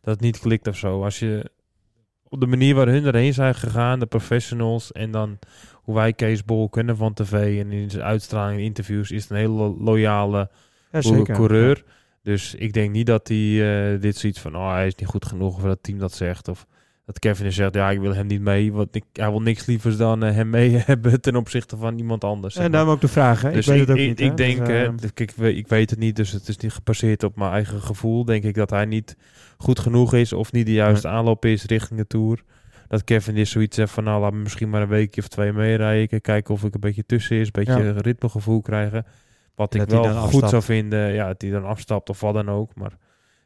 dat 0.00 0.14
het 0.14 0.20
niet 0.20 0.38
klikt 0.38 0.66
of 0.66 0.76
zo. 0.76 1.04
Als 1.04 1.18
je 1.18 1.50
op 2.28 2.40
de 2.40 2.46
manier 2.46 2.74
waar 2.74 2.88
hun 2.88 3.04
erheen 3.04 3.34
zijn 3.34 3.54
gegaan, 3.54 3.98
de 3.98 4.06
professionals 4.06 4.92
en 4.92 5.10
dan 5.10 5.38
hoe 5.74 5.94
wij 5.94 6.12
Kees 6.12 6.44
Bol 6.44 6.68
kennen 6.68 6.96
van 6.96 7.14
tv 7.14 7.60
en 7.60 7.72
in 7.72 7.90
zijn 7.90 8.04
uitstraling 8.04 8.58
in 8.58 8.64
interviews, 8.64 9.10
is 9.10 9.22
het 9.22 9.30
een 9.30 9.36
hele 9.36 9.74
loyale 9.78 10.50
Ja, 10.92 11.22
coureur. 11.22 11.84
Dus 12.22 12.54
ik 12.54 12.72
denk 12.72 12.90
niet 12.90 13.06
dat 13.06 13.28
hij 13.28 13.98
dit 13.98 14.16
zoiets 14.16 14.40
van, 14.40 14.56
oh 14.56 14.72
hij 14.72 14.86
is 14.86 14.94
niet 14.94 15.08
goed 15.08 15.26
genoeg 15.26 15.54
of 15.54 15.60
dat 15.62 15.70
het 15.70 15.82
team 15.82 15.98
dat 15.98 16.12
zegt. 16.12 16.48
Of 16.48 16.66
dat 17.08 17.18
Kevin 17.18 17.52
zegt, 17.52 17.74
ja 17.74 17.90
ik 17.90 18.00
wil 18.00 18.14
hem 18.14 18.26
niet 18.26 18.40
mee. 18.40 18.72
Want 18.72 18.94
ik, 18.94 19.04
hij 19.12 19.30
wil 19.30 19.40
niks 19.42 19.66
lievers 19.66 19.96
dan 19.96 20.24
eh, 20.24 20.34
hem 20.34 20.50
mee 20.50 20.76
hebben 20.86 21.20
ten 21.20 21.36
opzichte 21.36 21.76
van 21.76 21.98
iemand 21.98 22.24
anders. 22.24 22.56
En 22.56 22.70
daarom 22.72 22.90
ook 22.90 23.00
de 23.00 23.08
vraag, 23.08 23.42
hè? 23.42 23.50
Dus 23.52 23.66
ik 23.68 23.72
weet 23.72 23.80
het 23.80 23.90
ook 23.90 23.96
ik, 23.96 24.08
niet. 24.08 24.20
ik 24.20 24.28
hè. 24.28 24.34
denk, 24.34 24.66
Dus, 24.66 25.04
eh, 25.10 25.10
kijk, 25.14 25.32
we- 25.36 25.54
ik 25.54 25.68
weet 25.68 25.90
het 25.90 25.98
niet, 25.98 26.16
dus 26.16 26.30
het 26.32 26.48
is 26.48 26.56
niet 26.56 26.72
gebaseerd 26.72 27.22
op 27.22 27.36
mijn 27.36 27.52
eigen 27.52 27.80
gevoel. 27.82 28.24
Denk 28.24 28.44
ik 28.44 28.54
dat 28.54 28.70
hij 28.70 28.84
niet 28.84 29.16
goed 29.58 29.78
genoeg 29.78 30.14
is 30.14 30.32
of 30.32 30.52
niet 30.52 30.66
de 30.66 30.72
juiste 30.72 31.08
aanloop 31.08 31.44
is 31.44 31.64
richting 31.64 31.98
de 32.00 32.06
Tour. 32.06 32.42
Dat 32.88 33.04
Kevin 33.04 33.36
is 33.36 33.50
zoiets 33.50 33.76
zegt 33.76 33.92
van, 33.92 34.04
nou 34.04 34.20
laat 34.20 34.32
me 34.32 34.38
misschien 34.38 34.70
maar 34.70 34.82
een 34.82 34.88
weekje 34.88 35.20
of 35.20 35.28
twee 35.28 35.52
meerijden. 35.52 36.20
Kijken 36.20 36.54
of 36.54 36.64
ik 36.64 36.74
een 36.74 36.80
beetje 36.80 37.06
tussen 37.06 37.36
is, 37.36 37.46
een 37.46 37.64
beetje 37.64 37.82
Ja. 37.84 37.92
ritmegevoel 37.96 38.60
krijgen. 38.60 39.06
Wat 39.54 39.74
ik 39.74 39.80
Dat 39.80 39.90
wel 39.90 40.02
dan 40.02 40.12
goed 40.14 40.22
afstapt. 40.24 40.50
zou 40.50 40.62
vinden, 40.62 41.12
ja, 41.12 41.26
dat 41.26 41.42
hij 41.42 41.50
dan 41.50 41.64
afstapt 41.64 42.08
of 42.10 42.20
wat 42.20 42.34
dan 42.34 42.50
ook. 42.50 42.74
Maar 42.74 42.92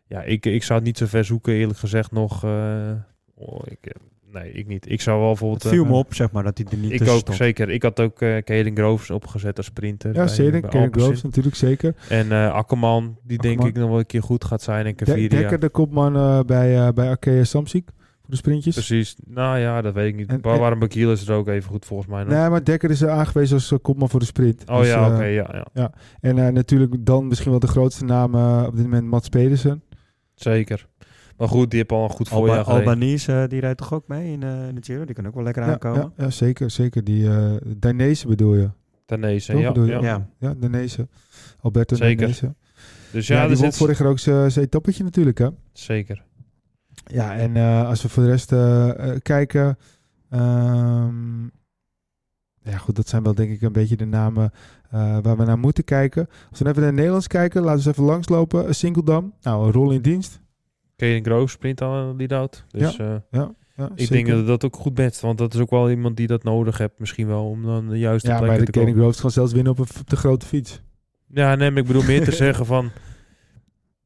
ja, 0.07 0.23
ik, 0.23 0.47
ik 0.47 0.63
zou 0.63 0.79
het 0.79 0.89
niet 0.89 0.99
zo 0.99 1.07
ver 1.07 1.25
zoeken, 1.25 1.53
eerlijk 1.53 1.79
gezegd 1.79 2.13
nog. 2.13 2.45
eh, 2.45 2.91
oh, 3.47 3.61
ik, 3.65 3.79
eh, 3.87 3.93
nee, 4.33 4.53
ik 4.53 4.67
niet. 4.67 4.91
Ik 4.91 5.01
zou 5.01 5.19
wel 5.19 5.29
bijvoorbeeld... 5.29 5.63
het 5.63 5.73
viel 5.73 5.85
eh, 5.85 5.91
me 5.91 5.97
op, 5.97 6.15
zeg 6.15 6.31
maar, 6.33 6.43
dat 6.43 6.59
hij 6.59 6.67
er 6.71 6.77
niet 6.79 6.93
ik 7.01 7.09
ook, 7.09 7.19
stond. 7.19 7.37
zeker. 7.37 7.71
Ik 7.71 7.83
had 7.83 8.01
ook 8.01 8.21
eh 8.21 8.37
Caden 8.37 8.77
Groves 8.77 9.11
opgezet 9.11 9.57
als 9.57 9.67
sprinter. 9.67 10.15
ja, 10.15 10.27
zeker. 10.27 10.63
Alpecin. 10.63 10.93
Groves 10.93 11.23
natuurlijk 11.23 11.57
zeker. 11.57 11.95
En 12.09 12.33
eh 12.33 12.53
Akkerman, 12.53 13.17
die 13.23 13.39
denk 13.39 13.65
ik 13.65 13.75
nog 13.75 13.89
wel 13.89 13.99
een 13.99 14.07
keer 14.07 14.23
goed 14.23 14.45
gaat 14.45 14.63
zijn. 14.63 14.87
En 14.87 14.93
De 14.97 15.05
Caviria. 15.05 15.39
Dekker, 15.39 15.61
de 15.61 15.69
kopman 15.69 16.47
bij, 16.47 16.77
eh 16.87 16.89
bij 16.93 17.09
Arkea 17.09 17.45
Samsic. 17.45 17.85
Voor 18.21 18.31
de 18.31 18.37
sprintjes. 18.37 18.75
Precies. 18.75 19.17
Nou 19.27 19.59
ja, 19.59 19.83
dat 19.83 19.95
weet 19.95 20.09
ik 20.09 20.17
niet. 20.17 20.29
En- 20.29 20.41
en- 20.43 20.59
Waarom 20.59 20.79
Bakiel 20.79 21.13
is 21.13 21.29
er 21.29 21.35
ook 21.35 21.49
even 21.49 21.71
goed 21.71 21.85
volgens 21.85 22.09
mij 22.09 22.25
nog. 22.25 22.33
Nee, 22.33 22.49
maar 22.49 22.65
Dekker 22.65 22.91
is 22.91 23.03
eh, 23.03 23.11
aangewezen 23.11 23.55
als 23.55 23.75
kopman 23.83 24.09
voor 24.09 24.21
de 24.21 24.27
sprint. 24.27 24.63
oh 24.69 24.79
Dus, 24.79 24.89
ja, 24.89 25.13
oké. 25.15 25.25
ja, 25.25 25.67
ja. 25.75 25.93
En 26.21 26.39
eh, 26.39 26.49
natuurlijk 26.53 26.95
dan 27.07 27.27
misschien 27.29 27.51
wel 27.51 27.61
de 27.61 27.67
grootste 27.67 28.05
naam 28.05 28.35
op 28.67 28.77
dit 28.77 28.85
moment 28.85 29.07
Mats 29.07 29.29
Pedersen. 29.29 29.83
Zeker. 30.35 30.89
Maar 31.37 31.49
goed, 31.49 31.71
die 31.71 31.79
heeft 31.79 31.93
al 31.93 32.05
een 32.05 32.11
goed 32.11 32.31
Alba 32.31 32.47
voorjaar 32.47 32.65
gereden. 32.65 32.87
Albanese, 32.89 33.33
eh, 33.33 33.49
die 33.49 33.61
rijdt 33.61 33.79
toch 33.79 33.93
ook 33.93 34.09
mee 34.09 34.33
in, 34.33 34.43
eh, 34.43 34.69
in 34.69 34.75
de 34.75 34.83
Giro? 34.85 35.05
Die 35.05 35.15
kan 35.15 35.27
ook 35.27 35.35
wel 35.35 35.43
lekker 35.43 35.63
Ja, 35.63 35.71
aankomen. 35.71 36.13
ja, 36.17 36.25
ja, 36.25 36.31
zeker. 36.31 36.71
zeker. 36.71 37.05
Die 37.05 37.25
uh, 37.25 37.55
Dainese 37.77 38.27
bedoel 38.27 38.55
je? 38.55 38.71
Toch 39.07 39.21
ja. 39.21 39.73
bedoel 39.73 39.85
je? 39.85 39.99
ja. 40.01 40.29
Ja. 40.39 40.55
Dainese. 40.55 41.09
Alberto 41.61 41.97
Zeker. 41.97 42.17
Dainese. 42.17 42.55
Dus 43.11 43.27
Ja, 43.27 43.43
ja, 43.43 43.47
die 43.49 43.57
zit... 43.57 43.77
vorig 43.77 43.99
jaar 43.99 44.09
ook 44.09 44.19
zijn 44.19 44.51
etappetje 44.51 45.05
natuurlijk, 45.05 45.39
hè? 45.39 45.49
Zeker. 45.73 46.23
Ja, 47.05 47.37
en 47.37 47.57
eh, 47.57 47.89
als 47.89 48.03
we 48.03 48.09
voor 48.09 48.23
de 48.23 48.29
rest 48.29 48.53
kijken... 49.23 49.79
ehm, 50.31 51.45
ja, 52.65 52.77
goed, 52.79 52.97
dat 52.97 53.09
zijn 53.09 53.23
wel 53.23 53.35
denk 53.35 53.51
ik 53.51 53.63
een 53.63 53.73
beetje 53.73 53.97
de 53.97 54.05
namen 54.05 54.53
eh, 54.91 55.19
waar 55.23 55.37
we 55.37 55.45
naar 55.45 55.59
moeten 55.59 55.85
kijken. 55.85 56.29
Als 56.51 56.59
we 56.59 56.65
even 56.65 56.77
naar 56.77 56.87
het 56.87 56.95
Nederlands 56.95 57.27
kijken, 57.27 57.63
laten 57.63 57.81
we 57.81 57.87
eens 57.87 57.97
even 57.97 58.09
langslopen. 58.09 58.75
Singeldam, 58.75 59.35
nou, 59.43 59.67
een 59.67 59.73
rol 59.73 59.91
in 59.91 60.03
dienst. 60.03 60.41
Caden 61.03 61.25
Groves 61.25 61.53
sprint 61.53 61.81
al 61.81 61.95
een 61.97 62.17
lead-out. 62.17 62.65
Dus 62.71 62.99
eh, 62.99 63.15
Ja. 63.31 63.55
Ja, 63.77 63.85
Ik 63.85 63.93
zeker. 64.09 64.15
denk 64.15 64.29
dat 64.29 64.47
dat 64.47 64.65
ook 64.65 64.77
goed 64.77 64.95
best, 64.95 65.21
want 65.21 65.39
dat 65.39 65.55
is 65.55 65.61
ook 65.61 65.71
wel 65.71 65.91
iemand 65.91 66.17
die 66.17 66.27
dat 66.27 66.43
nodig 66.43 66.79
hebt 66.79 66.99
misschien 66.99 67.27
wel 67.27 67.45
om 67.49 67.63
dan 67.63 67.89
de 67.89 67.99
juiste 67.99 68.29
Ja, 68.31 68.41
maar 68.41 68.59
de 68.65 68.65
te. 68.65 68.93
Groves 68.93 69.21
kan 69.21 69.31
zelfs 69.31 69.53
winnen 69.53 69.73
op, 69.73 69.79
een, 69.79 69.87
op 70.01 70.11
de 70.11 70.17
grote 70.17 70.47
fiets. 70.47 70.83
Ja, 71.27 71.55
nee, 71.55 71.71
maar 71.71 71.81
ik 71.81 71.87
bedoel 71.87 72.03
meer 72.03 72.25
te 72.25 72.33
zeggen 72.45 72.67
van 72.67 72.91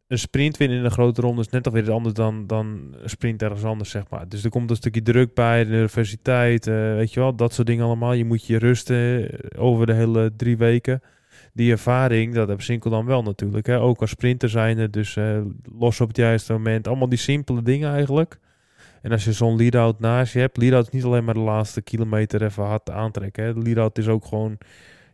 een 0.06 0.18
sprint 0.18 0.56
winnen 0.56 0.78
in 0.78 0.84
een 0.84 0.90
grote 0.90 1.20
ronde 1.20 1.40
is 1.40 1.48
net 1.48 1.62
toch 1.62 1.72
weer 1.72 1.82
iets 1.82 1.90
anders 1.90 2.14
dan, 2.14 2.46
dan 2.46 2.66
een 3.02 3.08
sprint 3.10 3.42
ergens 3.42 3.64
anders, 3.64 3.90
zeg 3.90 4.02
maar. 4.10 4.28
Dus 4.28 4.44
er 4.44 4.50
komt 4.50 4.70
een 4.70 4.76
stukje 4.76 5.02
druk 5.02 5.34
bij, 5.34 5.64
de 5.64 5.70
nervositeit, 5.70 6.66
eh, 6.66 6.74
weet 6.74 7.12
je 7.12 7.20
wel, 7.20 7.34
dat 7.36 7.52
soort 7.52 7.66
dingen 7.66 7.84
allemaal. 7.84 8.12
Je 8.12 8.24
moet 8.24 8.46
je 8.46 8.58
rusten 8.58 9.30
eh, 9.30 9.62
over 9.62 9.86
de 9.86 9.92
hele 9.94 10.32
drie 10.36 10.56
weken. 10.56 11.02
Die 11.56 11.70
ervaring, 11.70 12.34
dat 12.34 12.48
heb 12.48 12.62
Sinkel 12.62 12.90
dan 12.90 13.04
wel 13.06 13.22
natuurlijk. 13.22 13.66
Hè? 13.66 13.80
Ook 13.80 14.00
als 14.00 14.10
sprinter 14.10 14.48
zijnde, 14.48 14.90
dus 14.90 15.16
eh, 15.16 15.38
los 15.78 16.00
op 16.00 16.08
het 16.08 16.16
juiste 16.16 16.52
moment. 16.52 16.88
Allemaal 16.88 17.08
die 17.08 17.18
simpele 17.18 17.62
dingen 17.62 17.92
eigenlijk. 17.92 18.38
En 19.02 19.12
als 19.12 19.24
je 19.24 19.32
zo'n 19.32 19.56
lead-out 19.56 20.00
naast 20.00 20.32
je 20.32 20.38
hebt, 20.38 20.56
lead-out 20.56 20.86
is 20.86 20.92
niet 20.92 21.04
alleen 21.04 21.24
maar 21.24 21.34
de 21.34 21.40
laatste 21.40 21.82
kilometer 21.82 22.42
even 22.42 22.64
hard 22.64 22.90
aantrekken. 22.90 23.44
Hè? 23.44 23.54
De 23.54 23.60
lead-out 23.60 23.98
is 23.98 24.08
ook 24.08 24.24
gewoon 24.24 24.58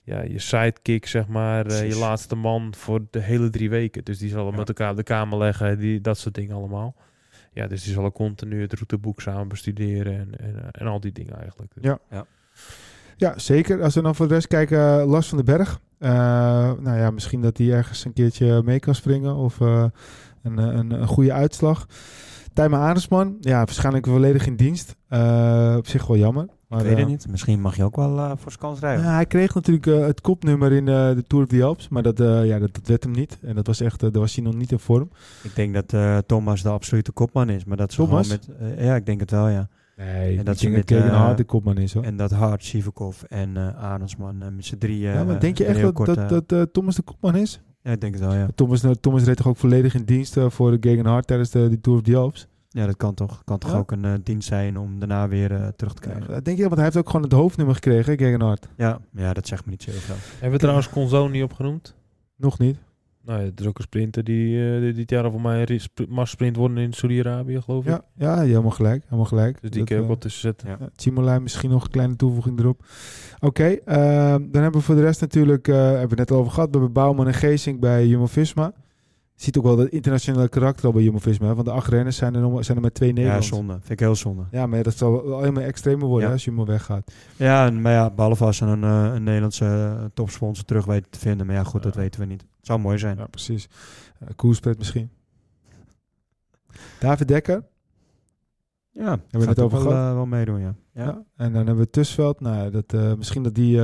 ja, 0.05 0.23
je 0.23 0.39
sidekick, 0.39 1.07
zeg 1.07 1.27
maar, 1.27 1.67
eh, 1.67 1.89
je 1.89 1.97
laatste 1.97 2.35
man 2.35 2.75
voor 2.77 3.01
de 3.11 3.21
hele 3.21 3.51
drie 3.51 3.71
weken. 3.71 4.05
Dus 4.05 4.19
die 4.19 4.29
zal 4.29 4.43
hem 4.45 4.53
Ja. 4.53 4.59
met 4.59 4.69
elkaar 4.69 4.91
op 4.91 4.97
de 4.97 5.03
kamer 5.03 5.39
leggen, 5.39 5.79
die, 5.79 6.01
dat 6.01 6.19
soort 6.19 6.35
dingen 6.35 6.57
allemaal. 6.57 6.95
Ja, 7.53 7.67
dus 7.67 7.85
die 7.85 7.93
zal 7.93 8.13
continu 8.13 8.61
het 8.61 8.73
routeboek 8.73 9.21
samen 9.21 9.49
bestuderen 9.49 10.13
en, 10.19 10.29
en, 10.39 10.57
eh, 10.63 10.69
en 10.73 10.87
al 10.87 11.01
die 11.01 11.13
dingen 11.13 11.41
eigenlijk. 11.41 11.73
Dus- 11.75 11.85
Ja. 12.11 12.27
Ja, 13.17 13.39
zeker. 13.39 13.83
Als 13.83 13.95
we 13.95 14.03
dan 14.03 14.15
voor 14.15 14.29
de 14.29 14.35
rest 14.35 14.47
kijken, 14.47 15.05
Lars 15.05 15.29
van 15.29 15.37
den 15.45 15.57
Berg. 15.57 15.81
Eh, 16.03 16.11
nou 16.81 16.99
ja, 16.99 17.11
misschien 17.11 17.41
dat 17.41 17.59
hij 17.59 17.71
ergens 17.73 18.05
een 18.05 18.13
keertje 18.13 18.63
mee 18.65 18.79
kan 18.79 18.95
springen. 18.95 19.35
Of 19.35 19.61
eh, 19.61 19.85
een, 20.43 20.59
een, 20.59 20.91
een 20.91 21.07
goede 21.07 21.33
uitslag. 21.33 21.87
Tijmen 22.53 22.79
Arendsman. 22.79 23.37
Ja, 23.41 23.57
waarschijnlijk 23.57 24.07
volledig 24.07 24.47
in 24.47 24.57
dienst. 24.57 24.97
Eh, 25.09 25.75
op 25.79 25.87
zich 25.87 26.07
wel 26.07 26.17
jammer. 26.17 26.47
Maar, 26.69 26.81
ik 26.81 26.85
weet 26.87 26.95
het 26.97 27.05
eh, 27.05 27.11
niet. 27.11 27.29
Misschien 27.31 27.61
mag 27.61 27.77
je 27.77 27.85
ook 27.85 27.97
wel 27.97 28.19
eh, 28.19 28.27
voor 28.37 28.51
zijn 28.51 28.59
kans 28.59 28.81
rijden. 28.81 29.05
Ja, 29.05 29.13
hij 29.15 29.27
kreeg 29.27 29.55
natuurlijk 29.55 29.87
eh, 29.87 30.01
het 30.07 30.21
kopnummer 30.21 30.73
in 30.73 30.89
eh, 30.89 30.95
de 31.15 31.25
Tour 31.27 31.45
of 31.45 31.51
the 31.51 31.65
Alps. 31.65 31.89
Maar 31.89 32.03
dat, 32.03 32.21
eh, 32.21 32.47
ja, 32.47 32.59
dat, 32.59 32.75
dat 32.75 32.87
werd 32.87 33.03
hem 33.03 33.13
niet. 33.13 33.39
En 33.43 33.55
dat 33.55 33.67
was 33.67 33.81
echt, 33.81 34.03
eh, 34.03 34.11
daar 34.13 34.21
was 34.21 34.35
hij 34.35 34.45
nog 34.45 34.55
niet 34.55 34.73
in 34.73 34.79
vorm. 34.79 35.11
Ik 35.43 35.55
denk 35.55 35.75
dat 35.75 35.93
eh, 35.93 36.19
Thomas 36.27 36.63
de 36.63 36.69
absolute 36.69 37.13
kopman 37.13 37.49
is. 37.51 37.65
Maar 37.65 37.77
dat 37.77 37.93
ze 37.93 38.05
Thomas? 38.05 38.29
met... 38.29 38.49
eh, 38.61 38.85
ja, 38.85 38.95
ik 38.95 39.07
denk 39.07 39.21
het 39.21 39.31
wel, 39.31 39.49
ja. 39.49 39.69
Nee, 40.05 40.37
dat 40.37 40.47
dat 40.47 40.59
ze 40.59 40.71
is 40.71 40.77
met, 40.77 40.91
eh, 40.91 41.17
Hart 41.17 41.37
de 41.37 41.45
kopman 41.45 41.79
is 41.79 41.95
hoor. 41.95 42.03
En 42.03 42.17
dat 42.17 42.31
Hart, 42.31 42.65
Sivakov 42.65 43.23
en 43.23 43.57
eh 43.57 43.85
Arendsman 43.85 44.43
eh, 44.43 44.49
met 44.49 44.65
z'n 44.65 44.79
drieën... 44.79 45.13
ja, 45.13 45.25
maar 45.25 45.41
denk 45.41 45.59
je 45.59 45.65
echt 45.65 45.81
dat, 45.81 45.93
kort, 45.93 46.29
dat, 46.29 46.49
dat 46.49 46.73
Thomas 46.73 46.97
de 46.97 47.03
kopman 47.03 47.37
is? 47.37 47.61
Ja, 47.83 47.91
ik 47.91 48.01
denk 48.01 48.15
het 48.15 48.23
wel, 48.23 48.35
ja. 48.35 48.49
Thomas, 48.55 48.85
Thomas 49.01 49.25
reed 49.25 49.37
toch 49.37 49.47
ook 49.47 49.57
volledig 49.57 49.95
in 49.95 50.05
dienst 50.05 50.37
voor 50.49 50.71
de 50.71 50.89
Gegenhard 50.89 51.27
tijdens 51.27 51.51
de, 51.51 51.69
die 51.69 51.81
Tour 51.81 51.99
of 51.99 52.05
the 52.05 52.17
Alps? 52.17 52.47
Ja, 52.69 52.87
dat 52.87 52.97
kan 52.97 53.15
toch. 53.15 53.45
Kan 53.45 53.59
toch 53.59 53.71
Ja? 53.71 53.77
ook 53.79 53.91
een 53.91 54.21
dienst 54.23 54.49
zijn 54.49 54.79
om 54.79 54.99
daarna 54.99 55.29
weer 55.29 55.73
terug 55.77 55.95
te 55.95 56.01
krijgen. 56.01 56.35
Ja, 56.35 56.41
denk 56.41 56.57
je, 56.57 56.63
want 56.63 56.75
hij 56.75 56.85
heeft 56.85 56.97
ook 56.97 57.07
gewoon 57.07 57.23
het 57.23 57.33
hoofdnummer 57.33 57.75
gekregen, 57.75 58.19
Gegenhard. 58.19 58.69
Ja, 58.77 59.01
ja, 59.15 59.33
dat 59.33 59.47
zegt 59.47 59.65
me 59.65 59.71
niet 59.71 59.83
zoveel. 59.83 60.15
Hebben 60.33 60.51
we 60.51 60.59
trouwens 60.59 60.89
Conzo 60.89 61.29
niet 61.29 61.43
opgenoemd? 61.43 61.95
Nog 62.37 62.59
niet. 62.59 62.77
Nou 63.25 63.39
ja, 63.41 63.45
het 63.45 63.61
is 63.61 63.67
ook 63.67 63.79
een 63.79 63.85
sprinter 63.85 64.25
die 64.25 64.75
eh, 64.75 64.81
die 64.81 64.93
dit 64.93 65.11
jaar 65.11 65.31
voor 65.31 65.41
mij 65.41 65.59
een 65.59 65.65
ris- 65.65 65.89
massasprint 66.09 66.57
worden 66.57 66.77
in 66.79 66.93
Saudi-Arabië, 66.93 67.61
geloof 67.61 67.85
ik. 67.85 67.91
Ja, 67.91 68.03
ja, 68.17 68.41
helemaal 68.41 68.71
gelijk. 68.71 69.03
Helemaal 69.05 69.25
gelijk. 69.25 69.61
Dus 69.61 69.71
die 69.71 69.85
kun 69.85 69.95
je 69.97 70.01
ook 70.03 70.09
eh, 70.09 70.13
wel 70.13 70.21
tussen 70.23 70.41
zetten. 70.41 70.69
Ja. 70.69 71.23
ja, 71.25 71.39
misschien 71.39 71.71
nog 71.71 71.85
een 71.85 71.91
kleine 71.91 72.17
toevoeging 72.17 72.59
erop. 72.59 72.85
Oké, 73.41 73.65
ehm, 73.65 74.41
dan 74.51 74.63
hebben 74.63 74.81
we 74.81 74.87
voor 74.87 74.95
de 74.95 75.01
rest 75.01 75.21
natuurlijk, 75.21 75.69
eh, 75.69 75.75
hebben 75.77 75.93
we 76.03 76.09
het 76.09 76.19
net 76.19 76.31
al 76.31 76.37
over 76.39 76.53
gehad, 76.53 76.69
we 76.71 76.75
hebben 76.77 76.93
Bouwman 76.93 77.27
en 77.27 77.35
Geesink 77.35 77.81
bij 77.81 78.07
Jumbo-Visma. 78.07 78.73
Je 79.35 79.49
ziet 79.49 79.59
ook 79.59 79.65
wel 79.65 79.77
dat 79.77 79.89
internationale 79.89 80.49
karakter 80.49 80.87
al 80.87 80.93
bij 80.93 81.03
Jumbo-Visma. 81.03 81.47
hè, 81.47 81.55
Want 81.55 81.67
de 81.67 81.73
acht 81.73 81.89
renners 81.89 82.17
zijn 82.17 82.35
er, 82.35 82.41
nog, 82.41 82.65
zijn 82.65 82.77
er 82.77 82.83
maar 82.83 82.93
twee 82.93 83.09
Ja, 83.09 83.15
Nederlanders. 83.15 83.51
zonde. 83.53 83.73
Vind 83.73 83.91
ik 83.91 83.99
heel 84.01 84.15
zonde. 84.15 84.43
Ja, 84.51 84.67
maar 84.67 84.83
dat 84.83 84.97
zal 84.97 85.27
wel 85.29 85.39
helemaal 85.41 85.63
extremer 85.63 86.07
worden 86.07 86.27
Ja. 86.27 86.33
als 86.33 86.45
Jumbo 86.45 86.65
weggaat. 86.65 87.13
Ja, 87.37 87.67
en- 87.67 87.81
maar 87.81 87.93
ja, 87.93 88.11
behalve 88.11 88.45
als 88.45 88.57
ze 88.57 88.65
een, 88.65 88.83
een 88.83 89.23
Nederlandse 89.23 89.97
topsponsor 90.15 90.65
terug 90.65 90.85
weten 90.85 91.11
te 91.11 91.19
vinden. 91.19 91.47
Maar 91.47 91.55
ja, 91.57 91.63
goed, 91.65 91.83
dat 91.83 91.95
Ja. 91.95 92.01
weten 92.01 92.21
we 92.21 92.27
niet. 92.27 92.45
Zou 92.63 92.81
mooi 92.81 92.99
zijn. 92.99 93.17
Ja, 93.17 93.27
precies. 93.27 93.69
Uh, 94.23 94.29
Koerspret 94.37 94.79
misschien. 94.79 95.11
David 96.99 97.29
Dekker. 97.29 97.65
Ja, 98.91 99.19
we 99.31 99.39
gaat 99.39 99.49
het 99.49 99.61
over 99.61 99.85
wel, 99.85 99.93
eh, 99.93 100.15
wel 100.15 100.27
meedoen, 100.27 100.61
ja. 100.61 100.75
Ja. 100.93 101.05
ja. 101.05 101.23
En 101.37 101.53
dan 101.53 101.67
hebben 101.67 101.85
we 101.85 101.91
Tussveld. 101.91 102.41
Nou, 102.41 102.71
dat, 102.71 102.93
eh, 102.93 103.15
misschien 103.15 103.43
dat 103.43 103.55
die, 103.55 103.77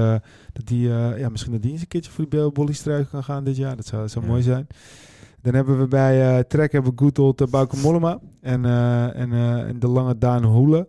dat 0.52 0.64
die, 0.64 0.88
ja, 0.88 1.28
misschien 1.28 1.52
dat 1.52 1.62
die 1.62 1.72
eens 1.72 1.80
een 1.80 1.88
keertje 1.88 2.10
voor 2.10 2.28
die 2.28 2.50
bollystruik 2.52 3.08
kan 3.08 3.24
gaan 3.24 3.44
dit 3.44 3.56
jaar. 3.56 3.76
Dat 3.76 3.86
zou, 3.86 4.02
dat 4.02 4.10
zou 4.10 4.24
Ja. 4.24 4.30
mooi 4.30 4.42
zijn. 4.42 4.66
Dan 5.42 5.54
hebben 5.54 5.78
we 5.78 5.88
bij 5.88 6.44
Trek 6.44 6.72
hebben 6.72 6.90
we 6.90 6.98
Good 7.02 7.18
Old 7.18 7.40
uh, 7.40 7.48
Bauke 7.48 7.76
Mollema. 7.76 8.20
En, 8.40 8.64
en, 9.14 9.32
en 9.32 9.78
de 9.78 9.88
lange 9.88 10.18
Daan 10.18 10.44
Hoele. 10.44 10.88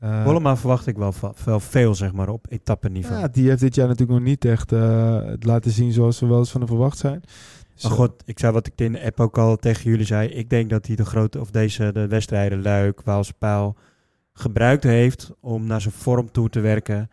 Eh, 0.00 0.24
Mollema 0.24 0.56
verwacht 0.56 0.86
ik 0.86 0.96
wel, 0.96 1.60
veel, 1.60 1.94
zeg 1.94 2.12
maar, 2.12 2.28
op 2.28 2.46
etappenniveau. 2.48 3.20
Ja, 3.20 3.28
die 3.28 3.48
heeft 3.48 3.60
dit 3.60 3.74
jaar 3.74 3.88
natuurlijk 3.88 4.18
nog 4.18 4.28
niet 4.28 4.44
echt 4.44 4.72
eh, 4.72 5.24
het 5.24 5.44
laten 5.44 5.70
zien 5.70 5.92
zoals 5.92 6.20
we 6.20 6.26
wel 6.26 6.38
eens 6.38 6.50
van 6.50 6.60
hem 6.60 6.70
verwacht 6.70 6.98
zijn. 6.98 7.22
Maar 7.82 7.90
eh, 7.90 7.98
goed, 7.98 8.12
ik 8.24 8.38
zei 8.38 8.52
wat 8.52 8.66
ik 8.66 8.72
in 8.76 8.92
de 8.92 9.04
app 9.04 9.20
ook 9.20 9.38
al 9.38 9.56
tegen 9.56 9.90
jullie 9.90 10.06
zei. 10.06 10.28
Ik 10.28 10.50
denk 10.50 10.70
dat 10.70 10.86
hij 10.86 10.96
de 10.96 11.04
grote, 11.04 11.40
of 11.40 11.50
deze, 11.50 11.92
de 11.92 12.06
wedstrijden 12.06 12.62
Luik, 12.62 13.00
Waalse 13.00 13.32
Pijl, 13.32 13.76
gebruikt 14.32 14.82
heeft 14.82 15.32
om 15.40 15.66
naar 15.66 15.80
zijn 15.80 15.94
vorm 15.94 16.30
toe 16.30 16.48
te 16.48 16.60
werken. 16.60 17.10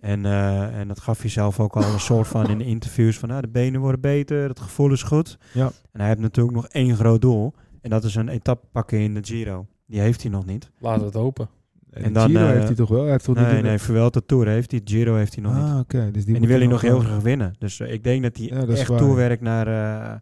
En, 0.00 0.24
eh, 0.26 0.78
en 0.78 0.88
dat 0.88 1.00
gaf 1.00 1.20
hij 1.20 1.30
zelf 1.30 1.60
ook 1.60 1.76
al 1.76 1.82
een 1.82 2.00
soort 2.00 2.28
van 2.28 2.48
in 2.48 2.58
de 2.58 2.64
interviews 2.64 3.18
van, 3.18 3.28
nou, 3.28 3.40
de 3.40 3.48
benen 3.48 3.80
worden 3.80 4.00
beter, 4.00 4.48
het 4.48 4.60
gevoel 4.60 4.92
is 4.92 5.02
goed. 5.02 5.38
Ja. 5.52 5.66
En 5.66 6.00
hij 6.00 6.08
heeft 6.08 6.20
natuurlijk 6.20 6.56
nog 6.56 6.68
één 6.68 6.96
groot 6.96 7.20
doel. 7.20 7.54
En 7.80 7.90
dat 7.90 8.04
is 8.04 8.14
een 8.14 8.28
etappe 8.28 8.66
pakken 8.72 8.98
in 8.98 9.14
de 9.14 9.24
Giro. 9.24 9.66
Die 9.86 10.00
heeft 10.00 10.22
hij 10.22 10.30
nog 10.30 10.46
niet. 10.46 10.70
Laten 10.78 11.00
we 11.00 11.06
het 11.06 11.14
hopen. 11.14 11.48
En 11.90 12.02
en 12.04 12.12
dan, 12.12 12.28
Giro 12.30 12.40
eh, 12.44 12.50
heeft 12.52 12.66
hij 12.66 12.74
toch 12.74 12.88
wel? 12.88 13.02
Hij 13.02 13.10
heeft 13.10 13.24
toch 13.24 13.34
Nee, 13.34 13.52
niet 13.54 13.62
nee, 13.62 13.78
Vuelta 13.78 14.20
Tour 14.26 14.46
heeft 14.48 14.70
hij. 14.70 14.80
Giro 14.84 15.14
heeft 15.16 15.34
hij 15.34 15.42
nog 15.44 15.54
niet. 15.54 15.62
Ah, 15.64 15.78
oké. 15.78 16.10
Dus 16.12 16.24
die 16.24 16.34
en 16.34 16.40
die 16.40 16.48
wil 16.50 16.58
hij 16.58 16.66
nog 16.68 16.80
heel 16.80 17.00
graag 17.00 17.22
winnen. 17.22 17.54
Dus 17.58 17.80
eh, 17.80 17.92
ik 17.92 18.04
denk 18.04 18.22
dat 18.22 18.36
hij 18.36 18.46
Ja, 18.46 18.54
dat 18.60 18.68
is 18.68 18.78
echt 18.80 18.88
waar. 18.88 18.98
toewerkt 18.98 19.42
naar, 19.42 19.66
eh, 19.66 20.14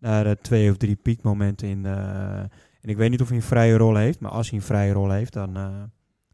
naar 0.00 0.36
twee 0.40 0.70
of 0.70 0.76
drie 0.76 0.96
piekmomenten. 0.96 1.68
In, 1.68 1.86
eh, 1.86 2.38
en 2.80 2.88
ik 2.92 2.96
weet 2.96 3.10
niet 3.10 3.20
of 3.20 3.28
hij 3.28 3.36
een 3.36 3.42
vrije 3.42 3.76
rol 3.76 3.96
heeft. 3.96 4.20
Maar 4.20 4.30
als 4.30 4.50
hij 4.50 4.58
een 4.58 4.64
vrije 4.64 4.92
rol 4.92 5.10
heeft, 5.10 5.32
dan... 5.32 5.56
eh 5.56 5.62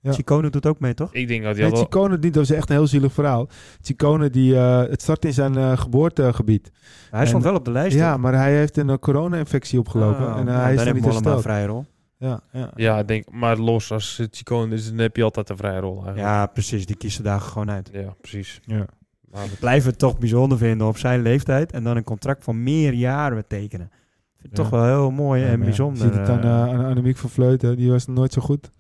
Ja. 0.05 0.13
Ciccone 0.13 0.51
doet 0.51 0.67
ook 0.67 0.81
mee, 0.81 0.95
toch? 0.95 1.15
Ik 1.15 1.29
denk 1.29 1.43
dat 1.43 1.57
hij 1.57 1.69
Nee. 1.69 1.77
Ciccone, 1.77 2.19
die, 2.19 2.31
dat 2.31 2.43
is 2.43 2.51
echt 2.51 2.69
een 2.71 2.77
heel 2.77 2.87
zielig 2.87 3.13
verhaal. 3.13 3.49
Ciccone, 3.81 4.31
die, 4.31 4.57
eh, 4.57 4.79
het 4.91 5.03
start 5.03 5.25
in 5.25 5.33
zijn 5.33 5.57
eh, 5.57 5.79
geboortegebied. 5.79 6.71
Hij 7.11 7.27
stond 7.27 7.43
wel 7.45 7.55
op 7.55 7.65
de 7.65 7.71
lijst. 7.71 7.97
Ja, 7.97 8.13
toch? 8.13 8.21
maar 8.21 8.35
hij 8.35 8.57
heeft 8.57 8.77
een 8.77 8.99
corona-infectie 8.99 9.79
opgelopen. 9.79 10.27
Oh, 10.33 10.39
en 10.39 10.45
nou, 10.45 10.61
hij 10.61 10.71
is 10.71 10.77
dan 10.77 10.85
heeft 10.87 10.97
niet 10.97 11.05
een 11.07 11.11
hersteld. 11.13 11.43
vrije 11.43 11.67
rol. 11.67 11.85
Ja, 12.23 12.41
ja. 12.53 12.71
Ja, 12.75 12.99
ik 12.99 13.09
denk, 13.09 13.31
maar 13.31 13.57
los 13.59 13.93
als 13.93 14.17
het 14.17 14.37
Chicone 14.37 14.75
is, 14.75 14.89
dan 14.89 14.99
heb 14.99 15.17
je 15.17 15.23
altijd 15.23 15.49
een 15.51 15.57
vrije 15.57 15.81
rol 15.81 15.95
eigenlijk. 15.95 16.19
Ja, 16.27 16.47
precies. 16.47 16.87
Die 16.87 16.97
kiezen 16.97 17.25
dagen 17.25 17.51
gewoon 17.51 17.71
uit. 17.71 17.91
Ja, 17.93 18.15
precies. 18.21 18.61
ja. 18.65 18.87
Maar 19.31 19.45
Ik 19.45 19.59
blijf 19.59 19.85
het 19.85 19.99
toch 19.99 20.19
bijzonder 20.19 20.59
vinden 20.59 20.87
op 20.87 20.99
zijn 20.99 21.23
leeftijd. 21.23 21.73
En 21.73 21.85
dan 21.85 21.97
een 21.97 22.05
contract 22.05 22.45
van 22.45 22.63
meer 22.63 22.93
jaren 22.93 23.47
tekenen. 23.47 23.87
Ik 23.87 23.93
vind 24.41 24.43
het 24.43 24.57
Ja. 24.57 24.63
toch 24.63 24.71
wel 24.71 24.85
heel 24.85 25.11
mooi 25.11 25.43
Ja, 25.43 25.49
en 25.49 25.61
bijzonder. 25.61 26.07
Je 26.07 26.13
ziet 26.13 26.19
het 26.21 26.29
aan, 26.29 26.43
eh. 26.43 26.63
eh, 26.73 26.79
aan 26.79 26.85
Annemiek 26.85 27.17
van 27.17 27.31
Vleuten. 27.31 27.77
Die 27.77 27.91
was 27.91 28.07
nooit 28.07 28.33
zo 28.33 28.41
goed. 28.43 28.71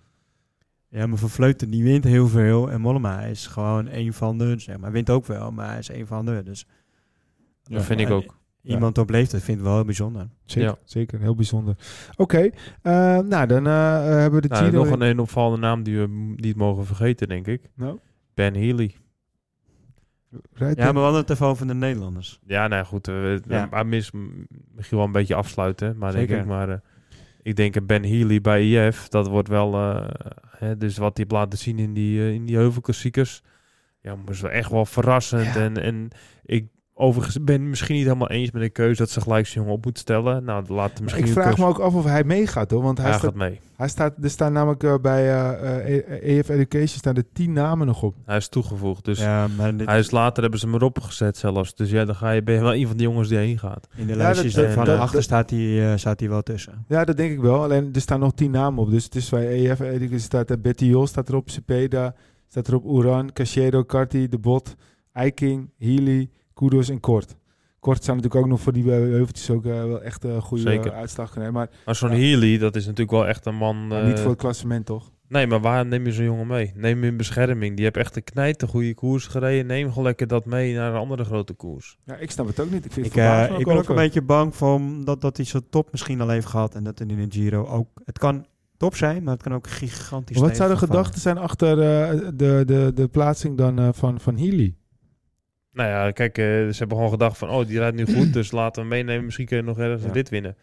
Ja, 0.88 1.07
maar 1.07 1.18
Van 1.18 1.28
Vleuten 1.28 1.70
die 1.70 1.82
wint 1.82 2.05
heel 2.05 2.28
veel. 2.28 2.70
En 2.70 2.80
Mollema 2.80 3.20
is 3.20 3.47
gewoon 3.47 3.86
een 3.90 4.12
van 4.12 4.38
de... 4.38 4.55
Zeg 4.59 4.78
maar, 4.78 4.93
wint 4.93 5.11
ook 5.11 5.26
wel, 5.26 5.51
maar 5.53 5.68
hij 5.68 5.78
is 5.78 5.88
een 5.88 6.07
van 6.07 6.24
de. 6.26 6.43
Dus 6.45 6.66
dat 7.62 7.82
vind 7.84 8.01
ik 8.01 8.11
ook. 8.11 8.36
Iemand 8.62 8.98
op 8.98 9.10
leeftijd 9.10 9.42
vindt 9.42 9.58
het 9.60 9.68
wel 9.68 9.76
heel 9.78 9.86
bijzonder. 9.86 10.28
Zeker, 10.44 10.68
Ja. 10.70 10.76
zeker. 10.84 11.20
Heel 11.20 11.34
bijzonder. 11.34 11.74
Oké, 12.16 12.50
eh, 12.82 12.92
nou 13.18 13.46
dan 13.46 13.66
eh, 13.66 14.04
hebben 14.04 14.40
we 14.42 14.48
de 14.48 14.54
Nou, 14.54 14.72
nog 14.72 14.90
een, 14.90 15.00
een 15.00 15.18
opvallende 15.18 15.58
naam 15.66 15.82
die 15.82 15.98
we 15.98 16.34
niet 16.36 16.56
mogen 16.56 16.86
vergeten, 16.86 17.28
denk 17.28 17.46
ik. 17.46 17.70
Nou, 17.76 17.98
Ben 18.34 18.54
Healy. 18.54 18.94
rijdt 20.52 20.78
Ja, 20.78 20.84
maar 20.84 20.94
we 20.94 21.00
hadden 21.00 21.20
het 21.20 21.30
even 21.30 21.46
over 21.46 21.66
de 21.66 21.74
Nederlanders. 21.74 22.40
Ja, 22.46 22.68
nou 22.68 22.84
goed. 22.84 23.08
eh 23.08 23.36
Ja. 23.48 23.68
Maar 23.70 23.86
mis, 23.86 24.10
misschien 24.74 24.96
wel 24.96 25.06
een 25.06 25.12
beetje 25.12 25.34
afsluiten. 25.34 25.98
Maar 25.98 26.12
denk 26.12 26.30
ik 26.30 26.44
maar... 26.46 26.68
eh, 26.68 26.76
ik 27.42 27.56
denk 27.56 27.76
een 27.76 27.86
Ben 27.86 28.02
Healy 28.04 28.40
bij 28.40 28.70
IF, 28.86 29.08
dat 29.08 29.28
wordt 29.28 29.48
wel... 29.48 29.74
eh, 29.74 30.08
hè, 30.58 30.76
dus 30.76 30.96
wat 30.96 31.16
hij 31.16 31.26
heeft 31.28 31.42
laten 31.42 31.58
zien 31.58 31.78
in 31.78 31.92
die, 31.94 32.20
eh, 32.20 32.32
in 32.32 32.44
die 32.44 32.56
heuvelklassiekers. 32.56 33.42
Ja, 34.00 34.16
was 34.24 34.40
wel 34.40 34.50
echt 34.50 34.70
wel 34.70 34.86
verrassend. 34.86 35.54
Ja. 35.54 35.60
En, 35.60 35.76
en 35.82 36.08
ik 36.44 36.68
overigens 36.95 37.45
ben 37.45 37.68
misschien 37.68 37.95
niet 37.95 38.05
helemaal 38.05 38.30
eens 38.30 38.51
met 38.51 38.62
de 38.62 38.68
keuze 38.70 38.99
dat 39.01 39.11
ze 39.11 39.20
gelijk 39.20 39.47
zijn 39.47 39.59
jongen 39.64 39.78
op 39.78 39.84
moet 39.84 39.99
stellen. 39.99 40.45
Nou, 40.45 40.64
laat 40.68 40.93
hem 40.95 41.03
misschien 41.03 41.24
ik 41.24 41.32
vraag 41.32 41.45
keuze- 41.45 41.61
me 41.61 41.66
ook 41.68 41.78
af 41.78 41.95
of 41.95 42.05
hij 42.05 42.24
meegaat 42.24 42.70
hoor. 42.70 42.82
Want 42.82 42.99
hij, 42.99 43.07
Hij 43.09 43.18
staat, 43.18 43.30
gaat 43.30 43.38
mee. 43.38 43.61
hij 43.76 43.88
staat, 43.88 44.14
er 44.22 44.30
staan 44.30 44.53
namelijk 44.53 44.82
eh, 44.82 44.95
bij 45.03 45.30
eh, 45.30 45.97
eh, 45.97 46.38
EF 46.38 46.49
Education 46.49 46.86
staan 46.99 47.14
er 47.16 47.24
tien 47.32 47.53
namen 47.53 47.86
nog 47.86 48.03
op. 48.03 48.14
Hij 48.26 48.36
is 48.36 48.49
toegevoegd. 48.49 49.05
Dus 49.05 49.18
ja, 49.18 49.47
maar 49.57 49.76
dit- 49.76 49.86
hij 49.88 49.99
is 49.99 50.11
later 50.11 50.43
hebben 50.43 50.61
ze 50.61 50.66
hem 50.66 50.74
erop 50.74 51.01
gezet 51.01 51.36
zelfs. 51.36 51.74
Dus 51.74 51.90
ja, 51.90 52.05
dan 52.05 52.14
ga 52.14 52.30
je, 52.30 52.43
ben 52.43 52.55
je 52.55 52.61
wel 52.61 52.74
een 52.74 52.86
van 52.86 52.97
die 52.97 53.07
jongens 53.07 53.28
die 53.28 53.38
heen 53.38 53.59
gaat. 53.59 53.86
in 53.97 54.07
de 54.07 54.12
Ja, 54.12 54.18
lijstjes 54.18 54.55
van 54.55 54.84
dat- 54.84 54.99
achter 54.99 55.14
dat- 55.14 55.22
staat 55.24 55.51
hij, 55.51 55.99
staat 55.99 56.20
hij 56.20 56.28
wel 56.28 56.43
tussen. 56.43 56.84
Ja, 56.88 57.05
dat 57.05 57.16
denk 57.16 57.32
ik 57.32 57.40
wel. 57.40 57.62
Alleen 57.62 57.88
er 57.93 58.01
staan 58.01 58.20
nog 58.20 58.32
tien 58.34 58.51
namen 58.51 58.82
op. 58.84 58.90
Dus 58.90 59.05
het 59.05 59.14
is 59.14 59.28
bij 59.28 59.47
EF 59.70 59.80
Education 59.80 60.18
staat 60.18 60.51
er 60.51 60.61
Betty 60.61 60.84
Jol 60.84 61.07
staat 61.07 61.28
erop, 61.28 61.51
Cepeda 61.51 62.14
staat 62.49 62.68
erop, 62.68 62.84
Uran, 62.84 63.32
Cachero, 63.32 63.84
Carti, 63.84 64.28
De 64.28 64.38
Bot, 64.38 64.74
Eiking, 65.12 65.70
Healy, 65.78 66.30
Kudos 66.55 66.88
en 66.88 67.00
Kort. 67.00 67.36
Kort 67.80 68.05
zou 68.05 68.16
natuurlijk 68.16 68.44
ook 68.44 68.50
nog 68.50 68.61
voor 68.61 68.72
die 68.72 68.82
eh, 68.84 68.90
heuveltjes 68.98 69.50
ook 69.50 69.64
eh, 69.64 69.72
wel 69.72 70.03
echt 70.03 70.24
een 70.24 70.40
goede 70.42 70.62
Zeker. 70.62 70.92
eh, 70.92 70.98
uitslag 70.98 71.30
kunnen 71.30 71.53
hebben. 71.53 71.68
Maar, 71.72 71.84
Maar 71.86 71.94
zo'n 71.94 72.11
Ja. 72.11 72.16
Healy, 72.16 72.59
dat 72.59 72.76
is 72.76 72.82
natuurlijk 72.84 73.11
wel 73.11 73.26
echt 73.26 73.46
een 73.46 73.55
man... 73.55 73.92
eh, 73.92 74.07
niet 74.07 74.20
voor 74.20 74.30
het 74.30 74.38
klassement 74.40 74.86
toch? 74.86 75.11
Nee, 75.28 75.46
maar 75.46 75.61
waar 75.61 75.86
neem 75.86 76.05
je 76.07 76.12
zo'n 76.12 76.24
jongen 76.24 76.46
mee? 76.46 76.72
Neem 76.74 76.94
hem 76.94 77.05
in 77.05 77.16
bescherming. 77.16 77.74
Die 77.76 77.84
heeft 77.84 77.96
echt 77.96 78.16
een 78.16 78.24
knijt, 78.24 78.62
een 78.62 78.68
goede 78.68 78.94
koers 78.94 79.26
gereden. 79.26 79.66
Neem 79.66 79.88
gewoon 79.88 80.05
lekker 80.05 80.26
dat 80.26 80.44
mee 80.44 80.74
naar 80.74 80.90
een 80.92 80.98
andere 81.00 81.24
grote 81.24 81.53
koers. 81.53 81.98
Ja, 82.05 82.16
ik 82.16 82.30
snap 82.30 82.46
het 82.46 82.61
ook 82.61 82.70
niet. 82.70 82.84
Ik, 82.84 82.92
vind 82.92 83.07
Ik, 83.07 83.12
het 83.14 83.50
eh, 83.50 83.59
ik 83.59 83.64
ben 83.66 83.76
ook 83.76 83.88
een 83.88 83.94
beetje 83.94 84.22
bang 84.22 84.59
hem 84.59 85.05
dat, 85.05 85.20
dat 85.20 85.36
hij 85.36 85.46
zijn 85.46 85.62
top 85.70 85.88
misschien 85.92 86.20
al 86.20 86.28
heeft 86.28 86.46
gehad. 86.46 86.74
En 86.74 86.84
dat 86.84 86.98
hij 86.98 87.09
in 87.09 87.18
een 87.18 87.32
Giro 87.32 87.66
ook... 87.66 87.88
Het 88.05 88.18
kan 88.18 88.46
top 88.76 88.94
zijn, 88.96 89.22
maar 89.22 89.32
het 89.34 89.42
kan 89.42 89.55
ook 89.55 89.66
gigantisch 89.66 90.36
Wat 90.38 90.57
zou 90.57 90.70
de 90.70 90.76
gedachten 90.76 91.20
zijn 91.20 91.38
achter 91.38 91.70
eh, 91.70 92.18
de, 92.34 92.62
de, 92.66 92.90
de 92.94 93.09
plaatsing 93.09 93.57
dan 93.57 93.78
eh, 93.78 93.88
van, 93.92 94.20
van 94.20 94.36
Healy? 94.38 94.74
Nou 95.72 95.88
ja, 95.88 96.10
kijk, 96.10 96.38
eh, 96.38 96.44
ze 96.44 96.74
hebben 96.78 96.96
gewoon 96.96 97.12
gedacht 97.12 97.38
van... 97.38 97.48
Oh, 97.48 97.66
die 97.66 97.78
rijdt 97.78 97.96
nu 97.96 98.06
goed, 98.14 98.32
dus 98.32 98.50
laten 98.50 98.82
we 98.82 98.88
hem 98.88 98.98
meenemen. 98.98 99.24
Misschien 99.24 99.46
kun 99.46 99.56
je 99.56 99.62
nog 99.62 99.78
ergens 99.78 100.04
Ja. 100.04 100.12
rit 100.12 100.28
winnen. 100.28 100.56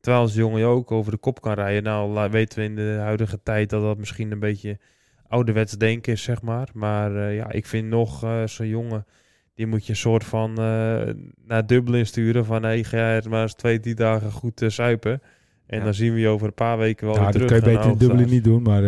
Terwijl 0.00 0.22
als 0.24 0.34
jongen 0.34 0.58
je 0.58 0.64
ook 0.64 0.90
over 0.92 1.12
de 1.12 1.18
kop 1.18 1.40
kan 1.40 1.54
rijden. 1.54 1.82
Nou, 1.82 2.30
weten 2.30 2.58
we 2.58 2.64
in 2.64 2.74
de 2.74 2.96
huidige 3.00 3.40
tijd 3.42 3.70
dat 3.70 3.82
dat 3.82 3.98
misschien 3.98 4.30
een 4.32 4.38
beetje 4.38 4.78
ouderwets 5.28 5.72
denken 5.72 6.12
is, 6.12 6.22
zeg 6.22 6.42
maar. 6.42 6.68
Maar 6.74 7.16
eh, 7.16 7.36
ja, 7.36 7.50
ik 7.52 7.66
vind 7.66 7.88
nog 7.88 8.24
eh, 8.24 8.42
zo'n 8.46 8.68
jongen... 8.68 9.06
Die 9.54 9.66
moet 9.66 9.84
je 9.86 9.92
een 9.92 9.98
soort 9.98 10.24
van 10.24 10.52
naar 11.46 11.66
Dublin 11.66 12.06
sturen. 12.06 12.44
Van, 12.44 12.62
hé, 12.62 12.84
ga 12.84 12.96
jij 12.96 13.16
er 13.16 13.30
maar 13.30 13.42
eens 13.42 13.54
twee, 13.54 13.80
drie 13.80 13.94
dagen 13.94 14.30
goed 14.32 14.62
suipen. 14.66 15.22
En 15.66 15.78
Ja. 15.78 15.84
dan 15.84 15.94
zien 15.94 16.12
we 16.14 16.20
je 16.20 16.28
over 16.28 16.46
een 16.46 16.54
paar 16.54 16.78
weken 16.78 17.06
wel 17.06 17.14
Ja, 17.16 17.22
weer 17.22 17.32
dat 17.32 17.46
terug. 17.48 17.62
kan 17.62 17.70
je 17.70 17.76
beter 17.76 17.90
in 17.92 17.98
Dublin 17.98 18.28
niet 18.28 18.44
doen, 18.44 18.62
maar... 18.62 18.82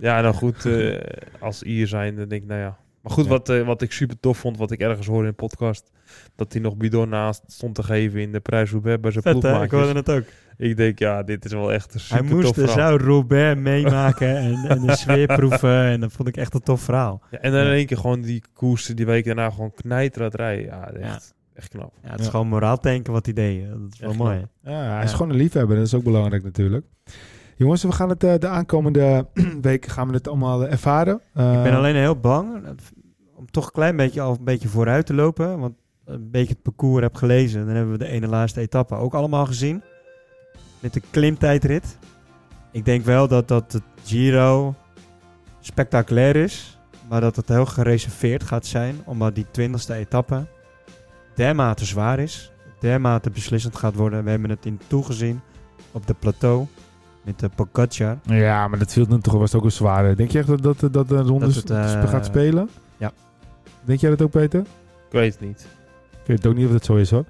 Ja, 0.00 0.20
nou 0.20 0.34
goed, 0.34 0.68
als 1.38 1.62
Ier 1.62 1.86
zijn, 1.86 2.16
dan 2.16 2.28
denk 2.28 2.42
ik, 2.42 2.48
nou 2.48 2.60
ja. 2.60 2.78
Maar 3.02 3.12
goed, 3.12 3.24
Ja. 3.24 3.30
wat, 3.30 3.48
eh, 3.48 3.66
wat 3.66 3.82
ik 3.82 3.92
super 3.92 4.20
tof 4.20 4.38
vond, 4.38 4.56
wat 4.58 4.70
ik 4.70 4.80
ergens 4.80 5.06
hoorde 5.06 5.22
in 5.24 5.30
de 5.30 5.36
podcast, 5.36 5.90
dat 6.36 6.52
hij 6.52 6.62
nog 6.62 6.76
bidon 6.76 7.08
naast 7.08 7.42
stond 7.46 7.74
te 7.74 7.82
geven 7.82 8.20
in 8.20 8.32
de 8.32 8.40
prijs 8.40 8.70
Roubaix 8.70 9.00
bij 9.00 9.10
zijn 9.10 9.22
Vet 9.22 9.32
hè, 9.32 9.38
ik 9.38 9.42
ploegmaatjes. 9.68 9.80
hoorde 9.80 9.98
het 9.98 10.10
ook. 10.10 10.24
Ik 10.68 10.76
denk, 10.76 10.98
ja, 10.98 11.22
dit 11.22 11.44
is 11.44 11.52
wel 11.52 11.72
echt 11.72 11.94
een 11.94 12.00
Hij 12.08 12.18
super 12.18 12.34
moest 12.34 12.46
tof 12.54 12.56
de 12.66 12.72
zou 12.72 13.02
Robert 13.02 13.58
meemaken 13.58 14.36
en, 14.36 14.54
en 14.68 14.86
de 14.86 14.96
sfeer 14.96 15.26
proeven. 15.26 15.82
En 15.84 16.00
dat 16.00 16.12
vond 16.12 16.28
ik 16.28 16.36
echt 16.36 16.54
een 16.54 16.60
tof 16.62 16.80
verhaal. 16.80 17.22
Ja, 17.30 17.38
en 17.38 17.52
dan 17.52 17.60
Ja. 17.60 17.66
in 17.66 17.72
één 17.72 17.86
keer 17.86 17.96
gewoon 17.96 18.20
die 18.20 18.42
koers 18.52 18.86
die 18.86 19.06
week 19.06 19.24
daarna 19.24 19.50
gewoon 19.50 19.72
knijterend 19.74 20.34
rijden. 20.34 20.64
Ja, 20.64 20.90
echt, 20.90 21.34
echt 21.54 21.68
knap. 21.68 21.92
Ja, 22.02 22.10
het 22.10 22.18
is 22.18 22.24
Ja. 22.24 22.30
gewoon 22.30 22.46
moraal 22.48 22.78
tanken 22.78 23.12
wat 23.12 23.24
hij 23.24 23.34
deed. 23.34 23.68
Dat 23.68 23.78
is 23.92 23.98
wel 23.98 24.08
Echt 24.10 24.18
mooi. 24.18 24.46
Ja, 24.62 24.94
hij 24.94 25.04
is 25.04 25.10
Ja. 25.10 25.16
gewoon 25.16 25.32
een 25.32 25.38
liefhebber. 25.38 25.76
Dat 25.76 25.86
is 25.86 25.94
ook 25.94 26.04
belangrijk 26.04 26.42
natuurlijk. 26.42 26.86
Jongens, 27.58 27.82
we 27.82 27.92
gaan 27.92 28.08
het 28.08 28.24
eh, 28.24 28.34
de 28.38 28.48
aankomende 28.48 29.26
weken 29.60 29.90
gaan 29.90 30.08
we 30.08 30.14
het 30.14 30.28
allemaal 30.28 30.64
eh, 30.64 30.72
ervaren. 30.72 31.14
Ik 31.14 31.20
ben 31.34 31.64
Eh, 31.64 31.76
alleen 31.76 31.96
heel 31.96 32.20
bang 32.20 32.66
om 33.34 33.50
toch 33.50 33.66
een 33.66 33.72
klein 33.72 33.96
beetje 33.96 34.20
al 34.20 34.36
een 34.38 34.44
beetje 34.44 34.68
vooruit 34.68 35.06
te 35.06 35.14
lopen. 35.14 35.58
Want 35.58 35.74
een 36.04 36.30
beetje 36.30 36.52
het 36.52 36.62
parcours 36.62 37.02
heb 37.02 37.14
gelezen. 37.14 37.66
Dan 37.66 37.74
hebben 37.74 37.92
we 37.92 37.98
de 37.98 38.08
ene 38.08 38.26
laatste 38.26 38.60
etappe 38.60 38.94
ook 38.94 39.14
allemaal 39.14 39.46
gezien. 39.46 39.82
Met 40.80 40.92
de 40.92 41.02
klimtijdrit. 41.10 41.98
Ik 42.72 42.84
denk 42.84 43.04
wel 43.04 43.28
dat, 43.28 43.48
dat 43.48 43.72
het 43.72 43.82
Giro 44.04 44.74
spectaculair 45.60 46.36
is. 46.36 46.78
Maar 47.08 47.20
dat 47.20 47.36
het 47.36 47.48
heel 47.48 47.66
gereserveerd 47.66 48.42
gaat 48.42 48.66
zijn. 48.66 48.96
Omdat 49.04 49.34
die 49.34 49.46
twintigste 49.50 49.94
etappe 49.94 50.46
dermate 51.34 51.84
zwaar 51.84 52.18
is. 52.18 52.52
Dermate 52.80 53.30
beslissend 53.30 53.76
gaat 53.76 53.94
worden. 53.94 54.24
We 54.24 54.30
hebben 54.30 54.50
het 54.50 54.66
in 54.66 54.80
toe 54.86 55.04
gezien 55.04 55.40
op 55.92 56.06
de 56.06 56.14
plateau. 56.14 56.66
Met 57.28 57.38
de 57.38 57.50
Pogacar. 57.54 58.18
Ja, 58.22 58.68
maar 58.68 58.78
dat 58.78 58.92
viel 58.92 59.06
dan 59.06 59.20
toch 59.20 59.32
was 59.34 59.54
ook 59.54 59.64
een 59.64 59.72
zware. 59.72 60.14
Denk 60.14 60.30
je 60.30 60.38
echt 60.38 60.46
dat, 60.48 60.62
dat, 60.62 60.92
dat 60.92 61.08
de 61.08 61.16
ronde 61.20 61.46
Dat 61.46 61.54
het, 61.54 61.70
eh, 61.70 62.08
gaat 62.08 62.26
spelen? 62.26 62.68
ja. 62.96 63.12
Denk 63.84 64.00
jij 64.00 64.10
dat 64.10 64.22
ook, 64.22 64.30
Peter? 64.30 64.60
Ik 64.60 64.66
weet 65.10 65.32
het 65.32 65.40
niet. 65.48 65.66
Ik 66.10 66.26
weet 66.26 66.46
ook 66.46 66.54
niet 66.54 66.66
of 66.66 66.72
dat 66.72 66.84
zo 66.84 66.94
is 66.96 67.10
hoor. 67.10 67.24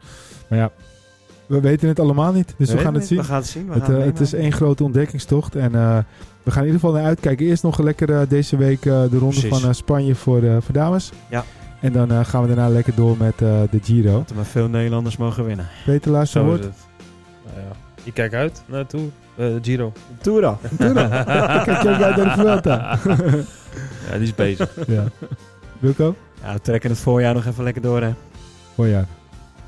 Maar 0.49 0.59
ja, 0.59 0.71
we 1.47 1.61
weten 1.61 1.89
het 1.89 2.01
allemaal 2.01 2.33
niet. 2.33 2.55
Dus 2.59 2.71
we, 2.73 2.79
gaan 2.79 2.93
het 2.95 2.95
niet. 2.95 3.07
zien. 3.09 3.19
We 3.19 3.25
gaan 3.25 3.37
het 3.37 3.47
zien. 3.47 3.67
We 3.69 3.73
Het, 3.75 3.83
gaan 3.85 3.95
eh, 3.95 4.05
het 4.05 4.21
is 4.21 4.33
één 4.33 4.53
grote 4.53 4.85
ontdekkingstocht. 4.85 5.55
En 5.57 5.75
eh, 5.75 5.99
we 6.43 6.51
gaan 6.51 6.63
in 6.63 6.67
ieder 6.67 6.81
geval 6.81 6.95
naar 6.97 7.05
uitkijken. 7.05 7.47
Eerst 7.47 7.63
nog 7.63 7.79
lekker 7.79 8.11
eh, 8.21 8.29
deze 8.29 8.57
week 8.57 8.87
eh, 8.87 9.03
de 9.11 9.19
ronde 9.19 9.41
Precies. 9.41 9.49
van 9.59 9.69
eh, 9.69 9.75
Spanje 9.75 10.15
voor, 10.15 10.43
eh, 10.43 10.57
voor 10.61 10.75
dames. 10.75 11.13
Ja. 11.31 11.45
En 11.81 11.93
dan 11.93 12.11
eh, 12.13 12.25
gaan 12.25 12.43
we 12.43 12.47
daarna 12.49 12.69
lekker 12.69 12.95
door 12.95 13.17
met 13.19 13.43
eh, 13.43 13.61
de 13.71 13.79
Giro. 13.83 14.13
Dat 14.13 14.31
er 14.31 14.37
maar 14.37 14.45
veel 14.45 14.69
Nederlanders 14.69 15.17
mogen 15.17 15.45
winnen. 15.45 15.67
Peter, 15.85 16.21
is 16.23 16.33
woord. 16.33 16.65
het. 16.65 16.75
Nou 17.45 17.57
ja. 17.69 17.77
Ik 18.09 18.15
kijk 18.15 18.35
uit 18.35 18.63
naartoe. 18.67 19.09
eh 19.37 19.47
Giro. 19.63 19.93
Toera. 20.21 20.59
Doe 20.71 20.93
dan. 20.93 21.05
Ik 21.05 21.25
kijk 21.65 21.69
ook 21.69 21.85
uit 21.87 21.99
naar 21.99 22.15
de 22.15 22.31
Vuelta. 22.43 22.99
Ja, 24.11 24.15
die 24.15 24.23
is 24.23 24.35
bezig. 24.35 24.71
ja. 24.87 25.05
Wilco? 25.79 26.15
Ja, 26.43 26.53
we 26.53 26.61
trekken 26.61 26.91
het 26.91 26.99
voorjaar 26.99 27.35
nog 27.35 27.47
even 27.47 27.65
lekker 27.65 27.83
door, 27.83 28.03
hè. 28.03 28.11
Voorjaar. 28.75 29.07